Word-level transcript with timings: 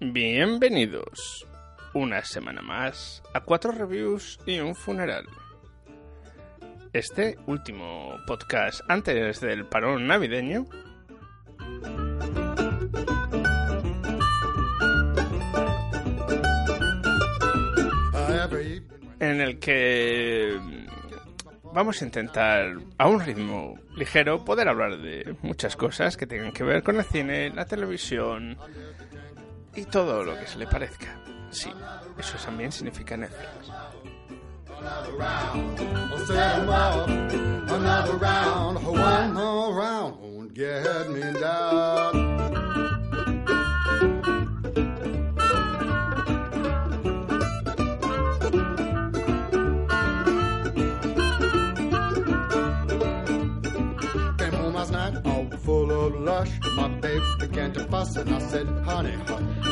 Bienvenidos 0.00 1.48
una 1.92 2.22
semana 2.24 2.62
más 2.62 3.20
a 3.34 3.40
cuatro 3.40 3.72
reviews 3.72 4.38
y 4.46 4.60
un 4.60 4.76
funeral. 4.76 5.26
Este 6.92 7.36
último 7.48 8.16
podcast 8.24 8.80
antes 8.88 9.40
del 9.40 9.66
parón 9.66 10.06
navideño 10.06 10.66
en 19.18 19.40
el 19.40 19.58
que 19.58 20.56
vamos 21.72 22.00
a 22.00 22.04
intentar 22.04 22.76
a 22.98 23.08
un 23.08 23.20
ritmo 23.20 23.74
ligero 23.96 24.44
poder 24.44 24.68
hablar 24.68 24.98
de 24.98 25.34
muchas 25.42 25.74
cosas 25.74 26.16
que 26.16 26.26
tengan 26.26 26.52
que 26.52 26.62
ver 26.62 26.84
con 26.84 26.96
el 26.96 27.04
cine, 27.04 27.50
la 27.50 27.66
televisión, 27.66 28.56
y 29.78 29.84
todo 29.84 30.24
lo 30.24 30.36
que 30.36 30.46
se 30.46 30.58
le 30.58 30.66
parezca. 30.66 31.06
Sí, 31.50 31.70
eso 32.18 32.36
también 32.44 32.72
significa 32.72 33.16
Netflix. 33.16 33.70
full 55.68 55.90
of 55.90 56.14
lush. 56.20 56.50
My 56.76 56.88
babe 56.88 57.22
began 57.38 57.72
to 57.74 57.84
fuss 57.88 58.16
and 58.16 58.34
I 58.34 58.38
said, 58.38 58.66
honey, 58.86 59.16
hush. 59.26 59.67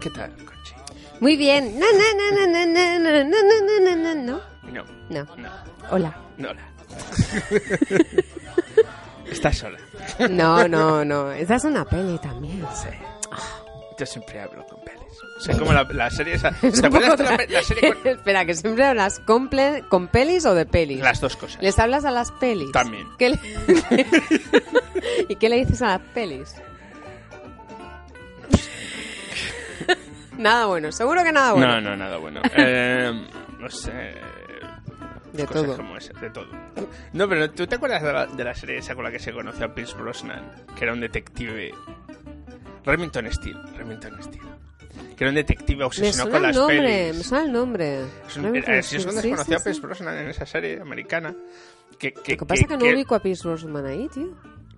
¿Qué 0.00 0.10
tal, 0.10 0.32
Conchi? 0.36 0.74
Muy 1.20 1.36
bien. 1.36 1.78
No, 1.78 1.86
no, 1.86 2.04
no, 2.18 2.46
no, 2.46 2.66
no, 2.66 2.66
no, 2.66 2.98
no, 2.98 3.24
no, 3.24 3.38
no, 3.60 3.80
no, 3.80 3.96
no, 3.96 4.14
no. 4.14 4.40
No. 4.70 4.84
No. 5.10 5.36
No. 5.36 5.50
Hola. 5.90 6.16
No, 6.38 6.50
hola. 6.50 6.62
Estás 9.28 9.58
sola. 9.58 9.78
No, 10.30 10.68
no, 10.68 11.04
no. 11.04 11.32
Esa 11.32 11.56
es 11.56 11.64
una 11.64 11.84
peli 11.84 12.16
también. 12.18 12.64
Sí. 12.74 12.88
Yo 13.98 14.06
siempre 14.06 14.40
hablo 14.40 14.64
con 14.66 14.80
pelis. 14.84 15.00
O 15.38 15.40
sea, 15.40 15.58
como 15.58 15.72
la, 15.72 15.82
la 15.84 16.10
serie 16.10 16.34
esa... 16.34 16.52
¿Te 16.52 16.86
acuerdas 16.86 17.18
de 17.18 17.24
la, 17.24 17.38
la 17.48 17.62
serie 17.62 17.92
con... 17.94 18.06
Espera, 18.12 18.44
que 18.44 18.54
siempre 18.54 18.84
hablas 18.84 19.18
con, 19.20 19.50
ple- 19.50 19.86
con 19.88 20.06
pelis 20.08 20.46
o 20.46 20.54
de 20.54 20.66
pelis. 20.66 21.00
Las 21.00 21.20
dos 21.20 21.36
cosas. 21.36 21.60
¿Les 21.62 21.76
hablas 21.78 22.04
a 22.04 22.10
las 22.12 22.30
pelis? 22.32 22.70
También. 22.72 23.06
¿Qué 23.18 23.30
le- 23.30 24.06
¿Y 25.28 25.36
qué 25.36 25.48
le 25.48 25.56
dices 25.56 25.82
a 25.82 25.86
las 25.88 26.00
pelis? 26.12 26.54
Nada 30.38 30.66
bueno, 30.66 30.92
seguro 30.92 31.22
que 31.22 31.32
nada 31.32 31.52
bueno. 31.52 31.66
No, 31.66 31.80
no, 31.80 31.96
nada 31.96 32.16
bueno. 32.18 32.40
Eh, 32.56 33.12
no 33.58 33.68
sé... 33.70 34.14
De 35.32 35.46
cosas 35.46 35.64
todo. 35.64 35.76
como 35.78 35.96
esas, 35.96 36.20
de 36.20 36.30
todo. 36.30 36.46
No, 37.12 37.28
pero 37.28 37.50
¿tú 37.50 37.66
te 37.66 37.74
acuerdas 37.74 38.02
de 38.02 38.12
la, 38.12 38.26
de 38.26 38.44
la 38.44 38.54
serie 38.54 38.78
esa 38.78 38.94
con 38.94 39.02
la 39.02 39.10
que 39.10 39.18
se 39.18 39.32
conoció 39.32 39.66
a 39.66 39.74
Pierce 39.74 39.96
Brosnan? 39.96 40.48
Que 40.78 40.84
era 40.84 40.92
un 40.92 41.00
detective... 41.00 41.72
Remington 42.84 43.32
Steele. 43.32 43.58
Remington 43.76 44.22
Steele. 44.22 44.46
Que 45.16 45.24
era 45.24 45.30
un 45.30 45.34
detective 45.34 45.84
obsesionado 45.84 46.30
con 46.30 46.42
las 46.42 46.54
nombre, 46.54 46.76
pelis. 46.78 47.16
me 47.16 47.24
suena 47.24 47.44
el 47.46 47.52
nombre. 47.52 48.00
Es 48.28 48.36
un- 48.36 48.44
acuerdo, 48.44 48.82
si 48.82 48.96
es 48.96 49.06
donde 49.06 49.22
sí, 49.22 49.28
se 49.28 49.34
conoció 49.34 49.56
sí, 49.56 49.60
a 49.60 49.64
Pierce 49.64 49.80
sí. 49.80 49.86
Brosnan 49.86 50.18
en 50.18 50.28
esa 50.28 50.46
serie 50.46 50.80
americana. 50.80 51.34
Que, 51.98 52.12
que, 52.12 52.32
Lo 52.32 52.38
que 52.38 52.46
pasa 52.46 52.62
es 52.62 52.68
que 52.68 52.76
no 52.76 52.84
ubico 52.84 53.14
a 53.14 53.20
Pierce 53.20 53.48
Brosnan 53.48 53.86
ahí, 53.86 54.08
tío. 54.08 54.28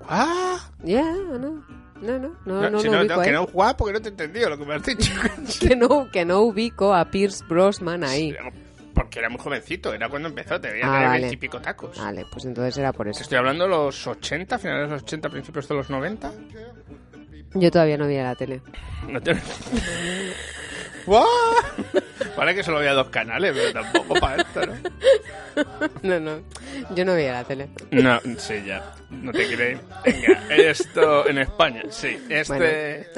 ¡Ah! 0.08 0.70
Ya, 0.84 1.02
no. 1.38 1.64
No, 2.02 2.18
no, 2.18 2.36
no, 2.44 2.60
no, 2.62 2.70
No, 2.70 2.80
si 2.80 2.88
lo 2.88 3.00
ubico 3.00 3.14
a 3.20 3.22
que 3.22 3.28
él. 3.30 3.34
no 3.34 3.46
guapo, 3.46 3.86
que 3.86 3.92
no 3.92 4.00
te 4.00 4.08
he 4.08 4.10
entendido 4.10 4.50
lo 4.50 4.58
que 4.58 4.64
me 4.66 4.74
has 4.74 4.82
dicho. 4.84 5.12
que 5.60 5.76
no, 5.76 6.10
que 6.10 6.24
no 6.24 6.40
ubico 6.42 6.94
a 6.94 7.04
Pierce 7.10 7.44
Brosnan 7.48 8.04
ahí. 8.04 8.34
Porque 8.94 9.18
era 9.18 9.28
muy 9.28 9.38
jovencito, 9.38 9.92
era 9.92 10.08
cuando 10.08 10.28
empezó, 10.28 10.58
te 10.60 10.70
veía 10.70 10.86
Ah, 10.86 10.92
tener 10.92 11.08
vale. 11.08 11.20
veintipico 11.22 11.60
tacos. 11.60 11.98
Vale, 11.98 12.24
pues 12.32 12.44
entonces 12.46 12.76
era 12.78 12.92
por 12.92 13.08
eso. 13.08 13.22
estoy 13.22 13.36
hablando 13.38 13.64
de 13.64 13.70
los 13.70 14.06
80, 14.06 14.58
finales 14.58 14.88
de 14.88 14.94
los 14.94 15.02
80, 15.02 15.28
principios 15.28 15.68
de 15.68 15.74
los 15.74 15.90
90. 15.90 16.32
Yo 17.54 17.70
todavía 17.70 17.96
no 17.98 18.06
veía 18.06 18.24
la 18.24 18.34
tele. 18.34 18.60
No 19.08 19.20
te... 19.20 19.34
Vale 22.37 22.55
que 22.55 22.62
solo 22.62 22.78
había 22.78 22.93
dos 22.93 23.09
canales, 23.09 23.53
pero 23.55 23.72
tampoco 23.72 24.15
para 24.21 24.43
esto, 24.43 24.67
¿no? 24.67 24.75
No, 26.03 26.21
no, 26.21 26.43
yo 26.94 27.05
no 27.06 27.15
veía 27.15 27.33
la 27.33 27.44
tele. 27.44 27.71
No, 27.91 28.21
sí, 28.37 28.62
ya. 28.67 28.93
No 29.11 29.33
te 29.33 29.47
crees. 29.55 29.81
Venga, 30.05 30.44
esto 30.50 31.27
en 31.27 31.39
España, 31.39 31.83
sí. 31.91 32.19
Este... 32.28 33.06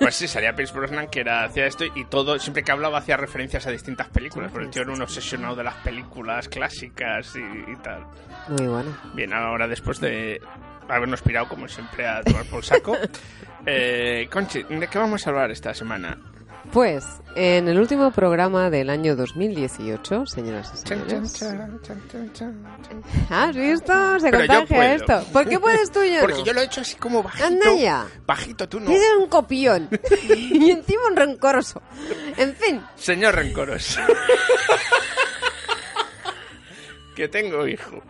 Pues 0.00 0.14
sí, 0.14 0.26
salía 0.26 0.54
Pierce 0.54 0.72
Brosnan 0.74 1.08
que 1.08 1.20
era, 1.20 1.44
hacía 1.44 1.66
esto 1.66 1.84
y 1.84 2.06
todo, 2.06 2.38
siempre 2.38 2.62
que 2.62 2.72
hablaba 2.72 2.96
hacía 2.96 3.18
referencias 3.18 3.66
a 3.66 3.70
distintas 3.70 4.08
películas, 4.08 4.50
porque 4.50 4.64
el 4.64 4.70
tío 4.70 4.80
era 4.80 4.92
un 4.92 5.02
obsesionado 5.02 5.54
de 5.56 5.64
las 5.64 5.74
películas 5.74 6.48
clásicas 6.48 7.36
y, 7.36 7.70
y 7.70 7.76
tal. 7.82 8.06
Muy 8.48 8.66
bueno. 8.66 8.96
Bien, 9.12 9.34
ahora 9.34 9.68
después 9.68 10.00
de 10.00 10.40
habernos 10.88 11.20
pirado 11.20 11.48
como 11.48 11.68
siempre 11.68 12.06
a 12.08 12.22
tomar 12.22 12.46
por 12.46 12.64
saco, 12.64 12.96
eh, 13.66 14.26
Conchi, 14.32 14.62
¿de 14.62 14.88
qué 14.88 14.98
vamos 14.98 15.26
a 15.26 15.30
hablar 15.30 15.50
esta 15.50 15.74
semana? 15.74 16.16
Pues, 16.72 17.04
en 17.34 17.66
el 17.66 17.78
último 17.80 18.12
programa 18.12 18.70
del 18.70 18.90
año 18.90 19.16
2018, 19.16 20.26
señoras 20.26 20.70
y 20.72 20.76
señores. 20.88 21.32
chan, 21.34 21.82
chan, 21.82 22.00
chan, 22.08 22.32
chan, 22.32 22.32
chan. 22.32 23.02
¿Has 23.28 23.56
visto? 23.56 24.20
Se 24.20 24.30
Pero 24.30 24.46
contagia 24.46 24.94
esto. 24.94 25.24
¿Por 25.32 25.48
qué 25.48 25.58
puedes 25.58 25.90
tú 25.90 26.00
y 26.02 26.14
yo 26.14 26.20
Porque 26.20 26.38
no? 26.38 26.44
yo 26.44 26.52
lo 26.52 26.60
he 26.60 26.64
hecho 26.66 26.82
así 26.82 26.94
como 26.94 27.24
bajito. 27.24 27.44
Anda 27.44 27.74
ya. 27.74 28.06
Bajito, 28.24 28.68
tú 28.68 28.78
no. 28.78 28.86
Tienes 28.86 29.08
un 29.18 29.26
copión. 29.28 29.88
y 30.28 30.70
encima 30.70 31.02
un 31.10 31.16
rencoroso. 31.16 31.82
En 32.36 32.54
fin, 32.54 32.80
Señor 32.94 33.34
rencoroso. 33.34 34.00
que 37.16 37.26
tengo 37.26 37.66
hijo. 37.66 38.00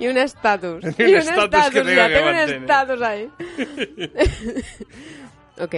y 0.00 0.08
un 0.08 0.18
estatus. 0.18 0.84
Y 0.98 1.04
un 1.04 1.14
estatus 1.18 1.72
ya 1.72 2.08
tengo 2.08 2.30
un 2.30 2.36
estatus 2.36 3.02
ahí. 3.02 3.30
ok. 5.60 5.74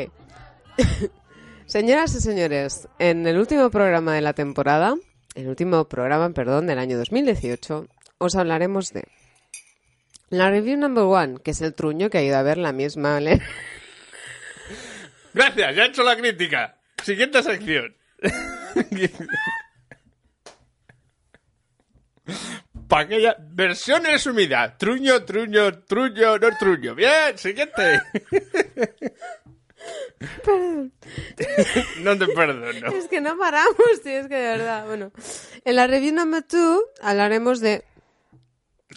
Señoras 1.69 2.15
y 2.15 2.21
señores, 2.23 2.89
en 2.99 3.27
el 3.27 3.37
último 3.37 3.69
programa 3.69 4.15
de 4.15 4.23
la 4.23 4.33
temporada, 4.33 4.97
el 5.35 5.49
último 5.49 5.87
programa, 5.87 6.31
perdón, 6.31 6.67
del 6.67 6.79
año 6.79 6.97
2018, 6.97 7.87
os 8.17 8.37
hablaremos 8.37 8.95
de 8.95 9.05
la 10.31 10.49
review 10.49 10.79
number 10.79 11.05
one, 11.05 11.41
que 11.45 11.51
es 11.51 11.61
el 11.61 11.75
truño 11.75 12.09
que 12.09 12.17
ha 12.17 12.23
ido 12.23 12.39
a 12.39 12.43
ver 12.43 12.57
la 12.57 12.73
misma. 12.73 13.21
Gracias, 15.35 15.77
ya 15.77 15.85
he 15.85 15.89
hecho 15.89 16.03
la 16.05 16.17
crítica. 16.17 16.79
Siguiente 17.05 17.43
sección. 17.43 17.95
Pa' 22.89 23.01
aquella 23.01 23.37
versión 23.39 24.05
resumida. 24.05 24.79
Truño, 24.79 25.23
truño, 25.25 25.81
truño, 25.85 26.39
no 26.39 26.57
truño. 26.59 26.95
Bien, 26.95 27.37
siguiente. 27.37 28.01
No 32.01 32.19
te 32.19 32.27
perdono. 32.29 32.89
Es 32.89 33.07
que 33.09 33.21
no 33.21 33.37
paramos, 33.39 33.77
tío, 34.03 34.21
es 34.21 34.29
que 34.29 34.35
de 34.35 34.49
verdad. 34.59 34.87
Bueno, 34.87 35.13
en 35.65 35.77
la 35.77 35.87
review 35.87 36.15
number 36.15 36.43
two 36.43 36.83
hablaremos 37.01 37.61
de. 37.61 37.85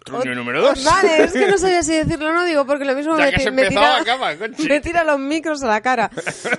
Truño 0.06 0.34
número 0.34 0.62
dos. 0.62 0.84
Vale, 0.84 1.24
es 1.26 1.34
que 1.34 1.48
no 1.48 1.58
sabía 1.60 1.84
si 1.84 1.94
decirlo 1.94 2.30
o 2.30 2.34
no, 2.34 2.44
digo, 2.46 2.66
porque 2.66 2.86
lo 2.86 2.96
mismo 2.96 3.18
Ya 3.18 3.26
me, 3.26 3.32
que 3.34 3.52
me 3.52 3.68
tira, 3.68 3.98
acaba, 3.98 4.34
me 4.36 4.80
tira 4.82 5.04
los 5.04 5.20
micros 5.20 5.62
a 5.64 5.68
la 5.68 5.82
cara. 5.82 6.10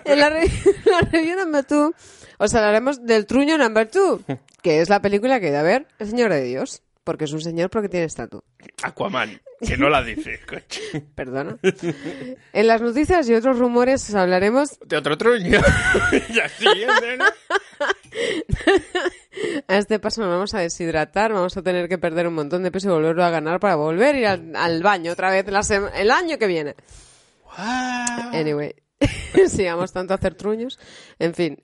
En 0.04 0.20
la, 0.20 0.30
re- 0.30 0.48
la 0.84 1.00
review 1.00 1.36
number 1.36 1.64
two 1.64 1.92
os 2.38 2.54
hablaremos 2.54 3.04
del 3.04 3.26
truño 3.26 3.58
number 3.58 3.88
two, 3.88 4.20
que 4.62 4.80
es 4.80 4.88
la 4.88 5.00
película 5.00 5.40
que 5.40 5.56
a 5.56 5.62
ver 5.62 5.86
El 5.98 6.08
Señor 6.08 6.30
de 6.32 6.42
Dios, 6.42 6.82
porque 7.04 7.24
es 7.24 7.32
un 7.32 7.40
señor 7.40 7.70
porque 7.70 7.88
tiene 7.88 8.06
estatus. 8.06 8.42
Aquaman, 8.82 9.40
que 9.60 9.76
no 9.76 9.88
la 9.88 10.02
dice. 10.02 10.40
Perdona. 11.14 11.56
En 12.52 12.66
las 12.66 12.80
noticias 12.80 13.28
y 13.28 13.34
otros 13.34 13.58
rumores 13.58 14.08
os 14.08 14.14
hablaremos 14.14 14.78
De 14.86 14.96
otro 14.96 15.16
truño. 15.18 15.60
ya 16.32 16.48
siguiente, 16.48 17.16
¿no? 17.16 17.24
A 19.68 19.76
este 19.78 19.98
paso 19.98 20.20
nos 20.20 20.30
vamos 20.30 20.54
a 20.54 20.60
deshidratar, 20.60 21.32
vamos 21.32 21.56
a 21.56 21.62
tener 21.62 21.88
que 21.88 21.98
perder 21.98 22.28
un 22.28 22.34
montón 22.34 22.62
de 22.62 22.70
peso 22.70 22.88
y 22.88 22.92
volverlo 22.92 23.24
a 23.24 23.30
ganar 23.30 23.58
para 23.60 23.76
volver 23.76 24.14
a 24.14 24.18
ir 24.18 24.26
al, 24.26 24.56
al 24.56 24.82
baño 24.82 25.12
otra 25.12 25.30
vez 25.30 25.46
la 25.48 25.62
el 25.94 26.10
año 26.10 26.38
que 26.38 26.46
viene. 26.46 26.76
Ah. 27.56 28.30
Anyway, 28.32 28.74
sí, 29.48 29.64
vamos 29.64 29.92
tanto 29.92 30.14
a 30.14 30.16
hacer 30.16 30.34
truños. 30.34 30.78
En 31.18 31.34
fin. 31.34 31.62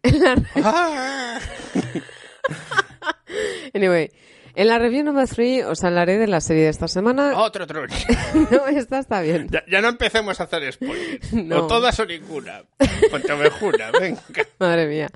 Anyway, 3.74 4.10
en 4.58 4.66
la 4.66 4.80
review 4.80 5.04
número 5.04 5.24
3 5.24 5.66
os 5.66 5.84
hablaré 5.84 6.18
de 6.18 6.26
la 6.26 6.40
serie 6.40 6.64
de 6.64 6.70
esta 6.70 6.88
semana. 6.88 7.32
Otro 7.38 7.64
truño. 7.66 7.94
No, 8.50 8.66
esta 8.66 8.98
está 8.98 9.20
bien. 9.20 9.46
Ya, 9.50 9.62
ya 9.70 9.80
no 9.80 9.88
empecemos 9.88 10.40
a 10.40 10.44
hacer 10.44 10.72
spoilers. 10.72 11.32
No. 11.48 11.64
O 11.64 11.66
todas 11.68 11.98
o 12.00 12.04
ninguna. 12.04 12.64
Pontemejuna, 13.10 13.92
venga. 14.00 14.20
Madre 14.58 14.86
mía. 14.88 15.08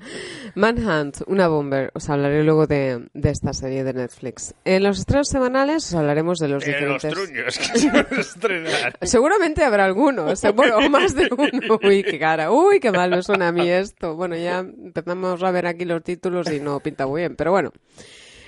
Manhunt, 0.55 1.21
una 1.27 1.47
bomber. 1.49 1.91
Os 1.93 2.09
hablaré 2.09 2.43
luego 2.43 2.67
de, 2.67 3.07
de 3.13 3.29
esta 3.29 3.53
serie 3.53 3.83
de 3.83 3.93
Netflix. 3.93 4.55
En 4.63 4.83
los 4.83 4.99
estrenos 4.99 5.27
semanales 5.27 5.87
os 5.87 5.93
hablaremos 5.93 6.39
de 6.39 6.47
los 6.47 6.53
los 6.53 6.65
diferentes... 6.65 7.11
truños 7.11 7.57
que 7.57 7.79
se 7.79 7.89
van 7.89 8.07
a 8.09 8.21
estrenar. 8.21 8.97
Seguramente 9.01 9.63
habrá 9.63 9.85
algunos, 9.85 10.41
bueno, 10.55 10.77
o 10.77 10.89
más 10.89 11.15
de 11.15 11.29
uno. 11.31 11.79
Uy, 11.83 12.03
qué 12.03 12.17
cara. 12.17 12.51
Uy, 12.51 12.79
qué 12.79 12.91
mal 12.91 13.09
me 13.09 13.21
suena 13.21 13.49
a 13.49 13.51
mí 13.51 13.69
esto. 13.69 14.15
Bueno, 14.15 14.37
ya 14.37 14.59
empezamos 14.59 15.43
a 15.43 15.51
ver 15.51 15.67
aquí 15.67 15.83
los 15.83 16.01
títulos 16.01 16.49
y 16.51 16.61
no 16.61 16.79
pinta 16.79 17.05
muy 17.05 17.21
bien, 17.21 17.35
pero 17.35 17.51
bueno. 17.51 17.71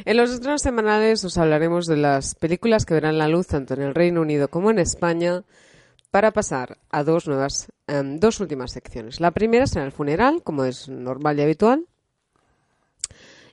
En 0.03 0.17
los 0.17 0.31
estrenos 0.31 0.61
semanales 0.61 1.23
os 1.23 1.37
hablaremos 1.37 1.85
de 1.87 1.97
las 1.97 2.35
películas 2.35 2.85
que 2.85 2.93
verán 2.95 3.17
la 3.17 3.27
luz 3.27 3.47
tanto 3.47 3.73
en 3.75 3.81
el 3.81 3.95
Reino 3.95 4.21
Unido 4.21 4.49
como 4.49 4.69
en 4.71 4.79
España 4.79 5.43
para 6.11 6.31
pasar 6.31 6.77
a 6.91 7.03
dos 7.03 7.27
nuevas, 7.27 7.67
em, 7.87 8.19
dos 8.19 8.39
últimas 8.39 8.71
secciones. 8.71 9.19
La 9.19 9.31
primera 9.31 9.67
será 9.67 9.85
el 9.85 9.91
funeral, 9.91 10.41
como 10.43 10.65
es 10.65 10.89
normal 10.89 11.39
y 11.39 11.43
habitual. 11.43 11.85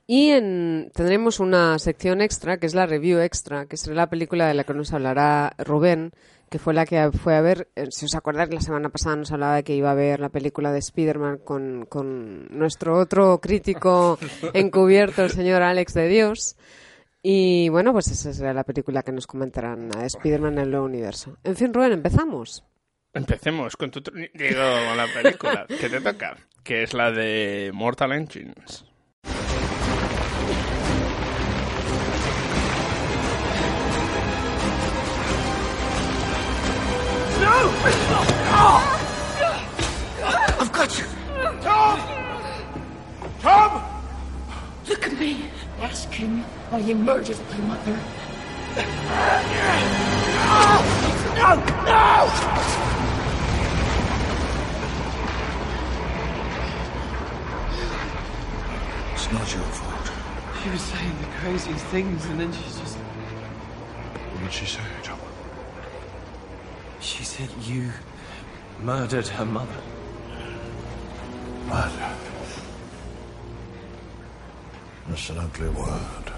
Y 0.05 0.29
en- 0.31 0.91
tendremos 0.93 1.39
una 1.39 1.79
sección 1.79 2.21
extra, 2.21 2.57
que 2.57 2.65
es 2.65 2.75
la 2.75 2.85
review 2.85 3.19
extra, 3.19 3.65
que 3.67 3.77
será 3.77 3.95
la 3.95 4.09
película 4.09 4.47
de 4.47 4.53
la 4.53 4.65
que 4.65 4.73
nos 4.73 4.91
hablará 4.91 5.53
Rubén, 5.57 6.11
que 6.53 6.59
fue 6.59 6.75
la 6.75 6.85
que 6.85 7.09
fue 7.11 7.35
a 7.35 7.41
ver, 7.41 7.67
eh, 7.75 7.87
si 7.89 8.05
os 8.05 8.13
acordáis, 8.13 8.53
la 8.53 8.61
semana 8.61 8.89
pasada 8.89 9.15
nos 9.15 9.31
hablaba 9.31 9.55
de 9.55 9.63
que 9.63 9.73
iba 9.73 9.89
a 9.89 9.95
ver 9.95 10.19
la 10.19 10.29
película 10.29 10.71
de 10.71 10.77
Spider-Man 10.77 11.39
con, 11.39 11.87
con 11.89 12.45
nuestro 12.55 12.99
otro 12.99 13.41
crítico 13.41 14.19
encubierto, 14.53 15.23
el 15.23 15.31
señor 15.31 15.63
Alex 15.63 15.95
de 15.95 16.07
Dios. 16.07 16.55
Y 17.23 17.69
bueno, 17.69 17.91
pues 17.91 18.09
esa 18.09 18.31
será 18.33 18.53
la 18.53 18.65
película 18.65 19.01
que 19.01 19.11
nos 19.11 19.25
comentarán 19.25 19.89
a 19.97 20.05
Spider-Man 20.05 20.53
en 20.53 20.59
el 20.59 20.69
nuevo 20.69 20.85
universo. 20.85 21.39
En 21.43 21.55
fin, 21.55 21.73
Rubén, 21.73 21.93
empezamos. 21.93 22.63
Empecemos 23.15 23.75
con 23.75 23.89
tu. 23.89 24.01
Digo, 24.01 24.59
la 24.95 25.07
película 25.11 25.65
que 25.67 25.89
te 25.89 26.01
toca, 26.01 26.37
que 26.63 26.83
es 26.83 26.93
la 26.93 27.09
de 27.09 27.71
Mortal 27.73 28.11
Engines. 28.11 28.85
I've 40.59 40.71
got 40.71 40.97
you. 40.97 41.05
Tom! 41.61 41.99
Tom! 43.41 43.71
Look 44.89 45.05
at 45.05 45.13
me. 45.19 45.49
Ask 45.79 46.09
him 46.11 46.43
why 46.69 46.81
he 46.81 46.93
murdered 46.93 47.37
my 47.51 47.57
mother. 47.57 47.99
No! 51.35 51.55
No! 51.85 52.29
It's 59.13 59.27
not 59.31 59.47
your 59.53 59.63
fault. 59.63 60.11
She 60.63 60.69
was 60.69 60.81
saying 60.81 61.15
the 61.19 61.27
craziest 61.39 61.85
things, 61.85 62.25
and 62.25 62.39
then 62.39 62.51
she's 62.51 62.79
just. 62.79 62.97
What 62.97 64.41
did 64.43 64.53
she 64.53 64.65
say, 64.65 64.81
Said 67.43 67.63
you 67.63 67.91
murdered 68.79 69.27
her 69.27 69.43
mother. 69.43 69.81
Murder. 71.67 72.15
That's 75.09 75.29
an 75.29 75.39
ugly 75.39 75.67
word. 75.67 76.31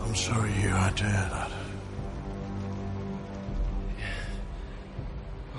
I'm 0.00 0.14
sorry 0.14 0.50
you 0.52 0.70
had 0.70 0.96
to 0.96 1.04
hear 1.04 1.28
that. 1.30 1.50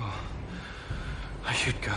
Oh, 0.00 0.20
I 1.44 1.52
should 1.52 1.80
go. 1.80 1.94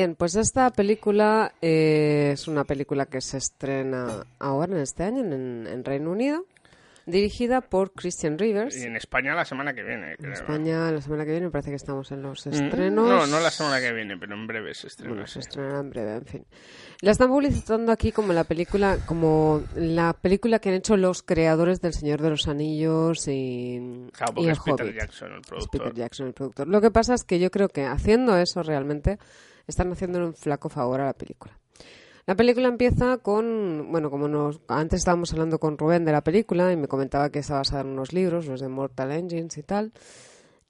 Bien, 0.00 0.14
pues 0.14 0.34
esta 0.34 0.70
película 0.70 1.52
eh, 1.60 2.30
es 2.32 2.48
una 2.48 2.64
película 2.64 3.04
que 3.04 3.20
se 3.20 3.36
estrena 3.36 4.24
ahora 4.38 4.72
en 4.74 4.80
este 4.80 5.02
año 5.02 5.20
en, 5.22 5.66
en 5.66 5.84
Reino 5.84 6.10
Unido, 6.10 6.46
dirigida 7.04 7.60
por 7.60 7.92
Christian 7.92 8.38
Rivers. 8.38 8.78
Y 8.78 8.84
en 8.84 8.96
España 8.96 9.34
la 9.34 9.44
semana 9.44 9.74
que 9.74 9.82
viene, 9.82 10.12
En 10.12 10.16
creo. 10.16 10.32
España 10.32 10.90
la 10.90 11.02
semana 11.02 11.26
que 11.26 11.32
viene 11.32 11.50
parece 11.50 11.68
que 11.68 11.76
estamos 11.76 12.10
en 12.12 12.22
los 12.22 12.46
Mm, 12.46 12.50
estrenos. 12.50 13.06
No, 13.06 13.26
no 13.26 13.40
la 13.40 13.50
semana 13.50 13.78
que 13.78 13.92
viene, 13.92 14.16
pero 14.16 14.34
en 14.34 14.46
breve 14.46 14.72
se 14.72 14.86
estrena. 14.86 15.10
Bueno, 15.12 15.26
se 15.26 15.40
estrenará 15.40 15.80
en 15.80 15.90
breve, 15.90 16.14
en 16.14 16.24
fin. 16.24 16.46
La 17.02 17.10
están 17.10 17.28
publicitando 17.28 17.92
aquí 17.92 18.10
como 18.10 18.32
la 18.32 18.44
película, 18.44 18.96
como 19.04 19.62
la 19.74 20.14
película 20.14 20.60
que 20.60 20.70
han 20.70 20.76
hecho 20.76 20.96
los 20.96 21.22
creadores 21.22 21.82
del 21.82 21.92
Señor 21.92 22.22
de 22.22 22.30
los 22.30 22.48
Anillos 22.48 23.28
y, 23.28 24.08
Claro, 24.12 24.32
y 24.38 24.44
el 24.46 24.52
es 24.52 24.60
Peter 24.60 24.86
Hobbit. 24.86 24.96
Jackson 24.96 25.32
el 25.32 25.40
Es 25.40 25.46
productor. 25.46 25.80
Peter 25.82 25.94
Jackson 25.94 26.26
el 26.28 26.32
productor. 26.32 26.68
Lo 26.68 26.80
que 26.80 26.90
pasa 26.90 27.12
es 27.12 27.24
que 27.24 27.38
yo 27.38 27.50
creo 27.50 27.68
que 27.68 27.84
haciendo 27.84 28.38
eso 28.38 28.62
realmente 28.62 29.18
están 29.70 29.90
haciendo 29.92 30.18
un 30.24 30.34
flaco 30.34 30.68
favor 30.68 31.00
a 31.00 31.06
la 31.06 31.12
película. 31.14 31.58
La 32.26 32.36
película 32.36 32.68
empieza 32.68 33.18
con, 33.18 33.88
bueno, 33.90 34.10
como 34.10 34.28
nos, 34.28 34.60
antes 34.68 34.98
estábamos 34.98 35.32
hablando 35.32 35.58
con 35.58 35.76
Rubén 35.78 36.04
de 36.04 36.12
la 36.12 36.22
película 36.22 36.70
y 36.72 36.76
me 36.76 36.86
comentaba 36.86 37.30
que 37.30 37.40
está 37.40 37.54
basada 37.54 37.80
en 37.80 37.88
unos 37.88 38.12
libros, 38.12 38.46
los 38.46 38.60
de 38.60 38.68
Mortal 38.68 39.10
Engines 39.12 39.56
y 39.58 39.62
tal. 39.62 39.92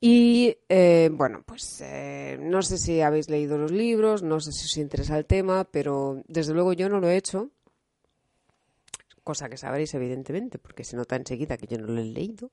Y 0.00 0.56
eh, 0.70 1.11
bueno, 1.12 1.43
pues 1.44 1.82
eh, 1.85 2.38
no 2.41 2.62
sé 2.62 2.79
si 2.79 3.02
habéis 3.02 3.29
leído 3.29 3.58
los 3.58 3.70
libros, 3.73 4.23
no 4.23 4.41
sé 4.41 4.52
si 4.52 4.64
os 4.64 4.76
interesa 4.79 5.19
el 5.19 5.26
tema, 5.26 5.64
pero 5.64 6.23
desde 6.29 6.55
luego 6.55 6.73
yo 6.73 6.88
no 6.88 7.00
lo 7.00 7.08
he 7.11 7.17
hecho. 7.17 7.50
Cosa 9.23 9.50
que 9.50 9.58
sabréis, 9.58 9.93
evidentemente, 9.94 10.58
porque 10.58 10.85
se 10.85 10.97
nota 10.97 11.17
enseguida 11.17 11.58
que 11.58 11.67
yo 11.67 11.76
no 11.79 11.88
lo 11.88 12.00
he 12.00 12.05
leído. 12.05 12.50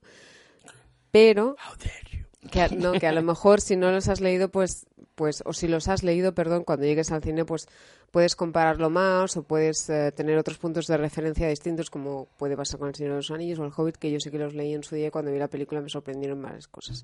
Pero 1.11 1.51
How 1.51 1.77
dare 1.77 2.03
you. 2.11 2.49
que, 2.51 2.61
a- 2.61 2.67
no, 2.67 2.91
que 2.93 3.07
a 3.07 3.13
lo 3.13 3.21
mejor 3.23 3.61
si 3.61 3.77
no 3.77 3.89
los 3.91 4.09
has 4.09 4.19
leído, 4.19 4.49
pues, 4.49 4.85
pues, 5.17 5.41
o 5.45 5.51
si 5.51 5.67
los 5.67 5.87
has 5.87 6.03
leído, 6.03 6.35
perdón, 6.35 6.63
cuando 6.63 6.85
llegues 6.85 7.11
al 7.11 7.23
cine, 7.23 7.43
pues 7.43 7.67
puedes 8.11 8.35
compararlo 8.35 8.91
más 8.91 9.35
o 9.35 9.41
puedes 9.41 9.89
eh, 9.89 10.11
tener 10.11 10.37
otros 10.37 10.59
puntos 10.59 10.85
de 10.85 10.95
referencia 10.95 11.47
distintos, 11.49 11.89
como 11.89 12.27
puede 12.37 12.55
pasar 12.55 12.79
con 12.79 12.89
El 12.89 12.95
Señor 12.95 13.13
de 13.13 13.17
los 13.17 13.31
Anillos 13.31 13.57
o 13.57 13.65
El 13.65 13.71
Hobbit, 13.75 13.97
que 13.97 14.11
yo 14.11 14.19
sí 14.19 14.29
que 14.29 14.37
los 14.37 14.53
leí 14.53 14.75
en 14.75 14.83
su 14.83 14.93
día 14.93 15.07
y 15.07 15.09
cuando 15.09 15.31
vi 15.31 15.39
la 15.39 15.47
película 15.47 15.81
me 15.81 15.89
sorprendieron 15.89 16.39
varias 16.39 16.67
cosas. 16.67 17.03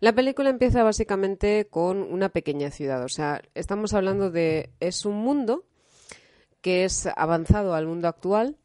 La 0.00 0.12
película 0.12 0.50
empieza 0.50 0.82
básicamente 0.82 1.68
con 1.70 2.02
una 2.02 2.30
pequeña 2.30 2.72
ciudad, 2.72 3.04
o 3.04 3.08
sea, 3.08 3.40
estamos 3.54 3.94
hablando 3.94 4.32
de, 4.32 4.70
es 4.80 5.06
un 5.06 5.18
mundo 5.18 5.62
que 6.62 6.84
es 6.84 7.06
avanzado 7.14 7.74
al 7.74 7.86
mundo 7.86 8.08
actual, 8.08 8.56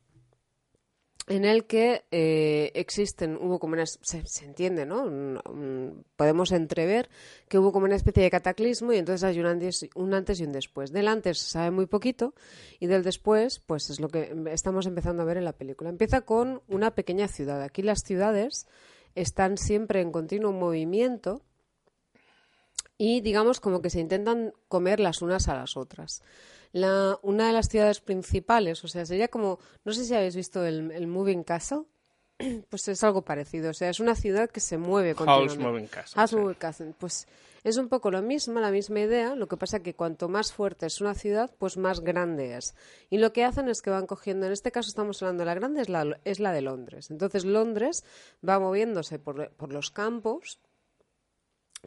en 1.27 1.43
el 1.43 1.65
que 1.65 2.05
eh, 2.09 2.71
existen, 2.73 3.35
hubo 3.35 3.59
como 3.59 3.73
una, 3.73 3.85
se, 3.85 4.23
entiende, 4.45 4.85
¿no? 4.85 5.41
Podemos 6.15 6.53
entrever 6.53 7.09
que 7.49 7.59
hubo 7.59 7.73
como 7.73 7.85
una 7.85 7.97
especie 7.97 8.23
de 8.23 8.31
cataclismo 8.31 8.93
y 8.93 8.97
entonces 8.97 9.25
hay 9.25 9.39
un 9.39 9.45
antes, 9.45 9.87
un 9.93 10.13
antes 10.13 10.39
y 10.39 10.45
un 10.45 10.53
después. 10.53 10.93
Del 10.93 11.09
antes 11.09 11.39
se 11.39 11.49
sabe 11.49 11.71
muy 11.71 11.85
poquito 11.85 12.33
y 12.79 12.87
del 12.87 13.03
después, 13.03 13.59
pues 13.59 13.89
es 13.89 13.99
lo 13.99 14.07
que 14.07 14.33
estamos 14.51 14.85
empezando 14.85 15.21
a 15.21 15.25
ver 15.25 15.35
en 15.35 15.43
la 15.43 15.51
película. 15.51 15.89
Empieza 15.89 16.21
con 16.21 16.61
una 16.69 16.91
pequeña 16.91 17.27
ciudad. 17.27 17.61
Aquí 17.61 17.81
las 17.81 18.03
ciudades 18.03 18.65
están 19.13 19.57
siempre 19.57 19.99
en 19.99 20.13
continuo 20.13 20.53
movimiento 20.53 21.41
y 22.97 23.19
digamos 23.19 23.59
como 23.59 23.81
que 23.81 23.89
se 23.89 23.99
intentan 23.99 24.53
comer 24.69 25.01
las 25.01 25.21
unas 25.21 25.49
a 25.49 25.55
las 25.55 25.75
otras. 25.75 26.23
La, 26.71 27.17
una 27.21 27.47
de 27.47 27.53
las 27.53 27.69
ciudades 27.69 28.01
principales, 28.01 28.83
o 28.83 28.87
sea, 28.87 29.05
sería 29.05 29.27
como, 29.27 29.59
no 29.85 29.93
sé 29.93 30.05
si 30.05 30.13
habéis 30.13 30.35
visto 30.35 30.65
el, 30.65 30.91
el 30.91 31.07
Moving 31.07 31.43
Castle, 31.43 31.83
pues 32.69 32.87
es 32.87 33.03
algo 33.03 33.23
parecido, 33.23 33.71
o 33.71 33.73
sea, 33.73 33.89
es 33.89 33.99
una 33.99 34.15
ciudad 34.15 34.49
que 34.49 34.59
se 34.59 34.77
mueve 34.77 35.15
House. 35.15 35.57
Moving 35.57 35.87
Castle. 35.87 36.15
House 36.15 36.29
sí. 36.29 36.35
Moving 36.35 36.55
Castle, 36.55 36.93
pues 36.97 37.27
es 37.63 37.77
un 37.77 37.89
poco 37.89 38.11
lo 38.11 38.21
mismo, 38.21 38.59
la 38.59 38.71
misma 38.71 39.01
idea, 39.01 39.35
lo 39.35 39.47
que 39.47 39.57
pasa 39.57 39.81
que 39.81 39.95
cuanto 39.95 40.29
más 40.29 40.53
fuerte 40.53 40.85
es 40.85 41.01
una 41.01 41.15
ciudad, 41.15 41.53
pues 41.57 41.77
más 41.77 42.01
grande 42.01 42.55
es. 42.55 42.75
Y 43.09 43.17
lo 43.17 43.33
que 43.33 43.43
hacen 43.43 43.67
es 43.67 43.81
que 43.81 43.89
van 43.89 44.07
cogiendo, 44.07 44.45
en 44.45 44.53
este 44.53 44.71
caso 44.71 44.89
estamos 44.89 45.21
hablando 45.21 45.41
de 45.41 45.47
la 45.47 45.55
grande, 45.55 45.81
es 45.81 45.89
la, 45.89 46.19
es 46.23 46.39
la 46.39 46.53
de 46.53 46.61
Londres. 46.61 47.11
Entonces 47.11 47.43
Londres 47.43 48.05
va 48.47 48.59
moviéndose 48.59 49.19
por, 49.19 49.51
por 49.51 49.73
los 49.73 49.91
campos, 49.91 50.59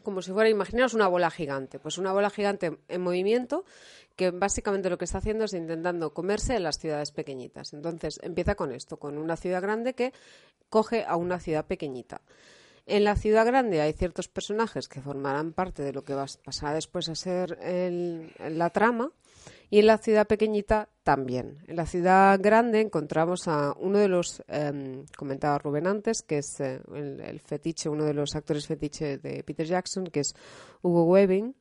como 0.02 0.22
si 0.22 0.32
fuera, 0.32 0.48
imaginaos 0.48 0.94
una 0.94 1.08
bola 1.08 1.30
gigante, 1.30 1.78
pues 1.78 1.98
una 1.98 2.12
bola 2.12 2.30
gigante 2.30 2.78
en 2.88 3.00
movimiento 3.00 3.64
que 4.16 4.30
básicamente 4.30 4.90
lo 4.90 4.98
que 4.98 5.04
está 5.04 5.18
haciendo 5.18 5.44
es 5.44 5.52
intentando 5.54 6.12
comerse 6.12 6.58
las 6.60 6.78
ciudades 6.78 7.10
pequeñitas. 7.12 7.72
Entonces 7.72 8.20
empieza 8.22 8.54
con 8.54 8.72
esto, 8.72 8.98
con 8.98 9.16
una 9.18 9.36
ciudad 9.36 9.62
grande 9.62 9.94
que 9.94 10.12
coge 10.68 11.04
a 11.06 11.16
una 11.16 11.38
ciudad 11.40 11.64
pequeñita. 11.66 12.20
En 12.86 13.04
la 13.04 13.14
ciudad 13.14 13.46
grande 13.46 13.80
hay 13.80 13.92
ciertos 13.92 14.28
personajes 14.28 14.88
que 14.88 15.00
formarán 15.00 15.52
parte 15.52 15.82
de 15.82 15.92
lo 15.92 16.02
que 16.04 16.14
va- 16.14 16.26
pasará 16.44 16.74
después 16.74 17.08
a 17.08 17.14
ser 17.14 17.58
el- 17.62 18.32
la 18.38 18.70
trama 18.70 19.12
Y 19.70 19.78
en 19.78 19.86
la 19.86 19.98
ciudad 19.98 20.26
pequeñita 20.26 20.88
también. 21.04 21.58
En 21.68 21.76
la 21.76 21.86
ciudad 21.86 22.38
grande 22.42 22.80
encontramos 22.80 23.46
a 23.46 23.72
uno 23.78 23.98
de 23.98 24.08
los, 24.08 24.42
em, 24.48 25.06
comentaba 25.16 25.58
Rubén 25.58 25.86
antes, 25.86 26.22
que 26.22 26.38
es 26.38 26.58
eh, 26.58 26.80
el, 26.92 27.38
fetiche, 27.40 27.88
uno 27.88 28.04
de 28.04 28.14
los 28.14 28.34
actores 28.34 28.66
fetiche 28.66 29.18
de 29.18 29.44
Peter 29.44 29.64
Jackson, 29.64 30.04
que 30.04 30.20
es 30.20 30.34
Hugo 30.82 31.04
Weaving, 31.04 31.54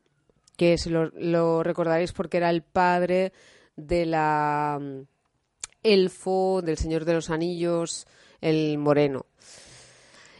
que 0.57 0.79
si 0.79 0.89
lo, 0.89 1.11
lo 1.11 1.61
recordaréis 1.61 2.11
porque 2.11 2.37
era 2.37 2.49
el 2.49 2.63
padre 2.63 3.31
de 3.75 4.07
la 4.07 4.79
mm, 4.81 5.01
elfo, 5.83 6.63
del 6.63 6.77
Señor 6.77 7.05
de 7.05 7.13
los 7.13 7.29
Anillos, 7.29 8.07
el 8.41 8.79
moreno. 8.79 9.27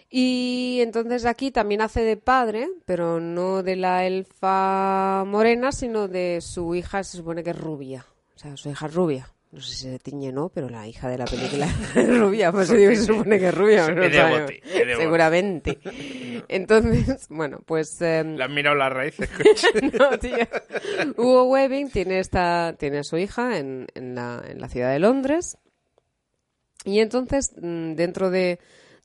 Y 0.09 0.79
entonces 0.81 1.25
aquí 1.25 1.51
también 1.51 1.81
hace 1.81 2.01
de 2.01 2.17
padre, 2.17 2.67
pero 2.85 3.19
no 3.19 3.61
de 3.61 3.75
la 3.75 4.05
elfa 4.05 5.23
morena, 5.27 5.71
sino 5.71 6.07
de 6.07 6.39
su 6.41 6.73
hija, 6.73 7.03
se 7.03 7.17
supone 7.17 7.43
que 7.43 7.51
es 7.51 7.59
rubia. 7.59 8.05
O 8.35 8.39
sea, 8.39 8.57
su 8.57 8.69
hija 8.69 8.87
es 8.87 8.93
rubia. 8.93 9.29
No 9.51 9.61
sé 9.61 9.75
si 9.75 9.91
se 9.91 9.99
tiñe 9.99 10.29
o 10.29 10.31
no, 10.31 10.49
pero 10.49 10.69
la 10.69 10.87
hija 10.87 11.09
de 11.09 11.17
la 11.17 11.25
película 11.25 11.67
es 11.95 12.19
rubia. 12.19 12.51
Pues 12.51 12.69
digo 12.69 12.91
se 12.91 13.03
supone 13.03 13.39
que 13.39 13.47
es 13.47 13.53
rubia. 13.53 13.87
no. 13.91 14.47
Seguramente. 14.97 15.79
Entonces, 16.47 17.27
bueno, 17.29 17.59
pues... 17.65 18.01
em, 18.01 18.35
Le 18.35 18.43
han 18.43 18.53
mirado 18.53 18.75
las 18.75 18.91
raíces. 18.91 19.29
no, 19.99 20.17
tía. 20.17 20.49
Hugo 21.17 21.43
Webbing 21.45 21.89
tiene 21.91 22.19
esta 22.19 22.75
tiene 22.77 22.99
a 22.99 23.03
su 23.03 23.17
hija 23.17 23.57
en, 23.59 23.87
en, 23.93 24.15
la, 24.15 24.43
en 24.47 24.59
la 24.59 24.69
ciudad 24.69 24.91
de 24.91 24.99
Londres 24.99 25.57
y 26.85 26.99
entonces 26.99 27.53
mm, 27.61 27.93
dentro 27.93 28.29
de 28.29 28.59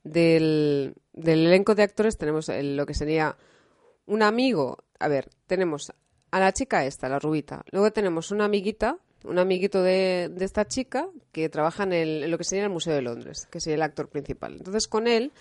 del, 0.05 0.93
del 1.11 1.47
elenco 1.47 1.75
de 1.75 1.83
actores 1.83 2.17
tenemos 2.17 2.47
el- 2.47 2.77
lo 2.77 2.85
que 2.85 2.93
sería 2.93 3.35
un 4.05 4.21
amigo 4.23 4.77
a 4.99 5.09
ver 5.09 5.29
tenemos 5.47 5.91
a 6.31 6.39
la 6.39 6.53
chica 6.53 6.85
esta 6.85 7.09
la 7.09 7.19
rubita 7.19 7.63
luego 7.71 7.91
tenemos 7.91 8.31
una 8.31 8.45
amiguita 8.45 8.97
un 9.25 9.39
amiguito 9.39 9.81
de, 9.83 10.29
de 10.31 10.45
esta 10.45 10.65
chica 10.67 11.07
que 11.33 11.49
trabaja 11.49 11.83
en, 11.83 11.91
el- 11.93 12.23
en 12.23 12.31
lo 12.31 12.37
que 12.37 12.43
sería 12.45 12.63
el 12.63 12.69
Museo 12.69 12.93
de 12.93 13.01
Londres 13.01 13.47
que 13.51 13.59
sería 13.59 13.75
el 13.75 13.81
actor 13.81 14.07
principal 14.07 14.53
entonces 14.55 14.87
con 14.87 15.07
él 15.07 15.33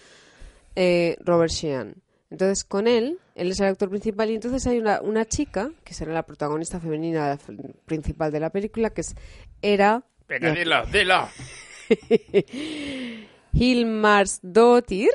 eh, 0.76 1.16
Robert 1.20 1.52
Sheehan. 1.52 1.94
Entonces, 2.30 2.64
con 2.64 2.88
él, 2.88 3.20
él 3.36 3.52
es 3.52 3.60
el 3.60 3.66
actor 3.66 3.88
principal 3.90 4.28
y 4.28 4.34
entonces 4.34 4.66
hay 4.66 4.78
una, 4.78 5.00
una 5.02 5.24
chica, 5.24 5.70
que 5.84 5.94
será 5.94 6.12
la 6.12 6.24
protagonista 6.24 6.80
femenina 6.80 7.38
principal 7.86 8.32
de 8.32 8.40
la 8.40 8.50
película, 8.50 8.90
que 8.90 9.02
es 9.02 9.14
Era 9.62 10.02
Venga, 10.26 10.50
dilo, 10.52 10.84
dilo. 10.86 11.28
Hilmarsdottir. 13.54 15.10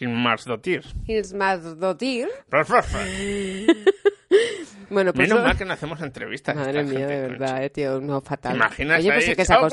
Hilmarsdottir. 0.00 0.84
Hilmarsdottir. 1.06 2.28
Raf, 2.50 2.68
raf, 2.70 2.92
raf. 2.92 3.06
Bueno, 4.90 5.12
pues... 5.12 5.28
Menos 5.28 5.42
mal 5.44 5.56
que 5.56 5.64
no 5.64 5.72
hacemos 5.72 6.00
entrevistas. 6.02 6.54
Madre 6.54 6.82
mía, 6.84 6.98
gente, 7.00 7.14
de 7.20 7.28
verdad, 7.28 7.64
eh, 7.64 7.70
tío, 7.70 8.00
no, 8.00 8.20
¿Te 8.20 8.28
fatal. 8.28 8.56
imaginas 8.56 9.00
Oye, 9.00 9.12
pues 9.12 9.36
que 9.36 9.44
se 9.44 9.54
"Oh, 9.54 9.68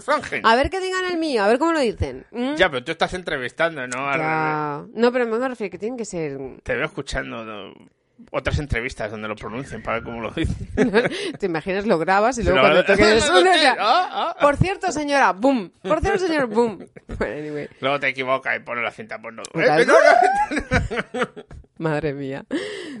Frangen". 0.00 0.46
A 0.46 0.54
ver 0.56 0.70
que 0.70 0.80
digan 0.80 1.04
el 1.10 1.18
mío, 1.18 1.42
a 1.42 1.48
ver 1.48 1.58
cómo 1.58 1.72
lo 1.72 1.80
dicen. 1.80 2.24
¿Mm? 2.30 2.54
Ya, 2.54 2.70
pero 2.70 2.84
tú 2.84 2.92
estás 2.92 3.12
entrevistando, 3.14 3.86
¿no? 3.86 4.10
Ya. 4.16 4.84
No, 4.94 5.12
pero 5.12 5.26
me 5.26 5.48
refiero 5.48 5.70
que 5.70 5.78
tienen 5.78 5.98
que 5.98 6.04
ser 6.04 6.38
Te 6.62 6.74
veo 6.76 6.84
escuchando 6.86 7.44
¿no? 7.44 7.74
Otras 8.30 8.58
entrevistas 8.58 9.10
donde 9.10 9.28
lo 9.28 9.36
pronuncien 9.36 9.82
para 9.82 9.96
ver 9.98 10.04
cómo 10.04 10.20
lo 10.20 10.30
dicen. 10.36 10.68
Te 11.38 11.46
imaginas, 11.46 11.86
lo 11.86 11.98
grabas 11.98 12.38
y 12.38 12.42
luego 12.42 12.60
cuando 12.60 12.84
toques 12.84 13.30
uno. 13.30 13.50
Ah, 13.52 13.76
ah, 13.78 14.34
ah. 14.36 14.36
Por 14.40 14.56
cierto, 14.56 14.92
señora, 14.92 15.32
boom. 15.32 15.72
Por 15.82 16.00
cierto, 16.00 16.26
señor, 16.26 16.46
boom. 16.46 16.86
Bueno, 17.18 17.38
anyway. 17.38 17.68
Luego 17.80 18.00
te 18.00 18.08
equivocas 18.08 18.56
y 18.56 18.60
pones 18.60 18.84
la 18.84 18.90
cinta 18.92 19.16
Eh, 19.16 19.84
no, 19.86 19.94
no. 19.94 21.28
Madre 21.76 22.12
mía. 22.14 22.44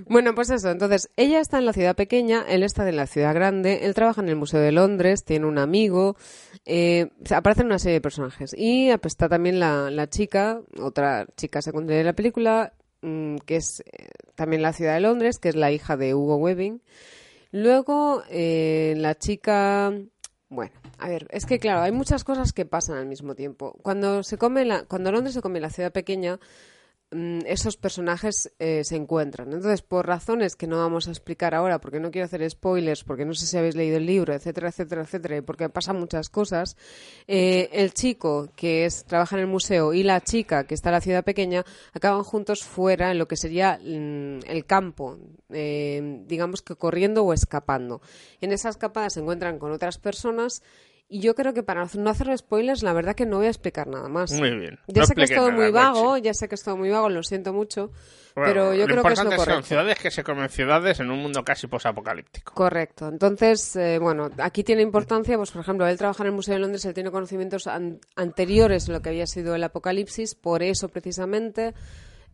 Bueno, 0.06 0.34
pues 0.34 0.50
eso. 0.50 0.70
Entonces, 0.70 1.10
ella 1.16 1.40
está 1.40 1.58
en 1.58 1.66
la 1.66 1.72
ciudad 1.72 1.94
pequeña, 1.94 2.44
él 2.48 2.62
está 2.62 2.88
en 2.88 2.96
la 2.96 3.06
ciudad 3.06 3.34
grande, 3.34 3.80
él 3.84 3.94
trabaja 3.94 4.20
en 4.22 4.28
el 4.28 4.36
Museo 4.36 4.58
de 4.60 4.72
Londres, 4.72 5.24
tiene 5.24 5.46
un 5.46 5.58
amigo, 5.58 6.16
eh, 6.64 7.08
o 7.22 7.26
sea, 7.26 7.38
aparecen 7.38 7.66
una 7.66 7.78
serie 7.78 7.94
de 7.94 8.00
personajes. 8.00 8.54
Y 8.56 8.90
pues, 8.96 9.12
está 9.12 9.28
también 9.28 9.60
la, 9.60 9.90
la 9.90 10.08
chica, 10.08 10.60
otra 10.78 11.26
chica 11.36 11.62
secundaria 11.62 11.98
de 11.98 12.04
la 12.04 12.14
película, 12.14 12.72
que 13.00 13.56
es 13.56 13.80
eh, 13.80 14.08
también 14.34 14.62
la 14.62 14.72
ciudad 14.72 14.94
de 14.94 15.00
Londres, 15.00 15.38
que 15.38 15.48
es 15.48 15.56
la 15.56 15.72
hija 15.72 15.96
de 15.96 16.14
Hugo 16.14 16.36
Webbing. 16.36 16.82
Luego, 17.52 18.22
eh, 18.30 18.94
la 18.96 19.16
chica. 19.16 19.92
Bueno, 20.48 20.72
a 20.98 21.08
ver, 21.08 21.26
es 21.30 21.46
que 21.46 21.58
claro, 21.58 21.82
hay 21.82 21.92
muchas 21.92 22.24
cosas 22.24 22.52
que 22.52 22.66
pasan 22.66 22.96
al 22.96 23.06
mismo 23.06 23.34
tiempo. 23.34 23.78
Cuando 23.82 24.22
se 24.22 24.36
come 24.36 24.64
la, 24.64 24.84
cuando 24.84 25.12
Londres 25.12 25.34
se 25.34 25.42
come 25.42 25.60
la 25.60 25.70
ciudad 25.70 25.92
pequeña, 25.92 26.36
mm, 26.36 26.38
esos 27.10 27.76
personajes 27.76 28.52
eh, 28.60 28.84
se 28.84 28.94
encuentran. 28.94 29.52
Entonces, 29.52 29.82
por 29.82 30.06
razones 30.06 30.54
que 30.54 30.68
no 30.68 30.76
vamos 30.78 31.08
a 31.08 31.10
explicar 31.10 31.56
ahora, 31.56 31.80
porque 31.80 31.98
no 31.98 32.12
quiero 32.12 32.26
hacer 32.26 32.48
spoilers, 32.48 33.02
porque 33.02 33.24
no 33.24 33.34
sé 33.34 33.46
si 33.46 33.56
habéis 33.56 33.74
leído 33.74 33.96
el 33.96 34.06
libro, 34.06 34.32
etcétera, 34.32 34.68
etcétera, 34.68 35.02
etcétera, 35.02 35.36
y 35.38 35.40
porque 35.40 35.68
pasan 35.68 35.98
muchas 35.98 36.28
cosas, 36.28 36.76
eh, 37.26 37.68
el 37.72 37.92
chico 37.94 38.50
que 38.54 38.84
es 38.84 39.04
trabaja 39.04 39.34
en 39.36 39.42
el 39.42 39.48
museo 39.48 39.92
y 39.92 40.04
la 40.04 40.20
chica 40.20 40.64
que 40.64 40.74
está 40.74 40.90
en 40.90 40.94
la 40.94 41.00
ciudad 41.00 41.24
pequeña 41.24 41.64
acaban 41.92 42.22
juntos 42.22 42.62
fuera 42.62 43.10
en 43.10 43.18
lo 43.18 43.26
que 43.26 43.36
sería 43.36 43.80
mm, 43.82 44.40
el 44.46 44.64
campo, 44.64 45.18
eh, 45.50 46.22
digamos 46.26 46.62
que 46.62 46.76
corriendo 46.76 47.24
o 47.24 47.32
escapando. 47.32 48.00
En 48.40 48.52
esa 48.52 48.68
escapada 48.68 49.10
se 49.10 49.20
encuentran 49.20 49.58
con 49.58 49.72
otras 49.72 49.98
personas. 49.98 50.62
Y 51.12 51.18
yo 51.20 51.34
creo 51.34 51.52
que 51.52 51.64
para 51.64 51.84
no 51.92 52.08
hacer 52.10 52.38
spoilers, 52.38 52.84
la 52.84 52.92
verdad 52.92 53.16
que 53.16 53.26
no 53.26 53.38
voy 53.38 53.46
a 53.46 53.50
explicar 53.50 53.88
nada 53.88 54.08
más. 54.08 54.30
Muy 54.30 54.50
bien. 54.56 54.78
Ya 54.86 55.00
No 55.00 55.06
sé 55.08 55.16
que 55.16 55.24
es 55.24 55.34
todo 55.34 55.50
nada, 55.50 55.60
muy 55.60 55.72
vago, 55.72 56.16
ya 56.18 56.32
sé 56.32 56.48
que 56.48 56.54
es 56.54 56.62
todo 56.62 56.76
muy 56.76 56.88
vago, 56.88 57.08
lo 57.08 57.24
siento 57.24 57.52
mucho, 57.52 57.90
Bueno, 58.36 58.48
pero 58.48 58.74
yo 58.74 58.86
lo 58.86 58.86
creo 58.86 59.02
que 59.02 59.12
es 59.14 59.18
lo 59.18 59.24
importante 59.24 59.36
son 59.36 59.44
correcto. 59.44 59.66
ciudades 59.66 59.98
que 59.98 60.10
se 60.12 60.22
comen 60.22 60.48
ciudades 60.50 61.00
en 61.00 61.10
un 61.10 61.18
mundo 61.18 61.44
casi 61.44 61.66
posapocalíptico. 61.66 62.54
Correcto. 62.54 63.08
Entonces, 63.08 63.74
eh, 63.74 63.98
bueno, 63.98 64.30
aquí 64.38 64.62
tiene 64.62 64.82
importancia, 64.82 65.36
pues 65.36 65.50
por 65.50 65.62
ejemplo, 65.62 65.84
él 65.88 65.98
trabaja 65.98 66.22
en 66.22 66.28
el 66.28 66.32
Museo 66.32 66.54
de 66.54 66.60
Londres, 66.60 66.84
él 66.84 66.94
tiene 66.94 67.10
conocimientos 67.10 67.66
an- 67.66 67.98
anteriores 68.14 68.88
a 68.88 68.92
lo 68.92 69.02
que 69.02 69.08
había 69.08 69.26
sido 69.26 69.56
el 69.56 69.64
apocalipsis, 69.64 70.36
por 70.36 70.62
eso 70.62 70.90
precisamente 70.90 71.74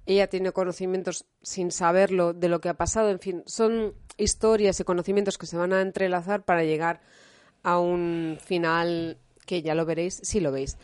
ella 0.05 0.27
tiene 0.27 0.53
conocimientos 0.53 1.25
sin 1.41 1.71
saberlo 1.71 2.35
de 2.35 2.51
lo 2.51 2.61
que 2.61 2.69
ha 2.69 2.75
pasado, 2.75 3.09
en 3.09 3.21
fin, 3.21 3.43
son 3.47 3.95
historias 4.19 4.79
y 4.81 4.85
conocimientos 4.85 5.39
que 5.39 5.47
se 5.47 5.57
van 5.57 5.73
a 5.73 5.81
entrelazar 5.81 6.45
para 6.45 6.63
llegar 6.63 6.97
a 6.97 7.01
un 7.79 8.39
final 8.45 9.19
que 9.47 9.63
ya 9.63 9.75
lo 9.75 9.85
veréis, 9.85 10.21
si 10.23 10.41
lo 10.41 10.53
veis. 10.53 10.77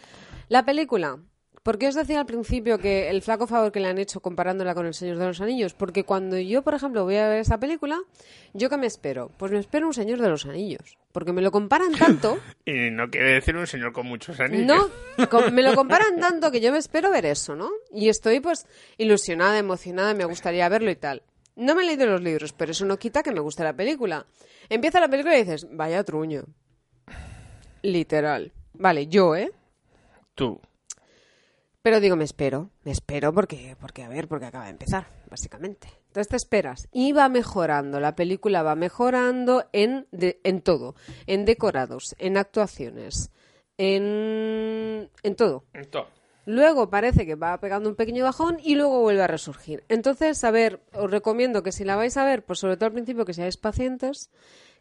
La 0.49 0.65
película. 0.65 1.19
¿Por 1.63 1.79
qué 1.79 1.87
os 1.87 1.95
decía 1.95 2.19
al 2.19 2.27
principio 2.27 2.79
que 2.79 3.09
el 3.09 3.23
flaco 3.23 3.47
favor 3.47 3.71
que 3.71 3.79
le 3.79 3.87
han 3.87 3.99
hecho 3.99 4.19
comparándola 4.19 4.75
con 4.75 4.85
El 4.85 4.95
Señor 4.95 5.19
de 5.19 5.27
los 5.27 5.41
Anillos? 5.41 5.75
Porque 5.75 6.03
cuando 6.03 6.37
yo, 6.37 6.63
por 6.63 6.75
ejemplo, 6.75 7.05
voy 7.05 7.17
a 7.17 7.29
ver 7.29 7.39
esa 7.39 7.61
película, 7.61 8.01
¿yo 8.53 8.69
qué 8.69 8.77
me 8.77 8.89
espero? 8.89 9.31
Pues 9.37 9.53
me 9.53 9.61
espero 9.61 9.87
un 9.87 9.95
Señor 9.95 10.21
de 10.21 10.29
los 10.29 10.45
Anillos. 10.45 10.99
Porque 11.13 11.33
me 11.33 11.41
lo 11.41 11.53
comparan 11.53 11.93
tanto, 11.93 12.39
Y 12.67 12.91
no 12.91 13.09
quiere 13.11 13.35
decir 13.35 13.55
un 13.57 13.69
señor 13.69 13.93
con 13.93 14.07
muchos 14.07 14.41
anillos. 14.41 14.67
no, 14.67 15.51
me 15.53 15.63
lo 15.63 15.77
comparan 15.77 16.19
tanto 16.19 16.51
que 16.51 16.61
yo 16.61 16.73
me 16.73 16.79
espero 16.79 17.13
ver 17.13 17.27
eso, 17.27 17.55
¿no? 17.55 17.71
Y 17.93 18.09
estoy 18.09 18.41
pues 18.41 18.67
ilusionada, 18.99 19.57
emocionada, 19.59 20.15
me 20.15 20.25
gustaría 20.25 20.69
verlo 20.69 20.91
y 20.91 20.97
tal. 20.97 21.23
No 21.55 21.77
me 21.77 21.83
he 21.83 21.87
leído 21.87 22.07
los 22.07 22.23
libros, 22.23 22.53
pero 22.53 22.73
eso 22.73 22.87
no 22.87 22.99
quita 22.99 23.23
que 23.23 23.31
me 23.31 23.41
guste 23.41 23.63
la 23.63 23.77
película. 23.77 24.27
Empieza 24.69 24.99
la 25.01 25.09
película 25.09 25.37
y 25.37 25.45
dices, 25.45 25.69
vaya 25.71 26.03
truño. 26.03 26.45
Literal. 27.83 28.53
Vale, 28.75 29.07
yo, 29.09 29.37
¿eh? 29.37 29.53
Tú. 30.35 30.61
Pero 31.83 31.99
digo, 31.99 32.15
me 32.15 32.25
espero, 32.25 32.71
me 32.85 32.93
espero 32.93 33.33
porque, 33.35 33.77
porque 33.81 34.05
a 34.05 34.09
ver, 34.09 34.29
porque 34.29 34.47
acaba 34.47 34.65
de 34.67 34.71
empezar, 34.71 35.07
básicamente. 35.29 35.89
Entonces 36.07 36.29
te 36.29 36.37
esperas. 36.37 36.89
Y 36.93 37.13
va 37.13 37.29
mejorando, 37.29 37.99
la 37.99 38.15
película 38.15 38.63
va 38.63 38.77
mejorando 38.77 39.65
en, 39.73 40.07
de- 40.13 40.41
en 40.45 40.61
todo, 40.63 40.95
en 41.27 41.45
decorados, 41.45 42.15
en 42.19 42.37
actuaciones, 42.37 43.31
en, 43.79 45.11
en 45.23 45.37
todo. 45.37 45.65
Entonces, 45.73 46.13
Luego 46.45 46.91
parece 46.91 47.25
que 47.25 47.37
va 47.37 47.57
pegando 47.61 47.89
un 47.89 47.95
pequeño 47.95 48.25
bajón 48.25 48.59
y 48.65 48.75
luego 48.75 49.01
vuelve 49.01 49.23
a 49.23 49.29
resurgir. 49.29 49.85
Entonces, 49.89 50.43
a 50.43 50.51
ver, 50.51 50.81
os 50.93 51.09
recomiendo 51.09 51.63
que 51.63 51.71
si 51.71 51.85
la 51.85 51.95
vais 51.95 52.17
a 52.17 52.25
ver, 52.25 52.45
pues 52.45 52.59
sobre 52.59 52.77
todo 52.77 52.87
al 52.87 52.93
principio 52.95 53.25
que 53.25 53.33
seáis 53.33 53.57
pacientes, 53.57 54.29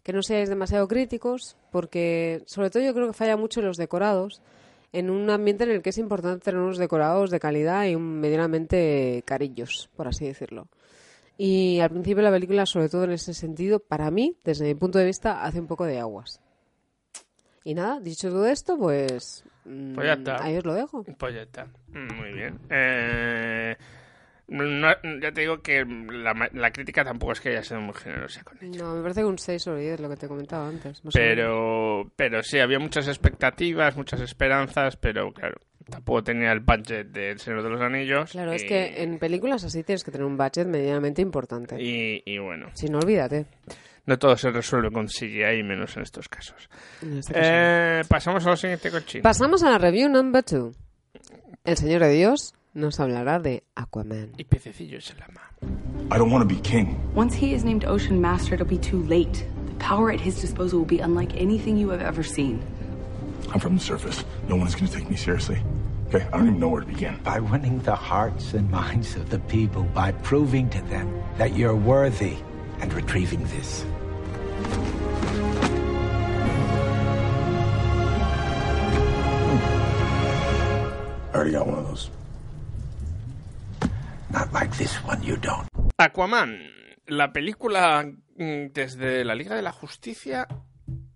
que 0.03 0.13
no 0.13 0.23
seáis 0.23 0.49
demasiado 0.49 0.87
críticos, 0.87 1.57
porque 1.71 2.41
sobre 2.45 2.69
todo 2.69 2.83
yo 2.83 2.93
creo 2.93 3.07
que 3.07 3.13
falla 3.13 3.37
mucho 3.37 3.59
en 3.59 3.67
los 3.67 3.77
decorados, 3.77 4.41
en 4.93 5.09
un 5.09 5.29
ambiente 5.29 5.63
en 5.63 5.71
el 5.71 5.81
que 5.81 5.91
es 5.91 5.97
importante 5.97 6.43
tener 6.43 6.59
unos 6.59 6.77
decorados 6.77 7.29
de 7.29 7.39
calidad 7.39 7.85
y 7.85 7.95
medianamente 7.95 9.23
carillos, 9.25 9.89
por 9.95 10.07
así 10.07 10.25
decirlo. 10.25 10.67
Y 11.37 11.79
al 11.79 11.89
principio 11.89 12.21
la 12.23 12.31
película, 12.31 12.65
sobre 12.65 12.89
todo 12.89 13.05
en 13.05 13.11
ese 13.11 13.33
sentido, 13.33 13.79
para 13.79 14.11
mí, 14.11 14.35
desde 14.43 14.65
mi 14.65 14.75
punto 14.75 14.99
de 14.99 15.05
vista, 15.05 15.43
hace 15.43 15.59
un 15.59 15.67
poco 15.67 15.85
de 15.85 15.99
aguas. 15.99 16.39
Y 17.63 17.73
nada, 17.73 17.99
dicho 17.99 18.29
todo 18.29 18.47
esto, 18.47 18.77
pues... 18.77 19.43
mm, 19.65 19.93
Pues 19.93 20.07
ya 20.07 20.13
está. 20.13 20.43
Ahí 20.43 20.57
os 20.57 20.65
lo 20.65 20.73
dejo. 20.73 21.03
pues 21.03 21.35
ya 21.35 21.43
está. 21.43 21.65
Mm, 21.89 22.15
Muy 22.15 22.31
bien. 22.33 22.59
Eh, 22.69 23.75
no- 24.51 25.19
ya 25.21 25.31
te 25.31 25.41
digo 25.41 25.61
que 25.61 25.85
la, 25.85 26.71
crítica 26.71 27.03
tampoco 27.03 27.31
es 27.31 27.39
que 27.41 27.49
haya 27.49 27.63
sido 27.63 27.79
muy 27.81 27.93
generosa 27.93 28.43
con 28.43 28.57
ella. 28.61 28.83
No, 28.83 28.95
me 28.95 29.01
parece 29.01 29.21
que 29.21 29.25
un 29.25 29.37
6 29.37 29.61
sobre 29.63 29.81
10 29.81 29.99
lo 30.01 30.09
que 30.09 30.17
te 30.17 30.27
comentaba 30.27 30.67
antes. 30.67 31.01
Pero, 31.13 32.11
pero 32.15 32.43
sí, 32.43 32.59
había 32.59 32.77
muchas 32.79 33.07
expectativas, 33.07 33.95
muchas 33.95 34.19
esperanzas, 34.21 34.97
pero 34.97 35.31
claro, 35.31 35.55
tampoco 35.89 36.23
tenía 36.23 36.51
el 36.51 36.59
budget 36.59 37.07
del 37.07 37.39
Señor 37.39 37.63
de 37.63 37.69
los 37.69 37.81
Anillos. 37.81 38.31
Claro, 38.31 38.51
es 38.51 38.63
que 38.65 39.01
en 39.01 39.19
películas 39.19 39.63
así 39.63 39.83
tienes 39.83 40.03
que 40.03 40.11
tener 40.11 40.25
un 40.27 40.37
budget 40.37 40.67
medianamente 40.67 41.21
importante. 41.21 41.81
Y, 41.81 42.21
y 42.25 42.37
bueno, 42.37 42.69
Si 42.73 42.87
no, 42.87 42.99
olvídate. 42.99 43.45
no 44.05 44.19
todo 44.19 44.35
se 44.35 44.51
resuelve 44.51 44.91
con 44.91 45.07
CGI, 45.07 45.63
menos 45.63 45.95
en 45.95 46.03
estos 46.03 46.27
casos. 46.27 46.69
En 47.01 47.19
este 47.19 47.33
caso 47.33 47.49
no. 47.49 47.55
Eh, 47.57 48.01
pasamos 48.09 48.45
a 48.45 48.49
lo 48.49 48.57
siguiente 48.57 48.91
cochino. 48.91 49.23
Pasamos 49.23 49.63
a 49.63 49.69
la 49.71 49.77
review 49.77 50.09
number 50.09 50.43
two. 50.43 50.73
El 51.63 51.77
Señor 51.77 52.01
de 52.01 52.09
Dios 52.09 52.53
nos 52.73 52.99
hablará 52.99 53.39
de 53.39 53.63
Aquaman. 53.75 54.31
y 54.37 54.43
pececillos 54.45 55.11
en 55.11 55.17
la 55.19 55.27
mano. 55.27 55.47
I 56.13 56.17
don't 56.17 56.31
want 56.31 56.47
to 56.47 56.55
be 56.55 56.61
king. 56.61 56.99
Once 57.15 57.33
he 57.33 57.53
is 57.53 57.63
named 57.63 57.85
Ocean 57.85 58.19
Master, 58.21 58.55
it'll 58.55 58.65
be 58.65 58.77
too 58.77 59.01
late. 59.03 59.45
The 59.67 59.75
power 59.75 60.11
at 60.11 60.19
his 60.19 60.39
disposal 60.41 60.79
will 60.79 60.85
be 60.87 60.99
unlike 60.99 61.35
anything 61.37 61.77
you 61.77 61.89
have 61.89 62.01
ever 62.01 62.23
seen. 62.23 62.61
I'm 63.53 63.59
from 63.59 63.75
the 63.75 63.81
surface. 63.83 64.23
No 64.47 64.55
one 64.55 64.67
is 64.67 64.75
going 64.75 64.87
to 64.87 64.93
take 64.97 65.09
me 65.09 65.15
seriously. 65.15 65.61
Okay, 66.13 66.25
I 66.27 66.37
don't 66.37 66.47
even 66.47 66.59
know 66.59 66.69
where 66.69 66.81
to 66.81 66.87
begin. 66.87 67.17
by 67.23 67.39
winning 67.39 67.79
the 67.79 67.95
hearts 67.95 68.53
and 68.53 68.69
minds 68.69 69.15
of 69.15 69.29
the 69.29 69.39
people, 69.39 69.83
by 69.93 70.11
proving 70.11 70.69
to 70.71 70.81
them 70.83 71.23
that 71.37 71.55
you're 71.55 71.75
worthy 71.75 72.35
and 72.81 72.91
retrieving 72.93 73.43
this. 73.45 73.85
I 81.33 81.35
already 81.35 81.51
got 81.51 81.67
one 81.67 81.79
of 81.79 81.87
those. 81.87 82.09
Not 84.81 84.81
like 84.81 84.87
this 84.87 85.03
one, 85.03 85.21
you 85.23 85.37
don't. 85.37 85.67
Aquaman, 85.97 86.59
la 87.07 87.31
película 87.31 88.03
mm, 88.35 88.67
desde 88.73 89.23
la 89.23 89.35
Liga 89.35 89.55
de 89.55 89.61
la 89.61 89.71
Justicia, 89.71 90.47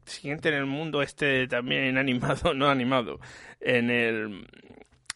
siguiente 0.06 0.50
en 0.50 0.56
el 0.56 0.66
mundo 0.66 1.02
este 1.02 1.48
también 1.48 1.98
animado, 1.98 2.54
no 2.54 2.70
animado, 2.70 3.20
en 3.60 3.90
el... 3.90 4.48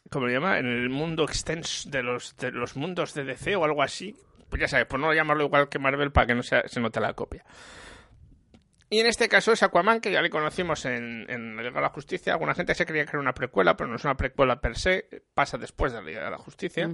¿Cómo 0.09 0.25
se 0.25 0.33
llama? 0.33 0.57
En 0.57 0.65
el 0.65 0.89
mundo 0.89 1.23
extenso 1.23 1.87
de 1.91 2.01
los, 2.01 2.35
de 2.37 2.51
los 2.51 2.75
mundos 2.75 3.13
de 3.13 3.23
DC 3.25 3.55
o 3.55 3.63
algo 3.65 3.83
así. 3.83 4.15
Pues 4.49 4.59
ya 4.59 4.67
sabes, 4.67 4.87
por 4.87 4.99
no 4.99 5.13
llamarlo 5.13 5.43
igual 5.43 5.69
que 5.69 5.77
Marvel 5.77 6.11
para 6.11 6.25
que 6.25 6.33
no 6.33 6.41
sea- 6.41 6.67
se 6.67 6.79
note 6.79 6.99
la 6.99 7.13
copia. 7.13 7.45
Y 8.89 8.99
en 8.99 9.05
este 9.05 9.29
caso 9.29 9.51
es 9.51 9.61
Aquaman, 9.61 10.01
que 10.01 10.11
ya 10.11 10.23
le 10.23 10.31
conocimos 10.31 10.83
en, 10.85 11.27
en 11.29 11.55
la 11.55 11.61
Liga 11.61 11.75
de 11.75 11.81
la 11.81 11.89
Justicia. 11.89 12.33
Alguna 12.33 12.55
gente 12.55 12.73
se 12.73 12.87
creía 12.87 13.05
que 13.05 13.11
era 13.11 13.19
una 13.19 13.35
precuela, 13.35 13.77
pero 13.77 13.87
no 13.87 13.97
es 13.97 14.03
una 14.03 14.17
precuela 14.17 14.59
per 14.59 14.75
se. 14.79 15.07
Pasa 15.35 15.59
después 15.59 15.91
de 15.93 15.99
la 15.99 16.07
Liga 16.07 16.23
de 16.23 16.31
la 16.31 16.39
Justicia. 16.39 16.89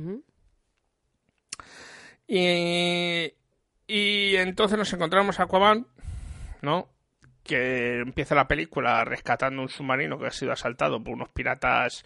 Y, 2.28 3.34
y 3.88 4.36
entonces 4.38 4.78
nos 4.78 4.92
encontramos 4.94 5.40
a 5.40 5.44
Aquaman, 5.44 5.86
¿no? 6.62 6.90
Que 7.44 8.00
empieza 8.00 8.34
la 8.36 8.48
película 8.48 9.04
rescatando 9.06 9.62
un 9.62 9.70
submarino 9.70 10.18
que 10.18 10.28
ha 10.28 10.32
sido 10.32 10.52
asaltado 10.52 11.04
por 11.04 11.14
unos 11.14 11.30
piratas 11.30 12.04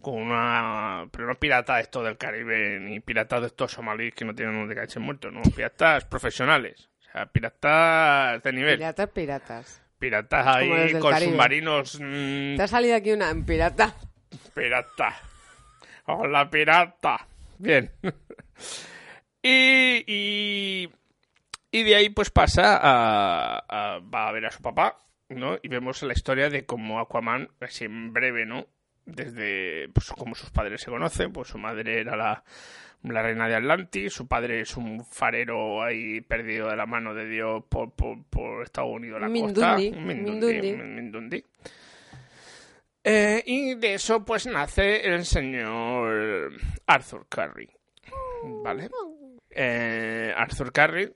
con 0.00 0.14
una... 0.14 1.06
Pero 1.10 1.26
no 1.26 1.34
piratas 1.34 1.80
esto 1.82 2.02
del 2.02 2.16
Caribe, 2.16 2.78
ni 2.80 3.00
piratas 3.00 3.40
de 3.42 3.46
estos 3.48 3.72
somalíes 3.72 4.14
que 4.14 4.24
no 4.24 4.34
tienen 4.34 4.54
un 4.56 4.68
de 4.68 4.74
caché 4.74 5.00
muerto, 5.00 5.30
no, 5.30 5.42
piratas 5.54 6.04
profesionales. 6.06 6.88
O 7.08 7.12
sea, 7.12 7.26
piratas 7.26 8.42
de 8.42 8.52
nivel. 8.52 8.76
Piratas, 8.78 9.10
piratas. 9.10 9.82
Piratas 9.98 10.46
ahí 10.46 10.92
con 10.98 11.10
Caribe. 11.10 11.32
submarinos... 11.32 11.98
mm, 12.00 12.56
Te 12.56 12.62
ha 12.62 12.68
salido 12.68 12.94
aquí 12.96 13.12
una 13.12 13.34
pirata. 13.44 13.94
Pirata. 14.54 15.16
Hola, 16.06 16.48
pirata. 16.48 17.26
Bien. 17.58 17.90
y, 19.42 20.04
y, 20.06 20.90
y 21.70 21.82
de 21.82 21.94
ahí 21.96 22.10
pues 22.10 22.30
pasa 22.30 22.76
a, 22.76 23.58
a- 23.68 23.98
va 24.00 24.28
a 24.28 24.32
ver 24.32 24.46
a 24.46 24.50
su 24.50 24.60
papá, 24.62 25.00
¿no? 25.28 25.58
Y 25.62 25.68
vemos 25.68 26.02
la 26.02 26.12
historia 26.12 26.48
de 26.50 26.64
cómo 26.66 27.00
Aquaman, 27.00 27.48
así 27.60 27.84
en 27.84 28.12
breve, 28.12 28.46
¿no? 28.46 28.66
Desde 29.04 29.88
pues 29.90 30.08
como 30.10 30.34
sus 30.34 30.50
padres 30.50 30.80
se 30.82 30.90
conocen, 30.90 31.32
pues 31.32 31.48
su 31.48 31.56
madre 31.58 32.00
era 32.00 32.14
la, 32.16 32.44
la 33.04 33.22
reina 33.22 33.48
de 33.48 33.54
Atlantis, 33.54 34.12
su 34.12 34.26
padre 34.28 34.60
es 34.60 34.76
un 34.76 35.02
farero 35.04 35.82
ahí 35.82 36.20
perdido 36.20 36.68
de 36.68 36.76
la 36.76 36.84
mano 36.84 37.14
de 37.14 37.26
Dios 37.26 37.64
por, 37.70 37.92
por, 37.92 38.22
por 38.24 38.62
Estados 38.64 38.90
Unidos, 38.92 39.20
la 39.20 39.28
costa. 39.28 39.76
Mindundi, 39.76 39.98
Un 39.98 40.06
Mindundi. 40.06 40.46
Mindundi. 40.60 40.72
un 40.82 40.94
Mindundi. 40.94 41.44
Eh, 43.04 43.42
y 43.46 43.74
de 43.76 43.94
eso 43.94 44.22
pues 44.24 44.46
nace 44.46 45.06
el 45.06 45.24
señor 45.24 46.52
Arthur 46.86 47.26
Curry. 47.28 47.70
¿Vale? 48.62 48.90
Eh, 49.50 50.32
Arthur 50.36 50.72
Curry, 50.72 51.12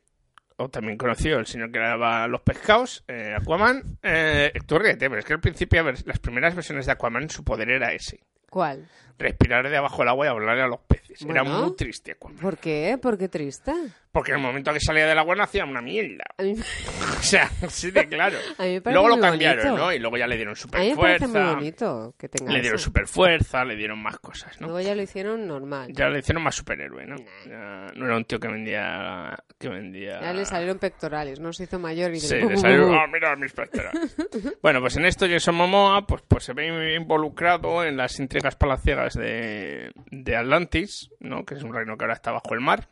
o 0.56 0.68
también 0.68 0.96
conocido 0.96 1.38
el 1.38 1.46
señor 1.46 1.70
que 1.72 1.78
daba 1.78 2.26
los 2.28 2.42
pescados, 2.42 3.04
eh, 3.08 3.34
Aquaman. 3.36 3.98
Eh, 4.02 4.52
tú 4.66 4.78
ríete, 4.78 5.08
pero 5.08 5.18
es 5.18 5.24
que 5.24 5.32
al 5.34 5.40
principio, 5.40 5.82
las 5.82 6.18
primeras 6.18 6.54
versiones 6.54 6.86
de 6.86 6.92
Aquaman, 6.92 7.28
su 7.28 7.44
poder 7.44 7.70
era 7.70 7.92
ese. 7.92 8.20
¿Cuál? 8.50 8.86
Respirar 9.18 9.68
de 9.68 9.76
abajo 9.76 9.98
del 9.98 10.08
agua 10.08 10.26
y 10.26 10.28
hablarle 10.28 10.62
a 10.62 10.66
los 10.66 10.80
peces. 10.80 11.01
Era 11.20 11.42
Bueno. 11.42 11.62
muy 11.66 11.76
triste 11.76 12.12
Aquaman. 12.12 12.38
¿Por 12.38 12.58
qué? 12.58 12.98
¿Por 13.00 13.18
qué 13.18 13.28
triste? 13.28 13.72
Porque 14.10 14.32
en 14.32 14.38
el 14.38 14.42
momento 14.42 14.72
que 14.74 14.80
salía 14.80 15.06
del 15.06 15.18
agua 15.18 15.34
no 15.34 15.42
hacía 15.42 15.64
una 15.64 15.80
mierda. 15.80 16.24
A 16.36 16.42
mí, 16.42 16.54
O 17.18 17.22
sea, 17.22 17.48
sí 17.68 17.90
de 17.90 18.06
claro. 18.08 18.36
A 18.58 18.64
me 18.64 18.80
Luego 18.92 19.08
lo 19.08 19.18
cambiaron, 19.18 19.64
bonito. 19.64 19.84
¿no? 19.86 19.92
Y 19.92 19.98
luego 19.98 20.16
ya 20.18 20.26
le 20.26 20.36
dieron 20.36 20.52
a 20.52 20.56
super 20.56 20.80
mí 20.80 20.90
me 20.90 20.96
parece 20.96 21.26
muy 21.26 21.32
fuerza. 21.32 21.54
bonito 21.54 22.14
que 22.18 22.28
tenga 22.28 22.52
Le 22.52 22.60
dieron 22.60 22.76
eso. 22.76 22.84
super 22.86 23.06
fuerza, 23.06 23.64
le 23.64 23.76
dieron 23.76 24.02
más 24.02 24.18
cosas, 24.18 24.60
¿no? 24.60 24.66
Luego 24.66 24.80
ya 24.86 24.94
lo 24.94 25.02
hicieron 25.02 25.46
normal. 25.46 25.92
Ya 25.94 26.08
le 26.08 26.18
hicieron 26.18 26.42
más 26.42 26.54
superhéroe, 26.56 27.06
¿no? 27.06 27.16
Ya 27.46 27.86
no 27.94 28.06
era 28.06 28.16
un 28.16 28.24
tío 28.24 28.38
que 28.38 28.48
vendía... 28.48 29.34
Que 29.58 29.68
vendía... 29.68 30.20
Ya 30.20 30.32
le 30.34 30.44
salieron 30.44 30.78
pectorales, 30.78 31.40
no 31.40 31.52
se 31.52 31.64
hizo 31.64 31.78
mayor 31.78 32.12
y 32.12 32.20
Sí, 32.20 32.34
le 32.34 32.56
salió... 32.58 32.92
¡Ah, 32.92 33.06
mira 33.10 33.34
mis 33.36 33.52
pectorales! 33.52 34.14
bueno, 34.62 34.80
pues 34.80 34.96
en 34.96 35.06
esto 35.06 35.26
Jason 35.28 35.54
Momoa 35.54 36.06
pues, 36.06 36.22
pues 36.28 36.44
se 36.44 36.52
ve 36.52 36.96
involucrado 36.96 37.84
en 37.84 37.96
las 37.96 38.18
intrigas 38.18 38.56
palaciegas 38.56 39.14
de, 39.14 39.90
de 40.10 40.36
Atlantis, 40.36 41.01
¿no? 41.20 41.44
Que 41.44 41.54
es 41.54 41.62
un 41.62 41.74
reino 41.74 41.96
que 41.96 42.04
ahora 42.04 42.14
está 42.14 42.32
bajo 42.32 42.54
el 42.54 42.60
mar. 42.60 42.88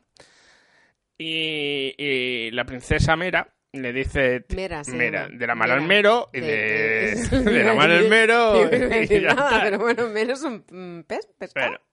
Y, 1.18 1.94
y 1.98 2.50
la 2.52 2.64
princesa 2.64 3.16
Mera 3.16 3.52
le 3.72 3.92
dice... 3.92 4.44
Mera, 4.54 4.82
de 5.28 5.46
la 5.46 5.54
mar 5.54 5.70
al 5.70 5.82
mero 5.82 6.30
y 6.32 6.40
de, 6.40 7.14
de 7.30 7.64
la 7.64 7.74
mar 7.74 7.90
al 7.90 8.08
mero... 8.08 8.68
Y 9.02 9.20
ya 9.20 9.34
nada, 9.34 9.60
pero 9.62 9.78
bueno, 9.78 10.08
Mero 10.08 10.32
es 10.32 10.42
un 10.42 10.64
mm, 10.70 11.02
pez, 11.02 11.28
pescado. 11.38 11.68
Bueno. 11.68 11.84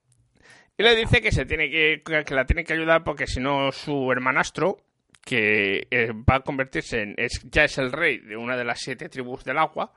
Y 0.76 0.82
le 0.82 0.94
dice 0.94 1.20
que 1.20 1.32
se 1.32 1.44
tiene 1.44 1.70
que, 1.70 2.02
que 2.04 2.34
la 2.34 2.46
tiene 2.46 2.64
que 2.64 2.72
ayudar 2.72 3.02
porque 3.04 3.26
si 3.26 3.40
no 3.40 3.72
su 3.72 4.10
hermanastro, 4.12 4.78
que 5.24 5.88
eh, 5.90 6.12
va 6.12 6.36
a 6.36 6.40
convertirse 6.40 7.02
en, 7.02 7.14
es, 7.16 7.42
ya 7.50 7.64
es 7.64 7.78
el 7.78 7.92
rey 7.92 8.18
de 8.18 8.36
una 8.36 8.56
de 8.56 8.64
las 8.64 8.80
siete 8.80 9.08
tribus 9.08 9.44
del 9.44 9.58
agua, 9.58 9.92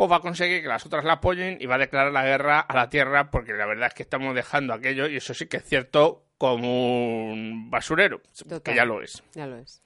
pues 0.00 0.10
va 0.10 0.16
a 0.16 0.20
conseguir 0.20 0.62
que 0.62 0.68
las 0.68 0.86
otras 0.86 1.04
la 1.04 1.12
apoyen 1.12 1.58
y 1.60 1.66
va 1.66 1.74
a 1.74 1.78
declarar 1.78 2.10
la 2.10 2.24
guerra 2.24 2.60
a 2.60 2.74
la 2.74 2.88
tierra 2.88 3.30
porque 3.30 3.52
la 3.52 3.66
verdad 3.66 3.88
es 3.88 3.92
que 3.92 4.02
estamos 4.02 4.34
dejando 4.34 4.72
aquello, 4.72 5.06
y 5.06 5.16
eso 5.16 5.34
sí 5.34 5.46
que 5.46 5.58
es 5.58 5.64
cierto, 5.66 6.24
como 6.38 7.26
un 7.30 7.68
basurero, 7.70 8.22
Total. 8.34 8.62
que 8.62 8.74
ya 8.74 8.86
lo 8.86 9.02
es. 9.02 9.22
Ya 9.34 9.46
lo 9.46 9.58
es. 9.58 9.82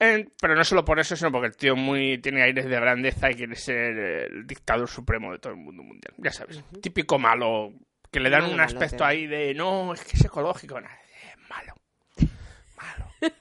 En- 0.00 0.32
pero 0.42 0.56
no 0.56 0.64
solo 0.64 0.84
por 0.84 0.98
eso, 0.98 1.14
sino 1.14 1.30
porque 1.30 1.46
el 1.46 1.56
tío 1.56 1.76
muy 1.76 2.18
tiene 2.18 2.42
aires 2.42 2.64
de 2.64 2.74
grandeza 2.74 3.30
y 3.30 3.36
quiere 3.36 3.54
ser 3.54 3.96
el 3.96 4.44
dictador 4.48 4.88
supremo 4.88 5.30
de 5.30 5.38
todo 5.38 5.52
el 5.52 5.60
mundo 5.60 5.84
mundial. 5.84 6.14
Ya 6.16 6.32
sabes, 6.32 6.60
típico 6.82 7.20
malo, 7.20 7.72
que 8.10 8.18
le 8.18 8.30
dan 8.30 8.46
un 8.52 8.58
aspecto 8.58 9.04
ahí 9.04 9.28
de 9.28 9.54
no, 9.54 9.94
es 9.94 10.02
que 10.02 10.16
es 10.16 10.24
ecológico, 10.24 10.80
nada, 10.80 10.98
es 11.22 11.48
malo. 11.48 11.74
Malo. 12.76 13.12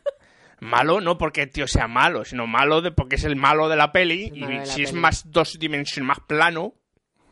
malo 0.59 1.01
no 1.01 1.17
porque 1.17 1.43
el 1.43 1.51
tío 1.51 1.67
sea 1.67 1.87
malo, 1.87 2.25
sino 2.25 2.47
malo 2.47 2.81
de 2.81 2.91
porque 2.91 3.15
es 3.15 3.23
el 3.23 3.35
malo 3.35 3.69
de 3.69 3.75
la 3.75 3.91
peli 3.91 4.27
El 4.27 4.37
y 4.37 4.41
la 4.41 4.65
si 4.65 4.83
es 4.83 4.93
más 4.93 5.31
dos 5.31 5.59
dimensiones, 5.59 6.07
más 6.07 6.19
plano, 6.21 6.73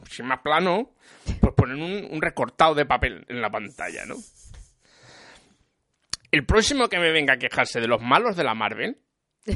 si 0.09 0.21
es 0.21 0.27
más 0.27 0.39
plano, 0.41 0.93
pues 1.41 1.53
ponen 1.53 1.81
un, 1.81 2.07
un 2.11 2.21
recortado 2.21 2.75
de 2.75 2.85
papel 2.85 3.25
en 3.27 3.41
la 3.41 3.49
pantalla, 3.49 4.05
¿no? 4.05 4.15
El 6.31 6.45
próximo 6.45 6.89
que 6.89 6.99
me 6.99 7.11
venga 7.11 7.35
a 7.35 7.37
quejarse 7.37 7.79
de 7.79 7.87
los 7.87 8.01
malos 8.01 8.35
de 8.35 8.43
la 8.43 8.53
Marvel. 8.53 8.97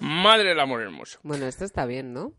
Madre 0.00 0.48
del 0.48 0.60
amor 0.60 0.82
hermoso, 0.82 1.20
Bueno, 1.22 1.46
esto 1.46 1.64
está 1.64 1.86
bien, 1.86 2.12
¿no? 2.12 2.32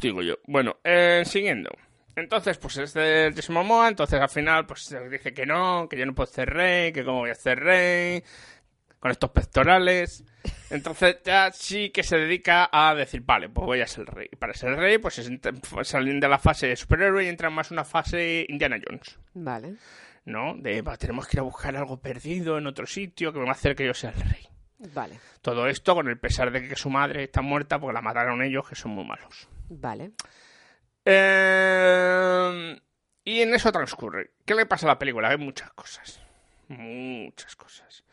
digo 0.00 0.22
yo. 0.22 0.36
Bueno, 0.46 0.76
eh, 0.84 1.22
siguiendo. 1.24 1.70
Entonces, 2.16 2.58
pues 2.58 2.76
es 2.78 2.92
de 2.94 3.32
Jason 3.34 3.54
Momoa, 3.54 3.88
entonces 3.88 4.20
al 4.20 4.28
final, 4.28 4.66
pues 4.66 4.94
dice 5.10 5.32
que 5.32 5.46
no, 5.46 5.88
que 5.88 5.96
yo 5.96 6.04
no 6.04 6.14
puedo 6.14 6.26
ser 6.26 6.50
rey, 6.50 6.92
que 6.92 7.04
cómo 7.04 7.20
voy 7.20 7.30
a 7.30 7.34
ser 7.34 7.60
rey, 7.60 8.22
con 9.00 9.10
estos 9.10 9.30
pectorales. 9.30 10.22
Entonces 10.70 11.16
ya 11.24 11.50
sí 11.52 11.90
que 11.90 12.02
se 12.04 12.16
dedica 12.16 12.68
a 12.72 12.94
decir, 12.94 13.22
vale, 13.22 13.48
pues 13.48 13.66
voy 13.66 13.80
a 13.80 13.86
ser 13.86 14.06
rey. 14.06 14.28
Y 14.30 14.36
para 14.36 14.54
ser 14.54 14.76
rey, 14.76 14.98
pues, 14.98 15.18
es- 15.18 15.30
pues 15.70 15.88
salen 15.88 16.20
de 16.20 16.28
la 16.28 16.38
fase 16.38 16.68
de 16.68 16.76
superhéroe 16.76 17.24
y 17.24 17.28
entran 17.28 17.52
más 17.52 17.70
una 17.72 17.84
fase 17.84 18.46
Indiana 18.48 18.78
Jones. 18.86 19.18
Vale. 19.34 19.74
¿no? 20.26 20.54
De, 20.54 20.82
va, 20.82 20.96
tenemos 20.96 21.26
que 21.26 21.36
ir 21.36 21.40
a 21.40 21.44
buscar 21.44 21.74
algo 21.76 21.98
perdido 22.00 22.58
en 22.58 22.66
otro 22.66 22.86
sitio 22.86 23.32
que 23.32 23.38
me 23.38 23.46
va 23.46 23.50
a 23.52 23.54
hacer 23.54 23.74
que 23.74 23.86
yo 23.86 23.94
sea 23.94 24.10
el 24.10 24.20
rey. 24.20 24.46
Vale. 24.94 25.18
Todo 25.42 25.66
esto 25.66 25.94
con 25.94 26.08
el 26.08 26.18
pesar 26.18 26.50
de 26.52 26.68
que 26.68 26.76
su 26.76 26.88
madre 26.90 27.24
está 27.24 27.40
muerta 27.42 27.78
porque 27.80 27.94
la 27.94 28.02
mataron 28.02 28.42
ellos, 28.42 28.68
que 28.68 28.74
son 28.76 28.92
muy 28.92 29.04
malos. 29.04 29.48
Vale. 29.70 30.12
Eh, 31.04 32.80
y 33.24 33.40
en 33.40 33.54
eso 33.54 33.72
transcurre. 33.72 34.30
¿Qué 34.44 34.54
le 34.54 34.66
pasa 34.66 34.86
a 34.86 34.90
la 34.90 34.98
película? 34.98 35.28
Hay 35.30 35.38
muchas 35.38 35.70
cosas. 35.72 36.20
Muchas 36.68 37.56
cosas. 37.56 38.04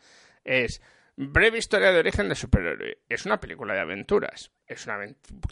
Es 0.48 0.80
breve 1.14 1.58
historia 1.58 1.92
de 1.92 1.98
origen 1.98 2.26
de 2.30 2.34
superhéroe. 2.34 3.00
Es 3.06 3.26
una 3.26 3.38
película 3.38 3.74
de 3.74 3.80
aventuras. 3.80 4.50
Es 4.66 4.86
una 4.86 4.98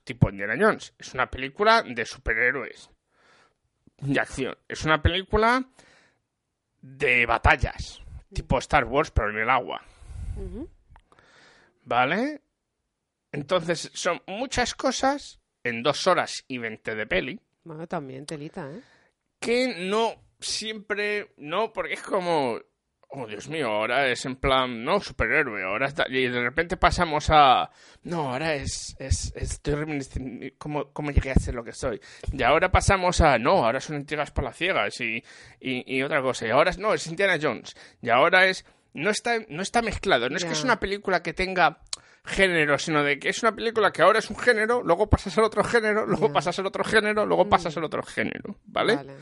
tipo 0.04 0.30
Indiana 0.30 0.56
Jones. 0.58 0.94
Es 0.98 1.12
una 1.12 1.30
película 1.30 1.82
de 1.82 2.06
superhéroes. 2.06 2.88
de 3.98 4.18
acción. 4.18 4.56
Es 4.66 4.84
una 4.86 5.02
película 5.02 5.68
de 6.80 7.26
batallas, 7.26 8.00
tipo 8.32 8.58
Star 8.58 8.84
Wars, 8.84 9.10
pero 9.10 9.30
en 9.30 9.38
el 9.38 9.50
agua. 9.50 9.82
¿Vale? 11.84 12.40
Entonces, 13.32 13.90
son 13.92 14.22
muchas 14.26 14.74
cosas 14.74 15.40
en 15.62 15.82
dos 15.82 16.06
horas 16.06 16.44
y 16.48 16.56
veinte 16.58 16.94
de 16.94 17.06
peli 17.06 17.40
Bueno, 17.64 17.86
también 17.86 18.24
telita, 18.24 18.70
¿eh? 18.70 18.80
que 19.40 19.74
no 19.88 20.14
siempre, 20.40 21.32
no, 21.36 21.72
porque 21.72 21.94
es 21.94 22.02
como, 22.02 22.60
oh 23.08 23.26
Dios 23.26 23.48
mío, 23.48 23.68
ahora 23.68 24.08
es 24.08 24.24
en 24.26 24.36
plan, 24.36 24.84
no, 24.84 25.00
superhéroe, 25.00 25.62
ahora 25.62 25.86
está, 25.86 26.04
y 26.08 26.28
de 26.28 26.40
repente 26.40 26.76
pasamos 26.76 27.28
a, 27.30 27.70
no, 28.02 28.32
ahora 28.32 28.54
es, 28.54 28.96
es, 28.98 29.32
estoy 29.36 29.74
reminisciendo 29.74 30.46
cómo, 30.58 30.92
cómo 30.92 31.10
llegué 31.10 31.30
a 31.30 31.34
ser 31.36 31.54
lo 31.54 31.64
que 31.64 31.72
soy, 31.72 32.00
y 32.32 32.42
ahora 32.42 32.70
pasamos 32.70 33.20
a, 33.20 33.38
no, 33.38 33.64
ahora 33.64 33.80
son 33.80 33.96
intrigas 33.96 34.30
palaciegas 34.32 35.00
y, 35.00 35.22
y, 35.60 35.96
y 35.96 36.02
otra 36.02 36.20
cosa, 36.20 36.46
y 36.46 36.50
ahora 36.50 36.70
es, 36.70 36.78
no, 36.78 36.94
es 36.94 37.06
Indiana 37.06 37.38
Jones, 37.40 37.76
y 38.02 38.10
ahora 38.10 38.46
es, 38.46 38.64
no 38.92 39.10
está, 39.10 39.38
no 39.48 39.62
está 39.62 39.82
mezclado, 39.82 40.28
no 40.28 40.36
es 40.36 40.44
que 40.44 40.52
es 40.52 40.64
una 40.64 40.80
película 40.80 41.22
que 41.22 41.32
tenga 41.32 41.78
género, 42.24 42.76
sino 42.78 43.04
de 43.04 43.18
que 43.18 43.28
es 43.28 43.42
una 43.42 43.54
película 43.54 43.92
que 43.92 44.02
ahora 44.02 44.18
es 44.18 44.28
un 44.30 44.36
género, 44.36 44.82
luego 44.82 45.08
pasas 45.08 45.36
al 45.38 45.44
otro 45.44 45.62
género, 45.62 46.06
luego 46.06 46.32
pasas 46.32 46.58
al 46.58 46.66
otro 46.66 46.82
género, 46.82 47.24
luego 47.24 47.48
pasas 47.48 47.76
al 47.76 47.84
otro 47.84 48.02
género, 48.02 48.56
¿vale? 48.64 48.96
Vale. 48.96 49.12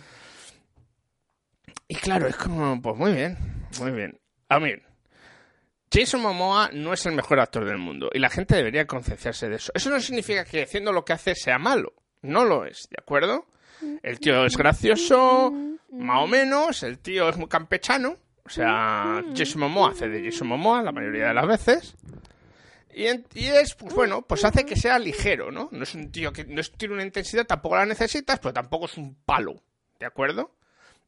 Y 1.87 1.97
claro, 1.97 2.27
es 2.27 2.37
como, 2.37 2.81
pues 2.81 2.97
muy 2.97 3.13
bien, 3.13 3.37
muy 3.81 3.91
bien. 3.93 4.19
A 4.49 4.59
mí, 4.61 4.73
Jason 5.93 6.21
Momoa 6.23 6.71
no 6.73 6.93
es 6.93 7.07
el 7.07 7.15
mejor 7.15 7.39
actor 7.41 7.65
del 7.65 7.79
mundo 7.79 8.11
y 8.13 8.19
la 8.19 8.31
gente 8.31 8.57
debería 8.57 8.87
concienciarse 8.87 9.49
de 9.49 9.57
eso. 9.57 9.73
Eso 9.75 9.91
no 9.91 10.01
significa 10.01 10.45
que 10.45 10.63
haciendo 10.63 10.93
lo 10.93 11.05
que 11.05 11.13
hace 11.13 11.35
sea 11.35 11.59
malo, 11.59 11.93
no 12.23 12.45
lo 12.45 12.65
es, 12.65 12.89
¿de 12.91 12.97
acuerdo? 13.01 13.47
El 14.03 14.19
tío 14.19 14.45
es 14.47 14.57
gracioso, 14.57 15.53
más 15.93 16.23
o 16.23 16.27
menos, 16.27 16.83
el 16.83 16.99
tío 16.99 17.29
es 17.29 17.37
muy 17.37 17.49
campechano, 17.49 18.17
o 18.45 18.49
sea, 18.49 19.23
Jason 19.37 19.61
Momoa 19.61 19.91
hace 19.91 20.09
de 20.09 20.25
Jason 20.25 20.49
Momoa 20.49 20.83
la 20.83 20.93
mayoría 20.93 21.29
de 21.29 21.35
las 21.35 21.47
veces. 21.47 21.95
Y, 22.93 23.07
en- 23.07 23.27
y 23.35 23.47
es, 23.47 23.75
pues 23.75 23.93
bueno, 23.95 24.23
pues 24.23 24.45
hace 24.45 24.65
que 24.65 24.77
sea 24.77 24.99
ligero, 24.99 25.51
¿no? 25.51 25.69
No 25.73 25.83
es 25.83 25.95
un 25.95 26.11
tío 26.13 26.33
que 26.33 26.45
no 26.45 26.63
tiene 26.77 26.95
una 26.95 27.03
intensidad, 27.05 27.45
tampoco 27.47 27.77
la 27.77 27.87
necesitas, 27.87 28.39
pero 28.39 28.53
tampoco 28.53 28.87
es 28.87 28.97
un 28.97 29.15
palo, 29.17 29.61
¿de 29.99 30.07
acuerdo? 30.07 30.53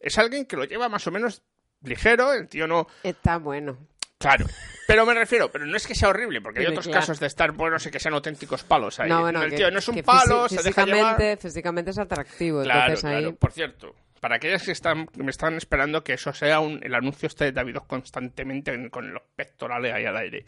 Es 0.01 0.19
alguien 0.19 0.47
que 0.47 0.57
lo 0.57 0.65
lleva 0.65 0.89
más 0.89 1.07
o 1.07 1.11
menos 1.13 1.43
ligero, 1.87 2.33
el 2.33 2.49
tío 2.49 2.67
no... 2.67 2.87
Está 3.03 3.39
bueno. 3.39 3.79
Claro, 4.19 4.47
pero 4.87 5.05
me 5.05 5.13
refiero, 5.15 5.51
pero 5.53 5.67
no 5.67 5.77
es 5.77 5.87
que 5.87 5.95
sea 5.95 6.09
horrible, 6.09 6.41
porque 6.41 6.61
hay 6.61 6.67
otros 6.67 6.87
claro. 6.87 7.01
casos 7.01 7.21
de 7.21 7.27
estar 7.27 7.53
buenos 7.53 7.85
y 7.87 7.91
que 7.91 8.01
sean 8.01 8.15
auténticos 8.15 8.65
palos 8.65 8.99
ahí. 8.99 9.11
No, 9.11 9.21
bueno, 9.21 9.43
el 9.43 9.51
que- 9.51 9.57
tío 9.57 9.71
no 9.71 9.79
es 9.79 9.89
un 9.89 10.03
palo, 10.03 10.49
se 10.49 10.63
deja 10.63 10.85
llevar... 10.87 11.17
físicamente, 11.17 11.37
físicamente 11.37 11.91
es 11.91 11.99
atractivo. 11.99 12.63
Claro, 12.63 12.81
entonces 12.81 13.05
ahí... 13.05 13.19
claro. 13.23 13.37
Por 13.37 13.53
cierto, 13.53 13.95
para 14.21 14.37
aquellas 14.37 14.63
que 14.63 14.73
están, 14.73 15.07
me 15.17 15.31
están 15.31 15.55
esperando 15.57 16.03
que 16.03 16.15
eso 16.15 16.33
sea 16.33 16.61
un, 16.61 16.81
el 16.83 16.95
anuncio 16.95 17.27
este 17.27 17.45
de 17.45 17.53
David 17.53 17.77
constantemente 17.87 18.73
en- 18.73 18.89
con 18.89 19.13
los 19.13 19.23
pectorales 19.37 19.93
ahí 19.93 20.07
al 20.07 20.17
aire. 20.17 20.47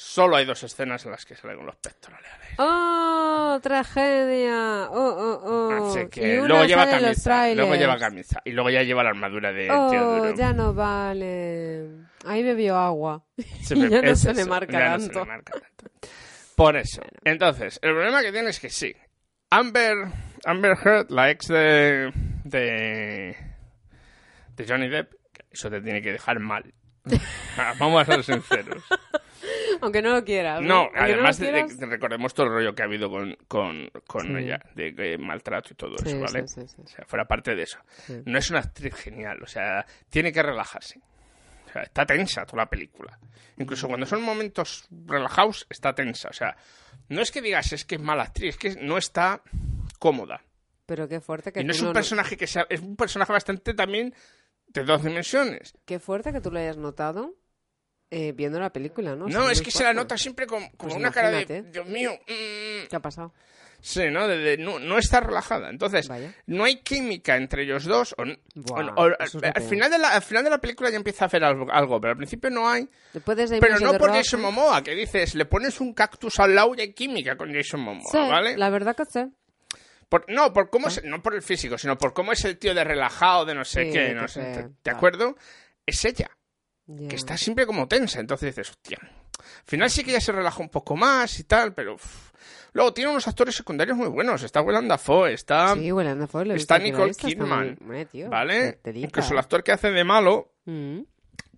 Solo 0.00 0.36
hay 0.36 0.44
dos 0.44 0.62
escenas 0.62 1.04
en 1.06 1.10
las 1.10 1.24
que 1.26 1.34
sale 1.34 1.56
con 1.56 1.66
los 1.66 1.74
pectorales. 1.74 2.30
¡Oh, 2.58 3.58
tragedia! 3.60 4.86
¡Oh, 4.92 4.94
oh, 4.94 5.40
oh! 5.44 5.90
Así 5.90 6.00
Y 6.02 6.08
que 6.08 6.36
luego 6.36 6.64
lleva 6.66 6.88
camisa, 6.88 7.52
luego 7.52 7.74
lleva 7.74 7.98
camisa 7.98 8.40
y 8.44 8.52
luego 8.52 8.70
ya 8.70 8.84
lleva 8.84 9.02
la 9.02 9.10
armadura 9.10 9.52
de 9.52 9.68
Oh, 9.68 10.32
ya 10.36 10.52
no 10.52 10.72
vale. 10.72 11.88
Ahí 12.24 12.44
bebió 12.44 12.76
agua. 12.76 13.24
Se 13.64 13.74
y 13.74 13.80
me- 13.80 13.90
ya 13.90 14.02
no 14.02 14.14
se 14.14 14.34
le 14.34 14.42
eso, 14.42 14.50
marca 14.50 14.72
ya 14.78 14.90
no 14.90 15.00
se 15.00 15.06
tanto. 15.06 15.18
le 15.18 15.26
marca 15.26 15.52
tanto. 15.54 15.90
Por 16.54 16.76
eso. 16.76 17.02
Entonces, 17.24 17.80
el 17.82 17.90
problema 17.92 18.22
que 18.22 18.30
tiene 18.30 18.50
es 18.50 18.60
que 18.60 18.70
sí. 18.70 18.94
Amber, 19.50 19.96
Amber 20.44 20.78
Heard, 20.80 21.10
la 21.10 21.30
ex 21.32 21.48
de, 21.48 22.12
de, 22.44 23.36
de 24.54 24.64
Johnny 24.68 24.88
Depp, 24.88 25.12
eso 25.50 25.68
te 25.68 25.80
tiene 25.80 26.00
que 26.02 26.12
dejar 26.12 26.38
mal. 26.38 26.72
Vamos 27.80 28.00
a 28.02 28.04
ser 28.12 28.22
sinceros. 28.22 28.84
Aunque 29.82 30.02
no 30.02 30.10
lo 30.14 30.24
quieras. 30.24 30.60
No, 30.62 30.88
además 30.94 31.38
no 31.40 31.46
de, 31.46 31.52
de- 31.52 31.58
quieras. 31.64 31.78
de- 31.78 31.86
recordemos 31.86 32.34
todo 32.34 32.46
el 32.46 32.52
rollo 32.52 32.74
que 32.74 32.82
ha 32.82 32.86
habido 32.86 33.10
con, 33.10 33.36
con, 33.48 33.90
con 34.06 34.26
Sí. 34.26 34.44
ella, 34.44 34.60
de, 34.74 34.94
que 34.94 35.18
maltrato 35.18 35.70
y 35.72 35.76
todo 35.76 35.96
Sí, 35.98 36.08
eso, 36.10 36.20
¿vale? 36.20 36.46
sí, 36.48 36.60
sí, 36.62 36.68
sí. 36.76 36.82
O 36.84 36.88
sea, 36.88 37.04
fuera 37.06 37.24
parte 37.26 37.54
de 37.54 37.62
eso. 37.62 37.78
No 38.24 38.38
es 38.38 38.50
una 38.50 38.60
actriz 38.60 38.94
genial, 38.94 39.42
o 39.42 39.46
sea, 39.46 39.84
tiene 40.10 40.32
que 40.32 40.42
relajarse. 40.42 41.00
O 41.68 41.70
sea, 41.72 41.82
está 41.82 42.06
tensa 42.06 42.46
toda 42.46 42.62
la 42.64 42.70
película. 42.70 43.18
Incluso 43.58 43.88
cuando 43.88 44.06
son 44.06 44.22
momentos 44.22 44.86
relajados, 45.06 45.66
está 45.68 45.94
tensa. 45.94 46.28
O 46.30 46.32
sea, 46.32 46.56
no 47.08 47.20
es 47.20 47.30
que 47.30 47.42
digas 47.42 47.72
es 47.72 47.84
que 47.84 47.96
es 47.96 48.00
mala 48.00 48.22
actriz, 48.22 48.50
es 48.50 48.56
que 48.56 48.80
no 48.82 48.96
está 48.96 49.42
cómoda. 49.98 50.40
Pero 50.86 51.06
qué 51.06 51.20
fuerte 51.20 51.52
que 51.52 51.60
Y 51.60 51.64
no 51.64 51.72
es 51.72 51.82
un 51.82 51.92
personaje 51.92 52.38
que 52.38 52.46
sea, 52.46 52.66
es 52.70 52.80
un 52.80 52.96
personaje 52.96 53.30
bastante 53.32 53.74
también 53.74 54.14
de 54.68 54.84
dos 54.84 55.02
dimensiones. 55.04 55.74
Qué 55.84 55.98
fuerte 55.98 56.32
que 56.32 56.40
tú 56.40 56.50
lo 56.50 56.58
hayas 56.58 56.78
notado 56.78 57.34
eh, 58.10 58.32
viendo 58.32 58.58
la 58.58 58.70
película, 58.72 59.14
¿no? 59.14 59.26
No, 59.28 59.50
es 59.50 59.60
que 59.62 59.70
se 59.70 59.84
la 59.84 59.92
nota 59.92 60.16
siempre 60.16 60.46
con, 60.46 60.62
con 60.70 60.88
Pues 60.88 60.94
una 60.94 61.10
cara 61.10 61.30
de. 61.30 61.62
Dios 61.62 61.86
mío, 61.86 62.12
mm, 62.26 62.86
¿Qué 62.88 62.96
ha 62.96 63.00
pasado? 63.00 63.32
Sí, 63.80 64.10
¿no? 64.10 64.26
De- 64.26 64.38
de- 64.38 64.58
no, 64.58 64.80
no 64.80 64.98
está 64.98 65.20
relajada. 65.20 65.70
Entonces, 65.70 66.08
Vaya. 66.08 66.34
no 66.46 66.64
hay 66.64 66.80
química 66.80 67.36
entre 67.36 67.62
ellos 67.62 67.84
dos. 67.84 68.12
o 68.18 68.24
Buah, 68.56 68.86
o- 68.96 69.06
o- 69.06 69.16
al, 69.54 69.62
final 69.62 69.88
de 69.88 69.98
la, 69.98 70.14
al 70.14 70.22
final 70.22 70.42
de 70.42 70.50
la 70.50 70.58
película 70.58 70.90
ya 70.90 70.96
empieza 70.96 71.24
a 71.24 71.28
hacer 71.28 71.44
algo, 71.44 71.70
algo, 71.70 72.00
pero 72.00 72.10
al 72.10 72.16
principio 72.16 72.50
no 72.50 72.68
hay. 72.68 72.88
De 73.12 73.20
Pero 73.60 73.78
no 73.78 73.96
por 73.96 74.10
Jason 74.10 74.40
Momoa, 74.40 74.82
que 74.82 74.96
dices, 74.96 75.36
le 75.36 75.44
pones 75.44 75.80
un 75.80 75.92
cactus 75.94 76.40
al 76.40 76.56
lado 76.56 76.74
y 76.76 76.80
hay 76.80 76.92
química 76.92 77.36
con 77.36 77.54
Jason 77.54 77.78
Momoa, 77.80 78.10
Sí, 78.10 78.18
¿vale? 78.18 78.56
la 78.56 78.68
verdad 78.70 78.96
que 78.96 79.04
sí. 79.04 79.20
Por- 80.08 80.24
no, 80.28 80.52
por 80.52 80.70
cómo 80.70 80.88
es- 80.88 81.04
no 81.04 81.22
por 81.22 81.34
el 81.36 81.42
físico, 81.42 81.78
sino 81.78 81.96
por 81.98 82.12
cómo 82.14 82.32
es 82.32 82.44
el 82.46 82.58
tío 82.58 82.74
de 82.74 82.82
relajado, 82.82 83.44
de 83.44 83.54
no 83.54 83.64
sé 83.64 83.84
Sí, 83.84 83.92
qué, 83.92 84.12
no 84.14 84.26
sé, 84.26 84.40
¿te- 84.40 84.68
¿de 84.82 84.90
acuerdo? 84.90 85.36
Es 85.86 86.04
ella, 86.04 86.30
Que 87.08 87.16
está 87.16 87.36
siempre 87.36 87.66
como 87.66 87.86
tensa. 87.88 88.20
Entonces 88.20 88.54
dices, 88.54 88.70
hostia. 88.70 88.98
Al 89.02 89.64
final 89.66 89.90
sí 89.90 90.02
que 90.04 90.12
ya 90.12 90.20
se 90.20 90.32
relaja 90.32 90.60
un 90.62 90.68
poco 90.70 90.96
más 90.96 91.38
y 91.38 91.44
tal, 91.44 91.74
pero... 91.74 91.96
Luego 92.72 92.92
tiene 92.92 93.10
unos 93.10 93.26
actores 93.26 93.54
secundarios 93.54 93.96
muy 93.96 94.08
buenos. 94.08 94.42
Está 94.42 94.60
Willem 94.60 94.88
Dafoe, 94.88 95.32
está... 95.32 95.74
Sí, 95.74 95.88
anda 95.90 96.26
fuera, 96.26 96.48
lo 96.48 96.54
está 96.54 96.78
Nicole 96.78 97.08
lista, 97.08 97.28
está 97.28 97.40
Kidman, 97.42 97.66
muy- 97.66 97.76
hombre, 97.80 98.04
tío, 98.06 98.28
¿vale? 98.28 98.78
Incluso 98.94 99.32
el 99.32 99.38
actor 99.38 99.62
que 99.64 99.72
hace 99.72 99.90
de 99.90 100.04
malo, 100.04 100.52
Mm. 100.66 101.00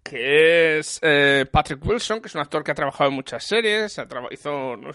que 0.04 0.78
es 0.78 0.98
eh, 1.02 1.46
Patrick 1.50 1.84
Wilson, 1.84 2.20
que 2.20 2.28
es 2.28 2.34
un 2.36 2.40
actor 2.40 2.62
que 2.62 2.70
ha 2.70 2.74
trabajado 2.74 3.10
en 3.10 3.16
muchas 3.16 3.44
series, 3.44 4.00
hizo, 4.30 4.76
no, 4.76 4.92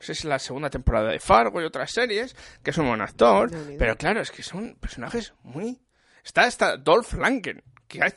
sé 0.00 0.14
si 0.14 0.26
la 0.26 0.38
segunda 0.38 0.70
temporada 0.70 1.10
de 1.10 1.20
Fargo 1.20 1.60
y 1.60 1.64
otras 1.64 1.90
series, 1.92 2.34
que 2.62 2.70
es 2.70 2.78
un 2.78 2.88
buen 2.88 3.00
actor, 3.02 3.52
No, 3.52 3.58
pero 3.78 3.94
claro, 3.96 4.20
es 4.22 4.30
que 4.30 4.42
son 4.42 4.74
personajes 4.80 5.34
muy... 5.42 5.80
Está 6.24 6.42
hasta 6.44 6.76
Dolph 6.78 7.12
Lundgren, 7.12 7.62
que 7.86 8.02
hay 8.02 8.12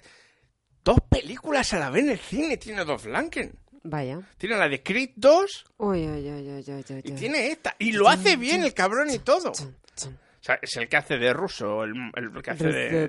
dos 0.83 0.99
películas 1.09 1.73
a 1.73 1.79
la 1.79 1.89
vez 1.89 2.03
en 2.03 2.09
el 2.11 2.19
cine, 2.19 2.57
tiene 2.57 2.83
Dolph 2.85 3.05
Lundgren. 3.05 3.53
Vaya. 3.83 4.19
Tiene 4.37 4.57
la 4.57 4.69
de 4.69 4.83
Creed 4.83 5.11
2 5.15 5.65
Uy, 5.77 6.05
ay, 6.05 6.27
ay, 6.29 7.01
y 7.03 7.11
tiene 7.13 7.47
esta. 7.47 7.75
Y 7.79 7.93
lo 7.93 8.07
hace 8.09 8.35
bien 8.35 8.63
el 8.63 8.73
cabrón 8.75 9.09
y 9.09 9.17
todo. 9.19 9.51
O 9.51 10.43
sea, 10.43 10.59
es 10.61 10.75
el 10.77 10.87
que 10.89 10.97
hace 10.97 11.17
de 11.17 11.33
ruso, 11.33 11.83
el, 11.83 11.93
el 12.15 12.41
que 12.41 12.49
hace 12.51 12.67
de, 12.67 13.03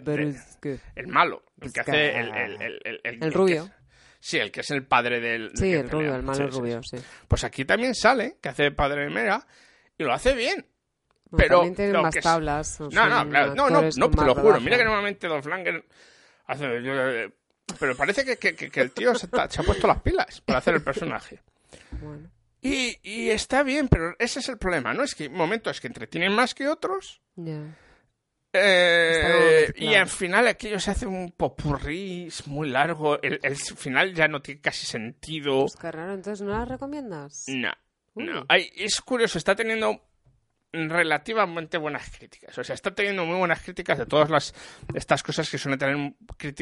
el 0.97 1.07
malo, 1.09 1.43
el 1.61 1.73
que 1.73 1.81
hace 1.81 2.11
el, 2.19 2.29
el, 2.29 2.63
el, 2.63 2.81
el, 2.85 3.01
el- 3.05 3.23
El 3.23 3.33
rubio. 3.33 3.67
que 3.67 3.73
sí, 4.21 4.39
el 4.39 4.51
que 4.53 4.61
es 4.61 4.71
el 4.71 4.85
padre 4.87 5.19
del. 5.21 5.51
Sí, 5.55 5.73
el 5.73 5.89
rubio, 5.89 6.15
el 6.15 6.23
malo 6.23 6.51
Sí, 6.51 6.59
rubio, 6.59 6.83
sí. 6.83 6.99
sí. 6.99 7.05
Pues 7.29 7.45
aquí 7.45 7.65
también 7.65 7.95
sale, 7.95 8.37
que 8.41 8.51
hace 8.51 8.65
de 8.65 8.71
padre 8.73 9.05
de 9.05 9.11
Mera, 9.11 9.47
y 9.97 10.05
lo 10.05 10.13
hace 10.13 10.35
bien. 10.35 10.67
Bueno, 11.31 11.37
Pero 11.39 11.57
también 11.57 11.75
tienen 11.75 11.93
lo 11.95 12.03
más 12.03 12.17
es- 12.17 12.23
tablas. 12.23 12.81
No, 12.81 12.89
no, 12.91 13.29
claro, 13.31 13.55
no, 13.55 13.71
no, 13.71 13.83
no, 13.83 14.11
te 14.11 14.25
lo 14.27 14.35
juro. 14.35 14.61
Mira 14.61 14.77
que 14.77 14.85
normalmente 14.85 15.27
Don 15.27 15.43
Flanger 15.43 15.87
hace. 16.47 17.33
Pero 17.79 17.97
parece 17.97 18.25
que, 18.25 18.37
que- 18.37 18.55
que- 18.71 18.81
el 18.81 18.91
tío 18.93 19.15
se, 19.15 19.27
ha 19.27 19.63
puesto 19.63 19.87
las 19.87 20.01
pilas 20.03 20.41
para 20.43 20.59
hacer 20.59 20.75
el 20.75 20.83
personaje. 20.83 21.41
Bueno. 22.01 22.31
Y, 22.61 22.99
y 23.03 23.31
está 23.31 23.63
bien, 23.63 23.89
pero 23.89 24.15
ese 24.19 24.39
es 24.41 24.49
el 24.49 24.57
problema, 24.59 24.95
¿no? 24.95 25.03
Es 25.03 25.15
que 25.15 25.25
hay 25.25 25.29
momentos 25.29 25.81
que 25.81 25.89
entretienen 25.89 26.33
más 26.33 26.55
que 26.55 26.69
otros. 26.69 27.21
Ya. 27.37 27.61
Eh, 28.55 29.73
y 29.77 29.95
al 29.95 30.09
final 30.09 30.47
aquello 30.47 30.79
se 30.79 30.91
hace 30.91 31.07
un 31.07 31.33
popurrí 31.33 32.27
es 32.27 32.47
muy 32.47 32.69
largo. 32.69 33.21
El, 33.23 33.41
el 33.43 33.57
final 33.57 34.15
ya 34.15 34.29
no 34.29 34.43
tiene 34.43 34.61
casi 34.61 34.87
sentido. 34.87 35.61
Pues 35.67 35.95
raro, 35.95 36.13
entonces, 36.15 36.43
¿no 36.47 36.53
las 36.53 36.69
recomiendas? 36.69 37.45
No, 37.49 37.73
no. 38.15 38.45
Es 38.77 39.01
curioso, 39.01 39.39
está 39.39 39.57
teniendo 39.57 40.01
relativamente 40.73 41.77
buenas 41.77 42.09
críticas. 42.11 42.57
O 42.57 42.65
sea, 42.65 42.75
está 42.75 42.95
teniendo 42.95 43.25
muy 43.25 43.37
buenas 43.37 43.61
críticas 43.61 43.99
de 43.99 44.07
todas 44.07 44.31
las 44.31 44.55
estas 44.95 45.23
cosas 45.23 45.51
que 45.51 45.59
suelen 45.59 45.79
tener 45.79 46.15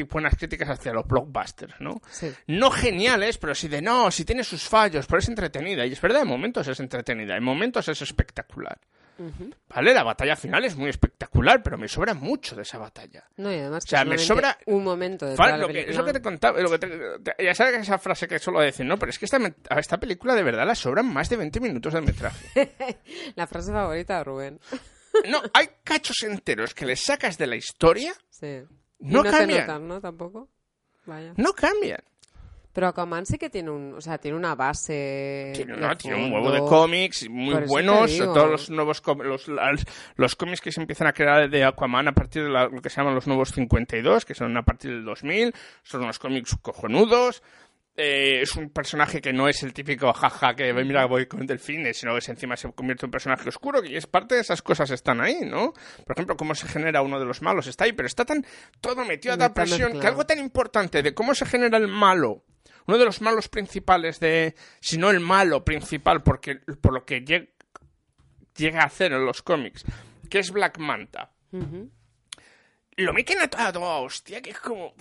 buenas 0.09 0.35
críticas 0.35 0.69
hacia 0.69 0.93
los 0.93 1.07
blockbusters, 1.07 1.79
¿no? 1.79 2.01
Sí. 2.09 2.31
No 2.47 2.71
geniales, 2.71 3.37
pero 3.37 3.55
sí 3.55 3.67
de 3.67 3.81
no, 3.81 4.11
si 4.11 4.25
tiene 4.25 4.43
sus 4.43 4.67
fallos, 4.67 5.05
pero 5.07 5.19
es 5.19 5.29
entretenida. 5.29 5.85
Y 5.85 5.93
es 5.93 6.01
verdad, 6.01 6.23
en 6.23 6.27
momentos 6.27 6.67
es 6.67 6.79
entretenida, 6.79 7.37
en 7.37 7.43
momentos 7.43 7.87
es 7.87 8.01
espectacular. 8.01 8.79
¿Vale? 9.69 9.93
La 9.93 10.03
batalla 10.03 10.35
final 10.35 10.65
es 10.65 10.75
muy 10.75 10.89
espectacular, 10.89 11.61
pero 11.63 11.77
me 11.77 11.87
sobra 11.87 12.13
mucho 12.13 12.55
de 12.55 12.61
esa 12.63 12.77
batalla. 12.77 13.23
No, 13.37 13.51
y 13.51 13.55
además 13.57 13.83
O 13.85 13.87
sea, 13.87 14.03
me 14.05 14.17
sobra- 14.17 14.57
un 14.65 14.83
momento 14.83 15.25
de 15.25 15.35
toda 15.35 15.49
la 15.51 15.57
lo 15.57 15.67
que, 15.67 15.81
es 15.89 15.95
lo 15.97 16.05
que 16.05 16.13
te 16.13 16.21
contaba, 16.21 16.59
lo 16.59 16.69
que 16.69 16.79
te- 16.79 17.19
te- 17.19 17.43
ya 17.45 17.53
sabes 17.55 17.75
esa 17.79 17.97
frase 17.97 18.27
que 18.27 18.39
suelo 18.39 18.59
decir, 18.61 18.85
¿no? 18.85 18.97
Pero 18.97 19.09
es 19.09 19.19
que 19.19 19.25
esta, 19.25 19.37
a 19.69 19.79
esta 19.79 19.99
película 19.99 20.35
de 20.35 20.43
verdad 20.43 20.65
la 20.65 20.75
sobran 20.75 21.11
más 21.11 21.29
de 21.29 21.37
20 21.37 21.59
minutos 21.59 21.93
de 21.93 22.01
metraje. 22.01 22.75
La 23.35 23.47
frase 23.47 23.71
favorita 23.71 24.17
de 24.17 24.23
Rubén. 24.23 24.59
no, 25.29 25.41
hay 25.53 25.69
cachos 25.83 26.23
enteros 26.23 26.73
que 26.73 26.85
le 26.85 26.95
sacas 26.95 27.37
de 27.37 27.47
la 27.47 27.55
historia, 27.55 28.13
Sí. 28.29 28.63
Y 28.99 29.05
no, 29.13 29.23
te 29.23 29.31
cambian. 29.31 29.61
notan, 29.61 29.87
¿no? 29.87 29.99
Tampoco. 30.01 30.47
Vaya. 31.05 31.33
No 31.37 31.53
cambian. 31.53 32.01
Pero 32.73 32.87
Aquaman 32.87 33.25
sí 33.25 33.37
que 33.37 33.49
tiene 33.49 33.69
un, 33.69 33.93
o 33.95 34.01
sea, 34.01 34.17
tiene 34.17 34.37
una 34.37 34.55
base. 34.55 35.51
Tiene, 35.55 35.75
tiene 35.97 36.25
un 36.25 36.31
huevo 36.33 36.51
de 36.51 36.59
cómics 36.59 37.29
muy 37.29 37.53
Por 37.53 37.67
buenos. 37.67 38.17
Todos 38.17 38.49
los 38.49 38.69
nuevos 38.69 39.01
los, 39.23 39.49
los 40.15 40.35
cómics 40.35 40.61
que 40.61 40.71
se 40.71 40.79
empiezan 40.81 41.07
a 41.07 41.13
crear 41.13 41.49
de 41.49 41.63
Aquaman 41.65 42.07
a 42.07 42.13
partir 42.13 42.43
de 42.43 42.49
la- 42.49 42.67
lo 42.67 42.81
que 42.81 42.89
se 42.89 42.97
llaman 42.97 43.15
los 43.15 43.27
nuevos 43.27 43.51
52, 43.51 44.25
que 44.25 44.33
son 44.33 44.55
a 44.57 44.63
partir 44.63 44.91
del 44.91 45.03
2000, 45.05 45.53
son 45.83 46.03
unos 46.03 46.19
cómics 46.19 46.55
cojonudos. 46.61 47.43
Eh, 47.97 48.39
es 48.41 48.55
un 48.55 48.69
personaje 48.69 49.19
que 49.19 49.33
no 49.33 49.49
es 49.49 49.63
el 49.63 49.73
típico 49.73 50.13
jaja 50.13 50.55
que 50.55 50.73
mira 50.73 51.05
voy 51.07 51.25
con 51.25 51.45
delfines, 51.45 51.97
sino 51.97 52.17
que 52.17 52.31
encima 52.31 52.55
se 52.55 52.71
convierte 52.71 53.05
en 53.05 53.09
un 53.09 53.11
personaje 53.11 53.49
oscuro 53.49 53.83
y 53.83 53.97
es 53.97 54.07
parte 54.07 54.35
de 54.35 54.41
esas 54.41 54.61
cosas 54.61 54.89
están 54.91 55.19
ahí, 55.19 55.39
¿no? 55.41 55.73
Por 56.07 56.15
ejemplo, 56.15 56.37
cómo 56.37 56.55
se 56.55 56.69
genera 56.69 57.01
uno 57.01 57.19
de 57.19 57.25
los 57.25 57.41
malos 57.41 57.67
está 57.67 57.83
ahí, 57.83 57.91
pero 57.91 58.07
está 58.07 58.23
tan 58.23 58.45
todo 58.79 59.03
metido 59.03 59.33
a 59.33 59.35
Está 59.35 59.53
presión 59.53 59.99
que 59.99 60.07
algo 60.07 60.25
tan 60.25 60.39
importante 60.39 61.03
de 61.03 61.13
cómo 61.13 61.35
se 61.35 61.45
genera 61.45 61.77
el 61.77 61.89
malo 61.89 62.45
uno 62.91 62.99
de 62.99 63.05
los 63.05 63.21
malos 63.21 63.47
principales 63.47 64.19
de, 64.19 64.53
si 64.81 64.97
no 64.97 65.09
el 65.09 65.19
malo 65.21 65.63
principal, 65.63 66.21
porque 66.23 66.55
por 66.55 66.93
lo 66.93 67.05
que 67.05 67.23
lleg- 67.23 67.49
llega 68.57 68.81
a 68.81 68.85
hacer 68.85 69.13
en 69.13 69.25
los 69.25 69.41
cómics, 69.41 69.83
que 70.29 70.39
es 70.39 70.51
Black 70.51 70.77
Manta. 70.77 71.31
Ujú. 71.51 71.89
Lo 72.97 73.13
meten 73.13 73.39
a 73.39 73.47
toda, 73.49 73.71
toda 73.71 73.97
hostia, 73.99 74.41
que 74.41 74.49
es 74.51 74.59
como... 74.59 74.93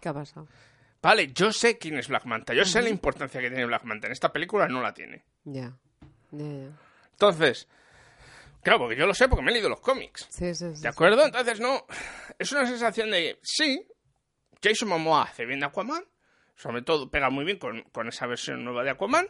¿Qué 0.00 0.08
ha 0.08 0.14
pasado? 0.14 0.48
Vale, 1.02 1.32
yo 1.32 1.52
sé 1.52 1.78
quién 1.78 1.98
es 1.98 2.08
Black 2.08 2.24
Manta, 2.24 2.54
yo 2.54 2.64
sé 2.64 2.80
la 2.80 2.88
importancia 2.88 3.40
que 3.40 3.48
tiene 3.50 3.66
Black 3.66 3.84
Manta. 3.84 4.06
En 4.06 4.12
esta 4.12 4.32
película 4.32 4.68
no 4.68 4.80
la 4.80 4.94
tiene. 4.94 5.24
Ya. 5.44 5.76
Ya, 6.30 6.44
ya. 6.46 6.68
Entonces, 7.10 7.68
claro, 8.62 8.78
porque 8.80 8.96
yo 8.96 9.06
lo 9.06 9.12
sé 9.14 9.28
porque 9.28 9.42
me 9.44 9.50
he 9.50 9.54
leído 9.54 9.68
los 9.68 9.80
cómics. 9.80 10.26
Sí, 10.30 10.54
sí, 10.54 10.74
sí. 10.74 10.82
¿De 10.82 10.88
acuerdo? 10.88 11.24
Entonces, 11.24 11.60
no. 11.60 11.86
Es 12.38 12.50
una 12.52 12.66
sensación 12.66 13.10
de. 13.10 13.38
Sí, 13.42 13.86
Jason 14.62 14.88
Momoa 14.88 15.24
hace 15.24 15.44
bien 15.44 15.60
de 15.60 15.66
Aquaman. 15.66 16.04
Sobre 16.62 16.82
todo, 16.82 17.10
pega 17.10 17.28
muy 17.28 17.44
bien 17.44 17.58
con, 17.58 17.82
con 17.92 18.06
esa 18.08 18.26
versión 18.26 18.62
nueva 18.64 18.84
de 18.84 18.90
Aquaman. 18.90 19.26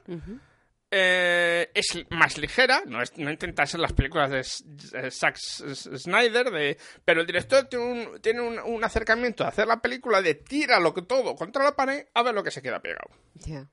Eh, 0.95 1.71
es 1.73 1.87
más 2.11 2.37
ligera, 2.37 2.83
no, 2.87 3.01
es- 3.01 3.17
no 3.17 3.31
intenta 3.31 3.65
ser 3.65 3.81
las 3.81 3.95
películas 3.95 4.31
de 4.31 4.41
eh, 4.41 5.11
Zack 5.11 5.37
Snyder, 5.39 6.51
de, 6.51 6.77
pero 7.07 7.23
el 7.23 7.27
director 7.27 7.65
tiene, 7.65 7.85
un, 7.87 8.21
tiene 8.21 8.43
un, 8.43 8.59
un 8.59 8.85
acercamiento 8.85 9.43
a 9.43 9.49
hacer 9.49 9.67
la 9.67 9.81
película 9.81 10.21
de 10.21 10.35
tira 10.35 10.79
lo 10.81 10.93
que 10.93 11.01
todo 11.01 11.35
contra 11.35 11.65
la 11.65 11.75
pared 11.75 12.05
a 12.13 12.23
ver 12.23 12.35
lo 12.35 12.43
que 12.45 12.51
se 12.51 12.61
queda 12.61 12.81
pegado. 12.81 13.09
Ya. 13.37 13.67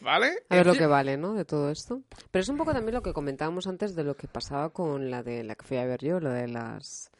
¿Vale? 0.00 0.42
A 0.48 0.56
ver 0.56 0.66
lo 0.66 0.72
que 0.74 0.86
vale, 0.86 1.16
¿no? 1.16 1.34
De 1.34 1.44
todo 1.44 1.70
esto. 1.70 2.02
Pero 2.32 2.40
es 2.42 2.48
un 2.48 2.56
poco 2.56 2.72
también 2.72 2.94
lo 2.94 3.02
que 3.02 3.12
comentábamos 3.12 3.68
antes 3.68 3.94
de 3.94 4.02
lo 4.02 4.16
que 4.16 4.26
pasaba 4.26 4.70
con 4.70 5.10
la 5.12 5.22
de 5.22 5.44
la 5.44 5.54
que 5.54 5.64
fui 5.64 5.76
a 5.76 5.84
ver 5.86 6.00
yo, 6.02 6.18
lo 6.18 6.30
de 6.30 6.48
las. 6.48 7.12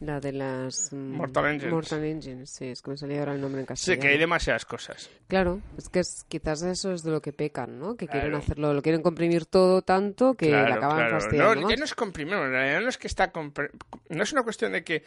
La 0.00 0.18
de 0.18 0.32
las. 0.32 0.92
mm, 0.92 0.96
Mortal 1.16 1.46
Engines. 1.46 1.72
Mortal 1.72 2.04
Engines, 2.04 2.48
sí, 2.50 2.66
es 2.68 2.80
que 2.80 2.90
me 2.90 2.96
salía 2.96 3.18
ahora 3.20 3.34
el 3.34 3.40
nombre 3.40 3.60
en 3.60 3.66
Sí, 3.66 3.68
castellano. 3.68 4.00
que 4.02 4.08
hay 4.08 4.18
demasiadas 4.18 4.64
cosas. 4.64 5.10
Claro, 5.28 5.60
es 5.76 5.88
que 5.90 6.00
es, 6.00 6.24
quizás 6.26 6.62
eso 6.62 6.92
es 6.92 7.02
de 7.02 7.10
lo 7.10 7.20
que 7.20 7.32
pecan, 7.34 7.78
¿no? 7.78 7.96
Que 7.96 8.08
quieren 8.08 8.30
Claro. 8.30 8.42
hacerlo, 8.42 8.72
lo 8.72 8.80
quieren 8.80 9.02
comprimir 9.02 9.44
todo 9.44 9.82
tanto 9.82 10.34
que 10.34 10.48
Claro, 10.48 10.74
acaban 10.74 11.10
fastidiando. 11.10 11.54
No, 11.60 11.68
más. 11.68 11.78
no 11.78 11.84
es 11.84 11.94
comprimir, 11.94 12.34
en 12.34 12.50
realidad 12.50 12.80
no 12.80 12.88
es 12.88 12.96
que 12.96 13.08
está 13.08 13.30
compre- 13.30 13.70
no 14.08 14.22
es 14.22 14.32
una 14.32 14.42
cuestión 14.42 14.72
de 14.72 14.82
que 14.82 15.04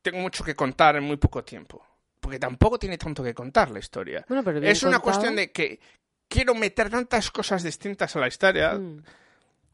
tengo 0.00 0.18
mucho 0.18 0.44
que 0.44 0.54
contar 0.54 0.94
en 0.94 1.02
muy 1.02 1.16
poco 1.16 1.42
tiempo, 1.42 1.84
porque 2.20 2.38
tampoco 2.38 2.78
tiene 2.78 2.96
tanto 2.98 3.24
que 3.24 3.34
contar 3.34 3.70
la 3.70 3.80
historia. 3.80 4.24
Bueno, 4.28 4.44
pero 4.44 4.60
bien 4.60 4.70
es 4.70 4.80
una 4.84 5.00
contado. 5.00 5.02
cuestión 5.02 5.34
de 5.34 5.50
que 5.50 5.80
quiero 6.28 6.54
meter 6.54 6.88
tantas 6.88 7.32
cosas 7.32 7.64
distintas 7.64 8.14
a 8.14 8.20
la 8.20 8.28
historia, 8.28 8.74
Mm, 8.74 9.02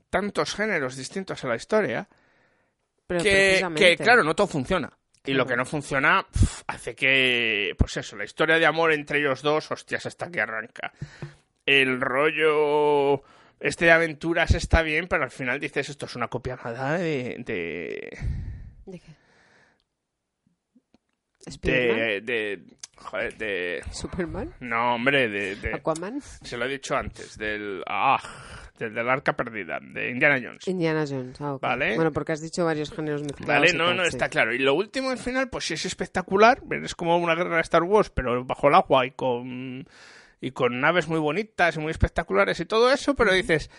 tantos 0.09 0.55
géneros 0.55 0.97
distintos 0.97 1.45
a 1.45 1.49
la 1.49 1.57
historia, 1.57 2.09
pero 3.19 3.75
que, 3.75 3.97
claro, 3.97 4.23
no 4.25 4.35
todo 4.35 4.47
funciona. 4.47 4.91
Y 5.25 5.35
lo 5.35 5.47
que 5.47 5.57
no 5.57 5.65
funciona 5.65 6.27
pf, 6.33 6.65
hace 6.67 6.95
que, 6.97 7.75
pues 7.79 7.97
eso, 7.97 8.17
la 8.17 8.25
historia 8.25 8.59
de 8.59 8.67
amor 8.67 8.93
entre 8.93 9.21
ellos 9.21 9.43
dos, 9.43 9.71
hostias, 9.71 10.05
hasta 10.07 10.31
que 10.31 10.41
arranca. 10.41 10.93
El 11.65 12.01
rollo 12.01 13.23
este 13.61 13.85
de 13.85 13.93
aventuras 13.93 14.53
está 14.55 14.83
bien, 14.83 15.07
pero 15.07 15.23
al 15.23 15.31
final 15.31 15.61
dices, 15.61 15.89
esto 15.89 16.07
es 16.07 16.17
una 16.17 16.27
copia 16.27 16.57
nada 16.57 16.99
de... 16.99 17.37
de... 17.39 18.19
¿De 18.87 18.99
qué? 18.99 19.13
De, 21.61 22.21
de 22.21 22.63
joder, 22.97 23.37
de... 23.37 23.85
¿Superman? 23.93 24.55
No, 24.59 24.97
hombre, 24.97 25.29
de... 25.29 25.55
de- 25.57 25.75
¿Aquaman? 25.75 26.21
se 26.21 26.57
lo 26.57 26.65
he 26.65 26.69
dicho 26.69 26.97
antes, 26.97 27.39
del... 27.39 27.85
Ah, 27.87 28.21
del, 28.83 28.95
del 28.95 29.09
arca 29.09 29.35
perdida, 29.35 29.79
de 29.81 30.11
Indiana 30.11 30.41
Jones. 30.43 30.67
Indiana 30.67 31.05
Jones. 31.09 31.41
ah. 31.41 31.59
Vale. 31.61 31.95
Bueno, 31.95 32.13
porque 32.13 32.33
has 32.33 32.41
dicho 32.41 32.65
varios 32.65 32.91
géneros 32.91 33.23
mezclados. 33.23 33.47
Vale, 33.47 33.73
no, 33.73 33.87
tal, 33.87 33.97
no, 33.97 34.03
sí. 34.05 34.09
está 34.11 34.29
claro. 34.29 34.55
Y 34.55 34.59
lo 34.59 34.75
último 34.75 35.11
al 35.11 35.19
final, 35.19 35.49
pues 35.49 35.67
sí 35.67 35.75
es 35.75 35.85
espectacular. 35.87 36.63
Es 36.83 36.95
como 36.95 37.17
una 37.19 37.35
guerra 37.35 37.57
de 37.57 37.63
Star 37.63 37.83
Wars, 37.83 38.11
pero 38.11 38.45
bajo 38.45 38.69
el 38.69 38.75
agua 38.75 39.07
y 39.07 39.13
con, 39.13 39.87
y 40.41 40.51
con 40.51 40.81
naves 40.81 41.09
muy 41.09 41.21
bonitas 41.21 41.77
y 41.77 41.81
muy 41.81 41.91
espectaculares 41.91 42.59
y 42.61 42.67
todo 42.67 42.93
eso, 42.93 43.15
pero 43.15 43.33
dices, 43.33 43.71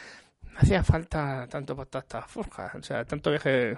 no 0.51 0.59
hacía 0.59 0.83
falta 0.83 1.47
tanto 1.47 1.75
para 1.75 1.89
tanta 1.89 2.21
forja, 2.23 2.71
o 2.77 2.83
sea, 2.83 3.03
tanto 3.05 3.29
viaje, 3.31 3.77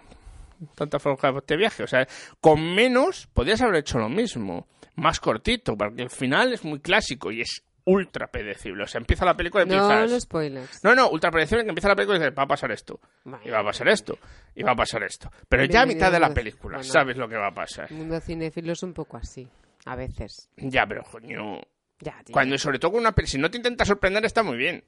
tanta 0.76 1.00
forja 1.00 1.32
de 1.32 1.38
este 1.40 1.58
viaje. 1.58 1.84
O 1.84 1.88
sea, 1.88 2.08
con 2.40 2.76
menos 2.76 3.28
podías 3.34 3.62
haber 3.62 3.78
hecho 3.78 3.98
lo 3.98 4.10
mismo, 4.10 4.68
más 4.96 5.20
cortito, 5.20 5.76
porque 5.76 6.04
el 6.04 6.10
final 6.10 6.54
es 6.54 6.64
muy 6.64 6.80
clásico 6.80 7.32
y 7.32 7.42
es 7.42 7.64
ultra 7.86 8.28
predecible. 8.28 8.84
O 8.84 8.88
sea, 8.88 9.00
empieza 9.00 9.26
la 9.26 9.36
película 9.36 9.64
y 9.64 9.68
No, 9.68 9.76
empiezas... 9.76 10.12
no 10.12 10.20
spoilers. 10.20 10.84
No, 10.84 10.96
no, 10.96 11.10
ultra 11.10 11.32
predecible 11.32 11.64
que 11.64 11.70
empieza 11.70 11.88
la 11.90 11.96
película 11.96 12.18
y 12.18 12.22
dices, 12.22 12.38
va 12.38 12.44
a 12.44 12.48
pasar 12.48 12.72
esto, 12.72 13.00
y 13.44 13.50
va 13.50 13.60
a 13.60 13.64
pasar 13.64 13.88
esto, 13.88 14.18
y 14.56 14.64
va 14.64 14.72
a 14.72 14.76
pasar 14.76 15.04
esto. 15.04 15.32
Pero 15.48 15.66
ya 15.66 15.84
a 15.84 15.86
mitad 15.86 16.12
de 16.12 16.20
la 16.20 16.34
película 16.34 16.78
Bueno. 16.78 16.92
sabes 16.92 17.18
lo 17.18 17.30
que 17.30 17.36
va 17.36 17.48
a 17.48 17.54
pasar. 17.54 17.88
El 17.92 17.98
mundo 17.98 18.20
cinéfilo 18.20 18.74
es 18.74 18.84
un 18.84 18.94
poco 18.94 19.18
así. 19.18 19.48
A 19.86 19.96
veces. 19.96 20.50
Ya, 20.58 20.86
pero 20.86 21.04
coño... 21.04 21.62
Ya, 22.00 22.22
tío. 22.24 22.34
Cuando 22.34 22.58
sobre 22.58 22.80
todo 22.80 22.92
con 22.92 23.02
una 23.02 23.14
si 23.26 23.38
no 23.38 23.50
te 23.50 23.58
intenta 23.58 23.86
sorprender 23.86 24.26
está 24.26 24.44
muy 24.44 24.58
bien. 24.58 24.84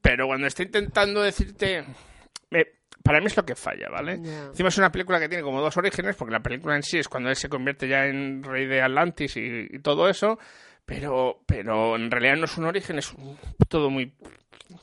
Pero 0.00 0.26
cuando 0.26 0.46
está 0.46 0.62
intentando 0.62 1.22
decirte... 1.22 1.84
para 3.04 3.20
mí 3.20 3.26
es 3.26 3.36
lo 3.36 3.44
que 3.44 3.54
falla, 3.54 3.88
¿vale? 3.90 4.18
Ya. 4.20 4.46
Encima 4.46 4.70
es 4.70 4.78
una 4.78 4.90
película 4.90 5.20
que 5.20 5.28
tiene 5.28 5.44
como 5.44 5.60
dos 5.60 5.76
orígenes, 5.76 6.16
porque 6.16 6.32
la 6.32 6.40
película 6.42 6.74
en 6.74 6.82
sí 6.82 6.98
es 6.98 7.08
cuando 7.08 7.28
él 7.30 7.36
se 7.36 7.48
convierte 7.48 7.86
ya 7.86 8.06
en 8.06 8.42
rey 8.42 8.66
de 8.66 8.82
Atlantis 8.82 9.36
y, 9.36 9.68
y 9.70 9.78
todo 9.80 10.08
eso, 10.08 10.38
pero, 10.84 11.42
pero 11.46 11.94
en 11.96 12.10
realidad 12.10 12.36
no 12.36 12.46
es 12.46 12.56
un 12.58 12.64
origen, 12.64 12.98
es 12.98 13.12
un- 13.12 13.38
todo 13.68 13.90
muy, 13.90 14.12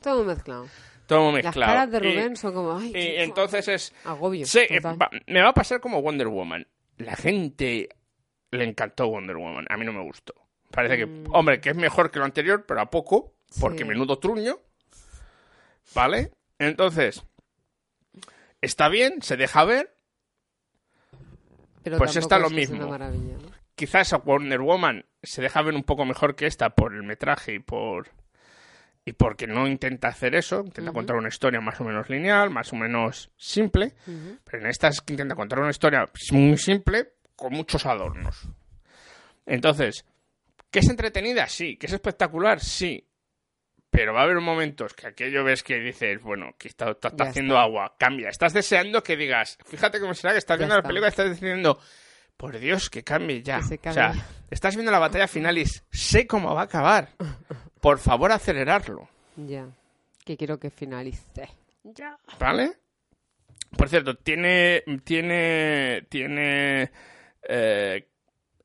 Todo 0.00 0.24
mezclado. 0.24 0.66
todo 1.06 1.30
muy 1.32 1.42
Las 1.42 1.54
mezclado. 1.54 1.72
caras 1.72 1.90
de 1.90 1.98
Y- 1.98 2.12
Rubén 2.14 2.36
son 2.36 2.54
como... 2.54 2.78
Ay, 2.78 2.92
y 2.94 3.16
entonces 3.22 3.68
es... 3.68 3.92
Agobio. 4.04 4.46
Sí, 4.46 4.60
eh, 4.70 4.80
va- 4.80 4.96
me 5.26 5.42
va 5.42 5.48
a 5.50 5.54
pasar 5.54 5.80
como 5.80 6.00
Wonder 6.00 6.28
Woman. 6.28 6.66
La 6.98 7.16
gente 7.16 7.88
le 8.52 8.64
encantó 8.64 9.08
Wonder 9.08 9.36
Woman. 9.36 9.66
A 9.68 9.76
mí 9.76 9.84
no 9.84 9.92
me 9.92 10.02
gustó. 10.02 10.34
Parece 10.70 10.96
que, 10.96 11.06
Mm. 11.06 11.24
hombre, 11.34 11.60
que 11.60 11.70
es 11.70 11.76
mejor 11.76 12.10
que 12.10 12.18
lo 12.20 12.24
anterior, 12.24 12.64
pero 12.66 12.80
a 12.80 12.88
poco, 12.88 13.34
porque 13.60 13.78
Sí. 13.80 13.84
menudo 13.84 14.18
truño. 14.18 14.58
¿Vale? 15.94 16.30
Entonces, 16.58 17.24
está 18.62 18.88
bien, 18.88 19.20
se 19.20 19.36
deja 19.36 19.64
ver. 19.64 19.94
Pero 21.82 21.98
pues 21.98 22.16
está 22.16 22.38
lo 22.38 22.46
es 22.46 22.52
mismo. 22.52 22.96
¿no? 22.96 23.52
Quizás 23.74 24.12
a 24.12 24.18
Wonder 24.18 24.60
Woman 24.60 25.04
se 25.22 25.42
deja 25.42 25.60
ver 25.62 25.74
un 25.74 25.82
poco 25.82 26.04
mejor 26.04 26.36
que 26.36 26.46
esta 26.46 26.70
por 26.70 26.94
el 26.94 27.02
metraje 27.02 27.54
y 27.54 27.58
por. 27.58 28.08
Y 29.04 29.14
porque 29.14 29.48
no 29.48 29.66
intenta 29.66 30.08
hacer 30.08 30.36
eso, 30.36 30.62
intenta 30.64 30.92
contar 30.92 31.16
una 31.16 31.28
historia 31.28 31.60
más 31.60 31.80
o 31.80 31.84
menos 31.84 32.08
lineal, 32.08 32.50
más 32.50 32.72
o 32.72 32.76
menos 32.76 33.32
simple. 33.36 33.94
Pero 34.44 34.62
en 34.62 34.66
esta 34.66 34.88
es 34.88 35.00
que 35.00 35.14
intenta 35.14 35.34
contar 35.34 35.58
una 35.58 35.70
historia 35.70 36.08
muy 36.30 36.56
simple, 36.56 37.14
con 37.34 37.52
muchos 37.52 37.84
adornos. 37.84 38.48
Entonces, 39.44 40.04
¿que 40.70 40.78
es 40.78 40.88
entretenida? 40.88 41.48
Sí. 41.48 41.76
¿Que 41.76 41.86
es 41.86 41.92
espectacular? 41.92 42.60
Sí. 42.60 43.04
Pero 43.92 44.14
va 44.14 44.20
a 44.20 44.24
haber 44.24 44.40
momentos 44.40 44.94
que 44.94 45.06
aquello 45.06 45.44
ves 45.44 45.62
que 45.62 45.78
dices, 45.78 46.20
bueno, 46.22 46.54
que 46.58 46.68
está, 46.68 46.90
está- 46.92 47.08
está 47.08 47.24
Ya 47.24 47.30
haciendo 47.30 47.54
está. 47.54 47.62
agua, 47.62 47.94
cambia. 47.98 48.30
Estás 48.30 48.54
deseando 48.54 49.02
que 49.02 49.16
digas, 49.18 49.58
fíjate 49.66 50.00
cómo 50.00 50.14
será 50.14 50.32
que 50.32 50.38
estás 50.38 50.56
Ya 50.56 50.60
viendo 50.60 50.76
la 50.76 50.82
película 50.82 51.08
y 51.08 51.10
estás 51.10 51.30
diciendo, 51.30 51.78
por 52.38 52.58
Dios, 52.58 52.88
que 52.88 53.04
cambie 53.04 53.42
ya. 53.42 53.58
Que 53.58 53.64
se 53.78 53.88
O 53.90 53.92
sea, 53.92 54.14
estás 54.50 54.76
viendo 54.76 54.90
la 54.90 54.98
batalla 54.98 55.28
final 55.28 55.58
y 55.58 55.66
sé 55.90 56.26
cómo 56.26 56.54
va 56.54 56.62
a 56.62 56.64
acabar. 56.64 57.10
Por 57.82 57.98
favor, 57.98 58.32
acelerarlo. 58.32 59.10
Ya. 59.36 59.68
Que 60.24 60.38
quiero 60.38 60.58
que 60.58 60.70
finalice. 60.70 61.50
Ya. 61.84 62.16
¿Vale? 62.38 62.72
Por 63.76 63.90
cierto, 63.90 64.16
tiene. 64.16 64.84
Tiene. 65.04 66.06
Tiene. 66.08 66.90
eh, 67.46 68.08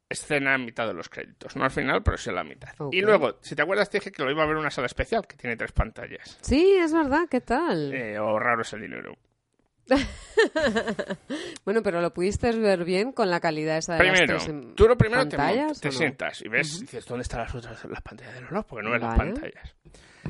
escena 0.09 0.55
en 0.55 0.65
mitad 0.65 0.87
de 0.87 0.93
los 0.93 1.09
créditos. 1.09 1.55
No 1.55 1.63
al 1.63 1.71
final, 1.71 2.03
pero 2.03 2.17
sí 2.17 2.29
en 2.29 2.35
la 2.35 2.43
mitad. 2.43 2.69
Y 2.91 3.01
luego, 3.01 3.39
si 3.41 3.55
te 3.55 3.61
acuerdas, 3.61 3.89
te 3.89 3.99
dije 3.99 4.11
que 4.11 4.23
lo 4.23 4.31
iba 4.31 4.43
a 4.43 4.45
ver 4.45 4.55
en 4.55 4.61
una 4.61 4.71
sala 4.71 4.87
especial 4.87 5.27
que 5.27 5.35
tiene 5.35 5.55
tres 5.57 5.71
pantallas. 5.71 6.37
Sí, 6.41 6.75
es 6.79 6.93
verdad, 6.93 7.27
¿qué 7.29 7.41
tal? 7.41 7.93
Eh, 7.93 8.17
o 8.19 8.39
raro 8.39 8.61
es 8.61 8.73
el 8.73 8.81
dinero. 8.81 9.17
bueno, 11.65 11.81
pero 11.81 12.01
lo 12.01 12.13
pudiste 12.13 12.51
ver 12.51 12.83
bien 12.83 13.11
con 13.11 13.29
la 13.29 13.39
calidad 13.39 13.77
esa 13.77 13.93
de 13.93 13.99
Primero, 13.99 14.33
las 14.33 14.43
tres 14.43 14.49
em- 14.49 14.75
tú 14.75 14.87
lo 14.87 14.97
primero 14.97 15.27
te, 15.27 15.37
pantallas, 15.37 15.79
te 15.79 15.91
sientas 15.91 16.41
y 16.43 16.49
ves, 16.49 16.81
dices, 16.81 17.05
¿dónde 17.05 17.21
están 17.21 17.39
las 17.41 17.55
otras 17.55 17.85
las 17.85 18.01
pantallas 18.01 18.33
de 18.33 18.41
los 18.41 18.51
lados? 18.51 18.65
Porque 18.67 18.83
no 18.83 18.91
ves 18.91 19.01
las 19.01 19.17
pantallas. 19.17 19.75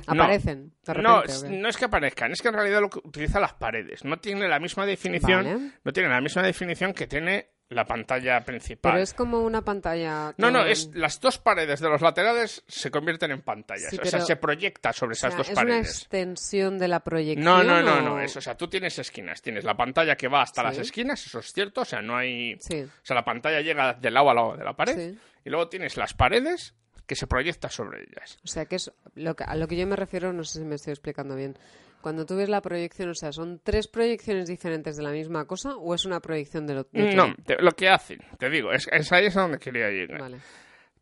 Aparecen, 0.05 0.73
de 0.85 0.93
repente, 0.93 1.49
no, 1.49 1.59
no 1.59 1.69
es 1.69 1.77
que 1.77 1.85
aparezcan, 1.85 2.31
es 2.31 2.41
que 2.41 2.49
en 2.49 2.53
realidad 2.53 2.81
lo 2.81 2.89
que 2.89 2.99
utiliza 2.99 3.39
las 3.39 3.53
paredes. 3.53 4.05
No 4.05 4.19
tiene 4.19 4.47
la 4.47 4.59
misma 4.59 4.85
definición, 4.85 5.43
Vale. 5.43 5.71
no 5.83 5.91
tiene 5.91 6.09
la 6.09 6.21
misma 6.21 6.43
definición 6.43 6.93
que 6.93 7.07
tiene 7.07 7.49
la 7.69 7.85
pantalla 7.85 8.43
principal. 8.45 8.93
Pero 8.93 9.03
es 9.03 9.13
como 9.13 9.41
una 9.41 9.61
pantalla... 9.61 10.33
No, 10.37 10.49
no, 10.49 10.63
es 10.65 10.89
las 10.93 11.19
dos 11.19 11.37
paredes 11.37 11.81
de 11.81 11.89
los 11.89 12.01
laterales 12.01 12.63
se 12.67 12.89
convierten 12.89 13.31
en 13.31 13.41
pantallas. 13.41 13.89
Sí, 13.89 13.99
o 14.01 14.05
sea, 14.05 14.21
se 14.21 14.37
proyecta 14.37 14.93
sobre 14.93 15.11
o 15.11 15.13
esas 15.13 15.31
sea, 15.33 15.37
dos 15.39 15.47
¿Es 15.49 15.53
una 15.53 15.61
paredes. 15.63 15.89
extensión 15.89 16.77
de 16.79 16.87
la 16.87 17.01
proyección 17.01 17.43
No, 17.43 17.63
no, 17.63 17.81
no, 17.81 17.97
o- 17.97 18.01
no, 18.01 18.21
es, 18.21 18.35
o 18.37 18.41
sea, 18.41 18.55
tú 18.55 18.67
tienes 18.69 18.97
esquinas, 18.99 19.41
tienes 19.41 19.65
la 19.65 19.75
pantalla 19.75 20.15
que 20.15 20.27
va 20.29 20.43
hasta 20.43 20.61
Sí. 20.61 20.67
las 20.67 20.77
esquinas, 20.77 21.25
eso 21.25 21.39
es 21.39 21.51
cierto, 21.51 21.81
o 21.81 21.85
sea, 21.85 22.01
no 22.01 22.15
hay... 22.15 22.57
Sí. 22.61 22.81
O 22.83 23.05
sea, 23.05 23.15
la 23.15 23.25
pantalla 23.25 23.59
llega 23.61 23.93
de 23.93 24.11
lado 24.11 24.29
a 24.29 24.33
lado 24.33 24.55
de 24.57 24.63
la 24.63 24.73
pared 24.73 25.15
y 25.43 25.49
luego 25.49 25.67
tienes 25.67 25.97
las 25.97 26.13
paredes 26.13 26.73
que 27.05 27.15
se 27.15 27.27
proyecta 27.27 27.69
sobre 27.69 28.01
ellas. 28.03 28.37
O 28.43 28.47
sea, 28.47 28.65
que 28.65 28.75
es 28.77 28.91
lo 29.15 29.35
que, 29.35 29.43
a 29.45 29.55
lo 29.55 29.67
que 29.67 29.75
yo 29.77 29.87
me 29.87 29.95
refiero, 29.95 30.31
no 30.33 30.43
sé 30.43 30.59
si 30.59 30.65
me 30.65 30.75
estoy 30.75 30.91
explicando 30.91 31.35
bien. 31.35 31.57
Cuando 32.01 32.25
tú 32.25 32.35
ves 32.35 32.47
la 32.47 32.61
proyección, 32.61 33.09
o 33.09 33.15
sea, 33.15 33.31
¿son 33.31 33.59
tres 33.63 33.87
proyecciones 33.87 34.47
diferentes 34.47 34.95
de 34.95 35.03
la 35.03 35.11
misma 35.11 35.45
cosa 35.45 35.75
o 35.75 35.93
es 35.93 36.05
una 36.05 36.19
proyección 36.19 36.65
de 36.67 36.75
lo 36.75 36.83
de 36.91 37.15
No, 37.15 37.33
te- 37.45 37.61
lo 37.61 37.71
que 37.71 37.89
hacen, 37.89 38.19
te 38.37 38.49
digo, 38.49 38.71
es, 38.71 38.87
es 38.91 39.11
ahí 39.11 39.25
es 39.25 39.35
a 39.37 39.41
donde 39.41 39.59
quería 39.59 39.89
llegar. 39.89 40.19
Vale. 40.21 40.37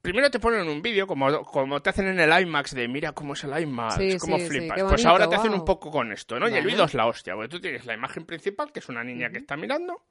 Primero 0.01 0.29
te 0.29 0.39
ponen 0.39 0.67
un 0.67 0.81
vídeo, 0.83 1.07
como, 1.07 1.41
como 1.43 1.81
te 1.81 1.89
hacen 1.89 2.07
en 2.07 2.19
el 2.19 2.41
IMAX, 2.41 2.75
de 2.75 2.87
mira 2.87 3.11
cómo 3.11 3.33
es 3.33 3.43
el 3.43 3.59
IMAX, 3.59 3.95
Sí, 3.95 4.17
cómo 4.19 4.37
sí, 4.37 4.43
sí, 4.43 4.49
flipas. 4.49 4.83
pues 4.83 5.05
ahora 5.05 5.27
te 5.27 5.35
hacen 5.35 5.53
un 5.53 5.65
poco 5.65 5.89
con 5.91 6.11
esto, 6.11 6.39
¿no? 6.39 6.47
Y 6.47 6.53
el 6.53 6.65
vídeo 6.65 6.83
es 6.85 6.93
la 6.93 7.07
hostia, 7.07 7.33
porque 7.33 7.49
tú 7.49 7.59
tienes 7.59 7.85
la 7.87 7.95
imagen 7.95 8.23
principal, 8.25 8.71
que 8.71 8.79
es 8.79 8.87
una 8.89 9.03
niña 9.03 9.29
que 9.31 9.39
está 9.39 9.57
mirando, 9.57 10.01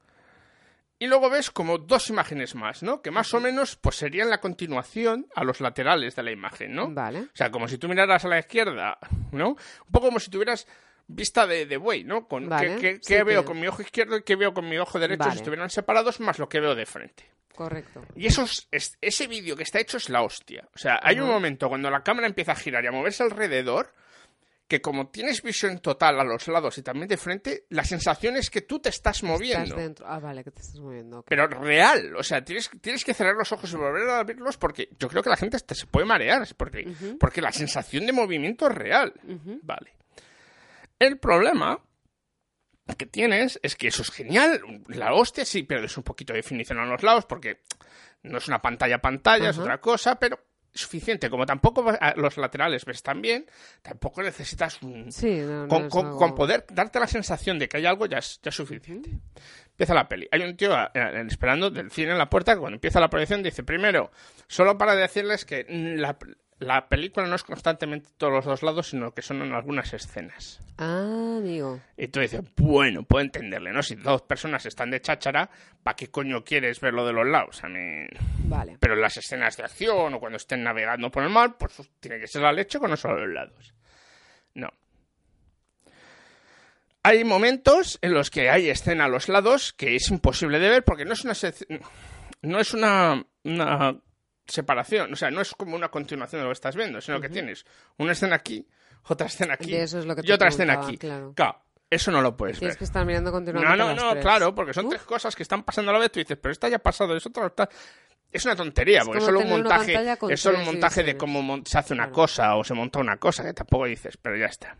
y 1.04 1.06
luego 1.06 1.28
ves 1.28 1.50
como 1.50 1.78
dos 1.78 2.08
imágenes 2.10 2.54
más, 2.54 2.82
¿no? 2.82 3.02
Que 3.02 3.10
más 3.10 3.32
o 3.34 3.40
menos 3.40 3.76
pues 3.76 3.96
serían 3.96 4.30
la 4.30 4.40
continuación 4.40 5.26
a 5.34 5.44
los 5.44 5.60
laterales 5.60 6.16
de 6.16 6.22
la 6.22 6.30
imagen, 6.32 6.74
¿no? 6.74 6.88
Vale. 6.90 7.20
O 7.20 7.28
sea, 7.36 7.50
como 7.50 7.68
si 7.68 7.78
tú 7.78 7.88
miraras 7.88 8.24
a 8.24 8.28
la 8.28 8.38
izquierda, 8.38 8.98
¿no? 9.32 9.50
Un 9.50 9.92
poco 9.92 10.06
como 10.06 10.20
si 10.20 10.30
tuvieras 10.30 10.66
vista 11.06 11.46
de, 11.46 11.66
de 11.66 11.76
buey, 11.76 12.04
¿no? 12.04 12.26
Con 12.26 12.48
Vale, 12.48 12.76
qué, 12.76 12.80
qué- 12.80 12.94
sí 13.02 13.14
qué 13.14 13.22
veo 13.24 13.42
que- 13.42 13.46
con 13.48 13.60
mi 13.60 13.66
ojo 13.66 13.82
izquierdo 13.82 14.16
y 14.16 14.22
qué 14.22 14.36
veo 14.36 14.54
con 14.54 14.68
mi 14.68 14.78
ojo 14.78 14.98
derecho 14.98 15.18
Vale. 15.20 15.32
si 15.32 15.38
estuvieran 15.38 15.68
separados, 15.70 16.18
más 16.20 16.38
lo 16.38 16.48
que 16.48 16.60
veo 16.60 16.74
de 16.74 16.86
frente. 16.86 17.30
Correcto. 17.54 18.02
Y 18.16 18.26
eso 18.26 18.42
es- 18.42 18.66
es- 18.70 18.96
ese 19.00 19.26
vídeo 19.26 19.54
que 19.56 19.62
está 19.64 19.78
hecho 19.80 19.98
es 19.98 20.08
la 20.08 20.22
hostia. 20.22 20.66
O 20.74 20.78
sea, 20.78 20.98
hay 21.02 21.20
un 21.20 21.28
momento 21.28 21.68
cuando 21.68 21.90
la 21.90 22.02
cámara 22.02 22.26
empieza 22.26 22.52
a 22.52 22.56
girar 22.56 22.82
y 22.82 22.86
a 22.88 22.92
moverse 22.92 23.22
alrededor, 23.22 23.92
que 24.66 24.81
como 24.81 25.09
tienes 25.09 25.42
visión 25.42 25.79
total 25.79 26.18
a 26.18 26.24
los 26.24 26.48
lados 26.48 26.79
y 26.79 26.83
también 26.83 27.07
de 27.07 27.16
frente, 27.16 27.66
la 27.68 27.85
sensación 27.85 28.37
es 28.37 28.48
que 28.48 28.62
tú 28.62 28.81
te 28.81 28.88
estás 28.88 29.22
moviendo. 29.22 29.64
Estás 29.64 29.79
dentro. 29.79 30.07
Ah, 30.09 30.18
vale, 30.18 30.42
que 30.42 30.50
te 30.50 30.62
estás 30.62 30.81
moviendo. 30.81 31.22
Pero 31.29 31.46
real, 31.46 32.16
o 32.16 32.22
sea, 32.22 32.42
tienes, 32.42 32.70
tienes 32.81 33.05
que 33.05 33.12
cerrar 33.12 33.35
los 33.35 33.53
ojos 33.53 33.70
y 33.72 33.77
volver 33.77 34.09
a 34.09 34.20
abrirlos 34.20 34.57
porque 34.57 34.88
yo 34.98 35.09
creo 35.09 35.22
que 35.22 35.31
la 35.31 35.37
gente 35.37 35.59
se 35.59 35.87
puede 35.87 36.07
marear, 36.07 36.46
porque, 36.57 36.94
porque 37.20 37.42
la 37.42 37.53
sensación 37.53 38.07
de 38.07 38.12
movimiento 38.12 38.66
es 38.68 38.74
real. 38.74 39.12
Vale. 39.62 39.94
El 40.98 41.18
problema 41.18 41.79
que 42.96 43.07
tienes 43.07 43.59
es 43.62 43.77
que 43.77 43.88
eso 43.88 44.03
es 44.03 44.11
genial, 44.11 44.61
la 44.88 45.14
hostia 45.14 45.44
sí, 45.44 45.62
pierdes 45.62 45.96
un 45.96 46.05
poquito 46.05 46.33
de 46.33 46.38
definición 46.38 46.79
a 46.79 46.85
los 46.85 47.03
lados 47.03 47.24
porque 47.24 47.62
no 48.22 48.38
es 48.38 48.48
una 48.48 48.61
pantalla 48.61 48.98
pantalla, 48.98 49.50
es 49.50 49.59
otra 49.59 49.81
cosa, 49.81 50.18
pero 50.18 50.38
suficiente. 50.74 51.30
Como 51.30 51.46
tampoco 51.46 51.84
a 51.88 52.14
los 52.16 52.37
laterales 52.37 52.84
ves 52.84 53.02
tan 53.02 53.22
bien, 53.22 53.46
tampoco 53.82 54.22
necesitas 54.22 54.82
un, 54.82 55.10
Sí, 55.12 55.38
no, 55.40 55.62
no 55.62 55.68
con, 55.68 55.84
es 55.84 55.88
con- 55.92 56.06
algo- 56.06 56.18
con 56.18 56.34
poder 56.34 56.66
darte 56.70 56.98
la 57.00 57.06
sensación 57.06 57.58
de 57.58 57.68
que 57.68 57.76
hay 57.76 57.87
algo 57.87 58.06
ya 58.06 58.18
es, 58.18 58.40
ya 58.42 58.48
es 58.50 58.54
suficiente. 58.56 59.10
Empieza 59.70 59.94
la 59.94 60.08
peli. 60.08 60.28
Hay 60.30 60.40
un 60.42 60.56
tío 60.56 60.72
eh, 60.76 60.88
eh, 60.94 61.24
esperando 61.28 61.70
del 61.70 61.90
cine 61.90 62.12
en 62.12 62.18
la 62.18 62.30
puerta 62.30 62.54
que 62.54 62.60
cuando 62.60 62.76
empieza 62.76 63.00
la 63.00 63.08
proyección 63.10 63.42
dice, 63.42 63.62
primero, 63.64 64.10
solo 64.46 64.76
para 64.78 64.94
decirles 64.94 65.44
que 65.44 65.64
la, 65.68 66.16
la 66.58 66.88
película 66.88 67.26
no 67.26 67.34
es 67.34 67.42
constantemente 67.42 68.10
todos 68.16 68.32
los 68.32 68.44
dos 68.44 68.62
lados, 68.62 68.88
sino 68.88 69.12
que 69.12 69.22
son 69.22 69.42
en 69.42 69.52
algunas 69.52 69.92
escenas. 69.92 70.60
Ah, 70.78 71.36
amigo. 71.38 71.80
Y 71.96 72.08
tú 72.08 72.20
dices, 72.20 72.42
bueno, 72.56 73.02
puedo 73.02 73.24
entenderle, 73.24 73.72
¿no? 73.72 73.82
Si 73.82 73.96
dos 73.96 74.22
personas 74.22 74.64
están 74.66 74.90
de 74.90 75.00
cháchara, 75.00 75.50
¿para 75.82 75.96
qué 75.96 76.08
coño 76.08 76.44
quieres 76.44 76.80
ver 76.80 76.94
lo 76.94 77.06
de 77.06 77.12
los 77.12 77.26
lados? 77.26 77.62
A 77.64 77.68
mí... 77.68 78.06
Vale. 78.46 78.76
Pero 78.80 78.94
en 78.94 79.00
las 79.00 79.16
escenas 79.16 79.56
de 79.56 79.64
acción 79.64 80.14
o 80.14 80.20
cuando 80.20 80.36
estén 80.36 80.62
navegando 80.62 81.10
por 81.10 81.22
el 81.22 81.30
mar, 81.30 81.56
pues 81.58 81.74
tiene 82.00 82.20
que 82.20 82.28
ser 82.28 82.42
la 82.42 82.52
leche 82.52 82.78
con 82.78 82.90
no 82.90 82.96
solo 82.96 83.26
los 83.26 83.34
lados. 83.34 83.74
No. 84.54 84.70
Hay 87.02 87.24
momentos 87.24 87.98
en 88.00 88.14
los 88.14 88.30
que 88.30 88.48
hay 88.48 88.70
escena 88.70 89.04
a 89.04 89.08
los 89.08 89.28
lados 89.28 89.72
que 89.72 89.96
es 89.96 90.08
imposible 90.08 90.58
de 90.58 90.70
ver 90.70 90.84
porque 90.84 91.04
no 91.04 91.12
es 91.12 91.24
una 91.24 91.34
no 92.40 92.60
es 92.60 92.72
una, 92.72 93.24
una 93.42 93.96
separación, 94.46 95.12
o 95.12 95.16
sea, 95.16 95.30
no 95.30 95.40
es 95.40 95.52
como 95.54 95.74
una 95.76 95.88
continuación 95.90 96.40
de 96.40 96.44
lo 96.44 96.50
que 96.50 96.54
estás 96.54 96.76
viendo, 96.76 97.00
sino 97.00 97.20
que 97.20 97.28
tienes 97.28 97.64
una 97.98 98.12
escena 98.12 98.37
aquí, 98.37 98.66
otra 99.09 99.26
escena 99.26 99.54
aquí 99.54 99.74
es 99.74 99.92
lo 99.94 100.14
que 100.14 100.22
y 100.24 100.33
otra 100.33 100.48
escena 100.48 100.74
aquí. 100.74 100.98
claro. 100.98 101.35
eso 101.90 102.11
no 102.11 102.20
lo 102.22 102.37
puedes 102.37 102.59
Tienes 102.59 102.74
ver. 102.74 102.78
que 102.78 102.85
estar 102.85 103.04
mirando 103.07 103.30
No, 103.30 103.35
continuamente 103.37 103.76
no, 103.78 103.94
no, 103.94 104.11
tres. 104.12 104.22
claro, 104.22 104.54
porque 104.54 104.72
son 104.74 104.88
tres 104.88 105.02
cosas 105.02 105.35
que 105.37 105.42
están 105.42 105.62
pasando 105.62 105.90
a 105.90 105.94
la 105.94 106.00
vez. 106.00 106.11
Tú 106.12 106.18
dices, 106.20 106.37
pero 106.40 106.52
esta 106.52 106.68
ya 106.68 106.76
ha 106.76 106.80
pasado, 106.80 107.16
es 107.16 107.24
otra. 107.26 107.46
otra. 107.46 107.68
Es 108.33 108.44
una 108.46 108.57
tontería, 108.57 109.00
Es 109.00 109.04
porque 109.04 109.18
es 109.20 109.24
solo 109.24 109.38
un 109.40 109.48
montaje, 109.48 109.94
es 110.30 110.40
solo 110.40 110.59
un 110.59 110.64
montaje 110.64 111.04
de 111.04 111.16
cómo 111.16 111.62
se 111.64 111.78
hace 111.78 111.94
una 111.94 112.04
Claro. 112.04 112.14
cosa 112.14 112.57
o 112.57 112.64
se 112.64 112.74
monta 112.74 112.98
una 112.98 113.16
cosa, 113.16 113.44
que 113.44 113.52
tampoco 113.54 113.85
dices, 113.85 114.16
pero 114.16 114.37
ya 114.37 114.46
está. 114.46 114.76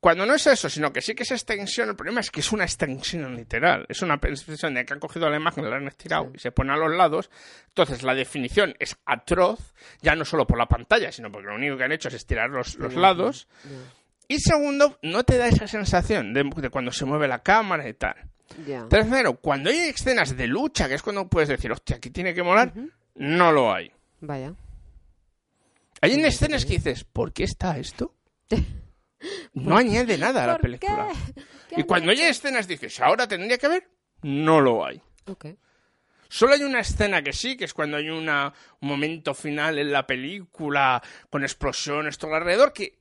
Cuando 0.00 0.24
no 0.24 0.34
es 0.34 0.46
eso, 0.46 0.70
sino 0.70 0.92
que 0.94 1.02
sí 1.02 1.14
que 1.14 1.24
es 1.24 1.30
extensión, 1.30 1.90
el 1.90 1.94
problema 1.94 2.20
es 2.20 2.30
que 2.30 2.40
es 2.40 2.52
una 2.52 2.64
extensión 2.64 3.36
literal. 3.36 3.84
Es 3.86 4.00
una 4.00 4.14
extensión 4.14 4.72
de 4.72 4.86
que 4.86 4.94
han 4.94 4.98
cogido 4.98 5.28
la 5.28 5.36
imagen, 5.36 5.68
la 5.68 5.76
han 5.76 5.88
estirado 5.88 6.32
y 6.34 6.38
se 6.38 6.52
pone 6.52 6.72
a 6.72 6.76
los 6.76 6.90
lados. 6.90 7.30
Entonces 7.68 8.02
la 8.02 8.14
definición 8.14 8.74
es 8.78 8.96
atroz, 9.04 9.74
ya 10.00 10.14
no 10.16 10.24
solo 10.24 10.46
por 10.46 10.56
la 10.56 10.66
pantalla, 10.66 11.12
sino 11.12 11.30
porque 11.30 11.48
lo 11.48 11.54
único 11.56 11.76
que 11.76 11.84
han 11.84 11.92
hecho 11.92 12.08
es 12.08 12.14
estirar 12.14 12.48
los, 12.48 12.76
los 12.76 12.94
lados. 12.94 13.46
Y 14.26 14.38
segundo, 14.38 14.98
no 15.02 15.22
te 15.24 15.36
da 15.36 15.48
esa 15.48 15.66
sensación 15.66 16.32
de, 16.32 16.44
de 16.44 16.70
cuando 16.70 16.92
se 16.92 17.04
mueve 17.04 17.28
la 17.28 17.42
cámara 17.42 17.86
y 17.86 17.92
tal. 17.92 18.14
Tercero, 18.88 19.34
cuando 19.34 19.68
hay 19.68 19.90
escenas 19.90 20.34
de 20.34 20.46
lucha, 20.46 20.88
que 20.88 20.94
es 20.94 21.02
cuando 21.02 21.28
puedes 21.28 21.50
decir, 21.50 21.70
hostia, 21.72 21.96
aquí 21.96 22.08
tiene 22.10 22.32
que 22.32 22.42
molar, 22.42 22.72
no 23.16 23.52
lo 23.52 23.72
hay. 23.72 23.92
Vaya. 24.20 24.54
Hay 26.00 26.14
en 26.14 26.24
escenas 26.24 26.64
que 26.64 26.74
dices, 26.74 27.04
¿por 27.04 27.32
qué 27.34 27.44
está 27.44 27.78
esto? 27.78 28.14
No 29.54 29.76
añade 29.76 30.16
nada 30.18 30.44
a 30.44 30.46
la 30.46 30.52
¿Por 30.54 30.62
película. 30.62 31.08
Y 31.76 31.82
cuando 31.84 32.10
hay 32.10 32.22
escenas 32.22 32.66
dices, 32.66 33.00
ahora 33.00 33.28
tendría 33.28 33.58
que 33.58 33.66
haber, 33.66 33.88
no 34.22 34.60
lo 34.60 34.84
hay. 34.84 35.00
Ok. 35.26 35.46
Solo 36.28 36.54
hay 36.54 36.62
una 36.62 36.80
escena 36.80 37.22
que 37.22 37.32
sí, 37.32 37.56
que 37.56 37.64
es 37.64 37.74
cuando 37.74 37.96
hay 37.96 38.08
una, 38.08 38.52
un 38.80 38.88
momento 38.88 39.34
final 39.34 39.78
en 39.78 39.90
la 39.90 40.06
película 40.06 41.02
con 41.28 41.42
explosiones 41.42 42.18
todo 42.18 42.34
alrededor, 42.34 42.72
que 42.72 43.00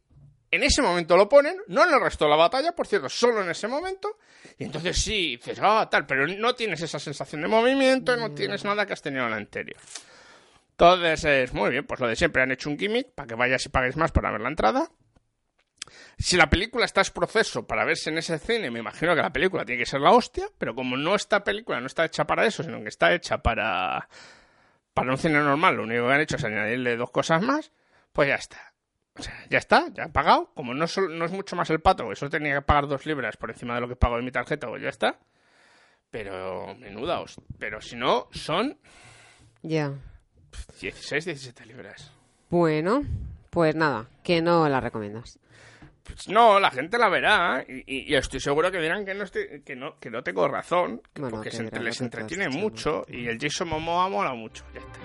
en 0.52 0.64
ese 0.64 0.82
momento 0.82 1.16
lo 1.16 1.30
ponen, 1.30 1.58
no 1.68 1.88
en 1.88 1.94
el 1.94 2.02
resto 2.02 2.26
de 2.26 2.32
la 2.32 2.38
batalla, 2.38 2.72
por 2.72 2.88
cierto, 2.88 3.08
solo 3.08 3.44
en 3.44 3.52
ese 3.52 3.68
momento, 3.68 4.18
y 4.58 4.64
entonces 4.64 4.98
sí, 4.98 5.38
dices, 5.38 5.60
ah, 5.62 5.88
tal, 5.92 6.08
pero 6.08 6.26
no 6.26 6.56
tienes 6.56 6.82
esa 6.82 6.98
sensación 6.98 7.42
de 7.42 7.48
movimiento, 7.48 8.18
no 8.18 8.32
tienes 8.32 8.64
nada 8.64 8.86
que 8.88 8.94
has 8.94 9.02
tenido 9.02 9.26
en 9.26 9.32
la 9.32 9.38
anterior. 9.38 9.80
Entonces 10.72 11.24
es 11.26 11.54
muy 11.54 11.70
bien, 11.70 11.86
pues 11.86 12.00
lo 12.00 12.08
de 12.08 12.16
siempre, 12.16 12.42
han 12.42 12.52
hecho 12.52 12.70
un 12.70 12.80
gimmick 12.80 13.12
para 13.14 13.28
que 13.28 13.36
vayas 13.36 13.64
y 13.66 13.70
pagues 13.70 13.96
más 13.96 14.12
para 14.12 14.32
ver 14.32 14.42
la 14.42 14.50
entrada. 14.50 14.90
Si 16.18 16.38
la 16.38 16.50
película 16.50 16.86
está 16.86 17.02
en 17.02 17.14
proceso 17.14 17.66
para 17.66 17.86
verse 17.86 18.10
en 18.10 18.18
ese 18.18 18.40
cine, 18.40 18.72
me 18.72 18.80
imagino 18.80 19.16
que 19.16 19.22
la 19.22 19.32
película 19.34 19.66
tiene 19.66 19.80
que 19.84 19.90
ser 19.90 20.02
la 20.02 20.12
hostia, 20.12 20.48
pero 20.58 20.76
como 20.76 20.98
no 20.98 21.16
esta 21.16 21.44
película 21.44 21.80
no 21.80 21.88
está 21.88 22.06
hecha 22.06 22.26
para 22.26 22.46
eso, 22.46 22.64
sino 22.64 22.82
que 22.82 22.90
está 22.90 23.14
hecha 23.14 23.40
para, 23.40 24.08
para 24.94 25.12
un 25.12 25.18
cine 25.18 25.40
normal, 25.40 25.76
lo 25.76 25.84
único 25.84 26.08
que 26.08 26.14
han 26.14 26.22
hecho 26.22 26.36
es 26.36 26.44
añadirle 26.44 26.98
dos 26.98 27.12
cosas 27.12 27.42
más, 27.42 27.72
pues 28.14 28.28
ya 28.28 28.36
está. 28.36 28.74
O 29.18 29.22
sea, 29.22 29.36
ya 29.50 29.58
está, 29.58 29.88
ya 29.94 30.04
he 30.04 30.10
pagado. 30.10 30.52
Como 30.54 30.74
no, 30.74 30.86
no 31.10 31.26
es 31.26 31.32
mucho 31.32 31.56
más 31.56 31.70
el 31.70 31.82
pato, 31.82 32.08
que 32.08 32.16
solo 32.16 32.32
tenía 32.32 32.56
que 32.56 32.62
pagar 32.62 32.88
dos 32.88 33.06
libras 33.06 33.36
por 33.36 33.50
encima 33.50 33.76
de 33.76 33.82
lo 33.82 33.88
que 33.90 33.96
pago 33.98 34.16
de 34.16 34.22
mi 34.22 34.32
tarjeta, 34.32 34.68
pues 34.68 34.82
ya 34.82 34.90
está. 34.90 35.20
Pero, 36.10 36.74
menuda 36.76 37.20
hostia. 37.20 37.44
Pero 37.60 37.82
si 37.82 37.96
no, 37.96 38.28
son 38.32 38.78
Ya. 39.62 39.94
16, 40.80 41.26
17 41.26 41.66
libras. 41.66 42.12
Bueno, 42.50 43.04
pues 43.50 43.76
nada, 43.76 44.08
que 44.24 44.42
no 44.42 44.68
la 44.70 44.80
recomiendas. 44.80 45.38
Pues 46.14 46.28
no, 46.28 46.60
la 46.60 46.72
gente 46.72 46.98
la 46.98 47.08
verá 47.10 47.64
y, 47.68 47.84
y- 47.86 48.12
y 48.12 48.16
estoy 48.16 48.40
seguro 48.40 48.72
que 48.72 48.80
dirán 48.80 49.06
que 49.06 49.14
no, 49.14 49.24
estoy- 49.24 49.62
que 49.64 49.76
no, 49.76 49.98
que 50.00 50.10
no 50.10 50.24
tengo 50.24 50.48
razón, 50.48 51.02
que- 51.14 51.22
Bueno, 51.22 51.38
porque 51.38 51.50
que 51.52 51.56
se 51.58 51.64
entre- 51.64 51.82
les 51.84 51.96
has 51.96 52.02
entretiene 52.02 52.50
mucho 52.50 53.06
y 53.08 53.28
el 53.28 53.38
Jason 53.40 53.70
Momoa 53.70 54.10
mola 54.10 54.34
mucho. 54.34 54.64
Ya 54.74 54.80
está. 54.82 55.00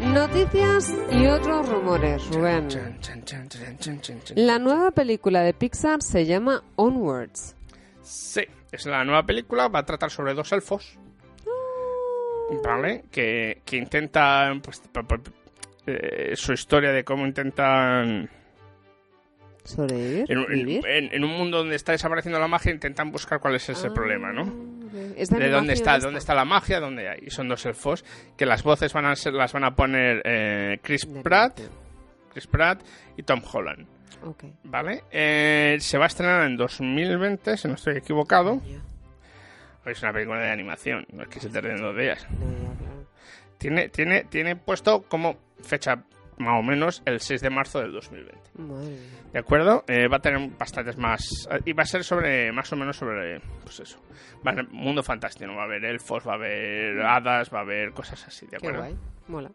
Noticias 0.00 0.94
y 1.10 1.26
otros 1.26 1.68
rumores, 1.68 2.26
Rubén. 2.34 2.68
La 4.36 4.58
nueva 4.58 4.90
película 4.92 5.42
de 5.42 5.52
Pixar 5.52 6.02
se 6.02 6.24
llama 6.24 6.62
Onwards. 6.76 7.54
Sí, 8.02 8.42
es 8.72 8.86
la 8.86 9.04
nueva 9.04 9.24
película, 9.24 9.68
va 9.68 9.80
a 9.80 9.84
tratar 9.84 10.10
sobre 10.10 10.32
dos 10.34 10.50
elfos, 10.52 10.98
¿vale? 12.64 13.04
Que, 13.10 13.60
que 13.66 13.76
intentan, 13.76 14.60
pues, 14.62 14.80
eh, 15.88 16.36
su 16.36 16.52
historia 16.52 16.92
de 16.92 17.04
cómo 17.04 17.26
intentan 17.26 18.28
Sobrevivir. 19.64 20.24
En, 20.30 20.38
un- 20.38 20.44
en- 20.52 20.66
Vivir. 20.66 20.86
en- 20.86 21.12
en 21.14 21.24
un 21.24 21.30
mundo 21.36 21.58
donde 21.58 21.76
está 21.76 21.92
desapareciendo 21.92 22.38
la 22.40 22.48
magia, 22.48 22.72
intentan 22.72 23.10
buscar 23.10 23.38
cuál 23.38 23.54
es 23.56 23.68
ese 23.68 23.88
Ah, 23.88 23.94
problema, 23.94 24.32
¿no? 24.32 24.42
ok. 24.44 24.94
¿Es 25.16 25.28
de 25.28 25.38
de 25.38 25.50
dónde 25.50 25.74
está, 25.74 25.98
dónde 25.98 26.18
está 26.20 26.34
la 26.34 26.46
magia, 26.46 26.80
dónde 26.80 27.06
hay. 27.08 27.18
Y 27.26 27.30
son 27.30 27.48
dos 27.50 27.66
elfos 27.66 28.02
que 28.38 28.46
las 28.46 28.62
voces 28.62 28.92
van 28.94 29.04
a 29.04 29.14
ser, 29.14 29.34
las 29.34 29.52
van 29.52 29.64
a 29.64 29.74
poner 29.74 30.22
eh, 30.24 30.78
Chris 30.82 31.06
De 31.12 31.20
Pratt. 31.22 31.60
Chris 32.32 32.46
Pratt 32.46 32.80
y 33.18 33.22
Tom 33.24 33.42
Holland, 33.52 33.86
Ok. 34.24 34.44
¿vale? 34.64 35.02
Eh, 35.10 35.76
se 35.80 35.98
va 35.98 36.04
a 36.04 36.06
estrenar 36.06 36.44
en 36.46 36.56
2020, 36.56 37.56
si 37.58 37.68
no 37.68 37.74
estoy 37.74 37.98
equivocado. 37.98 38.62
Es 39.84 40.02
una 40.02 40.12
película 40.14 40.40
de 40.40 40.50
animación, 40.50 41.06
no 41.12 41.22
es 41.24 41.28
que 41.28 41.40
se 41.40 41.48
tarden 41.50 41.76
dos 41.82 41.94
días. 41.96 42.26
No. 42.30 42.87
Tiene, 43.58 43.88
tiene, 43.88 44.24
tiene 44.24 44.56
puesto 44.56 45.02
como 45.02 45.36
fecha 45.62 46.04
más 46.38 46.60
o 46.60 46.62
menos 46.62 47.02
el 47.04 47.20
6 47.20 47.40
de 47.40 47.50
marzo 47.50 47.80
del 47.80 47.92
2020. 47.92 48.38
Madre. 48.58 48.96
¿De 49.32 49.38
acuerdo? 49.40 49.84
Eh, 49.88 50.06
va 50.06 50.18
a 50.18 50.20
tener 50.20 50.50
bastantes 50.56 50.96
más. 50.96 51.48
Y 51.64 51.72
va 51.72 51.82
a 51.82 51.86
ser 51.86 52.04
sobre. 52.04 52.52
Más 52.52 52.72
o 52.72 52.76
menos 52.76 52.96
sobre. 52.96 53.40
Pues 53.64 53.80
eso. 53.80 54.00
Va 54.46 54.52
a 54.52 54.54
ser 54.54 54.68
mundo 54.68 55.02
fantástico. 55.02 55.52
Va 55.52 55.62
a 55.62 55.64
haber 55.64 55.84
elfos, 55.84 56.26
va 56.26 56.32
a 56.32 56.36
haber 56.36 57.00
hadas, 57.02 57.52
va 57.52 57.58
a 57.58 57.62
haber 57.62 57.92
cosas 57.92 58.24
así. 58.26 58.46
¿De 58.46 58.50
Qué 58.50 58.56
acuerdo? 58.58 58.78
guay. 58.80 58.96
Mola. 59.26 59.50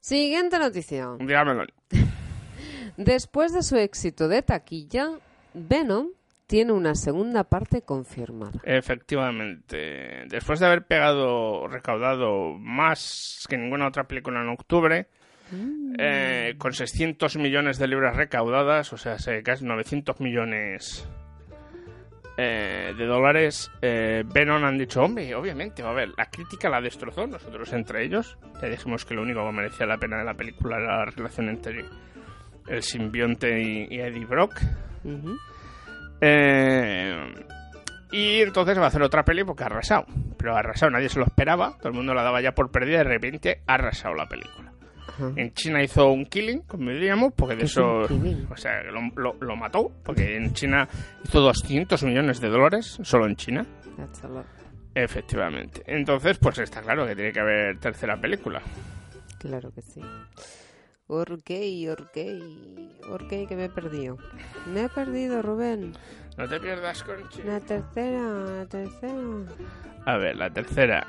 Siguiente 0.00 0.58
noticia. 0.58 1.08
Dígamelo. 1.18 1.64
Después 2.96 3.52
de 3.52 3.62
su 3.62 3.76
éxito 3.76 4.28
de 4.28 4.42
taquilla, 4.42 5.10
Venom 5.54 6.08
tiene 6.50 6.72
una 6.72 6.96
segunda 6.96 7.44
parte 7.44 7.82
confirmada. 7.82 8.58
Efectivamente. 8.64 10.24
Después 10.28 10.58
de 10.58 10.66
haber 10.66 10.84
pegado. 10.84 11.68
Recaudado 11.68 12.58
más 12.58 13.46
que 13.48 13.56
ninguna 13.56 13.86
otra 13.86 14.04
película 14.04 14.42
en 14.42 14.48
octubre. 14.48 15.06
eh, 15.98 16.54
con 16.58 16.72
600 16.72 17.36
millones 17.36 17.78
de 17.78 17.86
libras 17.88 18.16
recaudadas, 18.16 18.92
o 18.92 18.96
sea, 18.96 19.18
se- 19.18 19.42
casi 19.42 19.64
900 19.64 20.20
millones 20.20 21.08
eh, 22.36 22.94
de 22.96 23.04
dólares, 23.06 23.70
eh, 23.82 24.22
Venom 24.32 24.64
han 24.64 24.78
dicho, 24.78 25.02
hombre, 25.02 25.34
obviamente, 25.34 25.82
a 25.82 25.92
ver, 25.92 26.10
la 26.16 26.26
crítica 26.30 26.70
la 26.70 26.80
destrozó, 26.80 27.26
nosotros 27.26 27.72
entre 27.72 28.04
ellos, 28.04 28.38
ya 28.62 28.68
dijimos 28.68 29.04
que 29.04 29.14
lo 29.14 29.22
único 29.22 29.44
que 29.44 29.52
merecía 29.52 29.86
la 29.86 29.98
pena 29.98 30.18
de 30.18 30.24
la 30.24 30.34
película 30.34 30.76
era 30.78 30.98
la 30.98 31.04
relación 31.06 31.48
entre 31.48 31.84
el 32.68 32.82
simbionte 32.82 33.60
y, 33.60 33.88
y 33.90 34.00
Eddie 34.00 34.24
Brock. 34.26 34.54
Ujú. 35.04 35.36
Eh, 36.20 37.34
y 38.12 38.40
entonces 38.40 38.78
va 38.78 38.84
a 38.84 38.88
hacer 38.88 39.02
otra 39.02 39.24
peli 39.24 39.44
porque 39.44 39.62
ha 39.62 39.66
arrasado. 39.66 40.04
Pero 40.36 40.56
ha 40.56 40.58
arrasado, 40.60 40.90
nadie 40.90 41.08
se 41.08 41.18
lo 41.18 41.24
esperaba, 41.26 41.76
todo 41.78 41.88
el 41.88 41.94
mundo 41.94 42.14
la 42.14 42.22
daba 42.22 42.40
ya 42.40 42.52
por 42.52 42.70
perdida 42.70 42.94
y 42.96 42.98
de 42.98 43.04
repente 43.04 43.60
ha 43.66 43.74
arrasado 43.74 44.14
la 44.14 44.26
película. 44.26 44.72
Ajá. 45.08 45.30
En 45.36 45.52
China 45.54 45.82
hizo 45.82 46.10
un 46.10 46.24
killing, 46.26 46.60
como 46.62 46.90
diríamos, 46.90 47.32
porque 47.34 47.54
de 47.54 47.60
¿Qué 47.60 47.64
es 47.66 47.72
eso. 47.72 48.00
O 48.50 48.56
sea, 48.56 48.82
lo, 48.84 49.00
lo- 49.16 49.36
lo 49.40 49.56
mató, 49.56 49.90
porque 50.04 50.36
en 50.36 50.52
China 50.54 50.88
hizo 51.24 51.40
200 51.40 52.02
millones 52.04 52.40
de 52.40 52.48
dólares, 52.48 52.98
solo 53.02 53.26
en 53.26 53.36
China. 53.36 53.66
That's 53.96 54.24
a 54.24 54.28
lot. 54.28 54.46
Efectivamente. 54.94 55.82
Entonces, 55.86 56.38
pues 56.38 56.58
está 56.58 56.80
claro 56.82 57.06
que 57.06 57.14
tiene 57.14 57.32
que 57.32 57.40
haber 57.40 57.78
tercera 57.78 58.16
película. 58.20 58.60
Claro 59.38 59.70
que 59.72 59.82
sí. 59.82 60.00
Ok, 61.12 61.50
ok, 61.90 62.18
ok, 63.10 63.28
que 63.48 63.56
me 63.56 63.64
he 63.64 63.68
perdido. 63.68 64.16
Me 64.72 64.84
he 64.84 64.88
perdido, 64.88 65.42
Rubén. 65.42 65.92
No 66.38 66.48
te 66.48 66.60
pierdas, 66.60 67.02
Conchi. 67.02 67.42
La 67.42 67.58
tercera, 67.58 68.20
la 68.20 68.66
tercera. 68.66 69.14
A 70.06 70.16
ver, 70.18 70.36
la 70.36 70.50
tercera 70.50 71.04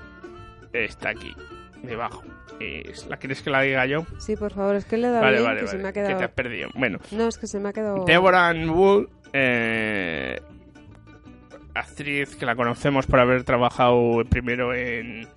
está 0.73 1.09
aquí, 1.09 1.35
debajo. 1.83 2.23
Es- 2.59 3.05
¿La 3.07 3.17
quieres 3.17 3.43
que 3.43 3.51
la 3.51 3.61
diga 3.61 3.85
yo? 3.85 4.05
Sí, 4.17 4.35
por 4.35 4.51
favor, 4.53 4.75
es 4.75 4.85
que 4.85 4.97
le 4.97 5.07
he 5.07 5.11
dado 5.11 5.21
Vale, 5.23 5.37
bien, 5.37 5.45
vale, 5.45 5.59
que 5.59 5.65
vale. 5.67 5.77
se 5.77 5.83
me 5.83 5.89
ha 5.89 5.93
Que 5.93 6.01
te 6.01 6.07
quedado... 6.07 6.25
has 6.25 6.31
perdido. 6.31 6.69
Bueno, 6.75 6.97
No, 7.11 7.27
es 7.27 7.37
que 7.37 7.45
se 7.47 7.59
me 7.59 7.69
ha 7.69 7.73
quedado... 7.73 8.03
Deborah 8.05 8.53
Wool, 8.53 9.07
eh, 9.33 10.41
actriz 11.75 12.35
que 12.35 12.45
la 12.47 12.55
conocemos 12.55 13.05
por 13.05 13.19
haber 13.19 13.43
trabajado 13.43 14.23
primero 14.29 14.73
en, 14.73 15.27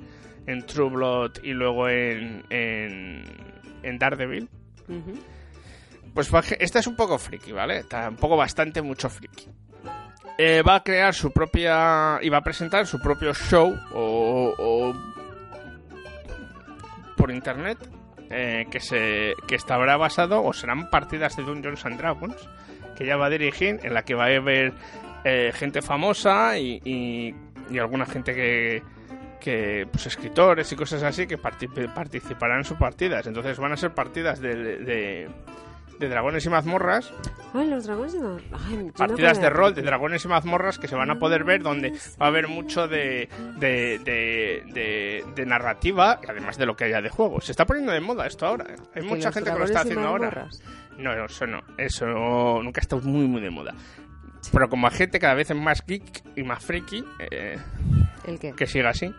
en 0.46 0.66
True 0.66 0.88
Blood 0.90 1.32
y 1.42 1.52
luego 1.52 1.88
en, 1.88 2.42
en, 2.50 3.24
en 3.84 3.98
Daredevil. 3.98 4.48
Ujú. 4.88 5.14
Pues 6.14 6.32
va 6.34 6.38
a 6.40 6.42
ge- 6.42 6.56
esta 6.60 6.78
es 6.78 6.86
un 6.86 6.96
poco 6.96 7.18
friki, 7.18 7.52
¿vale? 7.52 7.78
Está 7.78 8.08
un 8.08 8.16
poco 8.16 8.36
bastante 8.36 8.82
mucho 8.82 9.08
friki. 9.10 9.48
Eh, 10.38 10.62
va 10.62 10.76
a 10.76 10.82
crear 10.84 11.14
su 11.14 11.30
propia... 11.32 12.18
y 12.22 12.28
va 12.28 12.38
a 12.38 12.42
presentar 12.42 12.86
su 12.86 13.00
propio 13.00 13.32
show 13.34 13.72
o... 13.92 14.54
o 14.58 14.94
por 17.16 17.30
internet 17.30 17.78
eh, 18.30 18.66
que 18.70 18.80
se 18.80 19.34
que 19.46 19.54
estará 19.54 19.96
basado 19.96 20.42
o 20.42 20.52
serán 20.52 20.90
partidas 20.90 21.36
de 21.36 21.42
Dungeons 21.44 21.84
and 21.86 21.98
Dragons 21.98 22.36
que 22.96 23.04
ella 23.04 23.16
va 23.16 23.26
a 23.26 23.30
dirigir 23.30 23.78
en 23.82 23.94
la 23.94 24.02
que 24.04 24.14
va 24.14 24.24
a 24.24 24.36
haber 24.36 24.72
eh, 25.24 25.52
gente 25.54 25.82
famosa 25.82 26.58
y, 26.58 26.80
y, 26.84 27.34
y 27.70 27.78
alguna 27.78 28.06
gente 28.06 28.34
que 28.34 28.82
que 29.44 29.86
pues 29.92 30.06
escritores 30.06 30.72
y 30.72 30.76
cosas 30.76 31.02
así 31.02 31.26
que 31.26 31.36
parti- 31.38 31.68
participarán 31.94 32.58
en 32.60 32.64
sus 32.64 32.78
partidas 32.78 33.26
entonces 33.26 33.58
van 33.58 33.72
a 33.72 33.76
ser 33.76 33.92
partidas 33.92 34.40
de, 34.40 34.54
de, 34.78 35.28
de 35.98 36.08
dragones 36.08 36.46
y 36.46 36.48
mazmorras 36.48 37.12
Ay, 37.52 37.68
los 37.68 37.84
dragones... 37.84 38.14
no- 38.14 38.38
yo 38.38 38.76
no 38.82 38.92
partidas 38.92 39.36
podía- 39.38 39.50
de 39.50 39.50
rol 39.54 39.74
de 39.74 39.82
dragones 39.82 40.24
y 40.24 40.28
mazmorras 40.28 40.78
que 40.78 40.88
se 40.88 40.96
van 40.96 41.10
a 41.10 41.18
poder 41.18 41.44
ver 41.44 41.62
donde 41.62 41.90
va 42.20 42.24
a 42.24 42.28
haber 42.28 42.48
mucho 42.48 42.88
de, 42.88 43.28
de, 43.58 44.00
de, 44.02 45.24
de- 45.34 45.44
narrativa 45.46 46.20
además 46.26 46.56
de 46.56 46.64
lo 46.64 46.74
que 46.74 46.84
haya 46.84 47.02
de 47.02 47.10
juego 47.10 47.40
se 47.42 47.52
está 47.52 47.66
poniendo 47.66 47.92
de 47.92 48.00
moda 48.00 48.26
esto 48.26 48.46
ahora 48.46 48.64
¿eh? 48.72 48.76
hay 48.94 49.02
mucha 49.02 49.30
gente 49.30 49.52
que 49.52 49.58
lo 49.58 49.64
está 49.66 49.80
y 49.80 49.82
haciendo 49.82 50.08
ahora 50.08 50.26
mazmorras. 50.30 50.62
no, 50.96 51.14
no, 51.14 51.24
eso 51.26 51.46
no. 51.46 51.60
Eso 51.76 52.06
no- 52.06 52.62
nunca 52.62 52.80
ha 52.80 52.82
estado 52.82 53.02
muy, 53.02 53.26
muy 53.26 53.40
de 53.42 53.50
moda. 53.50 53.74
Pero 54.52 54.68
como 54.68 54.86
hay 54.86 54.94
gente 54.94 55.18
cada 55.18 55.34
vez 55.34 55.50
es 55.50 55.56
más 55.56 55.82
geek 55.86 56.22
y 56.36 56.42
más 56.44 56.64
friki, 56.64 57.04
eh, 57.32 57.58
¿El 58.26 58.38
qué? 58.38 58.52
que 58.52 58.66
siga 58.66 58.90
así, 58.90 59.12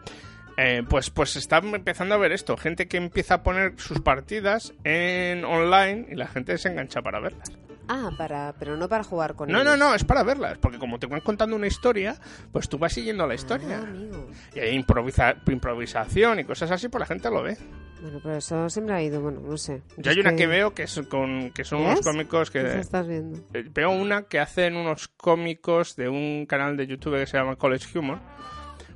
eh, 0.57 0.83
pues, 0.89 1.09
pues 1.09 1.35
está 1.35 1.57
empezando 1.57 2.15
a 2.15 2.17
ver 2.17 2.31
esto. 2.31 2.55
Gente 2.57 2.87
que 2.87 2.97
empieza 2.97 3.35
a 3.35 3.43
poner 3.43 3.73
sus 3.77 3.99
partidas 4.01 4.73
en 4.83 5.43
online 5.45 6.07
y 6.11 6.15
la 6.15 6.27
gente 6.27 6.57
se 6.57 6.69
engancha 6.69 7.01
para 7.01 7.19
verlas. 7.19 7.51
Ah, 7.87 8.09
para... 8.17 8.55
pero 8.57 8.75
no 8.77 8.89
para 8.89 9.03
jugar 9.03 9.35
con 9.35 9.47
No, 9.51 9.61
ellos. 9.61 9.77
no, 9.77 9.89
no, 9.89 9.93
es 9.95 10.03
para 10.03 10.23
verlas. 10.23 10.57
Porque 10.57 10.79
como 10.79 10.97
te 10.97 11.05
van 11.05 11.21
contando 11.21 11.55
una 11.55 11.67
historia, 11.67 12.15
pues 12.51 12.67
tú 12.67 12.79
vas 12.79 12.93
siguiendo 12.93 13.27
la 13.27 13.35
historia. 13.35 13.79
Ah, 13.83 13.87
amigo. 13.87 14.27
Y 14.55 14.59
hay 14.59 14.75
improvisa- 14.81 15.35
improvisación 15.45 16.39
y 16.39 16.45
cosas 16.45 16.71
así, 16.71 16.87
pues 16.89 16.99
la 17.01 17.05
gente 17.05 17.29
lo 17.29 17.43
ve. 17.43 17.57
Bueno, 18.01 18.19
pero 18.23 18.37
eso 18.37 18.69
siempre 18.69 18.95
ha 18.95 19.01
ido, 19.03 19.21
bueno, 19.21 19.39
no 19.41 19.57
sé. 19.57 19.81
Yo 19.97 20.11
hay 20.11 20.19
una 20.19 20.35
que 20.35 20.47
veo 20.47 20.73
que, 20.73 20.83
es 20.83 20.99
con, 21.09 21.51
que 21.51 21.63
son 21.63 21.81
unos 21.81 21.95
¿Ves? 21.99 22.05
cómicos 22.05 22.49
que... 22.51 22.61
¿Qué 22.63 22.79
estás 22.79 23.07
viendo? 23.07 23.39
Eh, 23.53 23.65
Veo 23.71 23.91
una 23.91 24.23
que 24.23 24.39
hacen 24.39 24.75
unos 24.75 25.07
cómicos 25.07 25.95
de 25.95 26.09
un 26.09 26.45
canal 26.47 26.77
de 26.77 26.87
YouTube 26.87 27.17
que 27.19 27.27
se 27.27 27.37
llama 27.37 27.55
College 27.55 27.97
Humor. 27.99 28.19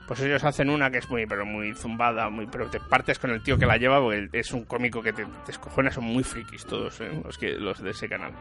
Pues 0.09 0.21
ellos 0.21 0.43
hacen 0.43 0.71
una 0.71 0.89
que 0.89 0.97
es 0.97 1.07
muy, 1.07 1.27
pero 1.27 1.45
muy 1.45 1.71
zumbada, 1.75 2.31
muy, 2.31 2.47
pero 2.47 2.67
te 2.67 2.79
partes 2.79 3.19
con 3.19 3.29
el 3.29 3.43
tío 3.43 3.59
que 3.59 3.67
la 3.67 3.77
lleva 3.77 3.99
porque 3.99 4.27
es 4.33 4.51
un 4.53 4.65
cómico 4.65 5.03
que 5.03 5.13
te, 5.13 5.23
te 5.45 5.51
escojones, 5.51 5.93
son 5.93 6.05
muy 6.05 6.23
frikis 6.23 6.65
todos 6.65 6.99
eh, 7.01 7.21
los, 7.23 7.37
que, 7.37 7.51
los 7.51 7.79
de 7.79 7.91
ese 7.91 8.09
canal. 8.09 8.31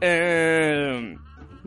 Eh, 0.00 1.18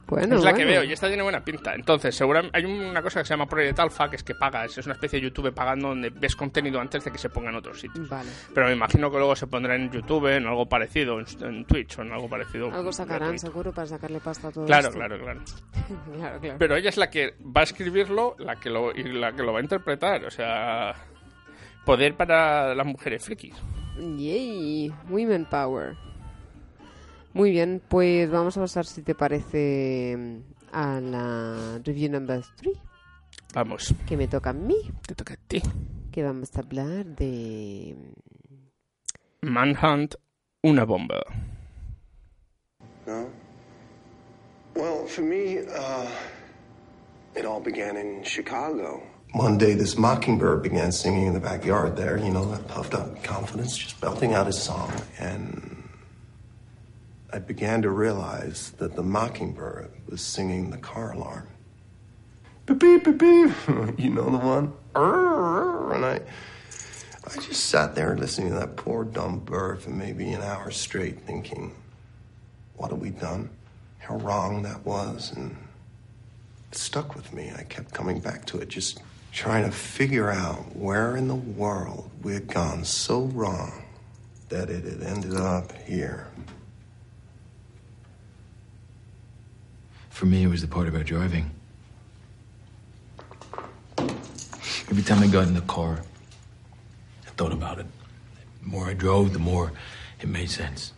Bueno, 0.07 0.35
es 0.35 0.43
la 0.43 0.51
bueno. 0.51 0.57
que 0.57 0.65
veo 0.65 0.83
y 0.83 0.91
esta 0.93 1.07
tiene 1.07 1.23
buena 1.23 1.43
pinta. 1.43 1.73
Entonces, 1.73 2.15
seguramente 2.15 2.57
hay 2.57 2.65
una 2.65 3.01
cosa 3.01 3.21
que 3.21 3.25
se 3.25 3.33
llama 3.33 3.47
Project 3.47 3.79
Alpha, 3.79 4.09
que 4.09 4.17
es 4.17 4.23
que 4.23 4.35
pagas, 4.35 4.77
es 4.77 4.85
una 4.85 4.93
especie 4.93 5.19
de 5.19 5.25
YouTube 5.25 5.53
pagando 5.53 5.87
donde 5.89 6.09
ves 6.11 6.35
contenido 6.35 6.79
antes 6.79 7.03
de 7.03 7.11
que 7.11 7.17
se 7.17 7.29
ponga 7.29 7.49
en 7.49 7.55
otros 7.55 7.79
sitios. 7.79 8.07
Vale. 8.07 8.29
Pero 8.53 8.67
me 8.67 8.73
imagino 8.73 9.09
que 9.09 9.17
luego 9.17 9.35
se 9.35 9.47
pondrá 9.47 9.75
en 9.75 9.89
YouTube, 9.89 10.27
en 10.27 10.45
algo 10.45 10.67
parecido, 10.67 11.19
en, 11.19 11.25
en 11.43 11.65
Twitch 11.65 11.97
o 11.97 12.01
en 12.03 12.11
algo 12.11 12.29
parecido. 12.29 12.71
Algo 12.71 12.91
sacarán 12.91 13.29
gratuito. 13.29 13.47
seguro 13.47 13.71
para 13.73 13.87
sacarle 13.87 14.19
pasta 14.19 14.49
a 14.49 14.51
todo 14.51 14.65
Claro, 14.65 14.87
esto. 14.89 14.99
claro, 14.99 15.17
claro. 15.19 15.39
claro, 16.15 16.39
claro. 16.39 16.55
Pero 16.59 16.75
ella 16.75 16.89
es 16.89 16.97
la 16.97 17.09
que 17.09 17.33
va 17.41 17.61
a 17.61 17.63
escribirlo 17.63 18.35
la 18.37 18.57
que 18.59 18.69
lo, 18.69 18.91
y 18.91 19.03
la 19.03 19.31
que 19.31 19.41
lo 19.43 19.53
va 19.53 19.59
a 19.59 19.63
interpretar. 19.63 20.23
O 20.25 20.29
sea, 20.31 20.93
poder 21.85 22.15
para 22.15 22.75
las 22.75 22.85
mujeres 22.85 23.23
frikis. 23.25 23.55
Yay, 23.97 24.91
Women 25.09 25.45
Power. 25.45 25.95
Muy 27.35 27.51
bien, 27.51 27.81
pues 27.89 28.31
vamos 28.31 28.55
a 28.55 28.61
pasar, 28.61 28.85
si 28.85 29.01
te 29.01 29.13
parece, 29.13 30.17
a 30.71 31.01
la 31.01 31.79
review 31.83 32.09
number 32.09 32.41
3, 32.55 32.77
Vamos, 33.53 33.93
que 34.07 34.15
me 34.15 34.29
toca 34.29 34.51
a 34.51 34.53
mí, 34.53 34.75
te 35.05 35.15
toca 35.15 35.33
a 35.33 35.37
ti. 35.45 35.61
que 36.13 36.23
vamos 36.23 36.49
a 36.55 36.61
hablar 36.61 37.05
de... 37.05 37.93
Manhunt, 39.41 40.15
una 40.63 40.85
bomba. 40.85 41.21
No? 43.05 43.27
Well, 44.75 45.05
for 45.05 45.21
me, 45.21 45.59
uh, 45.59 46.07
it 47.35 47.45
all 47.45 47.59
began 47.59 47.97
in 47.97 48.23
Chicago. 48.23 49.03
One 49.33 49.57
day, 49.57 49.73
this 49.73 49.97
mockingbird 49.97 50.63
began 50.63 50.93
singing 50.93 51.27
in 51.27 51.33
the 51.33 51.41
backyard 51.41 51.97
there, 51.97 52.17
you 52.17 52.31
know, 52.31 52.45
that 52.45 52.65
puffed 52.69 52.93
up 52.93 53.21
confidence, 53.23 53.77
just 53.77 53.99
belting 53.99 54.33
out 54.33 54.47
his 54.47 54.57
song. 54.57 54.89
And 55.19 55.83
I 57.35 57.39
began 57.39 57.81
to 57.81 57.89
realize 57.89 58.71
that 58.77 58.95
the 58.95 59.03
mockingbird 59.03 59.91
was 60.07 60.21
singing 60.21 60.69
the 60.69 60.77
car 60.77 61.11
alarm. 61.11 61.49
Beep, 62.65 62.79
beep, 62.79 63.03
beep, 63.03 63.17
beep. 63.17 63.51
You 63.99 64.09
know 64.11 64.29
the 64.29 64.37
one? 64.37 64.71
And 64.95 66.05
I, 66.05 66.21
I 67.27 67.33
just 67.41 67.65
sat 67.65 67.93
there 67.93 68.15
listening 68.15 68.53
to 68.53 68.59
that 68.59 68.77
poor 68.77 69.03
dumb 69.03 69.39
bird 69.39 69.81
for 69.81 69.89
maybe 69.89 70.31
an 70.31 70.43
hour 70.43 70.71
straight, 70.71 71.23
thinking, 71.23 71.75
what 72.77 72.91
had 72.91 73.01
we 73.01 73.09
done, 73.09 73.49
how 73.97 74.15
wrong 74.15 74.61
that 74.61 74.85
was, 74.85 75.33
and 75.35 75.57
it 76.71 76.77
stuck 76.77 77.15
with 77.15 77.33
me. 77.33 77.51
I 77.53 77.63
kept 77.63 77.93
coming 77.93 78.21
back 78.21 78.45
to 78.45 78.59
it, 78.59 78.69
just 78.69 79.01
trying 79.33 79.65
to 79.65 79.71
figure 79.71 80.31
out 80.31 80.73
where 80.73 81.17
in 81.17 81.27
the 81.27 81.35
world 81.35 82.09
we 82.23 82.33
had 82.33 82.47
gone 82.47 82.85
so 82.85 83.23
wrong 83.23 83.83
that 84.47 84.69
it 84.69 84.85
had 84.85 85.03
ended 85.03 85.35
up 85.35 85.73
here. 85.81 86.27
For 90.15 90.25
me, 90.25 90.43
it 90.43 90.47
was 90.47 90.61
the 90.61 90.67
part 90.67 90.87
about 90.87 91.05
driving. 91.05 91.51
Every 94.89 95.03
time 95.03 95.21
I 95.21 95.27
got 95.27 95.45
in 95.45 95.53
the 95.53 95.67
car, 95.67 95.99
I 97.27 97.31
thought 97.35 97.51
about 97.51 97.79
it. 97.79 97.85
The 98.61 98.69
more 98.69 98.89
I 98.89 98.93
drove, 98.93 99.33
the 99.33 99.39
more 99.39 99.73
it 100.21 100.29
made 100.29 100.49
sense. 100.49 100.93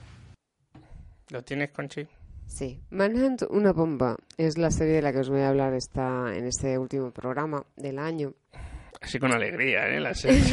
¿Lo 1.32 1.42
tienes, 1.42 1.72
Conchi? 1.72 2.08
Sí, 2.46 2.80
Manhunt, 2.92 3.42
una 3.50 3.74
bomba, 3.74 4.18
es 4.38 4.60
la 4.60 4.70
serie 4.70 4.94
de 4.94 5.02
la 5.02 5.12
que 5.12 5.20
os 5.22 5.30
voy 5.30 5.42
a 5.42 5.50
hablar 5.50 5.74
esta, 5.74 6.36
en 6.36 6.46
este 6.46 6.78
último 6.78 7.10
programa 7.10 7.66
del 7.76 7.98
año. 7.98 8.34
Así 9.00 9.20
con 9.20 9.32
alegría, 9.32 9.88
¿eh? 9.90 10.00
La 10.00 10.14
serie. 10.16 10.42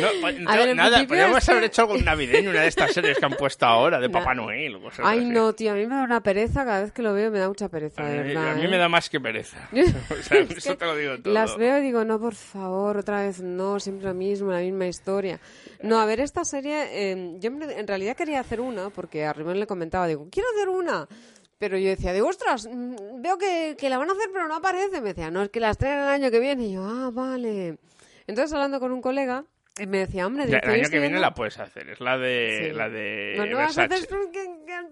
no, 0.00 0.08
pues, 0.20 0.44
ver, 0.44 0.76
nada, 0.76 1.06
podríamos 1.06 1.38
es 1.38 1.44
que- 1.46 1.50
haber 1.52 1.64
hecho 1.64 1.82
algo 1.82 1.96
navideño, 1.98 2.50
una 2.50 2.62
de 2.62 2.68
estas 2.68 2.92
series 2.92 3.18
que 3.18 3.24
han 3.24 3.32
puesto 3.32 3.66
ahora, 3.66 4.00
de 4.00 4.08
Papá 4.10 4.34
Noel 4.34 4.74
o 4.76 4.82
cosas 4.82 5.00
Ay, 5.04 5.20
así. 5.20 5.28
no, 5.28 5.52
tío, 5.54 5.72
a 5.72 5.74
mí 5.74 5.86
me 5.86 5.94
da 5.94 6.02
una 6.02 6.22
pereza, 6.22 6.64
cada 6.64 6.82
vez 6.82 6.92
que 6.92 7.02
lo 7.02 7.14
veo 7.14 7.30
me 7.30 7.38
da 7.38 7.48
mucha 7.48 7.68
pereza, 7.68 8.02
A 8.04 8.08
de 8.08 8.18
verdad. 8.22 8.50
a 8.50 8.54
mí 8.54 8.64
¿eh? 8.64 8.68
me 8.68 8.78
da 8.78 8.88
más 8.88 9.08
que 9.08 9.20
pereza. 9.20 9.68
o 9.72 10.22
sea, 10.22 10.38
Es 10.38 10.50
eso 10.56 10.76
te 10.76 10.84
lo 10.84 10.96
digo 10.96 11.18
todo. 11.20 11.32
Las 11.32 11.56
veo 11.56 11.78
y 11.78 11.82
digo, 11.82 12.04
no, 12.04 12.18
por 12.20 12.34
favor, 12.34 12.96
otra 12.98 13.22
vez 13.22 13.40
no, 13.40 13.78
siempre 13.80 14.08
lo 14.08 14.14
mismo, 14.14 14.50
la 14.50 14.58
misma 14.60 14.86
historia. 14.86 15.40
No, 15.82 16.00
a 16.00 16.04
ver, 16.06 16.20
esta 16.20 16.44
serie, 16.44 16.88
eh, 17.12 17.34
yo 17.38 17.50
en 17.50 17.86
realidad 17.86 18.16
quería 18.16 18.40
hacer 18.40 18.60
una, 18.60 18.90
porque 18.90 19.24
a 19.24 19.32
Ribón 19.32 19.58
le 19.60 19.66
comentaba, 19.66 20.06
digo, 20.06 20.28
quiero 20.30 20.48
hacer 20.56 20.68
una. 20.68 21.08
Pero 21.60 21.76
yo 21.78 21.90
decía, 21.90 22.12
digo, 22.12 22.26
ostras, 22.26 22.66
mm, 22.66 23.20
veo 23.22 23.36
que, 23.38 23.76
que 23.78 23.88
la 23.88 23.98
van 23.98 24.08
a 24.08 24.12
hacer, 24.14 24.30
pero 24.32 24.48
no 24.48 24.56
aparece. 24.56 25.00
Me 25.00 25.10
decía, 25.10 25.30
no, 25.30 25.42
es 25.42 25.50
que 25.50 25.60
la 25.60 25.70
estrenan 25.70 26.00
el 26.08 26.08
año 26.08 26.30
que 26.32 26.40
viene. 26.40 26.64
Y 26.64 26.72
yo, 26.72 26.82
ah, 26.84 27.10
vale. 27.12 27.78
Entonces, 28.26 28.52
hablando 28.54 28.80
con 28.80 28.90
un 28.92 29.00
colega, 29.02 29.44
eh, 29.78 29.86
me 29.86 29.98
decía, 29.98 30.26
hombre, 30.26 30.46
dice, 30.46 30.58
el 30.62 30.70
año 30.70 30.82
que 30.84 30.88
viene 30.98 31.08
viendo- 31.08 31.20
la 31.20 31.34
puedes 31.34 31.58
hacer, 31.58 31.90
es 31.90 32.00
la 32.00 32.16
de, 32.18 32.70
Sí. 32.70 32.76
la 32.76 32.88
de 32.88 33.34
No, 33.36 33.46
no 33.46 33.56
vas 33.58 33.76
a 33.78 33.84
hacer 33.84 33.98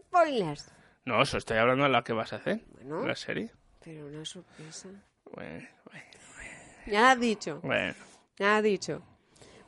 spoilers. 0.07 0.71
No, 1.05 1.23
eso 1.23 1.39
estoy 1.39 1.57
hablando 1.57 1.85
de 1.85 1.91
la 1.91 2.05
que 2.05 2.12
vas 2.12 2.33
a 2.33 2.37
hacer, 2.37 2.61
Bueno. 2.75 3.07
la 3.07 3.14
serie. 3.16 3.51
Pero 3.83 4.07
una 4.07 4.25
sorpresa. 4.25 4.89
Bueno, 5.35 5.66
bueno, 5.85 6.05
Ya 6.87 7.12
has 7.12 7.21
dicho. 7.21 7.61
bueno. 7.62 7.95
Ya 8.39 8.57
ha 8.57 8.62
dicho. 8.62 9.03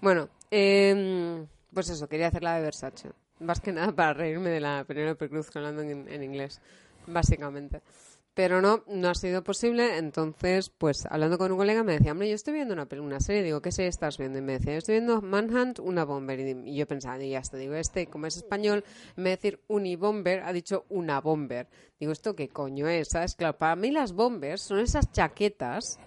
Bueno, 0.02 0.28
em, 0.50 1.46
pues 1.72 1.88
eso, 1.88 2.08
quería 2.08 2.28
hacer 2.28 2.42
la 2.42 2.56
de 2.56 2.62
Versace. 2.62 3.10
Más 3.40 3.60
que 3.60 3.72
nada 3.72 3.92
para 3.92 4.12
reírme 4.12 4.50
de 4.50 4.60
la 4.60 4.84
Penélope 4.84 5.28
Cruz 5.30 5.48
hablando 5.56 5.80
en, 5.82 6.06
en 6.08 6.22
inglés, 6.22 6.60
básicamente. 7.06 7.82
Pero 8.32 8.62
no, 8.62 8.84
no 8.86 9.08
ha 9.08 9.14
sido 9.14 9.42
posible. 9.42 9.98
Entonces, 9.98 10.70
pues 10.70 11.04
hablando 11.10 11.36
con 11.36 11.50
un 11.50 11.58
colega 11.58 11.82
me 11.82 11.94
decía, 11.94 12.12
hombre, 12.12 12.28
yo 12.28 12.34
estoy 12.34 12.54
viendo 12.54 12.74
una, 12.74 12.88
una 13.00 13.20
serie. 13.20 13.42
Digo, 13.42 13.60
¿qué 13.60 13.72
serie 13.72 13.88
estás 13.88 14.18
viendo? 14.18 14.38
Y 14.38 14.42
me 14.42 14.54
decía, 14.54 14.72
yo 14.72 14.78
estoy 14.78 14.94
viendo 14.94 15.20
Manhunt, 15.20 15.80
una 15.80 16.04
bomber. 16.04 16.38
Y, 16.40 16.74
yo 16.74 16.86
pensaba, 16.86 17.22
y 17.22 17.30
ya 17.30 17.40
está. 17.40 17.56
Digo, 17.56 17.74
este, 17.74 18.06
como 18.06 18.26
es 18.26 18.36
español, 18.36 18.84
en 19.16 19.24
vez 19.24 19.32
de 19.32 19.36
decir 19.36 19.60
unibomber, 19.68 20.42
ha 20.44 20.52
dicho 20.52 20.86
una 20.88 21.20
bomber. 21.20 21.68
Digo, 21.98 22.12
¿esto 22.12 22.36
qué 22.36 22.48
coño 22.48 22.88
es? 22.88 23.08
¿Sabes? 23.08 23.34
Claro, 23.34 23.58
para 23.58 23.76
mí 23.76 23.90
las 23.90 24.12
bombers 24.12 24.62
son 24.62 24.78
esas 24.78 25.10
chaquetas 25.10 25.98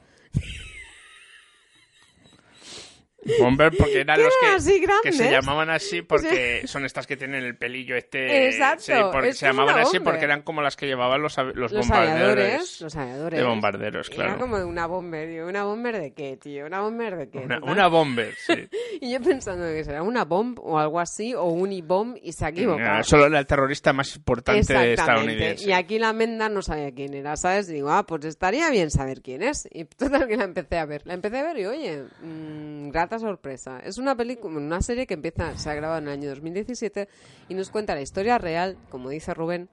Bomber 3.40 3.72
porque 3.78 4.02
eran 4.02 4.22
los 4.22 4.34
que, 4.40 4.46
eran 4.46 4.58
así 4.58 4.84
que 5.04 5.12
se 5.14 5.32
llamaban 5.32 5.70
así 5.70 6.02
porque 6.02 6.68
son 6.68 6.86
estas 6.86 7.08
que 7.08 7.18
tienen 7.18 7.44
el 7.44 7.56
pelillo 7.56 7.96
este. 7.96 8.48
Exacto, 8.48 8.84
sí, 8.84 8.94
porque 9.12 9.34
se 9.34 9.46
llamaban 9.46 9.80
así 9.80 10.00
porque 10.00 10.26
eran 10.26 10.42
como 10.42 10.62
las 10.62 10.76
que 10.76 10.88
llevaban 10.88 11.22
los, 11.22 11.38
los, 11.38 11.56
los 11.56 11.72
bombarderos. 11.74 12.82
los 12.82 12.96
aviadores. 12.96 13.40
De 13.40 13.46
bombarderos, 13.46 14.10
claro. 14.10 14.32
Era 14.32 14.40
como 14.40 14.58
de 14.58 14.66
una 14.66 14.88
bomber, 14.88 15.44
¿una 15.44 15.64
bomber 15.64 16.00
de 16.00 16.14
qué, 16.14 16.38
tío? 16.38 16.66
¿Una 16.66 16.82
bomber 16.82 17.16
de 17.18 17.30
qué? 17.30 17.48
Una, 17.64 17.88
bomber, 17.88 18.34
sí. 18.36 18.54
Y 19.02 19.12
yo 19.12 19.22
pensando 19.22 19.66
que 19.66 19.84
será 19.84 20.04
una 20.04 20.26
bomb 20.26 20.60
o 20.60 20.78
algo 20.80 21.00
así, 21.00 21.34
o 21.34 21.46
unibomb, 21.46 22.18
y 22.22 22.32
se 22.34 22.46
ha 22.46 22.50
equivocado. 22.50 23.00
Ah, 23.00 23.04
Solo 23.04 23.26
era 23.26 23.40
el 23.40 23.46
terrorista 23.46 23.94
más 23.94 24.16
importante 24.16 24.94
estadounidense. 24.94 25.68
Y 25.68 25.72
aquí 25.72 26.00
la 26.00 26.14
Menda 26.14 26.50
no 26.50 26.62
sabía 26.62 26.92
quién 26.92 27.14
era, 27.14 27.36
¿sabes? 27.36 27.70
Y 27.70 27.74
digo, 27.74 27.90
ah, 27.90 28.06
pues 28.06 28.26
estaría 28.26 28.70
bien 28.70 28.92
saber 28.92 29.22
quién 29.22 29.44
es. 29.44 29.68
Y 29.72 29.86
total 29.86 30.28
que 30.28 30.38
la 30.38 30.46
empecé 30.46 30.78
a 30.78 30.86
ver. 30.86 31.02
La 31.06 31.14
empecé 31.14 31.40
a 31.40 31.44
ver 31.44 31.60
y, 31.60 31.66
oye, 31.66 32.04
mm, 32.22 32.90
sorpresa. 33.20 33.80
Es 33.80 33.98
una 33.98 34.16
película, 34.16 34.58
una 34.58 34.82
serie 34.82 35.08
que 35.08 35.14
empieza, 35.16 35.58
se 35.58 35.70
ha 35.70 35.74
grabado 35.76 36.00
en 36.00 36.08
el 36.08 36.14
año 36.14 36.30
2017 36.30 37.08
y 37.50 37.54
nos 37.54 37.70
cuenta 37.70 37.96
la 37.96 38.02
historia 38.02 38.38
real, 38.38 38.78
como 38.90 39.10
dice 39.10 39.34
Rubén, 39.34 39.70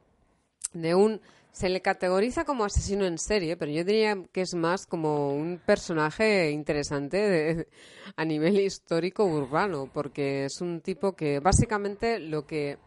de 0.72 0.94
un 0.94 1.20
se 1.52 1.68
le 1.68 1.82
categoriza 1.82 2.44
como 2.44 2.64
asesino 2.64 3.04
en 3.06 3.18
serie, 3.18 3.56
pero 3.56 3.72
yo 3.72 3.82
diría 3.82 4.16
que 4.32 4.42
es 4.42 4.54
más 4.54 4.86
como 4.86 5.34
un 5.34 5.58
personaje 5.66 6.52
interesante 6.52 7.16
de- 7.16 7.68
a 8.14 8.24
nivel 8.24 8.60
histórico 8.60 9.24
urbano, 9.24 9.90
porque 9.92 10.44
es 10.44 10.60
un 10.60 10.80
tipo 10.80 11.14
que 11.16 11.40
básicamente 11.40 12.20
lo 12.20 12.46
que 12.46 12.78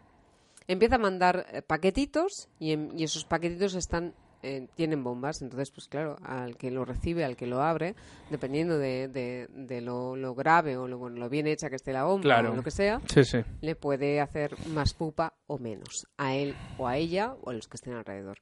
empieza 0.68 0.96
a 0.96 1.00
mandar 1.00 1.46
eh, 1.52 1.62
paquetitos 1.62 2.48
y, 2.58 2.74
y 2.98 3.04
esos 3.04 3.26
paquetitos 3.26 3.76
están 3.76 4.14
eh, 4.44 4.68
tienen 4.76 5.04
bombas, 5.04 5.42
entonces 5.42 5.72
pues 5.72 5.88
claro, 5.88 6.18
al 6.22 6.56
que 6.58 6.70
lo 6.70 6.86
recibe, 6.86 7.24
al 7.24 7.36
que 7.36 7.48
lo 7.48 7.62
abre, 7.64 7.96
dependiendo 8.30 8.78
de, 8.78 9.08
de- 9.08 9.48
de 9.50 9.82
lo, 9.82 10.16
lo 10.16 10.36
grave 10.36 10.78
o 10.78 10.88
lo, 10.88 10.98
bueno, 11.00 11.18
lo 11.18 11.30
bien 11.30 11.48
hecha 11.48 11.70
que 11.70 11.78
esté 11.78 11.94
la 11.94 12.04
bomba 12.04 12.24
Claro. 12.24 12.52
o 12.52 12.56
lo 12.56 12.62
que 12.64 12.72
sea, 12.72 13.02
Sí, 13.12 13.24
sí. 13.24 13.40
le 13.62 13.76
puede 13.76 14.20
hacer 14.22 14.56
más 14.68 14.94
pupa 14.94 15.34
o 15.48 15.58
menos 15.58 16.08
a 16.18 16.36
él 16.36 16.54
o 16.78 16.88
a 16.88 16.98
ella 16.98 17.34
o 17.42 17.50
a 17.50 17.54
los 17.54 17.68
que 17.68 17.78
estén 17.78 17.94
alrededor. 17.94 18.38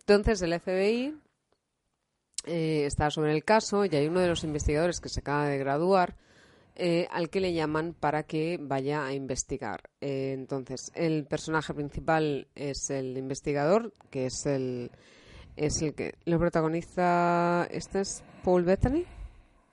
Entonces 0.00 0.42
el 0.42 0.58
FBI 0.58 1.14
eh, 2.46 2.84
está 2.86 3.10
sobre 3.10 3.32
el 3.32 3.44
caso 3.44 3.84
y 3.84 3.94
hay 3.94 4.06
uno 4.08 4.20
de 4.20 4.28
los 4.28 4.44
investigadores 4.44 5.00
que 5.00 5.08
se 5.08 5.20
acaba 5.20 5.48
de 5.48 5.58
graduar 5.58 6.16
eh, 6.76 7.06
al 7.12 7.30
que 7.30 7.40
le 7.40 7.52
llaman 7.54 7.94
para 7.94 8.24
que 8.24 8.58
vaya 8.60 9.06
a 9.06 9.14
investigar. 9.14 9.90
Eh, 10.00 10.32
entonces 10.32 10.90
el 10.94 11.24
personaje 11.24 11.72
principal 11.72 12.48
es 12.56 12.90
el 12.90 13.16
investigador, 13.16 13.92
que 14.10 14.26
es 14.26 14.44
el 14.46 14.90
es 15.56 15.82
el 15.82 15.94
que 15.94 16.14
lo 16.24 16.38
protagoniza. 16.38 17.66
Este 17.70 18.00
es 18.00 18.22
Paul 18.42 18.64
Bettany. 18.64 19.04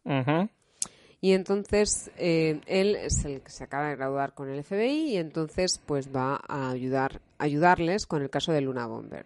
Ujú. 0.06 0.50
Y 1.24 1.34
entonces 1.34 2.10
eh, 2.18 2.62
él 2.66 2.96
es 2.96 3.24
el 3.26 3.42
que 3.42 3.52
se 3.52 3.64
acaba 3.64 3.90
de 3.90 3.96
graduar 3.96 4.34
con 4.34 4.50
el 4.50 4.64
FBI 4.64 5.12
y 5.12 5.18
entonces 5.18 5.80
pues 5.86 6.10
va 6.14 6.42
a 6.48 6.72
ayudar 6.72 7.22
ayudarles 7.38 8.08
con 8.08 8.24
el 8.24 8.32
caso 8.32 8.52
de 8.52 8.62
Luna 8.62 8.88
Bomber. 8.88 9.26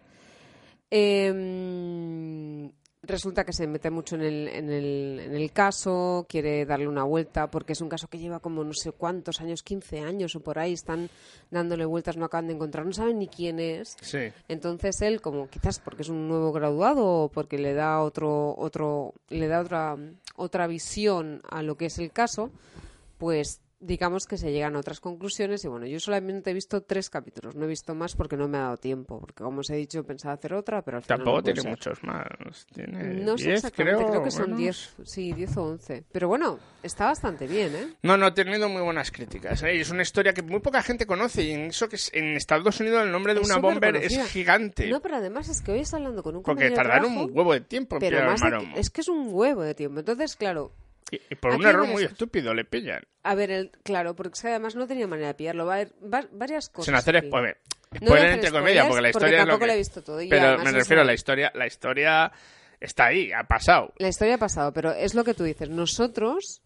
Em, 0.90 2.70
resulta 3.06 3.44
que 3.44 3.52
se 3.52 3.66
mete 3.66 3.90
mucho 3.90 4.16
en 4.16 4.22
el, 4.22 4.48
en, 4.48 4.70
el, 4.70 5.20
en 5.20 5.34
el 5.34 5.52
caso, 5.52 6.26
quiere 6.28 6.64
darle 6.66 6.88
una 6.88 7.04
vuelta 7.04 7.50
porque 7.50 7.72
es 7.72 7.80
un 7.80 7.88
caso 7.88 8.08
que 8.08 8.18
lleva 8.18 8.40
como 8.40 8.64
no 8.64 8.72
sé 8.72 8.92
cuántos 8.92 9.40
años, 9.40 9.62
15 9.62 10.00
años 10.00 10.34
o 10.36 10.40
por 10.40 10.58
ahí, 10.58 10.72
están 10.72 11.08
dándole 11.50 11.84
vueltas, 11.84 12.16
no 12.16 12.24
acaban 12.24 12.48
de 12.48 12.54
encontrar, 12.54 12.86
no 12.86 12.92
saben 12.92 13.18
ni 13.18 13.28
quién 13.28 13.58
es. 13.58 13.96
Sí. 14.00 14.32
Entonces 14.48 15.00
él, 15.02 15.20
como 15.20 15.48
quizás 15.48 15.78
porque 15.78 16.02
es 16.02 16.08
un 16.08 16.28
nuevo 16.28 16.52
graduado 16.52 17.04
o 17.04 17.28
porque 17.28 17.58
le 17.58 17.74
da 17.74 18.00
otro, 18.02 18.54
otro, 18.56 19.14
le 19.28 19.48
da 19.48 19.60
otra, 19.60 19.96
otra 20.36 20.66
visión 20.66 21.42
a 21.48 21.62
lo 21.62 21.76
que 21.76 21.86
es 21.86 21.98
el 21.98 22.12
caso, 22.12 22.50
pues 23.18 23.60
digamos 23.78 24.26
que 24.26 24.38
se 24.38 24.52
llegan 24.52 24.74
a 24.74 24.78
otras 24.80 25.00
conclusiones 25.00 25.64
y 25.64 25.68
bueno, 25.68 25.86
yo 25.86 26.00
solamente 26.00 26.50
he 26.50 26.54
visto 26.54 26.82
tres 26.82 27.10
capítulos, 27.10 27.54
no 27.54 27.64
he 27.64 27.68
visto 27.68 27.94
más 27.94 28.16
porque 28.16 28.36
no 28.36 28.48
me 28.48 28.56
ha 28.58 28.62
dado 28.62 28.76
tiempo, 28.78 29.20
porque 29.20 29.44
como 29.44 29.60
os 29.60 29.70
he 29.70 29.76
dicho 29.76 30.02
pensaba 30.04 30.34
hacer 30.34 30.54
otra, 30.54 30.82
pero 30.82 30.96
al 30.96 31.02
final 31.02 31.18
Tampoco 31.18 31.36
no 31.38 31.42
tiene 31.42 31.60
ser. 31.60 31.70
muchos 31.70 32.02
más. 32.02 32.66
Tiene 32.72 33.04
No 33.22 33.36
sé 33.36 33.44
10, 33.44 33.54
exactamente, 33.56 33.96
creo, 34.04 34.10
creo, 34.10 34.22
que 34.24 34.30
son 34.30 34.40
bueno. 34.50 34.56
10, 34.56 34.94
sí, 35.04 35.32
10 35.32 35.56
o 35.58 35.64
11. 35.64 36.04
Pero 36.10 36.28
bueno, 36.28 36.58
está 36.82 37.04
bastante 37.06 37.46
bien, 37.46 37.74
¿eh? 37.76 37.88
No, 38.02 38.16
no, 38.16 38.26
ha 38.26 38.34
tenido 38.34 38.68
muy 38.68 38.82
buenas 38.82 39.10
críticas. 39.10 39.62
¿eh? 39.62 39.78
Es 39.80 39.90
una 39.90 40.02
historia 40.02 40.32
que 40.32 40.42
muy 40.42 40.60
poca 40.60 40.82
gente 40.82 41.04
conoce 41.06 41.42
y 41.42 41.50
en 41.52 41.60
eso 41.66 41.88
que 41.88 41.96
es- 41.96 42.10
en 42.14 42.36
Estados 42.36 42.80
Unidos 42.80 43.04
el 43.04 43.12
nombre 43.12 43.34
de 43.34 43.40
Es 43.42 43.46
una 43.46 43.58
bomber 43.58 43.96
es 43.96 44.26
gigante. 44.30 44.88
No, 44.88 45.00
pero 45.00 45.16
además 45.16 45.48
es 45.48 45.60
que 45.60 45.72
hoy 45.72 45.80
está 45.80 45.98
hablando 45.98 46.22
con 46.22 46.34
un 46.36 46.42
porque 46.42 46.64
de 46.64 46.70
tardaron 46.70 47.12
trabajo, 47.12 47.26
un 47.30 47.36
huevo 47.36 47.52
de 47.52 47.60
tiempo 47.60 47.96
en 47.96 48.00
pero 48.00 48.24
más 48.24 48.40
de- 48.40 48.80
es 48.80 48.90
que 48.90 49.02
es 49.02 49.08
un 49.08 49.28
huevo 49.32 49.62
de 49.62 49.74
tiempo. 49.74 50.00
Entonces, 50.00 50.34
claro, 50.36 50.72
Y, 51.10 51.20
y 51.30 51.34
por 51.36 51.54
un 51.54 51.64
error 51.66 51.86
muy 51.86 52.02
estúpido 52.04 52.52
le 52.54 52.64
pillan. 52.64 53.02
A 53.22 53.34
ver, 53.34 53.50
el, 53.50 53.70
claro, 53.84 54.16
porque 54.16 54.38
además 54.48 54.74
no 54.74 54.86
tenía 54.86 55.06
manera 55.06 55.28
de 55.28 55.34
pillarlo. 55.34 55.66
Va 55.66 55.74
a 55.74 55.76
haber 55.76 55.92
va- 56.02 56.28
varias 56.32 56.68
cosas. 56.68 56.86
Sin 56.86 56.94
hacer 56.94 57.16
aquí. 57.16 57.28
spoiler. 57.28 57.58
No 57.92 57.98
Spoiler 58.08 58.18
hacer 58.26 58.34
entre 58.34 58.50
comillas, 58.50 58.86
porque 58.88 59.02
la 59.02 59.12
porque 59.12 59.26
historia 59.26 59.40
es 59.42 59.46
lo 59.46 59.58
que... 59.58 59.64
he 59.72 59.76
visto 59.76 60.02
todo 60.02 60.20
y 60.22 60.28
Pero 60.28 60.58
me 60.58 60.72
refiero 60.72 61.02
a 61.02 61.04
la- 61.04 61.10
la 61.10 61.14
historia. 61.14 61.52
La 61.54 61.66
historia 61.66 62.32
está 62.80 63.06
ahí, 63.06 63.30
ha 63.32 63.44
pasado. 63.44 63.92
La 63.98 64.08
historia 64.08 64.34
ha 64.34 64.38
pasado, 64.38 64.72
pero 64.72 64.92
es 64.92 65.14
lo 65.14 65.22
que 65.24 65.34
tú 65.34 65.44
dices. 65.44 65.68
Nosotros... 65.70 66.62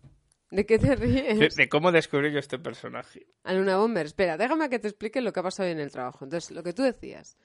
¿De 0.52 0.66
qué 0.66 0.80
te 0.80 0.96
ríes? 0.96 1.38
De, 1.38 1.48
de 1.62 1.68
cómo 1.68 1.92
descubrí 1.92 2.32
yo 2.32 2.40
este 2.40 2.58
personaje. 2.58 3.24
A 3.44 3.52
Luna 3.52 3.76
Bomber. 3.76 4.06
Espera, 4.06 4.36
déjame 4.36 4.68
que 4.68 4.80
te 4.80 4.88
explique 4.88 5.20
lo 5.20 5.32
que 5.32 5.38
ha 5.38 5.42
pasado 5.44 5.68
hoy 5.68 5.72
en 5.74 5.78
el 5.78 5.92
trabajo. 5.92 6.24
Entonces, 6.24 6.50
lo 6.50 6.64
que 6.64 6.72
tú 6.72 6.82
decías. 6.82 7.36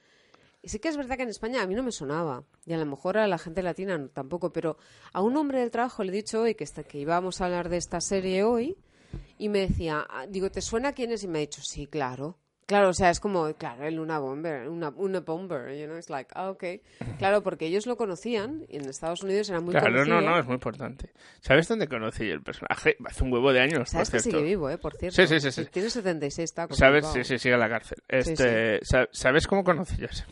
Y 0.66 0.70
sí 0.70 0.80
que 0.80 0.88
es 0.88 0.98
verdad 0.98 1.16
que 1.16 1.22
en 1.24 1.30
España 1.30 1.62
a 1.62 1.68
mí 1.68 1.76
no 1.76 1.84
me 1.84 1.92
sonaba. 1.92 2.44
Y 2.66 2.74
a 2.74 2.78
lo 2.78 2.86
mejor 2.88 3.20
a 3.20 3.28
la 3.28 3.38
gente 3.38 3.62
latina 3.62 4.08
tampoco. 4.12 4.52
Pero 4.52 4.78
a 5.14 5.22
un 5.22 5.38
hombre 5.38 5.60
del 5.60 5.70
trabajo 5.70 6.04
le 6.04 6.12
he 6.12 6.16
dicho 6.16 6.42
hoy 6.42 6.56
que, 6.56 6.64
esta- 6.64 6.84
que 6.84 6.98
íbamos 6.98 7.40
a 7.40 7.46
hablar 7.46 7.70
de 7.70 7.78
esta 7.78 8.02
serie 8.02 8.44
hoy. 8.44 8.76
Y 9.38 9.50
me 9.50 9.60
decía, 9.60 10.08
ah, 10.10 10.26
digo, 10.28 10.50
¿te 10.50 10.62
suena 10.62 10.94
quién 10.94 11.12
es? 11.12 11.24
Y 11.24 11.28
me 11.28 11.38
ha 11.38 11.42
dicho, 11.42 11.62
sí, 11.64 11.86
claro. 11.86 12.40
Claro, 12.66 12.90
o 12.90 12.94
sea, 12.94 13.12
es 13.12 13.20
como, 13.20 13.54
claro, 13.54 13.86
el 13.86 13.94
Luna 13.98 14.18
Bomber, 14.18 14.68
una, 14.70 14.90
una 14.90 15.20
Bomber, 15.20 15.78
you 15.78 15.86
know, 15.86 15.98
it's 15.98 16.10
like, 16.10 16.32
ah, 16.34 16.50
ok. 16.50 16.64
Claro, 17.20 17.44
porque 17.44 17.68
ellos 17.68 17.86
lo 17.86 17.96
conocían 17.96 18.66
y 18.68 18.78
en 18.78 18.86
Estados 18.90 19.22
Unidos 19.22 19.48
era 19.52 19.60
muy 19.62 19.70
Claro, 19.74 19.92
conocido. 19.92 20.20
no, 20.20 20.28
no, 20.32 20.40
es 20.40 20.46
muy 20.48 20.56
importante. 20.56 21.12
¿Sabes 21.42 21.68
dónde 21.68 21.88
conocí 21.88 22.24
el 22.28 22.42
personaje? 22.42 22.98
Hace 23.06 23.24
un 23.24 23.32
huevo 23.32 23.54
de 23.54 23.60
años, 23.60 23.78
por 23.82 23.88
Sabes 23.90 24.10
que 24.10 24.20
cierto. 24.20 24.40
sigue 24.40 24.50
vivo, 24.50 24.68
¿eh? 24.72 24.80
Por 24.80 24.96
cierto. 24.96 25.16
Sí, 25.16 25.28
sí, 25.28 25.40
sí, 25.40 25.52
sí. 25.52 25.66
Tiene 25.72 25.92
76 25.92 26.54
tacos. 26.56 26.76
¿Sabes? 26.76 27.06
Sí, 27.14 27.24
sí, 27.24 27.38
sigue 27.38 27.54
en 27.54 27.60
la 27.60 27.70
cárcel. 27.70 28.00
Sí, 28.10 28.32
Este, 28.32 28.80
sa- 28.84 29.08
¿Sabes 29.12 29.46
cómo 29.46 29.64
conocí 29.64 29.98
yo 29.98 30.08
ese? 30.08 30.24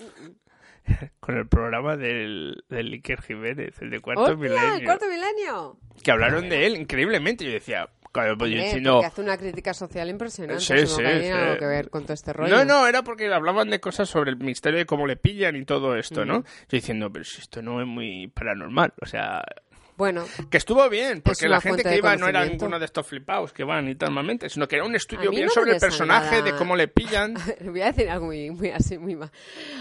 Con 1.20 1.36
el 1.36 1.46
programa 1.46 1.96
del, 1.96 2.64
del 2.68 2.92
Iker 2.92 3.22
Jiménez, 3.22 3.80
el 3.80 3.90
de 3.90 4.00
Cuarto 4.00 4.22
¡Hostia, 4.22 4.36
Milenio. 4.36 4.74
el 4.76 4.84
cuarto 4.84 5.06
milenio! 5.06 5.76
Que 6.02 6.10
hablaron 6.10 6.48
de 6.48 6.66
él 6.66 6.76
increíblemente. 6.76 7.44
Yo 7.44 7.52
decía, 7.52 7.88
claro, 8.12 8.36
pues 8.38 8.50
yo 8.50 8.56
Hombre, 8.56 8.64
diciendo... 8.64 8.92
porque 8.94 9.06
hace 9.06 9.20
una 9.20 9.36
crítica 9.36 9.74
social 9.74 10.08
impresionante. 10.08 10.62
Sí, 10.62 10.86
sí, 10.86 10.96
tiene 10.96 11.22
sí. 11.22 11.28
algo 11.28 11.58
que 11.58 11.66
ver 11.66 11.90
con 11.90 12.04
todo 12.04 12.14
este 12.14 12.32
rollo. 12.32 12.56
No, 12.56 12.64
no, 12.64 12.86
era 12.86 13.02
porque 13.02 13.32
hablaban 13.32 13.70
de 13.70 13.78
cosas 13.78 14.08
sobre 14.08 14.30
el 14.30 14.38
misterio 14.38 14.78
de 14.78 14.86
cómo 14.86 15.06
le 15.06 15.16
pillan 15.16 15.54
y 15.56 15.64
todo 15.64 15.96
esto, 15.96 16.24
¿no? 16.24 16.38
Ujú. 16.38 16.46
Yo 16.46 16.66
diciendo, 16.70 17.12
pero 17.12 17.24
si 17.24 17.40
esto 17.40 17.62
no 17.62 17.80
es 17.80 17.86
muy 17.86 18.28
paranormal, 18.28 18.94
o 19.00 19.06
sea... 19.06 19.44
Bueno, 20.00 20.24
Que 20.50 20.56
estuvo 20.56 20.88
bien, 20.88 21.20
porque 21.20 21.46
la 21.46 21.60
gente 21.60 21.82
que 21.84 21.96
iba 21.98 22.16
no 22.16 22.26
era 22.26 22.42
ninguno 22.46 22.78
de 22.78 22.86
estos 22.86 23.06
flipados 23.06 23.52
que 23.52 23.64
van 23.64 23.86
y 23.86 23.94
tal 23.96 24.08
normalmente, 24.08 24.48
sino 24.48 24.66
que 24.66 24.76
era 24.76 24.86
un 24.86 24.94
A 24.94 24.96
estudio 24.96 25.30
bien 25.30 25.44
no 25.44 25.50
sobre 25.52 25.72
el 25.74 25.78
personaje, 25.78 26.40
de 26.40 26.54
cómo 26.56 26.74
le 26.74 26.88
pillan. 26.88 27.34
voy 27.64 27.82
a 27.82 27.92
decir 27.92 28.08
algo 28.08 28.26
muy, 28.26 28.50
muy 28.50 28.70
así, 28.70 28.96
muy 28.96 29.14
mal. 29.14 29.30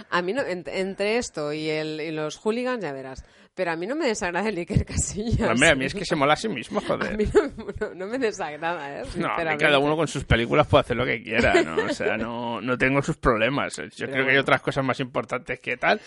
A 0.10 0.22
mí 0.22 0.34
no, 0.34 0.42
en- 0.42 0.66
entre 0.68 1.18
esto 1.18 1.54
y, 1.54 1.70
el, 1.70 2.02
y 2.02 2.12
los 2.12 2.36
hooligans 2.38 2.84
ya 2.84 2.92
verás. 2.92 3.24
Pero 3.56 3.72
a 3.72 3.76
mí 3.76 3.88
no 3.88 3.96
me 3.96 4.06
desagrada 4.08 4.48
el 4.48 4.58
Iker 4.58 4.86
Casillas. 4.86 5.50
Hombre, 5.50 5.70
a 5.70 5.76
mí 5.76 5.86
es 5.86 5.94
que 5.94 6.06
se 6.06 6.16
mola 6.16 6.34
a 6.34 6.38
sí 6.38 6.48
mismo, 6.50 6.80
A 6.84 6.84
joder. 6.84 7.18
mí 7.18 7.26
no, 7.34 7.42
no- 7.88 7.96
no 7.96 8.08
me 8.08 8.18
desagrada, 8.18 9.00
¿eh? 9.02 9.04
No, 9.16 9.28
a 9.34 9.38
mí 9.44 9.58
cada 9.58 9.80
uno 9.80 9.96
con 9.96 10.08
sus 10.08 10.24
películas 10.26 10.68
puede 10.68 10.82
hacer 10.82 10.98
lo 10.98 11.06
que 11.06 11.22
quiera, 11.24 11.62
¿no? 11.64 11.76
O 11.86 11.90
sea, 11.94 12.18
no, 12.18 12.60
no 12.62 12.78
tengo 12.78 13.02
sus 13.02 13.16
problemas. 13.18 13.76
Yo 13.96 14.10
creo 14.10 14.26
que 14.26 14.32
hay 14.32 14.38
otras 14.38 14.62
cosas 14.62 14.84
más 14.84 15.00
importantes 15.00 15.60
que 15.60 15.78
tal. 15.78 16.00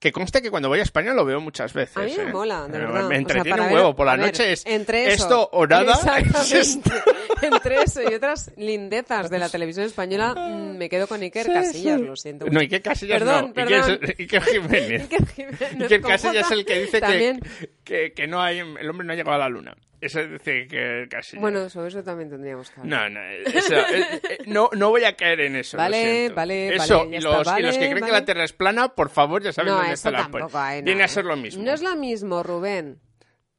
Que 0.00 0.12
conste 0.12 0.40
que 0.40 0.50
cuando 0.50 0.68
voy 0.70 0.78
a 0.80 0.82
España 0.82 1.12
lo 1.12 1.26
veo 1.26 1.42
muchas 1.42 1.74
veces. 1.74 1.94
A 1.98 2.00
mí 2.00 2.14
me 2.16 2.22
¿eh? 2.22 2.32
mola, 2.32 2.66
de 2.66 2.78
verdad. 2.78 3.06
Me 3.06 3.16
entretiene 3.16 3.60
un 3.60 3.66
ver- 3.66 3.74
huevo. 3.76 3.94
Por 3.94 4.06
la 4.06 4.16
ver, 4.16 4.26
noche 4.26 4.52
es 4.52 4.64
entre 4.64 5.12
eso, 5.12 5.24
esto 5.24 5.48
o 5.52 5.66
nada. 5.66 5.94
Entre 7.42 7.82
eso 7.82 8.02
y 8.02 8.14
otras 8.14 8.50
lindezas 8.56 9.30
de 9.30 9.38
la 9.38 9.48
televisión 9.48 9.86
española, 9.86 10.34
mm, 10.34 10.76
me 10.76 10.88
quedo 10.88 11.06
con 11.06 11.20
Iker 11.22 11.46
Sí, 11.46 11.52
Casillas, 11.52 11.98
sí. 12.00 12.06
lo 12.06 12.16
siento. 12.16 12.46
No, 12.50 12.60
Iker 12.60 12.82
Casillas 12.82 13.18
perdón, 13.18 13.46
no. 13.48 13.54
Perdón, 13.54 13.90
Iker, 14.02 14.14
Iker 14.18 14.42
Jiménez. 14.42 15.02
Iker 15.10 15.26
Jiménez 15.28 15.82
Iker 15.82 16.00
con 16.00 16.10
Casillas 16.10 16.46
es 16.46 16.50
el 16.52 16.64
que 16.64 16.80
dice 16.80 17.00
También. 17.00 17.40
que, 17.40 17.68
que 18.14 18.26
no 18.26 18.40
hay, 18.40 18.58
el 18.58 18.88
hombre 18.88 19.06
no 19.06 19.12
ha 19.12 19.16
llegado 19.16 19.34
a 19.36 19.38
la 19.38 19.48
luna. 19.48 19.76
Ese 20.00 20.26
dice 20.26 20.66
que 20.66 21.06
Casillas. 21.10 21.42
Bueno, 21.42 21.68
sobre 21.68 21.88
eso 21.88 22.02
también 22.02 22.30
tendríamos 22.30 22.70
que 22.70 22.80
hablar. 22.80 23.10
No, 23.10 23.20
no, 23.20 23.26
eso, 23.30 23.74
eh, 23.74 24.20
eh, 24.30 24.38
no, 24.46 24.70
no 24.74 24.88
voy 24.88 25.04
a 25.04 25.14
caer 25.14 25.40
en 25.40 25.56
eso. 25.56 25.76
Vale, 25.76 26.30
vale, 26.30 26.74
Eso, 26.74 26.98
vale, 26.98 27.10
y, 27.10 27.16
está, 27.16 27.20
los, 27.20 27.20
y 27.20 27.20
los 27.20 27.36
que 27.38 27.50
vale, 27.50 27.78
creen 27.90 28.04
que 28.04 28.12
la 28.12 28.24
Tierra 28.24 28.44
es 28.44 28.52
plana, 28.54 28.94
por 28.94 29.10
favor, 29.10 29.42
ya 29.42 29.52
saben 29.52 29.72
no, 29.72 29.76
dónde 29.76 29.92
eso 29.92 30.08
está 30.08 30.30
la 30.30 30.80
Viene 30.80 31.02
a 31.02 31.08
ser 31.08 31.26
lo 31.26 31.36
mismo. 31.36 31.62
No 31.62 31.72
es 31.72 31.82
lo 31.82 31.94
mismo, 31.96 32.42
Rubén. 32.42 32.98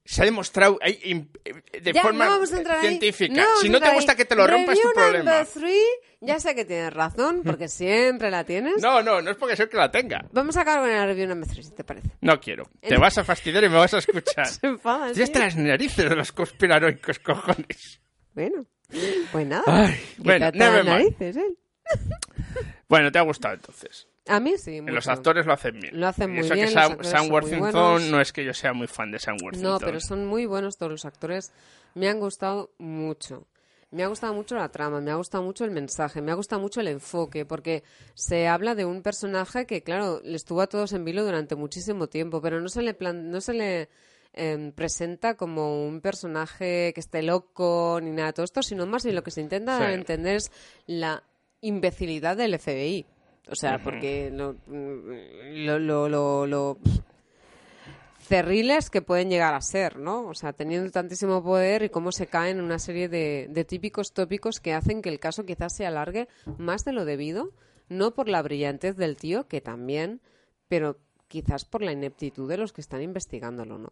Se 0.04 0.22
ha 0.24 0.26
demostrado 0.26 0.80
hay, 0.82 1.00
eh, 1.46 1.80
de 1.80 1.94
Ya, 1.94 2.02
forma 2.02 2.26
no 2.26 2.46
científica. 2.82 3.34
No 3.36 3.58
si 3.62 3.70
no 3.70 3.80
te 3.80 3.94
gusta 3.94 4.14
ahí. 4.14 4.18
que 4.18 4.26
te 4.26 4.36
lo 4.36 4.48
rompa, 4.48 4.74
es 4.74 4.82
tu 4.82 4.92
problema. 4.94 5.46
three, 5.46 5.80
ya 6.22 6.40
sé 6.40 6.56
que 6.56 6.66
tienes 6.66 6.92
razón, 6.92 7.42
porque 7.46 7.68
siempre 7.70 8.32
la 8.32 8.44
tienes. 8.44 8.82
No, 8.82 9.04
no, 9.04 9.22
no 9.22 9.32
es 9.32 9.38
porque 9.38 9.56
soy 9.56 9.70
que 9.70 9.78
la 9.78 9.92
tenga. 9.92 10.26
Vamos 10.32 10.58
a 10.58 10.62
acabar 10.62 10.82
con 10.82 10.90
el 10.90 11.06
review 11.08 11.28
number 11.28 11.48
three, 11.50 11.64
si 11.64 11.72
te 11.72 11.84
parece. 11.84 12.10
No 12.22 12.40
quiero. 12.40 12.66
Te 12.82 12.96
En- 12.96 13.00
vas 13.00 13.18
a 13.20 13.24
fastidiar 13.24 13.64
y 13.64 13.70
me 13.70 13.76
vas 13.78 13.94
a 13.94 14.00
escuchar. 14.00 14.48
Se 14.48 14.66
enfada, 14.68 15.14
sí. 15.14 15.32
las 15.36 15.56
narices 15.56 16.10
de 16.10 16.16
los 16.16 16.32
conspiranoicos, 16.32 17.20
cojones. 17.20 18.02
Bueno, 18.34 18.66
pues 19.32 19.46
nada. 19.48 19.64
Ay, 19.68 20.00
bueno, 20.18 20.52
narices, 20.84 21.38
¿eh? 21.38 21.56
Bueno, 22.90 23.12
te 23.12 23.20
ha 23.20 23.22
gustado 23.22 23.54
entonces. 23.54 24.08
A 24.28 24.40
mí 24.40 24.54
sí. 24.58 24.80
Los 24.82 25.06
mucho. 25.06 25.12
actores 25.12 25.46
lo 25.46 25.54
hacen 25.54 25.80
bien. 25.80 26.00
Lo 26.00 26.08
hacen 26.08 26.30
Y 26.30 26.34
muy 26.34 26.46
eso 26.46 26.54
bien, 26.54 26.68
que 26.70 26.76
los 26.76 26.84
Sam, 26.86 27.04
Sam 27.04 27.32
Worthington 27.32 28.12
no 28.12 28.22
es 28.22 28.32
que 28.32 28.46
yo 28.46 28.54
sea 28.54 28.74
muy 28.74 28.88
fan 28.88 29.12
de 29.12 29.20
Sam 29.20 29.38
Worthington. 29.42 29.72
No, 29.72 29.80
pero 29.80 30.00
son 30.00 30.26
muy 30.26 30.46
buenos 30.46 30.78
todos 30.78 30.92
los 30.92 31.06
actores. 31.06 31.52
Me 31.96 32.08
han 32.08 32.20
gustado 32.20 32.72
mucho. 32.78 33.48
Me 33.90 34.04
ha 34.04 34.08
gustado 34.08 34.34
mucho 34.34 34.56
la 34.56 34.70
trama, 34.70 35.02
me 35.02 35.12
ha 35.12 35.16
gustado 35.16 35.44
mucho 35.44 35.66
el 35.66 35.72
mensaje, 35.72 36.22
me 36.22 36.32
ha 36.32 36.36
gustado 36.36 36.62
mucho 36.62 36.80
el 36.80 36.88
enfoque, 36.88 37.46
porque 37.46 37.84
se 38.14 38.48
habla 38.48 38.74
de 38.74 38.86
un 38.86 39.02
personaje 39.02 39.66
que, 39.66 39.84
claro, 39.84 40.22
le 40.24 40.38
estuvo 40.38 40.62
a 40.62 40.68
todos 40.68 40.94
en 40.94 41.04
vilo 41.04 41.26
durante 41.26 41.56
muchísimo 41.56 42.08
tiempo, 42.08 42.42
pero 42.42 42.62
no 42.62 42.70
se 42.70 42.84
le, 42.84 42.94
plan- 42.94 43.30
no 43.30 43.42
se 43.42 43.54
le 43.54 43.90
em, 44.32 44.72
presenta 44.72 45.36
como 45.36 45.86
un 45.86 46.00
personaje 46.00 46.94
que 46.94 47.02
esté 47.02 47.22
loco 47.22 48.00
ni 48.02 48.12
nada 48.12 48.28
de 48.28 48.34
todo 48.34 48.46
esto, 48.46 48.64
sino 48.64 48.86
más 48.86 49.04
bien 49.04 49.14
lo 49.16 49.24
que 49.24 49.32
se 49.32 49.42
intenta 49.42 49.78
Sí. 49.86 49.94
entender 49.94 50.38
es 50.38 50.52
la 50.86 51.24
imbecilidad 51.60 52.38
del 52.38 52.58
FBI. 52.58 53.06
O 53.50 53.56
sea, 53.56 53.80
porque 53.84 54.30
lo, 54.32 54.54
mm, 54.68 55.66
lo, 55.66 55.80
lo, 55.80 56.08
lo- 56.10 56.46
lo- 56.48 56.78
cerriles 58.28 58.90
que 58.90 59.02
pueden 59.02 59.30
llegar 59.30 59.54
a 59.54 59.62
ser, 59.62 59.98
¿no? 59.98 60.28
O 60.28 60.34
sea, 60.34 60.54
teniendo 60.54 60.90
tantísimo 60.92 61.44
poder 61.44 61.84
y 61.84 61.90
cómo 61.90 62.12
se 62.12 62.28
caen 62.28 62.60
en 62.60 62.64
una 62.64 62.80
serie 62.80 63.10
de, 63.10 63.48
de 63.50 63.66
típicos 63.66 64.14
tópicos 64.14 64.60
que 64.60 64.74
hacen 64.74 65.02
que 65.02 65.10
el 65.10 65.20
caso 65.20 65.46
quizás 65.46 65.76
se 65.76 65.86
alargue 65.86 66.28
más 66.58 66.86
de 66.86 66.94
lo 66.94 67.04
debido, 67.04 67.52
no 67.90 68.12
por 68.14 68.30
la 68.30 68.42
brillantez 68.42 68.96
del 68.96 69.18
tío, 69.18 69.48
que 69.48 69.60
también, 69.60 70.22
pero 70.70 70.98
quizás 71.28 71.66
por 71.66 71.82
la 71.82 71.92
ineptitud 71.92 72.48
de 72.48 72.58
los 72.58 72.72
que 72.74 72.82
están 72.82 73.02
investigándolo, 73.02 73.78
¿no? 73.78 73.92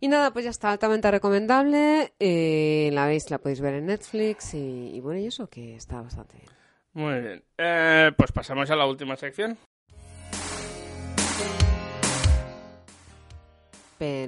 Y 0.00 0.08
nada, 0.08 0.32
pues 0.32 0.44
ya 0.44 0.50
está 0.50 0.72
altamente 0.72 1.10
recomendable. 1.10 2.12
eh, 2.18 2.90
la 2.92 3.06
veis, 3.06 3.30
la 3.30 3.38
podéis 3.38 3.60
ver 3.60 3.74
en 3.74 3.86
Netflix 3.86 4.52
y, 4.54 4.90
y 4.94 5.00
bueno, 5.00 5.20
y 5.20 5.26
eso 5.26 5.46
que 5.48 5.76
está 5.76 6.00
bastante 6.02 6.36
bien. 6.38 6.50
Muy 6.94 7.20
bien. 7.20 7.42
Eh, 7.58 8.12
pues 8.16 8.32
pasamos 8.32 8.70
a 8.70 8.76
la 8.76 8.86
última 8.86 9.16
sección. 9.16 9.58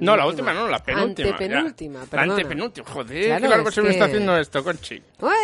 No, 0.01 0.17
la 0.17 0.25
última 0.25 0.53
no, 0.53 0.67
la 0.67 0.79
penúltima. 0.83 1.29
Antepenúltima, 1.29 1.99
ya. 1.99 2.05
perdona. 2.07 2.25
La 2.25 2.33
antepenúltima. 2.33 2.87
Joder, 2.89 3.25
Claro, 3.25 3.41
qué 3.41 3.47
largo 3.47 3.71
se 3.71 3.81
me 3.83 3.89
está 3.91 4.05
haciendo 4.05 4.37
esto, 4.37 4.63
Conchi. 4.63 4.95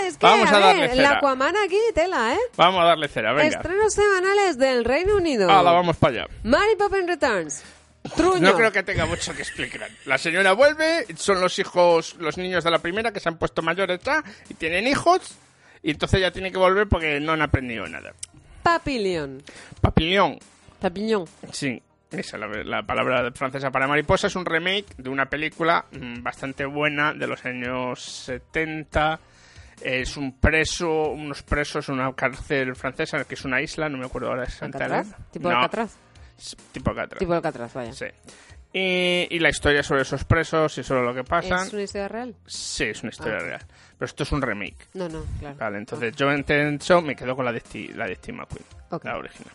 Es 0.07 0.17
que, 0.17 0.25
Vamos 0.25 0.51
a 0.51 0.55
a, 0.55 0.59
darle 0.59 0.81
ver, 0.81 0.89
cera. 0.91 1.01
la 1.11 1.17
Aquaman 1.17 1.55
aquí, 1.57 1.79
tela, 1.93 2.33
¿eh? 2.33 2.39
Vamos 2.55 2.81
a 2.81 2.85
darle 2.85 3.07
cera, 3.09 3.33
venga. 3.33 3.57
Estrenos 3.57 3.93
semanales 3.93 4.57
del 4.57 4.85
Reino 4.85 5.17
Unido. 5.17 5.49
Hala, 5.51 5.71
vamos 5.71 5.97
para 5.97 6.23
allá. 6.23 6.33
Mary 6.43 6.75
Poppins 6.77 7.07
Returns. 7.07 7.63
Truño. 8.15 8.39
No 8.39 8.55
creo 8.55 8.71
que 8.71 8.81
tenga 8.81 9.05
mucho 9.05 9.33
que 9.35 9.43
explicar. 9.43 9.87
La 10.05 10.17
señora 10.17 10.53
vuelve, 10.53 11.05
son 11.15 11.39
los 11.39 11.59
hijos, 11.59 12.15
los 12.15 12.37
niños 12.37 12.63
de 12.63 12.71
la 12.71 12.79
primera 12.79 13.11
que 13.13 13.19
se 13.19 13.29
han 13.29 13.37
puesto 13.37 13.61
mayores 13.61 13.99
ya 14.01 14.23
y 14.49 14.55
tienen 14.55 14.87
hijos, 14.87 15.35
y 15.83 15.91
entonces 15.91 16.19
ya 16.21 16.31
tiene 16.31 16.51
que 16.51 16.57
volver 16.57 16.87
porque 16.87 17.19
no 17.19 17.33
han 17.33 17.41
aprendido 17.43 17.85
nada. 17.87 18.13
Papillon. 18.63 19.43
Papillon, 19.81 20.39
Papillon. 20.79 21.25
sí, 21.51 21.81
esa 22.11 22.37
es 22.37 22.39
la, 22.39 22.47
la 22.63 22.83
palabra 22.83 23.29
francesa 23.33 23.69
para 23.71 23.87
mariposa, 23.87 24.27
es 24.27 24.35
un 24.35 24.45
remake 24.45 24.95
de 24.97 25.09
una 25.09 25.25
película 25.27 25.85
mm, 25.91 26.23
bastante 26.23 26.65
buena 26.65 27.13
de 27.13 27.27
los 27.27 27.43
años 27.45 28.01
70. 28.01 29.19
Es 29.81 30.15
un 30.15 30.39
preso, 30.39 31.09
unos 31.09 31.41
presos 31.43 31.89
en 31.89 31.95
una 31.95 32.13
cárcel 32.13 32.75
francesa, 32.75 33.25
que 33.25 33.33
es 33.33 33.43
una 33.43 33.61
isla, 33.61 33.89
no 33.89 33.97
me 33.97 34.05
acuerdo 34.05 34.29
ahora 34.29 34.43
exactamente. 34.43 35.13
¿Tipo 35.31 35.49
No, 35.49 35.55
Alcatraz? 35.57 35.97
Tipo 36.71 36.91
Alcatraz. 36.91 37.19
Tipo 37.19 37.33
Alcatraz, 37.33 37.73
vaya. 37.73 37.91
Sí. 37.91 38.05
Y, 38.71 39.27
y 39.29 39.39
la 39.39 39.49
historia 39.49 39.83
sobre 39.83 40.03
esos 40.03 40.23
presos 40.23 40.77
y 40.77 40.83
sobre 40.83 41.03
lo 41.03 41.13
que 41.13 41.23
pasan. 41.23 41.67
¿Es 41.67 41.73
una 41.73 41.81
historia 41.83 42.07
real? 42.07 42.35
Sí, 42.45 42.85
es 42.85 43.01
una 43.03 43.09
historia 43.09 43.37
Ah. 43.37 43.39
real. 43.43 43.61
Pero 44.03 44.09
esto 44.09 44.23
es 44.23 44.33
un 44.33 44.41
remake. 44.41 44.89
No, 44.95 45.07
no, 45.07 45.23
claro. 45.39 45.55
Vale, 45.57 45.77
entonces 45.77 46.13
yo 46.17 46.29
en 46.29 46.43
me 47.01 47.15
quedo 47.15 47.37
con 47.37 47.45
la 47.45 47.53
de, 47.53 47.63
Sti- 47.63 47.93
la 47.95 48.05
de 48.05 48.15
Steve 48.15 48.37
McQueen, 48.37 48.65
la 49.01 49.17
original. 49.17 49.53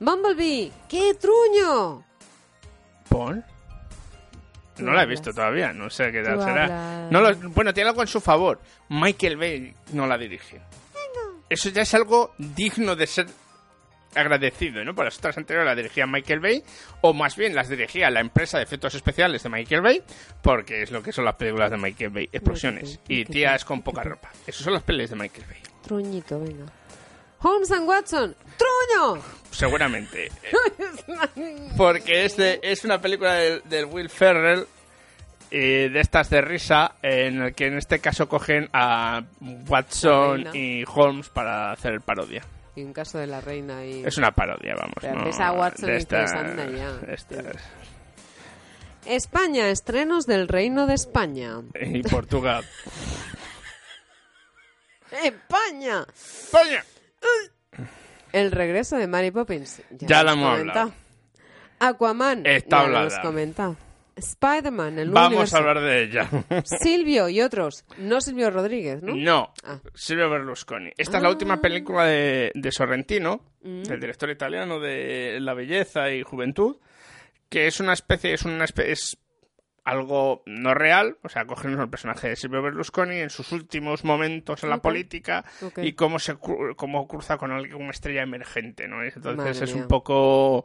Bumblebee. 0.00 0.70
¡Qué 0.86 1.14
truño! 1.14 2.04
¿Paul? 3.08 3.42
No 4.76 4.92
la 4.92 5.02
he 5.04 5.06
visto 5.06 5.32
todavía, 5.32 5.72
no 5.72 5.88
sé 5.88 6.12
qué 6.12 6.22
tal 6.22 6.42
será. 6.42 7.08
No 7.10 7.22
lo- 7.22 7.34
bueno, 7.48 7.72
tiene 7.72 7.88
algo 7.88 8.02
en 8.02 8.08
su 8.08 8.20
favor. 8.20 8.60
Michael 8.90 9.38
Bay 9.38 9.74
no 9.94 10.06
la 10.06 10.18
dirige. 10.18 10.60
Eso 11.48 11.70
ya 11.70 11.80
es 11.80 11.94
algo 11.94 12.34
digno 12.36 12.94
de 12.96 13.06
ser 13.06 13.28
agradecido, 14.14 14.84
¿no? 14.84 14.94
Por 14.94 15.04
las 15.04 15.18
otras 15.18 15.36
anteriores 15.38 15.66
la 15.66 15.74
dirigía 15.76 16.06
Michael 16.06 16.40
Bay, 16.40 16.62
o 17.02 17.12
más 17.12 17.36
bien 17.36 17.54
las 17.54 17.68
dirigía 17.68 18.10
la 18.10 18.20
empresa 18.20 18.58
de 18.58 18.64
efectos 18.64 18.94
especiales 18.94 19.42
de 19.42 19.48
Michael 19.50 19.80
Bay, 19.82 20.02
porque 20.42 20.82
es 20.82 20.90
lo 20.90 21.02
que 21.02 21.12
son 21.12 21.24
las 21.24 21.34
películas 21.36 21.70
de 21.70 21.76
Michael 21.76 22.10
Bay, 22.10 22.28
explosiones 22.32 23.00
y 23.08 23.24
tías 23.24 23.64
con 23.64 23.82
poca 23.82 24.02
ropa. 24.02 24.30
Esas 24.46 24.62
son 24.62 24.72
las 24.72 24.82
pelis 24.82 25.10
de 25.10 25.16
Michael 25.16 25.46
Bay. 25.48 25.58
Truñito, 25.82 26.40
venga. 26.40 26.64
Holmes 27.40 27.70
and 27.70 27.88
Watson. 27.88 28.34
¡Truño! 28.56 29.22
Seguramente. 29.52 30.28
Porque 31.76 32.24
es, 32.24 32.36
de- 32.36 32.58
es 32.62 32.84
una 32.84 33.00
película 33.00 33.34
del, 33.34 33.62
del 33.64 33.84
Will 33.84 34.10
Ferrell 34.10 34.66
eh, 35.50 35.88
de 35.92 36.00
estas 36.00 36.28
de 36.30 36.40
risa, 36.42 36.96
en 37.02 37.40
el 37.42 37.54
que 37.54 37.66
en 37.66 37.78
este 37.78 38.00
caso 38.00 38.28
cogen 38.28 38.68
a 38.72 39.22
Watson 39.68 40.48
y 40.54 40.84
Holmes 40.86 41.28
para 41.28 41.72
hacer 41.72 42.00
parodia. 42.00 42.42
Un 42.84 42.92
caso 42.92 43.18
de 43.18 43.26
la 43.26 43.40
reina 43.40 43.84
y... 43.84 44.04
Es 44.04 44.16
una 44.18 44.30
parodia, 44.32 44.74
vamos. 44.74 44.96
Pero 45.00 45.16
no, 45.16 45.24
ves 45.24 45.40
a 45.40 45.52
Watson 45.52 45.86
de 45.88 46.04
ya, 46.04 46.92
de 47.00 47.14
esta- 47.14 47.52
España, 49.06 49.68
estrenos 49.70 50.26
del 50.26 50.48
Reino 50.48 50.86
de 50.86 50.94
España. 50.94 51.62
y 51.80 52.02
Portugal. 52.02 52.64
¡España! 55.10 56.06
¡España! 56.14 56.84
El 58.32 58.50
regreso 58.52 58.96
de 58.96 59.06
Mary 59.06 59.30
Poppins. 59.30 59.80
Ya 59.90 60.22
la 60.22 60.32
hemos 60.32 60.58
hablado. 60.58 60.92
Aquaman. 61.78 62.44
Está 62.44 62.78
ya 62.78 62.84
hablada. 62.84 63.87
Spider-Man, 64.18 64.98
el 64.98 65.10
Vamos 65.10 65.28
universo. 65.30 65.56
a 65.56 65.58
hablar 65.60 65.80
de 65.80 66.02
ella. 66.02 66.28
Silvio 66.64 67.28
y 67.28 67.40
otros. 67.40 67.84
No 67.98 68.20
Silvio 68.20 68.50
Rodríguez, 68.50 69.02
¿no? 69.02 69.14
No, 69.14 69.52
Ah. 69.64 69.80
Silvio 69.94 70.28
Berlusconi. 70.30 70.90
Esta 70.96 71.16
es 71.18 71.22
la 71.22 71.30
última 71.30 71.60
película 71.60 72.04
de, 72.04 72.52
de 72.54 72.72
Sorrentino, 72.72 73.42
Mm. 73.62 73.82
del 73.82 73.98
director 74.00 74.30
italiano 74.30 74.78
de 74.78 75.38
La 75.40 75.52
belleza 75.52 76.12
y 76.12 76.22
juventud, 76.22 76.76
que 77.48 77.66
es 77.66 77.80
una 77.80 77.92
especie, 77.92 78.32
es 78.32 78.44
una 78.44 78.64
especie, 78.64 78.92
es 78.92 79.18
algo 79.84 80.42
no 80.46 80.74
real, 80.74 81.16
o 81.24 81.28
sea, 81.28 81.46
cogen 81.46 81.72
el 81.80 81.88
personaje 81.88 82.28
de 82.28 82.36
Silvio 82.36 82.62
Berlusconi 82.62 83.16
en 83.16 83.30
sus 83.30 83.50
últimos 83.52 84.04
momentos 84.04 84.62
en 84.62 84.68
la 84.70 84.78
política 84.82 85.44
y 85.78 85.94
cómo 85.94 86.18
se 86.18 86.36
cómo 86.36 87.08
cruza 87.08 87.36
con 87.38 87.50
alguien- 87.50 87.76
una 87.82 87.90
estrella 87.90 88.22
emergente, 88.22 88.86
¿no? 88.86 89.02
Entonces 89.02 89.36
Madre 89.36 89.50
es 89.64 89.74
mía. 89.74 89.82
un 89.82 89.88
poco 89.88 90.64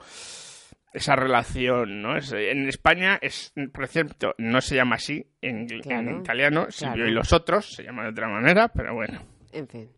esa 0.93 1.15
relación, 1.15 2.01
¿no? 2.01 2.15
Es- 2.15 2.31
en 2.33 2.67
España 2.67 3.17
es, 3.21 3.51
por 3.73 3.87
cierto, 3.87 4.35
no 4.37 4.61
se 4.61 4.75
llama 4.75 4.95
así 4.95 5.25
en, 5.41 5.67
en 5.71 5.79
Claro, 5.81 6.19
italiano, 6.19 6.67
Silvio 6.69 6.93
claro. 6.95 7.09
y 7.09 7.13
los 7.13 7.33
otros 7.33 7.73
se 7.73 7.83
llaman 7.83 8.05
de 8.05 8.11
otra 8.11 8.27
manera, 8.29 8.67
pero 8.69 8.93
bueno. 8.93 9.19
En 9.51 9.67
fin. 9.67 9.89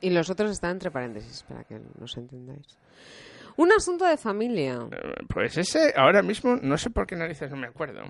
Y 0.00 0.10
los 0.10 0.28
otros 0.30 0.50
están 0.50 0.72
entre 0.72 0.90
paréntesis, 0.90 1.42
para 1.44 1.64
que 1.64 1.80
nos 1.98 2.16
entendáis. 2.16 2.78
Un 3.56 3.72
asunto 3.72 4.04
de 4.04 4.16
familia. 4.16 4.78
Eh, 4.90 5.12
Pues 5.28 5.56
ese, 5.56 5.92
ahora 5.96 6.22
mismo, 6.22 6.56
no 6.60 6.76
sé 6.76 6.90
por 6.90 7.06
qué 7.06 7.16
narices 7.16 7.50
no 7.50 7.56
me 7.56 7.68
acuerdo. 7.68 8.02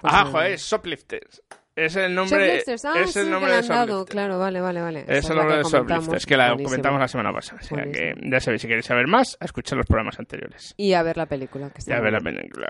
Pues 0.00 0.12
ah, 0.14 0.18
nada. 0.24 0.30
joder, 0.32 0.58
Shoplifters. 0.58 1.42
Es 1.74 1.96
el 1.96 2.14
nombre, 2.14 2.62
ah, 2.84 3.00
es 3.00 3.16
el 3.16 3.30
nombre 3.30 3.56
de 3.56 3.66
dado. 3.66 4.04
Claro, 4.04 4.38
vale, 4.38 4.60
vale, 4.60 4.82
vale. 4.82 5.04
Es 5.08 5.30
el 5.30 5.36
nombre 5.36 5.56
de 5.56 5.62
comentamos. 5.62 5.88
Shoplifters, 6.04 6.26
que 6.26 6.36
la 6.36 6.48
Buenísimo. 6.48 6.68
comentamos 6.68 7.00
la 7.00 7.08
semana 7.08 7.32
pasada. 7.32 7.60
O 7.62 7.64
sea 7.64 7.84
que 7.84 8.14
ya 8.30 8.40
sabéis, 8.40 8.60
si 8.62 8.68
queréis 8.68 8.84
saber 8.84 9.06
más, 9.06 9.38
a 9.40 9.46
escuchar 9.46 9.78
los 9.78 9.86
programas 9.86 10.18
anteriores. 10.18 10.74
Y 10.76 10.92
a 10.92 11.02
ver 11.02 11.16
la 11.16 11.24
película. 11.24 11.70
Que 11.70 11.78
está 11.78 11.92
Ya 11.92 11.96
muy 11.96 12.04
ver 12.04 12.12
la 12.12 12.20
película. 12.20 12.68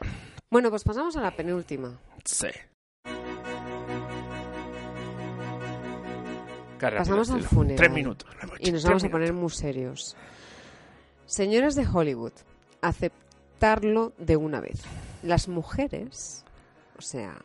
Bueno, 0.50 0.70
pues 0.70 0.84
pasamos 0.84 1.16
a 1.16 1.20
la 1.20 1.34
penúltima. 1.34 1.98
Sí. 2.24 2.48
Pasamos 6.78 7.30
al 7.30 7.42
funeral. 7.42 7.76
Tres 7.76 7.90
minutos. 7.90 8.30
Y 8.60 8.70
nos 8.70 8.84
vamos 8.84 9.02
a 9.04 9.08
poner 9.08 9.32
muy 9.32 9.50
serios. 9.50 10.16
Señores 11.26 11.74
de 11.74 11.86
Hollywood, 11.86 12.32
aceptarlo 12.82 14.12
de 14.18 14.36
una 14.36 14.60
vez. 14.60 14.82
Las 15.22 15.48
mujeres, 15.48 16.44
o 16.98 17.00
sea, 17.02 17.36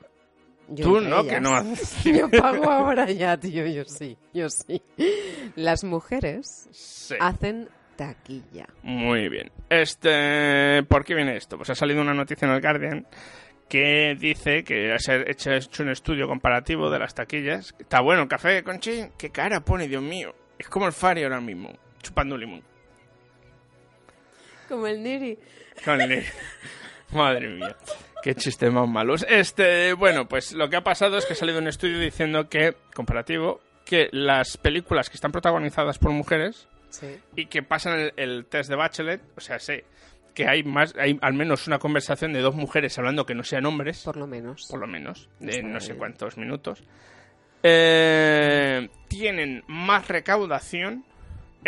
yo 0.70 0.84
Tú 0.86 1.02
no, 1.02 1.24
que 1.26 1.40
no 1.40 1.56
haces. 1.56 2.04
Yo 2.06 2.30
pago 2.30 2.70
ahora 2.70 3.10
ya, 3.12 3.38
tío, 3.38 3.66
yo 3.68 3.84
sí, 3.86 4.18
yo 4.34 4.50
sí. 4.50 4.82
Las 5.56 5.84
mujeres 5.84 6.68
Sí. 6.72 7.16
hacen 7.20 7.70
taquilla. 7.96 8.68
Muy 8.84 9.30
bien. 9.30 9.52
Este, 9.70 10.84
¿Por 10.84 11.04
qué 11.06 11.16
viene 11.16 11.38
esto? 11.38 11.58
Pues 11.58 11.70
ha 11.70 11.76
salido 11.76 12.02
una 12.02 12.14
noticia 12.14 12.46
en 12.48 12.54
el 12.54 12.62
Guardian 12.62 13.08
que 13.70 14.16
dice 14.20 14.64
que 14.64 14.96
se 15.00 15.12
ha 15.12 15.16
hecho, 15.30 15.52
hecho 15.52 15.84
un 15.84 15.90
estudio 15.90 16.28
comparativo 16.28 16.90
de 16.90 17.00
las 17.00 17.14
taquillas. 17.16 17.74
Está 17.80 18.02
bueno 18.02 18.24
el 18.24 18.28
café, 18.28 18.64
Conchi. 18.64 19.06
¿Qué 19.18 19.30
cara 19.30 19.62
pone, 19.62 19.88
Dios 19.88 20.04
mío? 20.04 20.34
Es 20.60 20.68
como 20.70 20.86
el 20.88 20.94
Fari 20.94 21.24
ahora 21.24 21.40
mismo, 21.42 21.72
chupando 22.02 22.36
un 22.36 22.42
limón. 22.42 22.64
Como 24.70 24.86
el 24.88 25.02
Niri. 25.02 25.38
Con 25.86 26.02
el- 26.02 26.24
Madre 27.14 27.48
mía, 27.48 27.76
qué 28.24 28.36
chiste 28.36 28.70
más 28.70 28.88
malos. 28.88 29.26
Este, 29.30 29.94
bueno, 29.94 30.28
pues 30.28 30.54
lo 30.54 30.70
que 30.70 30.76
ha 30.78 30.84
pasado 30.84 31.18
es 31.18 31.26
que 31.26 31.34
ha 31.34 31.36
salido 31.36 31.60
un 31.60 31.68
estudio 31.68 32.00
diciendo 32.00 32.50
que, 32.50 32.76
comparativo, 32.94 33.62
que 33.86 34.10
las 34.12 34.58
películas 34.58 35.10
que 35.10 35.16
están 35.16 35.32
protagonizadas 35.32 35.98
por 36.00 36.12
mujeres 36.12 36.68
Sí. 36.90 37.18
y 37.36 37.48
que 37.48 37.64
pasan 37.64 38.00
el, 38.00 38.14
el 38.18 38.46
test 38.46 38.70
de 38.70 38.76
Bachelet, 38.76 39.22
o 39.36 39.42
sea, 39.42 39.60
sé 39.60 39.84
que 40.34 40.48
hay 40.48 40.64
más, 40.64 40.94
hay 40.98 41.18
al 41.22 41.34
menos 41.34 41.68
una 41.68 41.80
conversación 41.80 42.32
de 42.32 42.42
dos 42.42 42.56
mujeres 42.56 42.98
hablando 42.98 43.26
que 43.26 43.34
no 43.36 43.44
sean 43.44 43.66
hombres, 43.66 44.04
Por 44.04 44.18
lo 44.18 44.28
menos. 44.28 44.66
por 44.70 44.80
lo 44.80 44.88
menos, 44.88 45.30
de 45.40 45.64
no 45.64 45.80
sé 45.80 45.96
cuántos 45.96 46.38
minutos, 46.38 46.84
eh, 47.64 48.88
tienen 49.08 49.64
más 49.68 50.08
recaudación, 50.08 51.04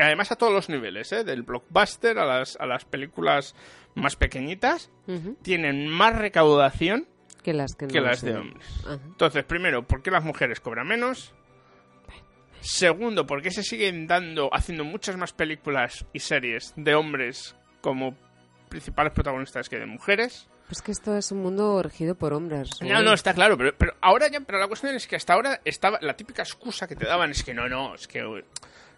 además 0.01 0.31
a 0.31 0.35
todos 0.35 0.53
los 0.53 0.69
niveles, 0.69 1.11
¿eh? 1.11 1.23
del 1.23 1.43
blockbuster 1.43 2.17
a 2.19 2.25
las, 2.25 2.57
a 2.59 2.65
las 2.65 2.85
películas 2.85 3.55
más 3.95 4.15
pequeñitas, 4.15 4.91
tienen 5.41 5.87
más 5.87 6.15
recaudación 6.15 7.07
Que 7.43 7.53
las 7.53 7.75
que, 7.75 7.87
las 7.99 8.21
de 8.21 8.37
hombres. 8.37 8.65
Entonces, 9.05 9.43
primero, 9.43 9.85
¿por 9.85 10.01
qué 10.01 10.11
las 10.11 10.23
mujeres 10.23 10.59
cobran 10.59 10.87
menos? 10.87 11.33
Segundo, 12.61 13.25
¿por 13.25 13.41
qué 13.41 13.51
se 13.51 13.63
siguen 13.63 14.07
dando, 14.07 14.53
haciendo 14.53 14.83
muchas 14.83 15.15
más 15.17 15.33
películas 15.33 16.05
y 16.13 16.19
series 16.19 16.73
de 16.75 16.93
hombres 16.93 17.55
como 17.81 18.15
principales 18.67 19.13
protagonistas 19.13 19.69
que 19.69 19.79
de 19.79 19.85
mujeres? 19.85 20.49
Pues 20.67 20.83
que 20.83 20.91
esto 20.91 21.17
es 21.17 21.31
un 21.31 21.41
mundo 21.41 21.81
regido 21.81 22.13
por 22.13 22.31
hombres. 22.33 22.69
No, 22.81 23.01
no, 23.01 23.13
está 23.13 23.33
claro, 23.33 23.57
pero, 23.57 23.75
pero 23.75 23.95
ahora 24.01 24.27
ya, 24.29 24.39
pero 24.41 24.59
la 24.59 24.67
cuestión 24.67 24.93
es 24.93 25.07
que 25.07 25.15
hasta 25.15 25.33
ahora 25.33 25.61
estaba 25.65 25.97
la 26.01 26.15
típica 26.15 26.43
excusa 26.43 26.87
que 26.87 26.95
te 26.95 27.07
daban 27.07 27.31
es 27.31 27.43
que 27.43 27.55
no, 27.55 27.67
no, 27.67 27.95
es 27.95 28.07
que 28.07 28.19
eh, 28.19 28.45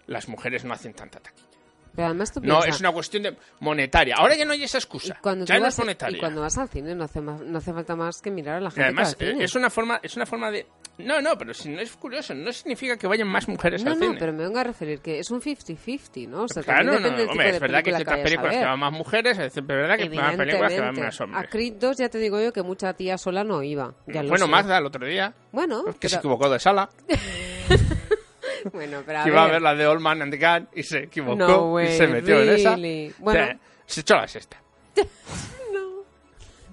las 0.07 0.27
mujeres 0.27 0.63
no 0.65 0.73
hacen 0.73 0.93
tanta 0.93 1.19
taquilla. 1.19 1.47
Pero 1.93 2.07
además 2.07 2.31
tú 2.31 2.39
No, 2.39 2.61
piensas- 2.61 2.75
es 2.75 2.79
una 2.79 2.91
cuestión 2.93 3.23
de 3.23 3.35
monetaria. 3.59 4.15
Ahora 4.17 4.33
ya 4.35 4.45
no 4.45 4.53
hay 4.53 4.63
esa 4.63 4.77
excusa. 4.77 5.17
cuando 5.21 5.43
ya 5.43 5.55
tú 5.55 5.59
no 5.59 5.65
vas 5.65 5.73
es 5.73 5.79
a- 5.79 5.81
monetaria. 5.83 6.17
y 6.17 6.19
cuando 6.21 6.39
vas 6.41 6.57
al 6.57 6.69
cine 6.69 6.95
no 6.95 7.03
hace, 7.03 7.19
más- 7.19 7.41
no 7.41 7.57
hace 7.57 7.73
falta 7.73 7.95
más 7.97 8.21
que 8.21 8.31
mirar 8.31 8.55
a 8.55 8.61
la 8.61 8.69
Y 8.69 8.71
gente 8.71 8.83
además, 8.85 9.15
que 9.15 9.25
va 9.25 9.27
al 9.27 9.31
eh, 9.31 9.33
cine. 9.35 9.43
es 9.45 9.55
una 9.55 9.69
forma, 9.69 9.99
es 10.01 10.15
una 10.15 10.25
forma 10.25 10.51
de. 10.51 10.65
No, 10.99 11.19
no, 11.21 11.37
pero 11.37 11.53
si 11.53 11.67
no 11.67 11.81
es 11.81 11.91
curioso, 11.97 12.33
no 12.33 12.51
significa 12.53 12.95
que 12.95 13.07
vayan 13.07 13.27
más 13.27 13.47
mujeres 13.49 13.83
No, 13.83 13.91
al 13.91 13.99
no, 13.99 14.05
cine. 14.05 14.17
pero 14.19 14.31
me 14.31 14.43
vengo 14.43 14.59
a 14.59 14.63
referir 14.63 14.99
que 15.01 15.19
es 15.19 15.31
un 15.31 15.41
50-50, 15.41 16.27
¿no? 16.29 16.43
O 16.43 16.47
sea, 16.47 16.63
Claro, 16.63 16.83
no, 16.85 16.91
depende 16.93 17.09
del 17.17 17.29
hombre, 17.29 17.45
tipo 17.47 17.55
es 17.55 17.59
verdad 17.61 17.83
que 17.83 17.89
hay 17.89 17.95
ciertas 17.97 18.19
a 18.19 18.23
películas 18.23 18.55
que 18.55 18.65
van 18.65 18.79
más 18.79 18.91
mujeres, 18.93 19.39
es 19.39 19.65
verdad 19.65 19.97
que 19.97 20.09
van 20.09 20.37
películas 20.37 20.71
que 20.73 20.79
van 20.79 20.95
más 20.97 21.19
A 21.19 21.23
hombres. 21.25 21.49
Creed 21.51 21.73
2 21.77 21.97
ya 21.97 22.07
te 22.09 22.19
digo 22.19 22.39
yo 22.39 22.53
que 22.53 22.61
mucha 22.63 22.93
tía 22.93 23.17
sola 23.17 23.43
no 23.43 23.63
iba. 23.63 23.93
Ya 24.07 24.23
lo 24.23 24.29
bueno, 24.29 24.45
sé. 24.45 24.51
Mazda 24.51 24.77
el 24.77 24.85
otro 24.85 25.05
día, 25.05 25.33
Bueno, 25.51 25.83
que 25.99 26.07
se 26.07 26.15
equivocó 26.17 26.49
de 26.49 26.59
sala, 26.59 26.89
bueno, 28.73 29.03
pero 29.05 29.19
a 29.19 29.23
que 29.23 29.29
iba 29.29 29.43
a 29.43 29.47
ver. 29.47 29.61
la 29.61 29.75
de 29.75 29.87
Old 29.87 30.01
Man 30.01 30.21
and 30.21 30.33
the 30.33 30.37
Gun 30.37 30.69
y 30.73 30.83
se 30.83 31.03
equivocó 31.03 31.35
No 31.35 31.73
way, 31.73 31.87
y 31.87 31.97
se 31.97 32.07
metió 32.07 32.41
en 32.41 32.49
esa. 32.49 32.75
Bueno. 33.19 33.59
se 33.85 34.01
echó 34.01 34.15
la 34.15 34.27
siesta. 34.27 34.61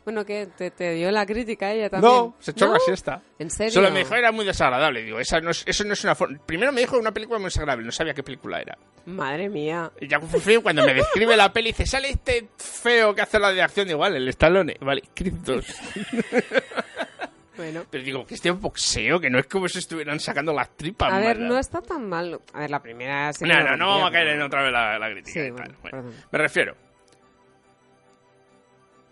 Bueno, 0.08 0.24
que 0.24 0.46
te, 0.56 0.70
te 0.70 0.94
dio 0.94 1.10
la 1.10 1.26
crítica 1.26 1.70
ella 1.70 1.90
también. 1.90 2.10
No, 2.10 2.34
se 2.38 2.52
echó 2.52 2.66
¿No? 2.66 2.72
la 2.72 2.78
siesta. 2.78 3.20
¿En 3.38 3.50
serio? 3.50 3.74
Solo 3.74 3.90
me 3.90 3.98
dijo 3.98 4.14
era 4.14 4.32
muy 4.32 4.46
desagradable. 4.46 5.02
Digo, 5.02 5.20
esa 5.20 5.38
no 5.42 5.50
es, 5.50 5.62
eso 5.66 5.84
no 5.84 5.92
es 5.92 6.02
una 6.02 6.14
forma. 6.14 6.38
Primero 6.46 6.72
me 6.72 6.80
dijo 6.80 6.96
una 6.96 7.12
película 7.12 7.38
muy 7.38 7.48
desagradable, 7.48 7.84
no 7.84 7.92
sabía 7.92 8.14
qué 8.14 8.22
película 8.22 8.58
era. 8.58 8.78
Madre 9.04 9.50
mía. 9.50 9.92
Y 10.00 10.08
ya 10.08 10.18
cuando 10.62 10.86
me 10.86 10.94
describe 10.94 11.36
la 11.36 11.52
peli 11.52 11.72
dice, 11.72 11.84
sale 11.84 12.08
este 12.08 12.48
feo 12.56 13.14
que 13.14 13.20
hace 13.20 13.38
la 13.38 13.52
de 13.52 13.60
acción 13.60 13.90
igual, 13.90 14.16
el 14.16 14.26
Stallone. 14.28 14.78
Vale, 14.80 15.02
2. 15.14 15.66
Bueno. 17.58 17.84
Pero 17.90 18.04
digo, 18.04 18.26
que 18.26 18.34
este 18.34 18.50
boxeo, 18.52 19.20
que 19.20 19.28
no 19.28 19.38
es 19.38 19.46
como 19.46 19.68
si 19.68 19.78
estuvieran 19.80 20.18
sacando 20.20 20.52
las 20.54 20.74
tripas. 20.76 21.12
A 21.12 21.18
ver, 21.18 21.38
no 21.40 21.58
está 21.58 21.82
tan 21.82 22.08
mal. 22.08 22.40
A 22.54 22.60
ver, 22.60 22.70
la 22.70 22.80
primera 22.80 23.32
sí 23.32 23.44
No, 23.44 23.62
no, 23.62 23.76
no 23.76 23.88
vamos 23.88 24.08
a 24.08 24.12
caer 24.12 24.28
en 24.28 24.42
otra 24.42 24.62
vez 24.62 24.72
la, 24.72 24.98
la 24.98 25.10
crítica. 25.10 25.40
Sí, 25.40 25.46
y 25.46 25.50
bueno, 25.50 25.66
tal. 25.66 25.76
Bueno, 25.82 25.96
perdón. 25.98 26.14
me 26.30 26.38
refiero. 26.38 26.76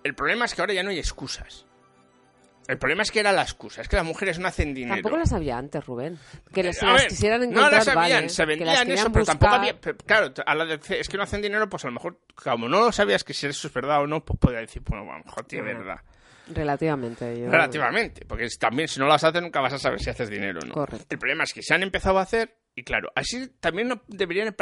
El 0.04 0.14
problema 0.14 0.44
es 0.44 0.54
que 0.54 0.60
ahora 0.62 0.72
ya 0.72 0.82
no 0.84 0.90
hay 0.90 0.98
excusas. 0.98 1.66
El 2.68 2.78
problema 2.78 3.02
es 3.02 3.12
que 3.12 3.20
era 3.20 3.30
la 3.32 3.42
excusa, 3.42 3.80
es 3.82 3.88
que 3.88 3.94
las 3.94 4.04
mujeres 4.04 4.40
no 4.40 4.48
hacen 4.48 4.74
dinero. 4.74 4.96
Tampoco 4.96 5.18
las 5.18 5.32
había 5.32 5.56
antes, 5.56 5.86
Rubén. 5.86 6.18
Que 6.52 6.64
les, 6.64 6.82
A 6.82 6.86
las 6.86 7.02
ver, 7.02 7.08
quisieran 7.10 7.40
no 7.40 7.46
encontrar, 7.46 7.72
las 7.72 7.88
habían, 7.88 8.10
vale, 8.22 8.28
se 8.28 8.42
las 8.42 8.48
vendían 8.48 8.90
eso, 8.90 9.12
pero 9.12 9.24
tampoco 9.24 9.54
había. 9.54 9.80
pero, 9.80 9.96
claro, 9.98 10.32
a 10.44 10.54
la 10.54 10.64
de, 10.64 10.80
es 10.98 11.08
que 11.08 11.16
no 11.16 11.22
hacen 11.22 11.42
dinero, 11.42 11.68
pues 11.68 11.84
a 11.84 11.88
lo 11.88 11.94
mejor, 11.94 12.18
como 12.34 12.68
no 12.68 12.80
lo 12.80 12.90
sabías 12.90 13.22
que 13.22 13.34
si 13.34 13.46
eso 13.46 13.68
es 13.68 13.72
verdad 13.72 14.02
o 14.02 14.08
no, 14.08 14.24
pues 14.24 14.38
podía 14.40 14.58
decir, 14.58 14.82
bueno, 14.84 15.08
a 15.12 15.18
lo 15.18 15.24
mejor 15.24 15.44
tiene 15.44 15.64
Bueno, 15.74 15.78
verdad. 15.86 16.02
Relativamente. 16.48 17.40
Yo... 17.40 17.50
Relativamente, 17.50 18.24
porque 18.26 18.46
también 18.58 18.88
si 18.88 19.00
no 19.00 19.06
las 19.06 19.24
haces 19.24 19.42
nunca 19.42 19.60
vas 19.60 19.72
a 19.72 19.78
saber 19.78 20.00
si 20.00 20.10
haces 20.10 20.30
dinero 20.30 20.60
o 20.62 20.66
no. 20.66 20.74
Correcto. 20.74 21.06
El 21.10 21.18
problema 21.18 21.44
es 21.44 21.52
que 21.52 21.62
se 21.62 21.74
han 21.74 21.82
empezado 21.82 22.18
a 22.18 22.22
hacer 22.22 22.56
y 22.78 22.84
claro, 22.84 23.10
así 23.14 23.48
también 23.58 23.88
no 23.88 24.02
deberían 24.06 24.54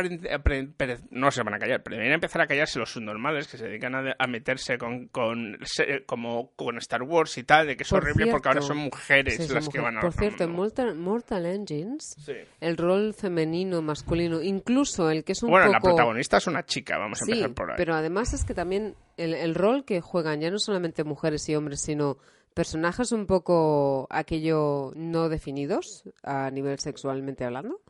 no 1.10 1.30
se 1.32 1.42
van 1.42 1.54
a 1.54 1.58
callar, 1.58 1.82
pero 1.82 1.94
deberían 1.96 2.14
empezar 2.14 2.40
a 2.42 2.46
callarse 2.46 2.78
los 2.78 2.92
subnormales 2.92 3.48
que 3.48 3.58
se 3.58 3.66
dedican 3.66 3.94
a, 3.94 4.14
a 4.16 4.26
meterse 4.28 4.78
con, 4.78 5.08
con 5.08 5.58
se- 5.64 6.04
como 6.06 6.52
con 6.52 6.78
Star 6.78 7.02
Wars 7.02 7.36
y 7.38 7.42
tal, 7.42 7.66
de 7.66 7.76
que 7.76 7.82
es 7.82 7.88
Por 7.90 8.02
horrible 8.04 8.28
porque 8.30 8.48
ahora 8.48 8.62
son 8.62 8.76
mujeres 8.76 9.36
sí, 9.36 9.46
son 9.46 9.56
las 9.56 9.68
que 9.68 9.80
van 9.80 9.98
a 9.98 10.00
Por 10.00 10.12
cierto, 10.12 10.44
en 10.44 10.52
Mortal, 10.52 10.94
Mortal 10.94 11.44
Engines, 11.46 12.14
Sí. 12.24 12.34
el 12.60 12.76
rol 12.76 13.14
femenino, 13.14 13.82
masculino, 13.82 14.40
incluso 14.42 15.10
el 15.10 15.24
que 15.24 15.32
es 15.32 15.42
un 15.42 15.50
Bueno, 15.50 15.66
la 15.68 15.80
protagonista 15.80 16.36
es 16.36 16.46
una 16.46 16.64
chica, 16.64 16.96
vamos 16.98 17.20
a 17.20 17.24
Sí, 17.24 17.32
empezar 17.32 17.54
por 17.54 17.70
ahí. 17.72 17.76
pero 17.76 17.94
además 17.94 18.32
es 18.32 18.44
que 18.44 18.54
también 18.54 18.94
el, 19.16 19.34
el 19.34 19.54
rol 19.56 19.84
que 19.84 20.00
juegan 20.00 20.40
ya 20.40 20.50
no 20.50 20.58
solamente 20.58 21.02
mujeres 21.04 21.48
y 21.48 21.56
hombres, 21.56 21.80
sino 21.82 22.16
personajes 22.54 23.10
un 23.10 23.26
poco 23.26 24.06
aquello 24.10 24.92
no 24.94 25.28
definidos 25.28 26.04
a 26.22 26.50
nivel 26.52 26.78
sexualmente 26.78 27.44
hablando, 27.44 27.80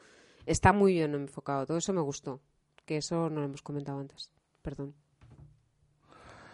está 0.46 0.72
muy 0.72 0.92
bien 0.94 1.14
enfocado. 1.14 1.66
Todo 1.66 1.78
eso 1.78 1.92
me 1.92 2.00
gustó. 2.00 2.40
Que 2.84 2.98
eso 2.98 3.30
no 3.30 3.40
lo 3.40 3.46
hemos 3.46 3.62
comentado 3.62 3.98
antes. 4.00 4.30
Perdón. 4.62 4.94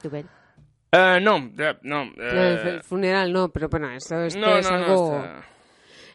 Rubén. 0.02 0.28
Eh, 0.92 1.20
no, 1.22 1.38
no. 1.38 1.74
No, 1.82 2.02
el, 2.02 2.20
eh, 2.20 2.70
el 2.70 2.82
funeral 2.82 3.32
no, 3.32 3.48
pero 3.50 3.68
bueno, 3.68 3.90
eso 3.90 4.20
esto 4.22 4.40
no, 4.40 4.56
es 4.56 4.70
no, 4.70 4.78
no, 4.78 4.84
algo... 4.84 5.16
está- 5.16 5.44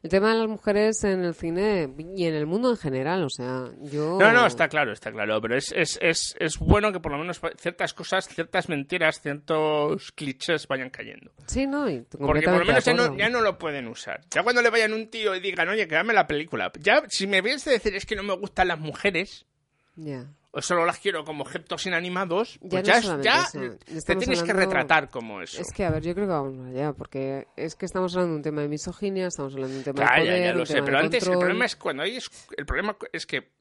El 0.05 0.11
tema 0.11 0.33
de 0.33 0.37
las 0.37 0.47
mujeres 0.47 1.03
en 1.03 1.25
el 1.25 1.33
cine 1.33 1.91
y 2.15 2.27
en 2.27 2.35
el 2.35 2.45
mundo 2.45 2.69
en 2.69 2.77
general, 2.77 3.23
o 3.23 3.29
sea, 3.31 3.71
yo... 3.81 4.19
No, 4.19 4.31
no, 4.31 4.45
está 4.45 4.67
claro, 4.67 4.91
está 4.91 5.11
claro, 5.11 5.41
pero 5.41 5.57
es, 5.57 5.71
es, 5.75 5.97
es, 5.99 6.35
es 6.39 6.59
bueno 6.59 6.91
que 6.91 6.99
por 6.99 7.11
lo 7.11 7.17
menos 7.17 7.41
ciertas 7.57 7.95
cosas, 7.95 8.27
ciertas 8.27 8.69
mentiras, 8.69 9.19
ciertos 9.19 10.11
clichés 10.11 10.67
vayan 10.67 10.91
cayendo. 10.91 11.31
Sí, 11.47 11.65
no, 11.65 11.89
y 11.89 12.01
Porque 12.01 12.43
por 12.43 12.59
lo 12.59 12.65
menos 12.65 12.85
ya 12.85 12.93
no, 12.93 13.17
ya 13.17 13.29
no 13.29 13.41
lo 13.41 13.57
pueden 13.57 13.87
usar. 13.87 14.21
Ya 14.29 14.43
cuando 14.43 14.61
le 14.61 14.69
vayan 14.69 14.93
un 14.93 15.09
tío 15.09 15.33
y 15.33 15.39
digan, 15.39 15.69
oye, 15.69 15.87
que 15.87 15.95
dame 15.95 16.13
la 16.13 16.27
película. 16.27 16.71
Ya, 16.79 17.01
si 17.07 17.25
me 17.25 17.41
vienes 17.41 17.65
a 17.65 17.71
decir 17.71 17.95
es 17.95 18.05
que 18.05 18.15
no 18.15 18.21
me 18.21 18.35
gustan 18.35 18.67
las 18.67 18.79
mujeres, 18.79 19.47
Ya. 19.95 20.27
Solo 20.61 20.85
las 20.85 20.99
quiero 20.99 21.23
como 21.25 21.43
objetos 21.43 21.85
inanimados, 21.85 22.59
Ya 22.61 22.69
pues 22.69 22.83
no 22.83 22.87
ya, 22.87 22.97
es- 22.97 23.03
solamente 23.05 23.29
ya 23.29 23.41
eso, 23.43 24.05
te 24.05 24.15
tienes 24.15 24.43
que 24.43 24.53
retratar 24.53 25.09
como 25.09 25.41
eso. 25.41 25.61
Es 25.61 25.71
que, 25.73 25.85
a 25.85 25.89
ver, 25.91 26.03
yo 26.03 26.13
creo 26.13 26.27
que 26.27 26.33
vamos 26.33 26.67
allá, 26.67 26.93
porque 26.93 27.47
es 27.55 27.75
que 27.75 27.85
estamos 27.85 28.13
hablando 28.13 28.31
de 28.33 28.37
un 28.37 28.43
tema 28.43 28.61
de 28.61 28.67
misoginia, 28.69 29.27
estamos 29.27 29.53
hablando 29.53 29.73
de 29.73 29.79
un 29.79 29.83
tema 29.83 29.99
Ya, 29.99 30.15
de 30.15 30.21
poder, 30.27 30.43
ya 30.45 30.51
un 30.51 30.57
lo 30.59 30.65
sé, 30.65 30.73
tema 30.75 30.85
pero 30.85 30.97
de 30.99 31.03
antes 31.05 31.27
el 31.27 31.37
problema 31.37 31.65
es 31.65 31.75
cuando 31.75 32.03
hay... 32.03 32.19
El 32.57 32.65
problema 32.65 32.97
es 33.11 33.25
que 33.25 33.51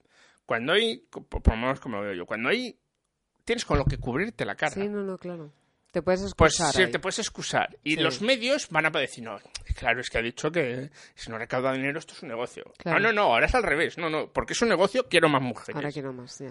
cuando 0.46 0.72
hay... 0.72 0.98
Por 1.10 1.48
lo 1.48 1.56
menos 1.56 1.80
como 1.80 1.96
lo 1.98 2.02
veo 2.02 2.14
yo, 2.14 2.26
cuando 2.26 2.48
hay... 2.48 2.78
Tienes 3.44 3.64
con 3.64 3.76
lo 3.78 3.84
que 3.84 3.98
cubrirte 3.98 4.44
la 4.44 4.54
cara. 4.54 4.72
Sí, 4.72 4.88
no, 4.88 5.02
no, 5.02 5.18
claro. 5.18 5.52
Te 5.90 6.02
puedes 6.02 6.34
Pues 6.34 6.54
excusar 6.54 6.74
sí, 6.74 6.82
ahí. 6.82 6.90
te 6.90 6.98
puedes 6.98 7.18
excusar. 7.20 7.78
Y 7.84 7.94
Sí. 7.96 8.00
los 8.00 8.20
medios 8.20 8.68
van 8.70 8.86
a 8.86 8.90
decir, 8.90 9.22
no, 9.22 9.38
claro, 9.76 10.00
es 10.00 10.10
que 10.10 10.18
ha 10.18 10.22
dicho 10.22 10.50
que 10.50 10.90
si 11.14 11.30
no 11.30 11.38
recauda 11.38 11.72
dinero 11.72 11.98
esto 12.00 12.14
es 12.14 12.22
un 12.22 12.30
negocio. 12.30 12.64
Claro. 12.78 12.98
No, 12.98 13.08
no, 13.08 13.12
no, 13.12 13.22
ahora 13.34 13.46
es 13.46 13.54
al 13.54 13.62
revés. 13.62 13.96
No, 13.96 14.10
no, 14.10 14.28
porque 14.32 14.54
es 14.54 14.62
un 14.62 14.70
negocio, 14.70 15.06
quiero 15.08 15.28
más 15.28 15.40
mujeres. 15.42 15.76
Ahora 15.76 15.92
quiero 15.92 16.12
más, 16.12 16.36
ya. 16.38 16.50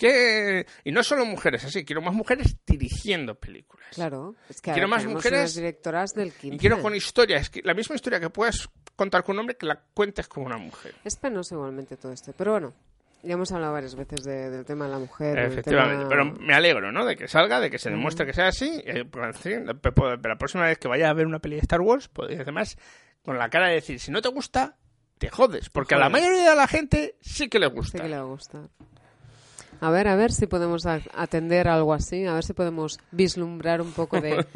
Que... 0.00 0.66
Y 0.82 0.92
no 0.92 1.02
solo 1.02 1.26
mujeres 1.26 1.62
así, 1.64 1.84
quiero 1.84 2.00
más 2.00 2.14
mujeres 2.14 2.56
dirigiendo 2.66 3.34
películas. 3.34 3.86
Claro. 3.92 4.34
Es 4.48 4.62
que 4.62 4.72
Quiero 4.72 4.88
más 4.88 5.04
mujeres 5.04 5.54
directoras 5.54 6.14
del 6.14 6.32
15. 6.32 6.56
Y 6.56 6.58
quiero 6.58 6.80
con 6.80 6.94
historias, 6.94 7.50
que 7.50 7.60
la 7.62 7.74
misma 7.74 7.96
historia 7.96 8.18
que 8.18 8.30
puedas 8.30 8.70
contar 8.96 9.22
con 9.24 9.36
un 9.36 9.40
hombre, 9.40 9.56
que 9.56 9.66
la 9.66 9.78
cuentes 9.92 10.26
con 10.26 10.44
una 10.44 10.56
mujer. 10.56 10.94
Es 11.04 11.16
penoso 11.16 11.54
igualmente 11.54 11.98
todo 11.98 12.12
esto, 12.12 12.32
pero 12.36 12.52
bueno. 12.52 12.72
Ya 13.22 13.34
hemos 13.34 13.52
hablado 13.52 13.74
varias 13.74 13.94
veces 13.94 14.24
de- 14.24 14.48
del 14.48 14.64
tema 14.64 14.86
de 14.86 14.92
la 14.92 14.98
mujer. 14.98 15.38
Efectivamente, 15.38 16.04
tema- 16.04 16.08
pero 16.08 16.24
me 16.24 16.54
alegro, 16.54 16.90
¿no? 16.90 17.04
De 17.04 17.16
que 17.16 17.28
salga, 17.28 17.60
de 17.60 17.68
que 17.70 17.78
se 17.78 17.90
demuestre 17.90 18.24
que 18.24 18.32
sea 18.32 18.48
así. 18.48 18.80
eh, 18.86 19.04
pues, 19.04 19.36
sí, 19.36 19.50
pe- 19.82 19.92
la 20.26 20.36
próxima 20.38 20.64
vez 20.64 20.78
que 20.78 20.88
vaya 20.88 21.10
a 21.10 21.12
ver 21.12 21.26
una 21.26 21.38
peli 21.40 21.56
de 21.56 21.60
Star 21.60 21.82
Wars, 21.82 22.08
podéis 22.08 22.40
además 22.40 22.78
con 23.22 23.36
la 23.36 23.50
cara 23.50 23.68
de 23.68 23.74
decir, 23.74 24.00
si 24.00 24.10
no 24.10 24.22
te 24.22 24.30
gusta, 24.30 24.78
te 25.18 25.28
jodes. 25.28 25.68
Porque 25.68 25.94
a 25.94 25.98
la 25.98 26.08
mayoría 26.08 26.48
de 26.48 26.56
la 26.56 26.66
gente 26.66 27.16
sí 27.20 27.50
que 27.50 27.58
le 27.58 27.66
Sí 27.68 27.72
gusta. 27.74 28.02
que 28.02 28.08
le 28.08 28.16
va 28.16 28.24
a 29.80 29.90
ver, 29.90 30.08
a 30.08 30.16
ver 30.16 30.32
si 30.32 30.46
podemos 30.46 30.86
atender 30.86 31.68
algo 31.68 31.94
así, 31.94 32.26
a 32.26 32.34
ver 32.34 32.44
si 32.44 32.52
podemos 32.52 32.98
vislumbrar 33.10 33.80
un 33.80 33.92
poco 33.92 34.20
de 34.20 34.46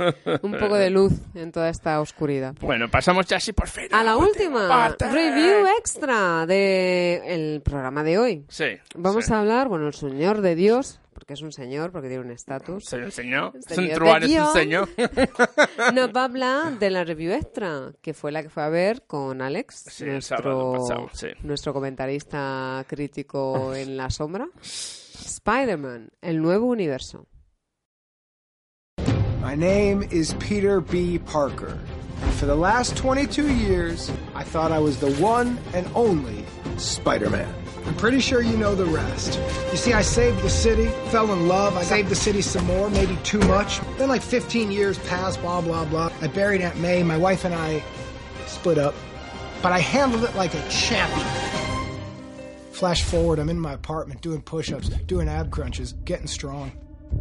un 0.43 0.53
poco 0.53 0.77
de 0.77 0.91
luz 0.91 1.13
en 1.35 1.53
toda 1.53 1.69
esta 1.69 2.01
oscuridad. 2.01 2.55
Bueno, 2.61 2.91
pasamos 2.91 3.27
ya 3.27 3.39
así 3.39 3.53
por 3.53 3.69
fin. 3.69 3.89
A 3.93 4.05
la 4.05 4.17
última 4.17 4.69
parte. 4.69 5.11
review 5.11 5.67
extra 5.79 6.47
de 6.47 7.23
el 7.27 7.63
programa 7.63 8.03
de 8.03 8.19
hoy. 8.19 8.45
Sí. 8.49 8.79
Vamos 8.95 9.27
sí. 9.27 9.33
a 9.33 9.41
hablar, 9.41 9.69
bueno, 9.69 9.87
el 9.87 9.95
señor 9.95 10.41
de 10.41 10.55
Dios, 10.55 11.01
porque 11.15 11.35
es 11.35 11.43
un 11.43 11.53
señor, 11.53 11.93
porque 11.93 12.09
tiene 12.09 12.25
un 12.25 12.31
estatus. 12.31 12.85
Se 12.85 12.99
lo 12.99 13.05
enseñó. 13.07 13.53
Es 13.55 13.67
un 13.79 13.85
Señor 13.85 13.95
truán, 13.99 14.23
es 14.25 14.39
un 14.39 14.53
señor. 14.53 14.89
Nos 15.95 16.11
va 16.11 16.23
a 16.23 16.25
hablar 16.25 16.79
de 16.79 16.91
la 16.91 17.05
review 17.05 17.33
extra, 17.33 17.93
que 18.03 18.13
fue 18.13 18.33
la 18.33 18.43
que 18.43 18.51
fue 18.51 18.63
a 18.63 18.69
ver 18.69 19.05
con 19.07 19.41
Alex, 19.41 19.85
Sí, 19.89 20.05
nuestro, 20.05 20.73
pasado, 20.73 21.09
sí. 21.15 21.29
nuestro 21.43 21.73
comentarista 21.73 22.85
crítico 22.89 23.75
en 23.75 23.97
la 23.97 24.11
sombra. 24.11 24.49
Spider-Man, 24.63 26.11
el 26.21 26.43
nuevo 26.43 26.67
universo. 26.67 27.27
My 29.41 29.55
name 29.57 30.03
is 30.11 30.35
Peter 30.35 30.81
B. 30.81 31.19
Parker. 31.21 31.79
And 32.23 32.33
for 32.35 32.47
the 32.47 32.55
last 32.57 32.97
22 32.97 33.47
years, 33.55 34.11
I 34.35 34.43
thought 34.43 34.73
I 34.73 34.79
was 34.79 34.99
the 34.99 35.13
one 35.23 35.59
and 35.75 35.87
only 35.95 36.45
Spider 36.79 37.29
Man. 37.29 37.47
I'm 37.87 37.95
pretty 37.97 38.21
sure 38.21 38.41
you 38.43 38.57
know 38.57 38.75
the 38.75 38.87
rest. 38.87 39.39
You 39.71 39.77
see, 39.77 39.93
I 39.93 40.03
saved 40.03 40.43
the 40.43 40.49
city, 40.49 40.87
fell 41.11 41.33
in 41.33 41.49
love, 41.49 41.77
I 41.77 41.83
saved 41.83 42.09
the 42.09 42.15
city 42.15 42.41
some 42.41 42.65
more, 42.65 42.89
maybe 42.89 43.17
too 43.25 43.41
much. 43.41 43.81
Then, 43.99 44.09
like 44.09 44.23
15 44.23 44.71
years 44.71 44.99
passed, 45.01 45.41
blah, 45.41 45.61
blah, 45.61 45.85
blah. 45.85 46.11
I 46.23 46.29
buried 46.29 46.63
Aunt 46.63 46.79
May, 46.81 47.03
my 47.03 47.19
wife 47.19 47.45
and 47.45 47.55
I 47.55 47.83
split 48.47 48.79
up. 48.79 48.95
But 49.63 49.73
I 49.73 49.81
handled 49.81 50.25
it 50.25 50.35
like 50.35 50.55
a 50.55 50.69
champion. 50.69 51.27
Flash 52.73 53.03
forward, 53.03 53.39
I'm 53.39 53.49
in 53.49 53.61
my 53.61 53.73
apartment 53.75 54.21
doing 54.21 54.43
push 54.43 54.73
ups, 54.73 54.89
doing 54.89 55.29
ab 55.29 55.51
crunches, 55.51 55.93
getting 56.05 56.27
strong. 56.27 56.71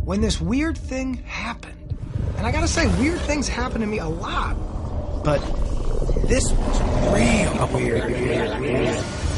When 0.04 0.22
this 0.22 0.42
weird 0.42 0.78
thing 0.78 1.16
happened, 1.16 1.98
and 2.38 2.48
I 2.48 2.52
gotta 2.52 2.68
say, 2.68 2.88
weird 3.00 3.20
things 3.22 3.48
happen 3.48 3.82
to 3.82 3.88
me 3.88 4.00
a 4.00 4.08
lot, 4.08 4.56
but 5.24 5.40
this 6.28 6.52
was 6.52 6.82
real 7.14 7.68
weird. 7.74 8.04
Mm, 8.04 9.33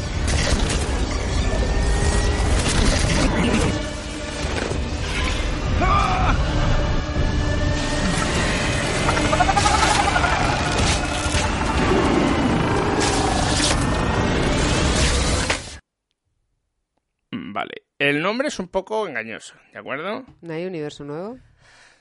Vale. 17.30 17.84
El 17.98 18.20
nombre 18.20 18.48
es 18.48 18.58
un 18.58 18.68
poco 18.68 19.08
engañoso, 19.08 19.54
¿de 19.72 19.78
acuerdo? 19.78 20.26
¿No 20.42 20.52
hay 20.52 20.66
universo 20.66 21.04
nuevo? 21.04 21.38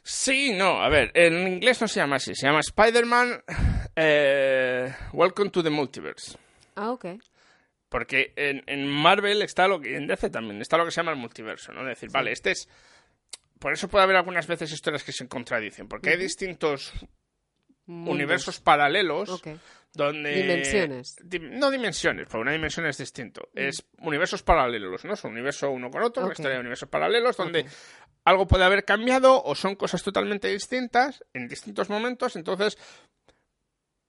Sí, 0.04 0.54
no, 0.54 0.84
a 0.84 0.89
ver, 0.89 1.12
en 1.14 1.48
inglés 1.48 1.80
no 1.80 1.88
se 1.88 2.02
llama 2.02 2.18
así, 2.18 2.36
se 2.36 2.46
llama 2.46 2.60
Spider-Man 2.60 3.41
eh, 3.96 4.93
Welcome 5.14 5.50
to 5.52 5.64
the 5.64 5.70
Multiverse. 5.70 6.38
Ah, 6.76 6.91
ok. 6.91 7.06
Porque 7.96 8.34
en, 8.36 8.62
en 8.68 8.86
Marvel 8.89 9.41
está 9.41 9.70
lo 9.70 9.80
que, 9.80 9.96
en 9.96 10.06
DC 10.06 10.30
también, 10.30 10.62
está 10.62 10.76
lo 10.78 10.84
que 10.84 10.91
se 10.91 10.98
llama 10.98 11.12
el 11.14 11.18
multiverso, 11.18 11.72
¿no? 11.72 11.80
Es 11.84 11.88
decir, 11.98 12.10
vale, 12.12 12.34
este 12.34 12.52
es... 12.52 12.68
Por 13.58 13.72
eso 13.72 13.88
puede 13.88 14.04
haber 14.04 14.18
algunas 14.18 14.48
veces 14.48 14.70
historias 14.70 15.02
que 15.06 15.14
se 15.14 15.26
contradicen, 15.30 15.88
porque 15.88 16.10
hay 16.10 16.18
distintos 16.18 16.91
Mundos. 17.86 18.14
universos 18.16 18.60
paralelos 18.60 19.41
donde... 19.93 20.34
Dimensiones. 20.36 21.16
Di- 21.24 21.39
no 21.39 21.72
dimensiones, 21.72 22.26
porque 22.26 22.41
una 22.41 22.52
dimensión 22.52 22.86
es 22.86 22.98
distinto. 22.98 23.48
Es 23.56 23.86
universos 24.00 24.43
paralelos, 24.43 25.06
¿no? 25.06 25.16
Son 25.16 25.32
universo 25.32 25.72
uno 25.72 25.89
con 25.89 26.04
otro, 26.04 26.24
Ok. 26.24 26.28
una 26.28 26.34
historia 26.34 26.54
de 26.56 26.60
universos 26.60 26.89
paralelos, 26.89 27.38
donde 27.38 27.66
algo 28.26 28.46
puede 28.46 28.66
haber 28.66 28.84
cambiado 28.84 29.41
o 29.41 29.56
son 29.56 29.76
cosas 29.76 30.04
totalmente 30.04 30.50
distintas 30.50 31.24
en 31.34 31.48
distintos 31.48 31.89
momentos, 31.89 32.36
entonces 32.36 32.78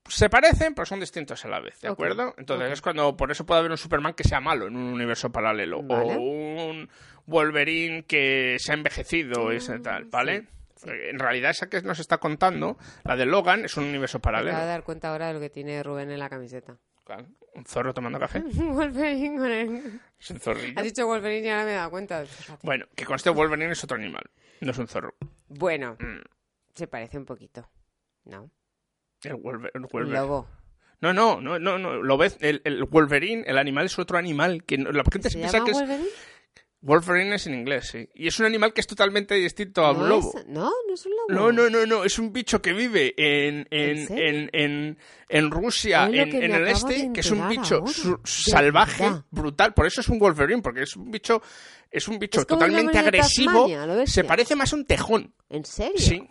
se 0.08 0.28
parecen, 0.30 0.74
pero 0.74 0.86
son 0.86 1.00
distintos 1.00 1.44
a 1.44 1.48
la 1.48 1.60
vez, 1.60 1.80
¿de 1.80 1.88
acuerdo? 1.88 2.34
Entonces 2.38 2.70
es 2.72 2.80
cuando 2.82 3.16
por 3.16 3.30
eso 3.30 3.44
puede 3.46 3.60
haber 3.60 3.70
un 3.70 3.76
Superman 3.78 4.14
que 4.14 4.24
sea 4.24 4.40
malo 4.40 4.66
en 4.66 4.76
un 4.76 4.92
universo 4.92 5.30
paralelo 5.30 5.82
Vale. 5.82 6.14
o 6.16 6.20
un 6.20 6.88
Wolverine 7.26 8.04
que 8.04 8.56
se 8.58 8.72
ha 8.72 8.74
envejecido 8.74 9.50
y 9.52 9.56
Ah, 9.56 9.58
ese 9.58 9.78
tal, 9.80 10.04
¿vale? 10.06 10.46
En 10.84 11.18
realidad 11.18 11.50
esa 11.50 11.68
que 11.68 11.80
nos 11.82 11.98
está 11.98 12.18
contando, 12.18 12.76
la 13.04 13.16
de 13.16 13.26
Logan, 13.26 13.64
es 13.64 13.76
un 13.76 13.84
universo 13.84 14.18
Me 14.18 14.22
paralelo. 14.22 14.50
acabo 14.52 14.66
de 14.66 14.70
dar 14.72 14.82
cuenta 14.84 15.10
ahora 15.10 15.28
de 15.28 15.34
lo 15.34 15.40
que 15.40 15.50
tiene 15.50 15.82
Rubén 15.82 16.10
en 16.10 16.18
la 16.18 16.28
camiseta. 16.28 16.76
Claro, 17.04 17.26
Un 17.54 17.64
zorro 17.64 17.94
tomando 17.94 18.18
café. 18.18 18.40
Wolverine 18.54 19.36
con 19.38 19.50
el- 19.50 20.00
Es 20.20 20.30
un 20.30 20.40
zorrillo. 20.40 20.74
Has 20.78 20.84
dicho 20.84 21.06
Wolverine 21.06 21.46
y 21.46 21.50
ahora 21.50 21.64
me 21.64 21.70
he 21.70 21.74
dado 21.74 21.90
cuenta. 21.90 22.24
Fíjate. 22.26 22.60
Bueno, 22.66 22.86
que 22.94 23.04
conste 23.04 23.30
Wolverine 23.30 23.72
es 23.72 23.82
otro 23.84 23.96
animal, 23.96 24.24
no 24.60 24.70
es 24.72 24.78
un 24.78 24.86
zorro. 24.88 25.14
Bueno, 25.48 25.96
Mm. 25.98 26.20
se 26.74 26.86
parece 26.86 27.16
un 27.18 27.24
poquito. 27.24 27.68
¿No? 28.24 28.50
El 29.26 29.36
Wolver- 29.36 29.70
lobo. 30.08 30.48
No, 31.00 31.12
no, 31.12 31.40
no, 31.40 31.58
no, 31.58 31.78
no. 31.78 32.02
Lo 32.02 32.16
ves, 32.16 32.38
el, 32.40 32.62
el 32.64 32.84
Wolverine, 32.84 33.44
el 33.46 33.58
animal 33.58 33.86
es 33.86 33.98
otro 33.98 34.16
animal 34.18 34.64
que 34.64 34.78
no- 34.78 34.90
la 34.92 35.02
gente 35.04 35.28
se 35.28 35.34
¿Se 35.34 35.38
piensa 35.38 35.62
que 35.64 35.70
es 35.72 35.78
Wolverine? 35.78 36.08
Wolverine 36.82 37.34
es 37.34 37.46
en 37.48 37.54
inglés, 37.54 37.88
sí. 37.88 38.08
Y 38.14 38.28
es 38.28 38.38
un 38.38 38.46
animal 38.46 38.72
que 38.72 38.80
es 38.80 38.86
totalmente 38.86 39.34
distinto 39.34 39.84
a 39.84 39.90
un 39.92 39.98
¿No 40.00 40.06
lobo. 40.06 40.32
es- 40.38 40.46
No, 40.46 40.70
no 40.86 40.94
es 40.94 41.04
un 41.04 41.12
lobo. 41.12 41.26
No, 41.28 41.50
no, 41.52 41.68
no, 41.68 41.84
no, 41.84 42.04
es 42.04 42.18
un 42.18 42.32
bicho 42.32 42.62
que 42.62 42.72
vive 42.72 43.12
en, 43.16 43.66
en, 43.70 44.06
¿En 44.16 44.50
en, 44.52 44.98
en, 45.28 45.50
Rusia, 45.50 46.06
en, 46.06 46.14
el 46.54 46.68
este, 46.68 47.10
que 47.12 47.20
es 47.20 47.30
un 47.30 47.48
bicho 47.48 47.76
ahora. 47.78 48.20
salvaje, 48.24 49.04
brutal. 49.30 49.74
Por 49.74 49.86
eso 49.86 50.00
es 50.00 50.08
un 50.08 50.18
Wolverine, 50.18 50.62
porque 50.62 50.82
es 50.82 50.94
un 50.96 51.10
bicho, 51.10 51.42
es 51.90 52.06
un 52.08 52.18
bicho 52.18 52.40
Es 52.42 52.46
totalmente 52.46 52.98
agresivo. 52.98 53.66
Tasmania. 53.68 54.06
Se 54.06 54.22
parece 54.24 54.54
más 54.54 54.72
a 54.72 54.76
un 54.76 54.84
tejón. 54.84 55.34
¿En 55.48 55.64
serio? 55.64 55.98
Sí. 55.98 56.22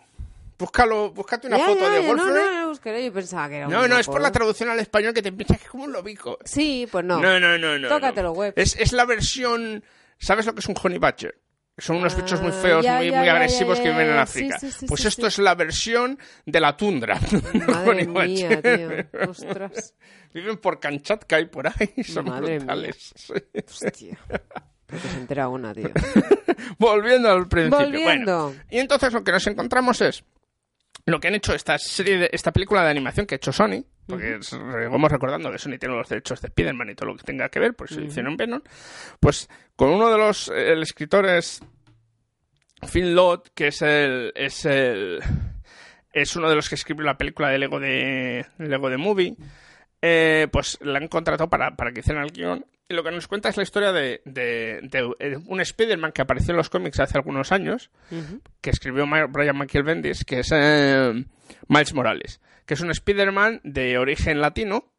Búscalo, 0.58 1.10
búscate 1.10 1.48
una 1.48 1.58
Ya, 1.58 1.66
foto 1.66 1.80
ya, 1.80 1.90
de 1.90 2.02
ya, 2.02 2.14
no, 2.14 2.26
no, 2.26 2.60
no, 2.62 2.68
buscaré, 2.68 3.04
yo 3.04 3.12
pensaba 3.12 3.48
que 3.48 3.56
era 3.56 3.66
un 3.66 3.72
No, 3.72 3.86
no, 3.86 3.98
es 3.98 4.06
por 4.06 4.22
la 4.22 4.32
traducción 4.32 4.70
al 4.70 4.78
español 4.80 5.12
que 5.12 5.20
te 5.22 5.30
piensas 5.32 5.58
que 5.58 5.64
es 5.64 5.70
como 5.70 5.84
un 5.84 5.92
lobico. 5.92 6.38
Sí, 6.44 6.88
pues 6.90 7.04
no. 7.04 7.20
No, 7.20 7.38
no, 7.38 7.58
no, 7.58 7.78
no. 7.78 7.88
Tócatelo, 7.88 8.32
web. 8.32 8.54
Es, 8.56 8.74
es 8.78 8.92
la 8.92 9.04
versión. 9.04 9.84
¿Sabes 10.18 10.46
lo 10.46 10.54
que 10.54 10.60
es 10.60 10.66
un 10.66 10.74
honey 10.82 10.98
badger? 10.98 11.38
Son 11.78 11.96
unos 11.96 12.14
Ah, 12.14 12.16
bichos 12.16 12.40
muy 12.40 12.52
feos, 12.52 12.82
ya, 12.82 12.96
muy, 12.96 13.10
ya, 13.10 13.18
muy 13.18 13.26
ya, 13.26 13.32
agresivos 13.34 13.78
que 13.80 13.90
viven 13.90 14.06
en. 14.08 14.16
África. 14.16 14.58
Sí, 14.58 14.70
sí, 14.70 14.78
sí, 14.80 14.86
pues 14.86 15.04
esto 15.04 15.26
es 15.26 15.38
la 15.38 15.54
versión 15.54 16.18
de 16.46 16.58
la 16.58 16.74
tundra. 16.74 17.20
Madre 17.68 18.06
mía, 18.06 18.62
tío. 18.62 19.28
Ostras. 19.28 19.94
Viven 20.32 20.56
por 20.56 20.80
Kamchatka 20.80 21.38
y 21.38 21.44
por 21.46 21.66
ahí. 21.68 22.02
Son 22.02 22.24
Madre 22.24 22.58
brutales. 22.58 23.12
Sí. 23.14 23.34
Hostia. 23.66 24.18
Porque 24.86 25.08
se 25.08 25.18
entera 25.18 25.48
una, 25.48 25.74
tío. 25.74 25.90
Volviendo 26.78 27.30
al 27.30 27.46
principio. 27.46 27.78
Volviendo. 27.78 28.44
Bueno, 28.46 28.62
y 28.70 28.78
entonces 28.78 29.12
lo 29.12 29.22
que 29.24 29.32
nos 29.32 29.46
encontramos 29.46 30.00
es 30.00 30.24
lo 31.06 31.20
que 31.20 31.28
han 31.28 31.34
hecho 31.36 31.54
esta 31.54 31.78
serie, 31.78 32.18
de, 32.18 32.30
esta 32.32 32.52
película 32.52 32.82
de 32.84 32.90
animación 32.90 33.26
que 33.26 33.36
ha 33.36 33.36
hecho 33.36 33.52
Sony, 33.52 33.84
porque 34.06 34.38
vamos 34.90 35.10
recordando 35.10 35.50
que 35.50 35.58
Sony 35.58 35.78
tiene 35.78 35.94
los 35.94 36.08
derechos 36.08 36.40
de 36.40 36.48
Spider-Man 36.48 36.90
y 36.90 36.94
todo 36.94 37.10
lo 37.10 37.16
que 37.16 37.22
tenga 37.22 37.48
que 37.48 37.60
ver, 37.60 37.74
por 37.74 37.88
eso 37.88 38.00
Ujú. 38.00 38.08
hicieron 38.08 38.36
Venom, 38.36 38.60
pues 39.20 39.48
con 39.76 39.90
uno 39.90 40.10
de 40.10 40.18
los 40.18 40.48
el 40.48 40.82
escritores 40.82 41.62
Phil 42.92 43.14
Lott, 43.14 43.50
que 43.54 43.68
es 43.68 43.82
el 43.82 44.32
es 44.34 44.64
el 44.64 45.20
es 46.12 46.34
uno 46.34 46.48
de 46.48 46.56
los 46.56 46.68
que 46.68 46.74
escribió 46.74 47.04
la 47.04 47.18
película 47.18 47.50
de 47.50 47.58
Lego 47.58 47.78
de 47.78 48.46
Lego 48.58 48.90
de 48.90 48.96
Movie, 48.96 49.36
eh, 50.02 50.48
pues 50.50 50.78
la 50.80 50.98
han 50.98 51.08
contratado 51.08 51.48
para, 51.48 51.76
para 51.76 51.92
que 51.92 52.00
hicieran 52.00 52.24
el 52.24 52.32
guion. 52.32 52.66
Y 52.88 52.94
lo 52.94 53.02
que 53.02 53.10
nos 53.10 53.26
cuenta 53.26 53.48
es 53.48 53.56
la 53.56 53.64
historia 53.64 53.90
de, 53.92 54.22
de- 54.24 54.80
de, 54.82 55.14
eh, 55.18 55.38
un 55.46 55.60
Spider-Man 55.60 56.12
que 56.12 56.22
apareció 56.22 56.52
en 56.52 56.56
los 56.58 56.70
cómics 56.70 57.00
hace 57.00 57.18
algunos 57.18 57.50
años, 57.50 57.90
que 58.60 58.70
escribió 58.70 59.04
Brian 59.28 59.58
Michael 59.58 59.84
Bendis, 59.84 60.24
que 60.24 60.40
es 60.40 60.50
eh, 60.54 61.24
Miles 61.68 61.94
Morales, 61.94 62.40
que 62.64 62.74
es 62.74 62.80
un 62.80 62.90
Spider-Man 62.92 63.60
de 63.64 63.98
origen 63.98 64.40
latino 64.40 64.92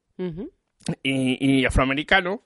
y, 1.02 1.60
y 1.62 1.66
afroamericano 1.66 2.44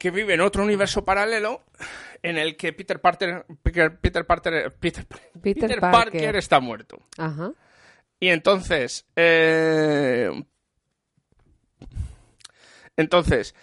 que 0.00 0.10
vive 0.10 0.34
en 0.34 0.40
otro 0.40 0.62
universo 0.62 1.04
paralelo 1.04 1.62
en 2.22 2.38
el 2.38 2.56
que 2.56 2.72
Peter 2.72 3.00
Parker 3.00 3.44
Peter, 3.62 3.98
Peter 4.00 4.24
Parker 4.24 4.72
Peter, 4.80 5.04
Peter 5.06 5.40
Peter 5.42 5.80
Parker. 5.80 6.12
Parker 6.12 6.36
está 6.36 6.60
muerto. 6.60 7.02
Ajá. 7.18 7.52
Y 8.20 8.28
entonces, 8.28 9.04
eh, 9.16 10.30
entonces, 12.96 13.54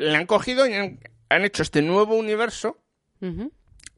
le 0.00 0.16
han 0.16 0.26
cogido 0.26 0.66
y 0.66 0.72
han, 0.72 0.98
han 1.28 1.44
hecho 1.44 1.62
este 1.62 1.82
nuevo 1.82 2.16
universo 2.16 2.78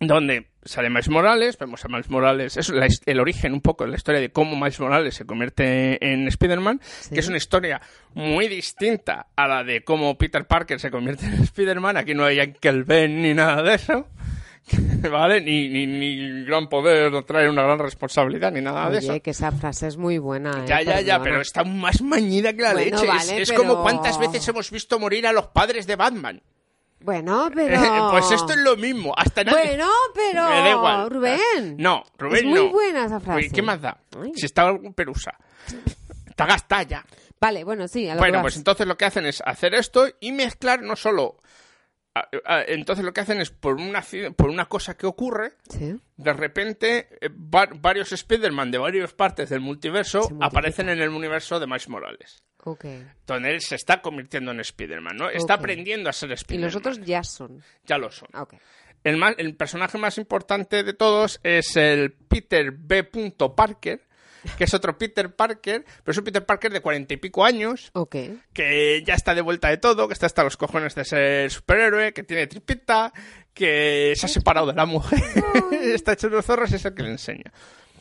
donde 0.01 0.49
sale 0.65 0.91
Miles 0.91 1.09
Morales, 1.09 1.57
vemos 1.59 1.85
a 1.85 1.89
Miles 1.89 2.11
Morales, 2.11 2.57
es 2.57 2.71
la 2.71 2.89
el 3.07 3.21
origen 3.21 3.53
un 3.53 3.61
poco 3.61 3.85
de 3.85 3.91
la 3.91 3.97
historia 3.97 4.21
de 4.21 4.33
cómo 4.33 4.57
Miles 4.57 4.81
Morales 4.81 5.15
se 5.15 5.25
convierte 5.25 6.05
en 6.05 6.27
Spider-Man, 6.27 6.81
que 7.13 7.21
es 7.21 7.29
una 7.29 7.37
historia 7.37 7.81
muy 8.15 8.49
distinta 8.49 9.29
a 9.37 9.47
la 9.47 9.63
de 9.63 9.85
cómo 9.85 10.19
Peter 10.19 10.45
Parker 10.45 10.81
se 10.81 10.91
convierte 10.91 11.27
en 11.27 11.35
Spider-Man, 11.35 11.97
aquí 11.97 12.15
no 12.15 12.25
hay 12.25 12.41
Uncle 12.41 12.83
Ben 12.83 13.23
ni 13.23 13.33
nada 13.33 13.63
de 13.63 13.75
eso, 13.75 14.09
¿vale? 15.11 15.41
Ni, 15.41 15.69
ni, 15.69 15.87
ni 15.87 16.45
gran 16.45 16.69
poder 16.69 17.11
no 17.11 17.25
trae 17.25 17.49
una 17.49 17.63
gran 17.63 17.79
responsabilidad 17.79 18.53
ni 18.53 18.61
nada 18.61 18.89
de 18.91 18.99
eso. 18.99 19.21
Que 19.21 19.31
esa 19.31 19.51
frase 19.53 19.89
es 19.89 19.97
muy 19.97 20.19
buena. 20.19 20.51
¿eh? 20.51 20.65
Ya, 20.67 20.83
ya, 20.83 21.01
ya, 21.01 21.15
Perdona. 21.19 21.23
pero 21.25 21.41
está 21.41 21.65
más 21.65 22.01
mañida 22.03 22.53
que 22.53 22.63
la 22.63 22.73
Bueno, 22.73 22.91
leche. 22.97 23.03
Es- 23.05 23.09
vale, 23.29 23.43
es 23.43 23.49
pero- 23.51 23.63
como 23.63 23.83
cuántas 23.83 24.19
veces 24.19 24.47
hemos 24.49 24.71
visto 24.71 24.99
morir 24.99 25.27
a 25.27 25.33
los 25.33 25.49
padres 25.49 25.87
de 25.87 25.97
Batman. 25.97 26.43
Bueno, 27.01 27.51
pero... 27.55 28.09
pues 28.13 28.31
esto 28.31 28.53
es 28.53 28.59
lo 28.59 28.77
mismo. 28.77 29.13
Hasta 29.17 29.43
nadie... 29.43 29.71
Bueno, 29.77 29.89
pero... 30.15 30.49
Me 30.49 30.57
da 30.61 30.71
igual. 30.71 31.11
Rubén. 31.11 31.77
No, 31.79 32.05
Rubén 32.17 32.37
Es 32.39 32.45
muy 32.45 32.65
no. 32.67 32.71
buena 32.71 33.07
esa 33.07 33.19
frase. 33.19 33.51
¿Qué 33.51 33.63
más 33.63 33.81
da? 33.81 33.99
Ay. 34.21 34.33
Si 34.37 34.47
está 34.47 34.63
algún 34.63 34.95
perusa. 34.95 35.33
Está 36.29 36.47
gastada 36.47 36.83
ya. 36.85 37.05
Vale, 37.41 37.65
bueno, 37.65 37.89
sí, 37.89 38.09
a 38.09 38.15
lo 38.15 38.21
Bueno, 38.21 38.39
que 38.39 38.43
pues 38.43 38.57
entonces 38.57 38.87
lo 38.87 38.97
que 38.97 39.05
hacen 39.05 39.27
es 39.27 39.43
hacer 39.45 39.75
esto 39.75 40.07
y 40.21 40.31
mezclar 40.31 40.81
no 40.83 40.95
solo... 40.95 41.39
a- 42.15 42.29
a- 42.45 42.63
Entonces 42.67 43.05
lo 43.05 43.13
que 43.13 43.21
hacen 43.23 43.41
es 43.41 43.51
por 43.51 43.75
una, 43.75 44.03
por 44.37 44.51
una 44.51 44.67
cosa 44.67 44.97
que 44.97 45.07
ocurre, 45.07 45.53
Sí. 45.69 45.95
de 46.17 46.33
repente 46.33 47.09
eh, 47.21 47.29
va- 47.31 47.69
varios 47.75 48.13
Spider-Man 48.13 48.71
de 48.71 48.79
varias 48.79 49.13
partes 49.15 49.49
del 49.49 49.61
multiverso 49.61 50.29
aparecen 50.41 50.89
en 50.89 51.01
el 51.01 51.09
universo 51.11 51.59
de 51.59 51.67
Miles 51.67 51.89
Morales. 51.89 52.43
Ok. 52.65 52.85
Donde 53.27 53.51
él 53.55 53.61
se 53.61 53.75
está 53.75 54.01
convirtiendo 54.01 54.53
en 54.53 54.61
Spider-Man, 54.61 55.17
¿no? 55.17 55.29
Está 55.31 55.55
aprendiendo 55.55 56.09
a 56.09 56.13
ser 56.13 56.31
Y 56.31 56.35
Spider-Man. 56.35 56.67
los 56.67 56.77
otros 56.77 57.01
ya 57.01 57.25
son. 57.25 57.63
Ya 57.87 57.99
lo 57.99 58.11
son. 58.11 58.29
Ah, 58.33 58.43
ok. 58.43 58.55
El, 59.05 59.17
más- 59.17 59.35
el 59.39 59.57
personaje 59.57 59.99
más 59.99 60.17
importante 60.19 60.85
de 60.85 60.93
todos 60.95 61.41
es 61.43 61.77
el 61.77 62.13
Peter 62.13 62.71
B. 62.71 63.03
Parker, 63.57 64.07
que 64.59 64.65
es 64.65 64.75
otro 64.75 64.99
Peter 64.99 65.35
Parker, 65.35 65.85
pero 66.05 66.13
es 66.13 66.19
un 66.19 66.25
Peter 66.25 66.45
Parker 66.45 66.73
de 66.73 66.81
cuarenta 66.81 67.15
y 67.15 67.17
pico 67.17 67.45
años, 67.45 67.91
Ok. 67.95 68.17
que 68.53 69.03
ya 69.07 69.15
está 69.15 69.35
de 69.35 69.41
vuelta 69.41 69.69
de 69.69 69.77
todo, 69.79 70.09
que 70.09 70.15
está 70.15 70.27
hasta 70.27 70.45
los 70.45 70.57
cojones 70.57 70.95
de 70.95 71.05
ser 71.05 71.51
superhéroe, 71.51 72.13
que 72.13 72.23
tiene 72.23 72.47
tripita, 72.47 73.13
que 73.55 74.15
se 74.17 74.27
ha 74.27 74.29
separado 74.29 74.67
de 74.69 74.75
la 74.75 74.87
mujer, 74.87 75.21
está 75.83 76.13
hecho 76.15 76.29
unos 76.29 76.45
zorros 76.47 76.71
y 76.73 76.77
es 76.77 76.85
el 76.85 76.95
que 76.95 77.03
le 77.03 77.11
enseña. 77.11 77.53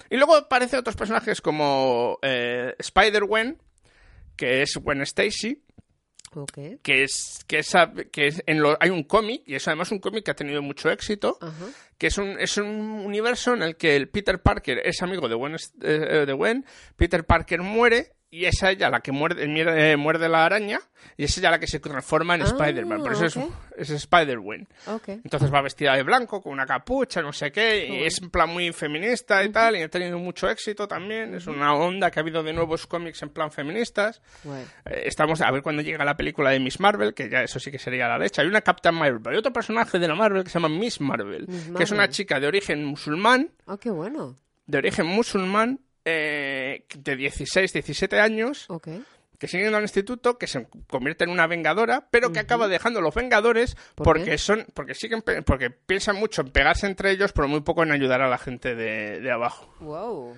Y 0.10 0.18
luego 0.18 0.36
aparecen 0.36 0.80
otros 0.80 0.96
personajes 0.96 1.42
como 1.42 2.20
eh, 2.22 2.74
Spider-Gwen, 2.80 3.58
que 4.36 4.62
es 4.62 4.76
Gwen 4.78 5.02
Stacy, 5.02 5.62
Que 6.82 7.04
es. 7.04 7.44
Que 7.46 7.60
es, 7.60 7.74
que 8.12 8.28
es 8.28 8.42
en 8.46 8.62
lo, 8.62 8.78
hay 8.80 8.90
un 8.90 9.04
cómic 9.04 9.44
y 9.46 9.56
es 9.56 9.68
además 9.68 9.92
un 9.92 10.00
cómic 10.00 10.24
que 10.24 10.32
ha 10.32 10.36
tenido 10.36 10.62
mucho 10.62 10.90
éxito 10.90 11.38
que 11.98 12.08
es 12.08 12.18
un, 12.18 12.40
es 12.40 12.58
un 12.58 12.66
universo 13.06 13.54
en 13.54 13.64
el 13.64 13.76
que 13.76 13.96
el 13.96 14.10
Peter 14.10 14.42
Parker 14.42 14.82
es 14.84 15.02
amigo 15.02 15.28
de 15.28 15.36
Gwen, 15.36 15.58
eh, 15.82 16.24
de 16.26 16.34
Gwen 16.34 16.66
Peter 16.96 17.26
Parker 17.26 17.62
muere 17.62 18.14
y 18.34 18.46
es 18.46 18.64
ella 18.64 18.90
la 18.90 19.02
que 19.02 19.12
muerde, 19.12 19.44
eh, 19.92 19.98
muerde 19.98 20.30
la 20.30 20.46
araña 20.46 20.80
y 21.18 21.26
es 21.26 21.38
ella 21.38 21.52
la 21.52 21.60
que 21.60 21.68
se 21.68 21.80
transforma 21.82 22.36
en 22.36 22.44
Ah, 22.44 22.46
Spider-Man 22.46 23.02
por 23.04 23.12
eso 23.12 23.26
es- 23.26 23.36
ok. 23.36 23.52
es, 23.76 23.90
Spider-Gwen 23.90 24.68
Ok. 24.88 25.10
entonces 25.10 25.54
va 25.54 25.62
vestida 25.62 25.96
de 25.98 26.04
blanco 26.04 26.42
con 26.42 26.54
una 26.54 26.66
capucha 26.66 27.22
no 27.22 27.34
sé 27.34 27.52
qué 27.52 27.88
y 27.88 28.04
es 28.06 28.22
en 28.22 28.30
plan 28.30 28.50
muy 28.50 28.72
feminista 28.72 29.44
y 29.44 29.50
tal 29.50 29.76
y 29.76 29.82
ha 29.82 29.90
tenido 29.90 30.18
mucho 30.18 30.50
éxito 30.50 30.88
también 30.88 31.36
es 31.36 31.46
una 31.48 31.74
onda 31.74 32.10
que 32.10 32.20
ha 32.20 32.22
habido 32.22 32.42
de 32.42 32.54
nuevos 32.54 32.88
cómics 32.88 33.22
en 33.22 33.30
plan 33.30 33.52
feministas 33.52 34.22
Bueno. 34.44 34.66
eh, 34.86 35.04
estamos 35.06 35.42
a 35.42 35.52
ver 35.52 35.62
cuando 35.62 35.82
llega 35.82 36.06
la 36.06 36.16
película 36.16 36.52
de 36.52 36.60
Miss 36.62 36.80
Marvel, 36.80 37.14
que 37.14 37.30
ya 37.30 37.44
eso 37.44 37.60
sí 37.60 37.70
que 37.70 37.80
sería 37.80 38.08
la 38.08 38.18
leche. 38.18 38.42
Hay 38.42 38.48
una 38.48 38.62
Captain 38.62 38.96
Marvel, 38.96 39.20
pero 39.22 39.34
hay 39.34 39.40
otro 39.40 39.52
personaje 39.52 40.00
de 40.00 40.08
la 40.08 40.16
Marvel 40.16 40.44
que 40.44 40.50
se 40.50 40.60
llama 40.60 40.70
Miss 40.70 41.02
Marvel, 41.02 41.48
Miss 41.48 41.72
que 41.76 41.84
es 41.84 41.92
una 41.92 42.08
chica 42.10 42.40
de 42.40 42.48
origen 42.48 42.86
musulmán, 42.86 43.52
Ah, 43.68 43.78
qué 43.80 43.90
bueno. 43.92 44.36
de 44.68 44.78
origen 44.78 45.06
musulmán, 45.06 45.80
eh, 46.06 46.86
de 46.96 47.16
16, 47.16 47.74
17 47.74 48.20
años, 48.20 48.68
que 49.38 49.48
sigue 49.48 49.68
al 49.68 49.82
instituto, 49.82 50.38
que 50.38 50.48
se 50.48 50.68
convierte 50.88 51.24
en 51.24 51.32
una 51.32 51.48
vengadora, 51.48 52.08
pero 52.12 52.32
que 52.32 52.40
acaba 52.40 52.68
dejando 52.68 53.02
los 53.02 53.16
vengadores 53.16 53.76
¿Por 53.96 54.06
porque 54.06 54.32
qué? 54.32 54.38
son, 54.38 54.66
porque 54.74 54.94
siguen, 54.94 55.24
porque 55.46 55.72
piensan 55.72 56.16
mucho 56.18 56.42
en 56.42 56.52
pegarse 56.52 56.86
entre 56.88 57.12
ellos, 57.12 57.34
pero 57.34 57.48
muy 57.48 57.62
poco 57.62 57.84
en 57.84 57.92
ayudar 57.92 58.22
a 58.22 58.30
la 58.30 58.38
gente 58.38 58.76
de, 58.76 59.20
de 59.20 59.32
abajo. 59.32 59.74
Wow. 59.80 60.36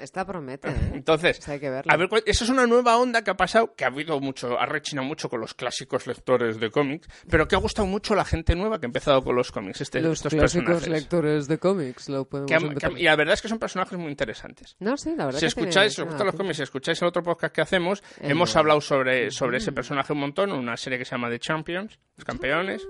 Esta 0.00 0.24
promete, 0.26 0.68
¿eh? 0.70 0.90
Entonces, 0.94 1.38
Esta 1.38 1.52
hay 1.52 1.60
que 1.60 1.70
verla. 1.70 1.92
a 1.92 1.96
ver, 1.96 2.08
cuál- 2.08 2.22
eso 2.26 2.44
es 2.44 2.50
una 2.50 2.66
nueva 2.66 2.96
onda 2.96 3.22
que 3.22 3.30
ha 3.30 3.36
pasado, 3.36 3.74
que 3.74 3.84
ha 3.84 3.88
habido 3.88 4.18
mucho, 4.20 4.58
ha 4.58 4.66
rechinado 4.66 5.06
mucho 5.06 5.28
con 5.28 5.40
los 5.40 5.54
clásicos 5.54 6.06
lectores 6.06 6.58
de 6.60 6.70
cómics, 6.70 7.08
pero 7.28 7.46
que 7.48 7.54
ha 7.54 7.58
gustado 7.58 7.86
mucho 7.86 8.14
a 8.14 8.16
la 8.16 8.24
gente 8.24 8.54
nueva 8.56 8.78
que 8.80 8.86
ha 8.86 8.88
empezado 8.88 9.22
con 9.22 9.36
los 9.36 9.52
cómics, 9.52 9.80
este, 9.80 10.00
Los 10.00 10.18
estos 10.18 10.32
clásicos 10.34 10.64
personajes. 10.66 10.88
lectores 11.02 11.48
de 11.48 11.58
cómics 11.58 12.08
lo 12.08 12.24
podemos 12.28 12.50
Que 12.50 13.00
y 13.00 13.04
la 13.04 13.16
verdad 13.16 13.34
es 13.34 13.42
que 13.42 13.48
son 13.48 13.58
personajes 13.58 13.98
muy 13.98 14.10
interesantes. 14.10 14.76
No, 14.80 14.96
sí, 14.96 15.14
la 15.16 15.26
verdad 15.26 15.38
Si 15.38 15.44
que 15.44 15.48
escucháis, 15.48 15.94
tiene 15.94 16.08
os 16.08 16.12
gustan 16.14 16.26
los 16.26 16.36
cómics, 16.36 16.56
si 16.56 16.62
escucháis 16.62 17.00
el 17.02 17.08
otro 17.08 17.22
podcast 17.22 17.54
que 17.54 17.60
hacemos, 17.60 18.02
El 18.20 18.32
hemos 18.32 18.54
hablado 18.56 18.80
sobre, 18.80 19.30
sobre 19.30 19.58
ese 19.58 19.72
personaje 19.72 20.12
un 20.12 20.20
montón, 20.20 20.52
una 20.52 20.76
serie 20.76 20.98
que 20.98 21.04
se 21.04 21.12
llama 21.12 21.28
The 21.30 21.38
Champions, 21.38 21.98
los 22.16 22.24
campeones, 22.24 22.86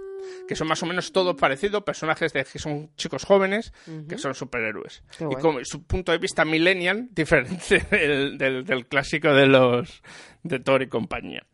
que 0.48 0.56
son 0.56 0.68
más 0.68 0.82
o 0.82 0.86
menos 0.86 1.12
todo 1.12 1.36
parecido, 1.36 1.84
personajes 1.84 2.32
de 2.32 2.44
que 2.44 2.58
son 2.58 2.90
chicos 2.96 3.24
jóvenes, 3.24 3.72
que 4.08 4.18
son 4.18 4.34
superhéroes. 4.34 5.02
Qué 5.18 5.24
Y 5.30 5.34
como 5.36 5.58
su 5.64 5.84
punto 5.84 6.12
de 6.12 6.18
vista 6.18 6.44
millennial, 6.44 7.08
diferente 7.12 7.78
del, 7.90 8.38
del- 8.38 8.64
del 8.64 8.86
clásico 8.86 9.32
de 9.34 9.46
los 9.46 10.02
de 10.42 10.58
Thor 10.58 10.82
y 10.82 10.88
compañía. 10.88 11.44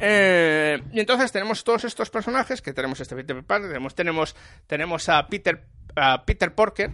Eh, 0.00 0.80
y 0.92 1.00
entonces 1.00 1.32
tenemos 1.32 1.64
todos 1.64 1.84
estos 1.84 2.10
personajes, 2.10 2.62
que 2.62 2.72
tenemos 2.72 3.00
este 3.00 3.14
Peter 3.16 3.42
Parker, 3.44 3.68
tenemos, 3.68 3.94
tenemos, 3.94 4.36
tenemos 4.66 5.08
a 5.08 5.26
Peter, 5.26 5.64
a 5.96 6.24
Peter 6.24 6.54
Porker, 6.54 6.90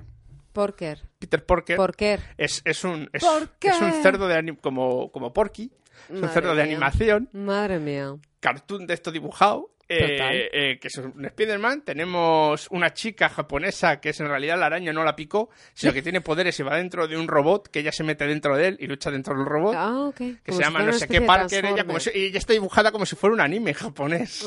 Porker. 0.53 1.03
Peter 1.19 1.45
Porker. 1.45 1.77
Porker. 1.77 2.21
Es, 2.37 2.63
es 2.65 2.83
un 2.85 3.09
es, 3.13 3.23
Porker. 3.23 3.71
es 3.73 3.81
un 3.81 3.93
cerdo 4.03 4.27
de 4.27 4.35
anim- 4.37 4.59
como, 4.61 5.13
como 5.13 5.33
Porky. 5.33 5.71
Es 6.09 6.23
un 6.23 6.29
cerdo 6.31 6.55
de 6.55 6.63
animación, 6.63 7.29
Madre 7.33 7.79
mía. 7.79 8.15
cartoon 8.41 8.87
de 8.87 8.95
esto 8.95 9.11
dibujado. 9.13 9.71
Eh, 9.89 10.51
eh, 10.53 10.79
que 10.79 10.89
es 10.89 10.97
un 10.99 11.25
Spider-Man. 11.25 11.83
Tenemos 11.83 12.69
una 12.71 12.93
chica 12.93 13.29
japonesa 13.29 14.01
que 14.01 14.11
es 14.11 14.21
en 14.21 14.29
realidad 14.29 14.59
la 14.59 14.67
araña 14.67 14.93
no 14.93 15.03
la 15.05 15.17
picó, 15.17 15.49
sino 15.75 15.93
que 15.93 16.03
tiene 16.03 16.21
poderes 16.21 16.59
y 16.61 16.63
va 16.63 16.77
dentro 16.77 17.09
de 17.09 17.17
un 17.17 17.27
robot 17.29 17.69
que 17.69 17.81
ella 17.81 17.93
se 17.93 18.05
mete 18.05 18.27
dentro 18.27 18.57
de 18.57 18.69
él 18.69 18.77
y 18.81 18.87
lucha 18.87 19.11
dentro 19.11 19.35
del 19.37 19.47
robot. 19.47 19.75
Ah, 19.77 20.01
ok. 20.09 20.17
que 20.17 20.37
Como 20.47 20.59
se 20.59 20.65
llama 20.65 20.83
no 20.83 20.93
sé 20.93 21.09
qué 21.09 21.21
Parker, 21.23 21.65
ella, 21.65 21.85
como 21.85 21.95
Transformer. 21.99 22.03
si- 22.03 22.19
y 22.19 22.25
ella 22.27 22.39
está 22.39 22.53
dibujada 22.53 22.93
como 22.93 23.07
si 23.07 23.17
fuera 23.17 23.35
un 23.35 23.41
anime 23.41 23.73
japonés. 23.75 24.45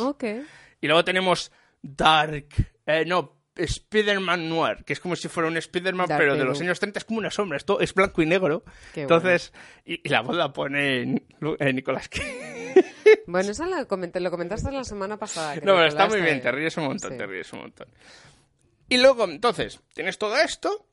Y 0.80 0.88
luego 0.88 1.04
tenemos 1.04 1.52
Dark, 1.82 2.48
eh, 2.86 3.06
no, 3.06 3.41
Spider-Man 3.56 4.48
Noir, 4.50 4.84
que 4.86 4.94
es 4.94 5.00
como 5.00 5.16
si 5.16 5.28
fuera 5.28 5.50
un 5.50 5.58
Spider-Man, 5.58 6.08
Dark 6.08 6.20
pero 6.20 6.36
de 6.38 6.46
los 6.46 6.60
años 6.62 6.80
30 6.80 7.00
es 7.00 7.06
como 7.06 7.20
una 7.20 7.32
sombra, 7.32 7.58
esto 7.58 7.80
es 7.80 7.94
blanco 7.94 8.22
y 8.22 8.26
negro. 8.26 8.64
Qué 8.94 9.02
Entonces, 9.02 9.52
y, 9.86 10.02
y 10.04 10.10
la 10.10 10.22
voz 10.22 10.36
la 10.36 10.54
pone 10.54 11.24
Lu- 11.40 11.58
eh, 11.60 11.74
Nicolás. 11.74 12.10
Bueno, 13.28 13.52
esa 13.52 13.66
la 13.68 13.86
comenté, 13.86 14.20
lo 14.20 14.32
comentaste 14.32 14.72
la 14.72 14.84
semana 14.84 15.18
pasada. 15.18 15.56
No, 15.56 15.62
pero 15.62 15.86
está 15.86 16.08
muy 16.08 16.22
bien, 16.22 16.42
te 16.42 16.52
ríes 16.52 16.76
un 16.78 16.86
montón, 16.86 17.12
Sí. 17.12 17.18
te 17.18 17.26
ríes 17.26 17.52
un 17.54 17.60
montón. 17.60 17.88
Y 18.90 18.98
luego, 18.98 19.26
entonces, 19.26 19.80
tienes 19.94 20.18
todo 20.18 20.38
esto, 20.38 20.88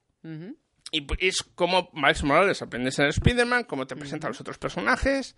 y 0.90 1.00
pues, 1.02 1.18
es 1.22 1.42
como 1.54 1.90
Miles 1.92 2.22
Morales 2.24 2.60
aprende 2.62 2.88
a 2.88 2.92
ser 2.92 3.08
Spider-Man, 3.08 3.64
cómo 3.64 3.86
te 3.86 3.96
presenta 3.96 4.26
a 4.26 4.30
los 4.30 4.40
otros 4.40 4.58
personajes. 4.58 5.36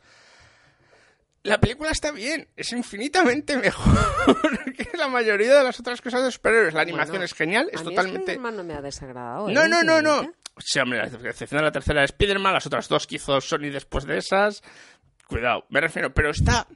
La 1.43 1.59
película 1.59 1.91
está 1.91 2.11
bien, 2.11 2.49
es 2.57 2.73
infinitamente 2.73 3.57
mejor 3.59 4.75
que 4.75 4.97
la 4.97 5.09
mayoría 5.09 5.59
de 5.59 5.65
las 5.65 5.81
otras 5.81 6.01
cosas 6.01 6.23
de 6.23 6.31
superhéroes. 6.31 6.75
La 6.75 6.83
animación 6.83 7.13
Bueno, 7.13 7.25
es 7.25 7.35
genial, 7.35 7.69
es 7.73 7.81
a 7.81 7.85
mí 7.85 7.91
totalmente... 7.91 8.33
Spider-Man 8.33 8.57
no 8.57 8.65
me 8.65 8.75
ha 8.75 8.83
desagradado. 8.83 9.49
¿eh? 9.49 9.53
No, 9.53 9.67
no, 9.67 9.83
no, 9.83 10.03
no. 10.03 10.11
últimamente. 10.17 10.41
Sí, 10.59 10.79
hombre, 10.79 10.99
la 10.99 11.07
excepción 11.31 11.61
de 11.61 11.65
la 11.65 11.73
tercera 11.73 12.05
es 12.05 12.11
Spider-Man, 12.11 12.53
las 12.53 12.67
otras 12.67 12.89
dos 12.89 13.07
que 13.07 13.17
hizo 13.17 13.41
Sony 13.41 13.71
después 13.73 14.05
de 14.05 14.19
esas. 14.19 14.63
Cuidado, 15.27 15.65
me 15.71 15.81
refiero, 15.81 16.13
pero 16.13 16.31
está. 16.31 16.67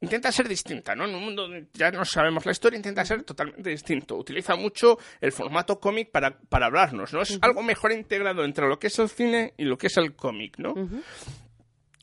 Intenta 0.00 0.30
ser 0.30 0.46
distinta, 0.46 0.94
¿no? 0.94 1.06
En 1.06 1.14
un 1.14 1.22
mundo 1.22 1.42
donde 1.42 1.68
ya 1.72 1.90
no 1.90 2.04
sabemos 2.04 2.44
la 2.44 2.52
historia, 2.52 2.76
intenta 2.76 3.04
ser 3.04 3.22
totalmente 3.22 3.70
distinto. 3.70 4.16
Utiliza 4.16 4.54
mucho 4.54 4.98
el 5.20 5.32
formato 5.32 5.80
cómic 5.80 6.10
para, 6.10 6.38
para 6.38 6.66
hablarnos, 6.66 7.12
¿no? 7.14 7.22
Es 7.22 7.38
algo 7.40 7.62
mejor 7.62 7.92
integrado 7.92 8.44
entre 8.44 8.68
lo 8.68 8.78
que 8.78 8.88
es 8.88 8.98
el 8.98 9.08
cine 9.08 9.54
y 9.56 9.64
lo 9.64 9.78
que 9.78 9.86
es 9.86 9.96
el 9.96 10.14
cómic, 10.14 10.58
¿no? 10.58 10.74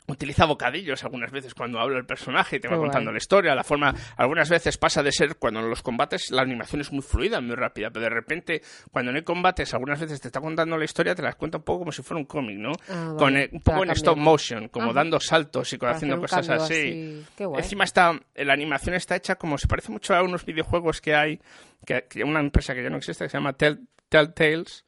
Utiliza 0.05 0.45
bocadillos 0.45 1.01
algunas 1.05 1.31
veces 1.31 1.53
cuando 1.53 1.79
habla 1.79 1.97
el 1.97 2.05
personaje 2.05 2.57
y 2.57 2.59
te 2.59 2.67
va 2.67 2.73
Qué 2.75 2.79
contando 2.81 3.05
guay. 3.09 3.13
la 3.13 3.17
historia. 3.19 3.55
La 3.55 3.63
forma, 3.63 3.93
algunas 4.17 4.49
veces 4.49 4.77
pasa 4.77 5.01
de 5.01 5.13
ser 5.13 5.37
cuando 5.37 5.61
en 5.61 5.69
los 5.69 5.81
combates 5.81 6.29
la 6.29 6.41
animación 6.41 6.81
es 6.81 6.91
muy 6.91 7.01
fluida, 7.01 7.39
muy 7.39 7.55
rápida, 7.55 7.89
pero 7.89 8.03
de 8.03 8.09
repente 8.09 8.61
cuando 8.91 9.11
no 9.13 9.17
hay 9.17 9.23
combates, 9.23 9.73
algunas 9.73 10.01
veces 10.01 10.19
te 10.19 10.27
está 10.27 10.41
contando 10.41 10.77
la 10.77 10.83
historia, 10.83 11.15
te 11.15 11.21
las 11.21 11.35
cuenta 11.35 11.57
un 11.59 11.63
poco 11.63 11.79
como 11.79 11.91
si 11.93 12.01
fuera 12.03 12.19
un 12.19 12.25
cómic, 12.25 12.57
¿no? 12.57 12.73
Ah, 12.89 13.13
Con 13.17 13.33
vale. 13.33 13.43
eh, 13.45 13.49
un 13.53 13.61
poco 13.61 13.79
Para 13.79 13.91
en 13.91 13.97
stop 13.97 14.17
motion, 14.17 14.67
como 14.67 14.87
Ajá. 14.87 14.93
dando 14.95 15.19
saltos 15.21 15.71
y 15.71 15.77
Para 15.77 15.93
haciendo 15.95 16.19
cosas 16.19 16.49
así. 16.49 16.73
así. 16.73 17.25
Qué 17.37 17.45
guay. 17.45 17.61
Encima 17.63 17.85
está, 17.85 18.19
la 18.35 18.53
animación 18.53 18.95
está 18.95 19.15
hecha 19.15 19.35
como 19.35 19.57
se 19.57 19.67
parece 19.67 19.89
mucho 19.91 20.13
a 20.13 20.21
unos 20.21 20.43
videojuegos 20.43 20.99
que 20.99 21.15
hay, 21.15 21.39
que, 21.85 22.05
que 22.09 22.25
una 22.25 22.41
empresa 22.41 22.75
que 22.75 22.83
ya 22.83 22.89
no 22.89 22.97
existe, 22.97 23.23
que 23.23 23.29
se 23.29 23.37
llama 23.37 23.53
Tell- 23.57 23.87
Telltales 24.09 24.83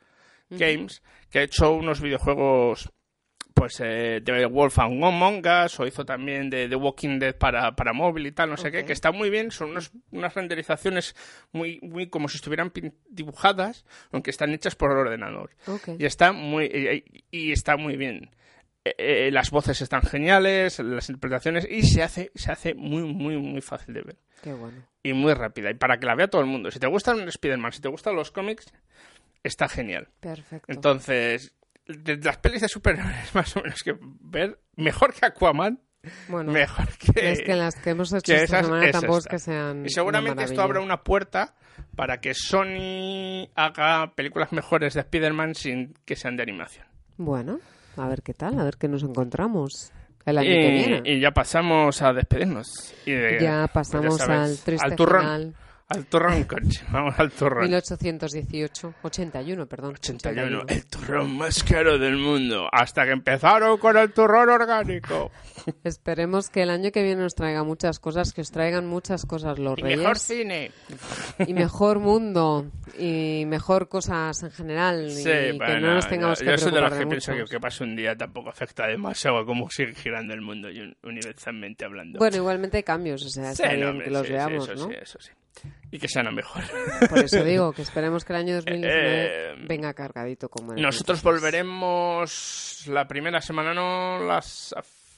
Games, 0.50 1.02
que 1.30 1.40
ha 1.40 1.44
hecho 1.44 1.72
unos 1.72 2.02
videojuegos 2.02 2.92
pues 3.56 3.80
eh, 3.80 4.20
de 4.22 4.46
Wolf 4.46 4.78
and 4.78 5.04
Among 5.04 5.42
Us 5.66 5.80
o 5.80 5.88
hizo 5.88 6.06
también 6.06 6.50
de 6.52 6.68
The 6.70 6.76
Walking 6.76 7.18
Dead 7.20 7.36
para, 7.36 7.76
para 7.76 7.94
móvil 7.94 8.28
y 8.28 8.32
tal, 8.34 8.50
no 8.52 8.58
sé 8.58 8.70
qué, 8.72 8.86
que 8.86 8.94
está 8.94 9.12
muy 9.12 9.30
bien, 9.32 9.50
son 9.50 9.72
unos- 9.72 9.92
unas 10.12 10.36
renderizaciones 10.36 11.16
muy, 11.54 11.80
muy 11.82 12.08
como 12.08 12.28
si 12.28 12.36
estuvieran 12.38 12.72
dibujadas, 13.10 13.86
aunque 14.12 14.30
están 14.30 14.52
hechas 14.54 14.76
por 14.76 14.92
ordenador. 14.92 15.52
Ok. 15.68 15.90
Y 15.98 16.06
está 16.06 16.34
muy, 16.34 16.66
y, 16.66 17.24
y 17.32 17.52
está 17.54 17.78
muy 17.78 17.96
bien. 17.98 18.30
Eh, 18.84 18.94
eh, 19.00 19.32
las 19.32 19.50
voces 19.50 19.82
están 19.82 20.04
geniales, 20.04 20.78
las 20.80 21.10
interpretaciones, 21.10 21.66
y 21.68 21.82
se 21.84 22.04
hace, 22.04 22.32
se 22.36 22.52
hace 22.52 22.76
muy, 22.76 23.02
muy, 23.04 23.38
muy 23.38 23.62
fácil 23.62 23.96
de 23.96 24.02
ver. 24.02 24.18
Qué 24.44 24.54
bueno. 24.54 24.86
Y 25.02 25.14
muy 25.14 25.34
rápida. 25.34 25.72
Y 25.72 25.76
para 25.76 25.98
que 25.98 26.06
la 26.06 26.14
vea 26.16 26.28
todo 26.28 26.42
el 26.42 26.48
mundo. 26.48 26.70
Si 26.70 26.78
te 26.80 26.86
gustan 26.88 27.28
Spider-Man, 27.28 27.72
si 27.72 27.82
te 27.82 27.88
gustan 27.88 28.16
los 28.16 28.32
cómics, 28.32 28.66
está 29.44 29.68
genial. 29.70 30.10
Perfecto. 30.20 30.72
Entonces, 30.72 31.56
de 31.88 32.18
las 32.18 32.38
pelis 32.38 32.62
de 32.62 32.68
superhéroes, 32.70 33.34
más 33.36 33.56
o 33.56 33.62
menos 33.62 33.82
que 33.84 33.96
ver, 34.22 34.60
mejor 34.76 35.14
que 35.14 35.26
Aquaman, 35.26 35.80
Bueno, 36.28 36.52
mejor 36.52 36.88
que. 36.98 37.32
es 37.32 37.42
que 37.42 37.56
las 37.56 37.76
que 37.76 37.92
hemos 37.92 38.12
hecho 38.14 38.22
que 38.34 38.44
esta 38.44 38.58
esas- 38.60 38.66
semana 38.68 38.86
es 38.86 38.92
tampoco 38.92 39.18
es 39.20 39.26
que 39.28 39.40
sean 39.40 39.86
Y 39.86 39.90
seguramente 39.90 40.44
esto 40.44 40.62
abre 40.62 40.80
una 40.80 41.04
puerta 41.04 41.56
para 41.96 42.20
que 42.20 42.34
Sony 42.34 43.50
haga 43.56 44.14
películas 44.16 44.52
mejores 44.52 44.94
de 44.94 45.02
Spider-Man 45.02 45.56
sin 45.56 45.94
que 46.06 46.16
sean 46.16 46.38
de 46.38 46.44
animación. 46.44 46.86
Bueno, 47.18 47.60
a 47.98 48.08
ver 48.08 48.22
qué 48.22 48.34
tal, 48.34 48.60
a 48.60 48.64
ver 48.64 48.78
qué 48.78 48.88
nos 48.88 49.04
encontramos 49.04 49.92
el 50.26 50.38
año 50.38 50.50
y, 50.50 50.54
que 50.54 50.70
viene. 50.72 51.02
y 51.06 51.20
ya 51.20 51.32
pasamos 51.32 52.02
a 52.02 52.14
despedirnos. 52.14 52.94
Y 53.06 53.12
de- 53.12 53.40
Ya 53.42 53.68
pues 53.72 53.90
pasamos 53.90 54.18
sabes, 54.18 54.38
al 54.38 54.58
triste 54.64 54.86
al 54.88 54.96
turrón. 54.96 55.22
final. 55.22 55.56
Al 55.88 56.04
turrón, 56.08 56.46
coche. 56.46 56.84
Vamos 56.92 57.14
al 57.20 57.32
turrón. 57.32 57.66
1818, 57.66 58.96
81, 59.04 59.68
perdón. 59.68 59.92
81, 59.94 60.64
el 60.68 60.86
turrón 60.88 61.38
más 61.38 61.64
caro 61.64 62.00
del 62.00 62.18
mundo. 62.18 62.68
Hasta 62.72 63.06
que 63.06 63.12
empezaron 63.12 63.78
con 63.78 63.96
el 63.96 64.12
turrón 64.12 64.50
orgánico. 64.50 65.32
Esperemos 65.84 66.50
que 66.50 66.64
el 66.64 66.72
año 66.72 66.92
que 66.92 67.04
viene 67.04 67.22
nos 67.22 67.36
traiga 67.36 67.64
muchas 67.64 68.00
cosas, 68.00 68.34
que 68.34 68.42
os 68.42 68.50
traigan 68.50 68.88
muchas 68.88 69.28
cosas 69.28 69.60
los 69.60 69.78
Y 69.78 69.82
reyes. 69.84 70.00
mejor 70.00 70.18
cine. 70.18 70.72
y 71.46 71.54
mejor 71.54 72.00
mundo 72.00 72.66
y 72.98 73.44
mejor 73.46 73.88
cosas 73.88 74.42
en 74.42 74.50
general 74.52 75.12
Sí, 75.12 75.22
y 75.22 75.24
que 75.24 75.54
bueno, 75.58 75.82
no 75.88 75.94
nos 75.96 76.08
tengamos 76.10 76.40
yo, 76.40 76.46
que 76.46 76.52
yo 76.52 76.58
soy 76.58 76.72
de 76.72 76.82
los 76.82 76.94
que 76.94 77.06
pienso 77.06 77.32
que 77.34 77.46
que 77.46 77.60
pase 77.60 77.84
un 77.84 77.96
día 77.96 78.16
tampoco 78.18 78.50
afecta 78.50 78.88
demasiado 78.88 79.38
a 79.38 79.46
cómo 79.46 79.70
sigue 79.70 79.94
girando 79.94 80.34
el 80.34 80.42
mundo 80.42 80.68
universalmente 81.04 81.86
hablando. 81.86 82.18
Bueno, 82.18 82.38
igualmente 82.38 82.78
hay 82.78 82.84
cambios, 82.84 83.24
o 83.24 83.30
sea, 83.30 83.54
Sí, 83.54 83.62
está 83.62 83.76
no, 83.78 83.92
bien 83.94 84.04
que 84.04 84.10
los 84.10 84.22
sí, 84.22 84.28
sí, 84.28 84.34
veamos, 84.34 84.70
eso 84.70 84.88
¿no? 84.88 84.90
sí, 84.92 84.98
eso 85.00 85.20
sí. 85.22 85.32
Y 85.92 86.00
que 86.00 86.08
sean 86.08 86.28
a 86.28 86.32
mejor. 86.32 86.64
Por 87.10 87.20
eso 87.20 87.44
digo 87.44 87.72
que 87.74 87.82
esperemos 87.84 88.26
que 88.26 88.34
el 88.34 88.38
año 88.40 88.56
2019 88.56 89.52
Eh, 89.54 89.56
venga 89.68 89.94
cargadito 89.94 90.50
como 90.50 90.74
el 90.74 90.82
Nosotros 90.82 91.22
volveremos 91.24 92.84
la 92.88 93.08
primera 93.08 93.42
semana, 93.42 93.74
no 93.74 94.20
las, 94.26 94.74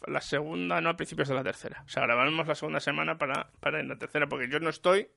la 0.08 0.22
segunda, 0.22 0.80
no 0.82 0.90
a 0.90 0.96
principios 0.96 1.28
de 1.30 1.36
la 1.36 1.44
tercera. 1.44 1.84
O 1.86 1.90
sea, 1.90 2.04
grabaremos 2.04 2.48
la 2.48 2.56
segunda 2.56 2.80
semana 2.80 3.18
para, 3.18 3.50
para 3.60 3.80
en 3.80 3.88
la 3.88 3.98
tercera, 3.98 4.28
porque 4.28 4.48
yo 4.50 4.60
no 4.60 4.70
estoy. 4.70 5.08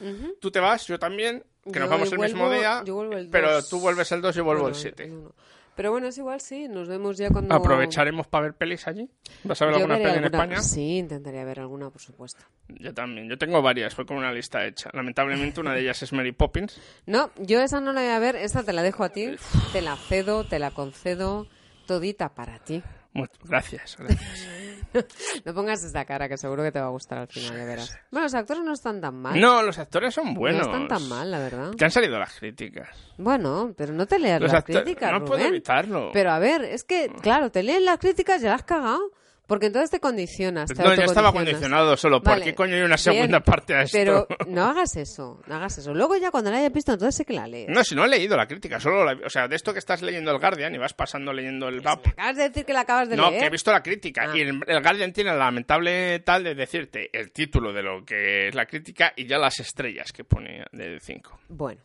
Ujú. 0.00 0.36
Tú 0.40 0.50
te 0.50 0.60
vas, 0.60 0.86
yo 0.86 0.98
también, 0.98 1.42
que 1.64 1.72
Yo 1.72 1.80
nos 1.80 1.90
vamos 1.90 2.12
el 2.12 2.18
mismo 2.20 2.46
vuelvo- 2.46 2.58
día. 2.60 2.82
yo 2.84 2.94
vuelvo 2.94 3.14
el 3.14 3.28
pero 3.30 3.52
2. 3.54 3.68
tú 3.68 3.80
vuelves 3.80 4.12
el 4.12 4.20
2 4.20 4.34
y 4.34 4.38
yo 4.38 4.44
vuelvo 4.44 4.62
Bueno, 4.62 4.76
el 4.76 4.80
7. 4.80 5.04
el 5.04 5.12
uno. 5.12 5.34
Pero 5.78 5.92
bueno, 5.92 6.08
es 6.08 6.18
igual, 6.18 6.40
sí, 6.40 6.66
nos 6.66 6.88
vemos 6.88 7.16
ya 7.18 7.30
cuando... 7.30 7.54
Aprovecharemos 7.54 8.26
para 8.26 8.46
ver 8.46 8.54
pelis 8.54 8.88
allí. 8.88 9.08
¿Vas 9.44 9.62
a 9.62 9.66
ver 9.66 9.74
Yo 9.74 9.80
alguna 9.82 9.96
peli 9.98 10.18
en 10.18 10.24
España? 10.24 10.60
Sí, 10.60 10.98
intentaría 10.98 11.44
ver 11.44 11.60
alguna, 11.60 11.88
por 11.88 12.00
supuesto. 12.00 12.44
Yo 12.66 12.92
también. 12.92 13.28
Yo 13.28 13.38
tengo 13.38 13.62
varias, 13.62 13.94
fue 13.94 14.04
con 14.04 14.16
una 14.16 14.32
lista 14.32 14.66
hecha. 14.66 14.90
Lamentablemente 14.92 15.60
una 15.60 15.72
de 15.74 15.82
ellas 15.82 16.02
es 16.02 16.12
Mary 16.12 16.32
Poppins. 16.32 16.80
No, 17.06 17.30
yo 17.36 17.60
esa 17.60 17.80
no 17.80 17.92
la 17.92 18.00
voy 18.00 18.10
a 18.10 18.18
ver, 18.18 18.34
esa 18.34 18.64
te 18.64 18.72
la 18.72 18.82
dejo 18.82 19.04
a 19.04 19.10
ti, 19.10 19.36
te 19.72 19.80
la 19.80 19.94
cedo, 19.94 20.42
te 20.42 20.58
la 20.58 20.72
concedo, 20.72 21.46
todita 21.86 22.34
para 22.34 22.58
ti. 22.58 22.82
Mu- 23.12 23.26
Gracias, 23.44 23.96
gracias. 24.00 24.48
No 25.44 25.54
pongas 25.54 25.82
esa 25.84 26.04
cara, 26.04 26.28
que 26.28 26.36
seguro 26.36 26.62
que 26.62 26.72
te 26.72 26.80
va 26.80 26.86
a 26.86 26.90
gustar 26.90 27.18
al 27.18 27.28
final, 27.28 27.56
ya 27.56 27.64
verás. 27.64 27.98
Bueno, 28.10 28.24
los 28.24 28.34
actores 28.34 28.62
no 28.64 28.72
están 28.72 29.00
tan 29.00 29.14
mal. 29.14 29.40
No, 29.40 29.62
los 29.62 29.78
actores 29.78 30.14
son 30.14 30.34
buenos. 30.34 30.66
No 30.66 30.72
están 30.72 30.88
tan 30.88 31.08
mal, 31.08 31.30
la 31.30 31.38
verdad. 31.38 31.72
Que 31.76 31.84
han 31.84 31.90
salido 31.90 32.18
las 32.18 32.38
críticas. 32.38 32.88
Bueno, 33.16 33.72
pero 33.76 33.92
no 33.92 34.06
te 34.06 34.18
leas 34.18 34.40
Los 34.40 34.52
las 34.52 34.64
críticas, 34.64 35.12
no 35.12 35.24
puedo 35.24 35.38
Rubén. 35.38 35.54
evitarlo. 35.54 36.10
Pero 36.12 36.30
a 36.30 36.38
ver, 36.38 36.62
es 36.64 36.84
que, 36.84 37.10
claro, 37.22 37.50
te 37.50 37.62
lees 37.62 37.82
las 37.82 37.98
críticas 37.98 38.40
y 38.40 38.44
ya 38.44 38.50
las 38.50 38.60
has 38.62 38.66
cagado. 38.66 39.12
Porque 39.48 39.66
entonces 39.66 39.90
te 39.90 39.98
condicionas. 39.98 40.68
te 40.68 40.80
No, 40.80 40.94
ya 40.94 41.04
estaba 41.04 41.32
condicionado 41.32 41.96
solo. 41.96 42.20
¿Por 42.22 42.32
Vale, 42.34 42.44
qué 42.44 42.54
coño 42.54 42.74
hay 42.76 42.82
una 42.82 42.98
segunda 42.98 43.38
bien, 43.38 43.42
parte 43.42 43.74
a 43.74 43.82
esto? 43.82 43.96
Pero 43.98 44.26
no 44.46 44.66
hagas 44.66 44.94
eso, 44.96 45.40
no 45.46 45.54
hagas 45.56 45.78
eso. 45.78 45.94
Luego 45.94 46.16
ya 46.16 46.30
cuando 46.30 46.50
la 46.50 46.58
hayas 46.58 46.72
visto, 46.72 46.92
entonces 46.92 47.16
sí 47.16 47.24
que 47.24 47.32
la 47.32 47.48
lees. 47.48 47.68
No, 47.70 47.82
si 47.82 47.94
no 47.94 48.04
he 48.04 48.08
leído 48.08 48.36
la 48.36 48.46
crítica, 48.46 48.78
solo 48.78 49.04
la- 49.06 49.18
o 49.26 49.30
sea, 49.30 49.48
de 49.48 49.56
esto 49.56 49.72
que 49.72 49.78
estás 49.78 50.02
leyendo 50.02 50.30
el 50.30 50.38
Guardian 50.38 50.74
y 50.74 50.78
vas 50.78 50.92
pasando 50.92 51.32
leyendo 51.32 51.66
el 51.68 51.80
VAP. 51.80 52.08
Acabas 52.08 52.36
de 52.36 52.42
decir 52.50 52.64
que 52.66 52.72
la 52.74 52.80
acabas 52.80 53.08
de 53.08 53.16
No, 53.16 53.30
leer. 53.30 53.40
que 53.40 53.46
he 53.46 53.50
visto 53.50 53.72
la 53.72 53.82
crítica. 53.82 54.26
Ah. 54.30 54.36
Y 54.36 54.42
el, 54.42 54.60
el 54.66 54.82
Guardian 54.82 55.12
tiene 55.14 55.30
la 55.30 55.38
lamentable 55.38 56.18
tal 56.20 56.44
de 56.44 56.54
decirte 56.54 57.08
el 57.12 57.32
título 57.32 57.72
de 57.72 57.82
lo 57.82 58.04
que 58.04 58.48
es 58.48 58.54
la 58.54 58.66
crítica 58.66 59.14
y 59.16 59.26
ya 59.26 59.38
las 59.38 59.58
estrellas 59.60 60.12
que 60.12 60.24
pone 60.24 60.62
de 60.72 61.00
5. 61.00 61.40
Bueno, 61.48 61.80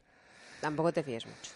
tampoco 0.60 0.92
te 0.92 1.02
fíes 1.02 1.26
mucho. 1.26 1.52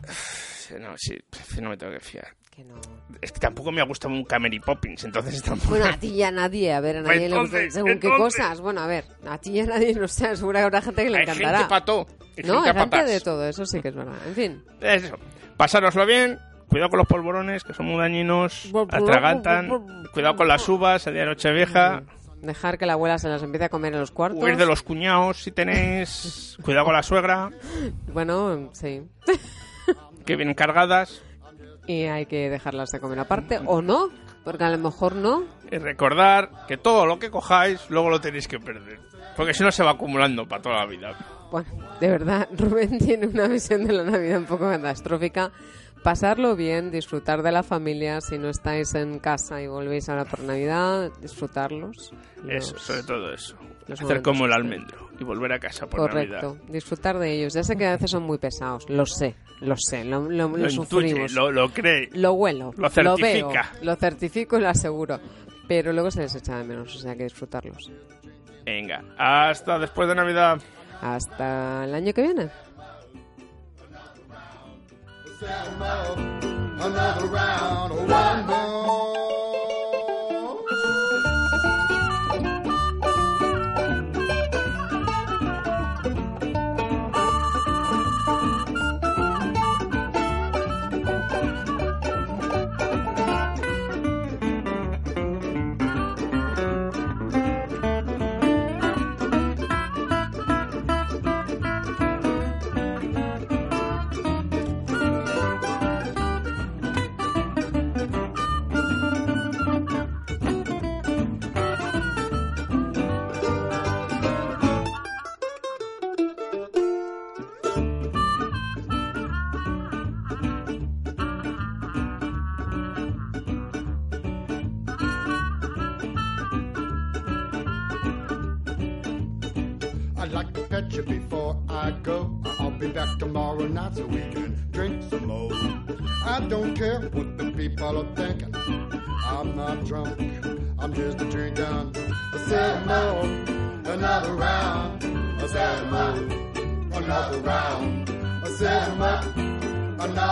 No, 0.80 0.94
sí, 0.98 1.16
no 1.60 1.70
me 1.70 1.76
tengo 1.76 1.92
que 1.92 2.00
fiar. 2.00 2.26
Que 2.56 2.64
no. 2.64 2.74
Es 3.20 3.32
que 3.32 3.38
tampoco 3.40 3.70
me 3.70 3.82
ha 3.82 3.84
gustado 3.84 4.14
nunca 4.14 4.38
Mary 4.38 4.58
Poppins, 4.60 5.04
entonces 5.04 5.42
tampoco. 5.42 5.70
Bueno, 5.70 5.84
a 5.84 5.98
ti 5.98 6.08
y 6.08 6.22
a 6.22 6.30
nadie, 6.30 6.72
a 6.72 6.80
ver, 6.80 6.96
a 6.96 7.02
nadie 7.02 7.28
le 7.28 7.36
gusta 7.38 7.58
Entonces, 7.58 7.74
según 7.74 7.98
qué 8.00 8.06
entonces. 8.08 8.40
cosas. 8.40 8.60
Bueno, 8.62 8.80
a 8.80 8.86
ver, 8.86 9.04
a 9.28 9.36
ti 9.36 9.50
y 9.50 9.60
a 9.60 9.66
nadie, 9.66 9.92
no 9.94 10.08
sé, 10.08 10.34
seguro 10.36 10.58
que 10.58 10.64
habrá 10.64 10.80
gente 10.80 11.04
que 11.04 11.10
le 11.10 11.18
Hay 11.18 11.22
encantará. 11.24 11.58
gente 11.58 11.68
pato. 11.70 12.06
y 12.34 12.42
no, 12.44 12.62
gente 12.62 12.78
hay 12.80 12.88
gente 12.88 13.04
de 13.04 13.20
todo, 13.20 13.46
eso 13.46 13.66
sí 13.66 13.80
que 13.82 13.88
es 13.88 13.94
verdad. 13.94 14.14
En 14.26 14.34
fin, 14.34 14.64
Eso. 14.80 15.16
Pasároslo 15.58 16.06
bien. 16.06 16.38
Cuidado 16.68 16.88
con 16.90 16.98
los 16.98 17.06
polvorones, 17.06 17.62
que 17.62 17.74
son 17.74 17.86
muy 17.86 17.98
dañinos. 17.98 18.72
Atragantan. 18.90 19.68
Cuidado 20.14 20.36
con 20.36 20.48
las 20.48 20.66
uvas 20.68 21.06
el 21.06 21.12
día 21.12 21.22
de 21.24 21.28
Nochevieja. 21.28 22.02
dejar 22.42 22.76
que 22.78 22.86
la 22.86 22.94
abuela 22.94 23.18
se 23.18 23.28
las 23.28 23.42
empiece 23.42 23.66
a 23.66 23.68
comer 23.68 23.92
en 23.92 24.00
los 24.00 24.10
cuartos. 24.10 24.42
Huir 24.42 24.56
de 24.56 24.66
los 24.66 24.82
cuñados 24.82 25.42
si 25.42 25.52
tenéis. 25.52 26.56
Cuidado 26.62 26.86
con 26.86 26.94
la 26.94 27.02
suegra, 27.02 27.50
Bueno, 28.12 28.70
sí. 28.72 29.02
que 30.24 30.36
vienen 30.36 30.54
cargadas. 30.54 31.22
Y 31.86 32.04
hay 32.04 32.26
que 32.26 32.50
dejarlas 32.50 32.90
de 32.90 33.00
comer 33.00 33.20
aparte, 33.20 33.60
o 33.64 33.80
no, 33.80 34.08
porque 34.44 34.64
a 34.64 34.70
lo 34.70 34.78
mejor 34.78 35.14
no. 35.14 35.44
Y 35.70 35.78
recordar 35.78 36.50
que 36.66 36.76
todo 36.76 37.06
lo 37.06 37.18
que 37.18 37.30
cojáis, 37.30 37.88
luego 37.90 38.10
lo 38.10 38.20
tenéis 38.20 38.48
que 38.48 38.58
perder. 38.58 38.98
Porque 39.36 39.54
si 39.54 39.62
no 39.62 39.70
se 39.70 39.82
va 39.84 39.92
acumulando 39.92 40.46
para 40.48 40.62
toda 40.62 40.76
la 40.76 40.86
vida. 40.86 41.16
Bueno, 41.50 41.68
de 42.00 42.08
verdad, 42.10 42.48
Rubén 42.56 42.98
tiene 42.98 43.26
una 43.26 43.46
visión 43.48 43.84
de 43.84 43.92
la 43.92 44.02
Navidad 44.04 44.38
un 44.38 44.46
poco 44.46 44.64
catastrófica. 44.68 45.52
Pasarlo 46.02 46.54
bien, 46.56 46.90
disfrutar 46.90 47.42
de 47.42 47.50
la 47.52 47.62
familia. 47.62 48.20
Si 48.20 48.38
no 48.38 48.48
estáis 48.48 48.94
en 48.94 49.18
casa 49.18 49.60
y 49.60 49.66
volvéis 49.66 50.08
ahora 50.08 50.24
por 50.24 50.40
Navidad, 50.40 51.10
disfrutarlos. 51.20 52.12
Eso, 52.48 52.72
Los- 52.74 52.82
sobre 52.82 53.02
todo 53.02 53.32
eso. 53.32 53.56
Los 53.88 54.00
Hacer 54.00 54.20
como 54.22 54.46
el 54.46 54.52
almendro 54.52 55.10
y 55.18 55.24
volver 55.24 55.52
a 55.52 55.58
casa 55.58 55.86
por 55.86 56.00
Correcto, 56.00 56.54
Navidad. 56.54 56.72
disfrutar 56.72 57.18
de 57.18 57.32
ellos. 57.32 57.54
Ya 57.54 57.62
sé 57.62 57.76
que 57.76 57.86
a 57.86 57.92
veces 57.92 58.10
son 58.10 58.24
muy 58.24 58.38
pesados, 58.38 58.88
lo 58.90 59.06
sé, 59.06 59.34
lo 59.60 59.76
sé, 59.76 60.04
lo, 60.04 60.22
lo, 60.22 60.48
lo 60.48 60.56
Lo 60.56 60.68
intuye, 60.70 60.70
sufrimos. 61.10 61.32
lo, 61.32 61.52
lo 61.52 61.68
cree. 61.70 62.08
Lo 62.12 62.32
huelo, 62.32 62.72
Lo 62.76 62.88
certifica. 62.90 63.70
veo, 63.74 63.82
lo 63.84 63.96
certifico 63.96 64.58
y 64.58 64.60
lo 64.62 64.68
aseguro. 64.68 65.20
Pero 65.68 65.92
luego 65.92 66.10
se 66.10 66.20
les 66.20 66.34
echa 66.34 66.58
de 66.58 66.64
menos, 66.64 66.94
o 66.94 66.98
sea 66.98 67.14
que 67.16 67.24
disfrutarlos. 67.24 67.90
Venga, 68.64 69.02
hasta 69.18 69.78
después 69.78 70.08
de 70.08 70.14
Navidad. 70.14 70.60
Hasta 71.00 71.84
el 71.84 71.94
año 71.94 72.12
que 72.12 72.22
viene. 72.22 72.48
Another 76.78 77.26
round 77.28 77.92
one 77.92 78.46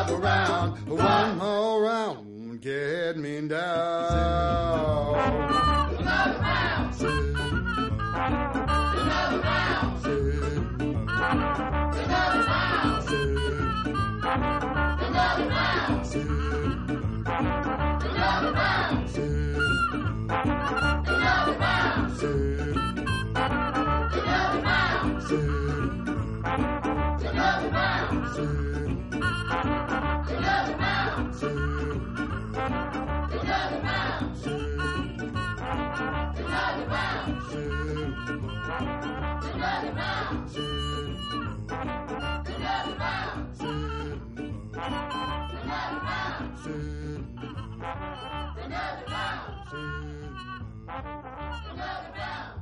drive 0.07 0.23
around. 0.23 0.94
Another 47.95 49.05
round. 49.09 49.73
Another 51.73 52.13
round. 52.17 52.54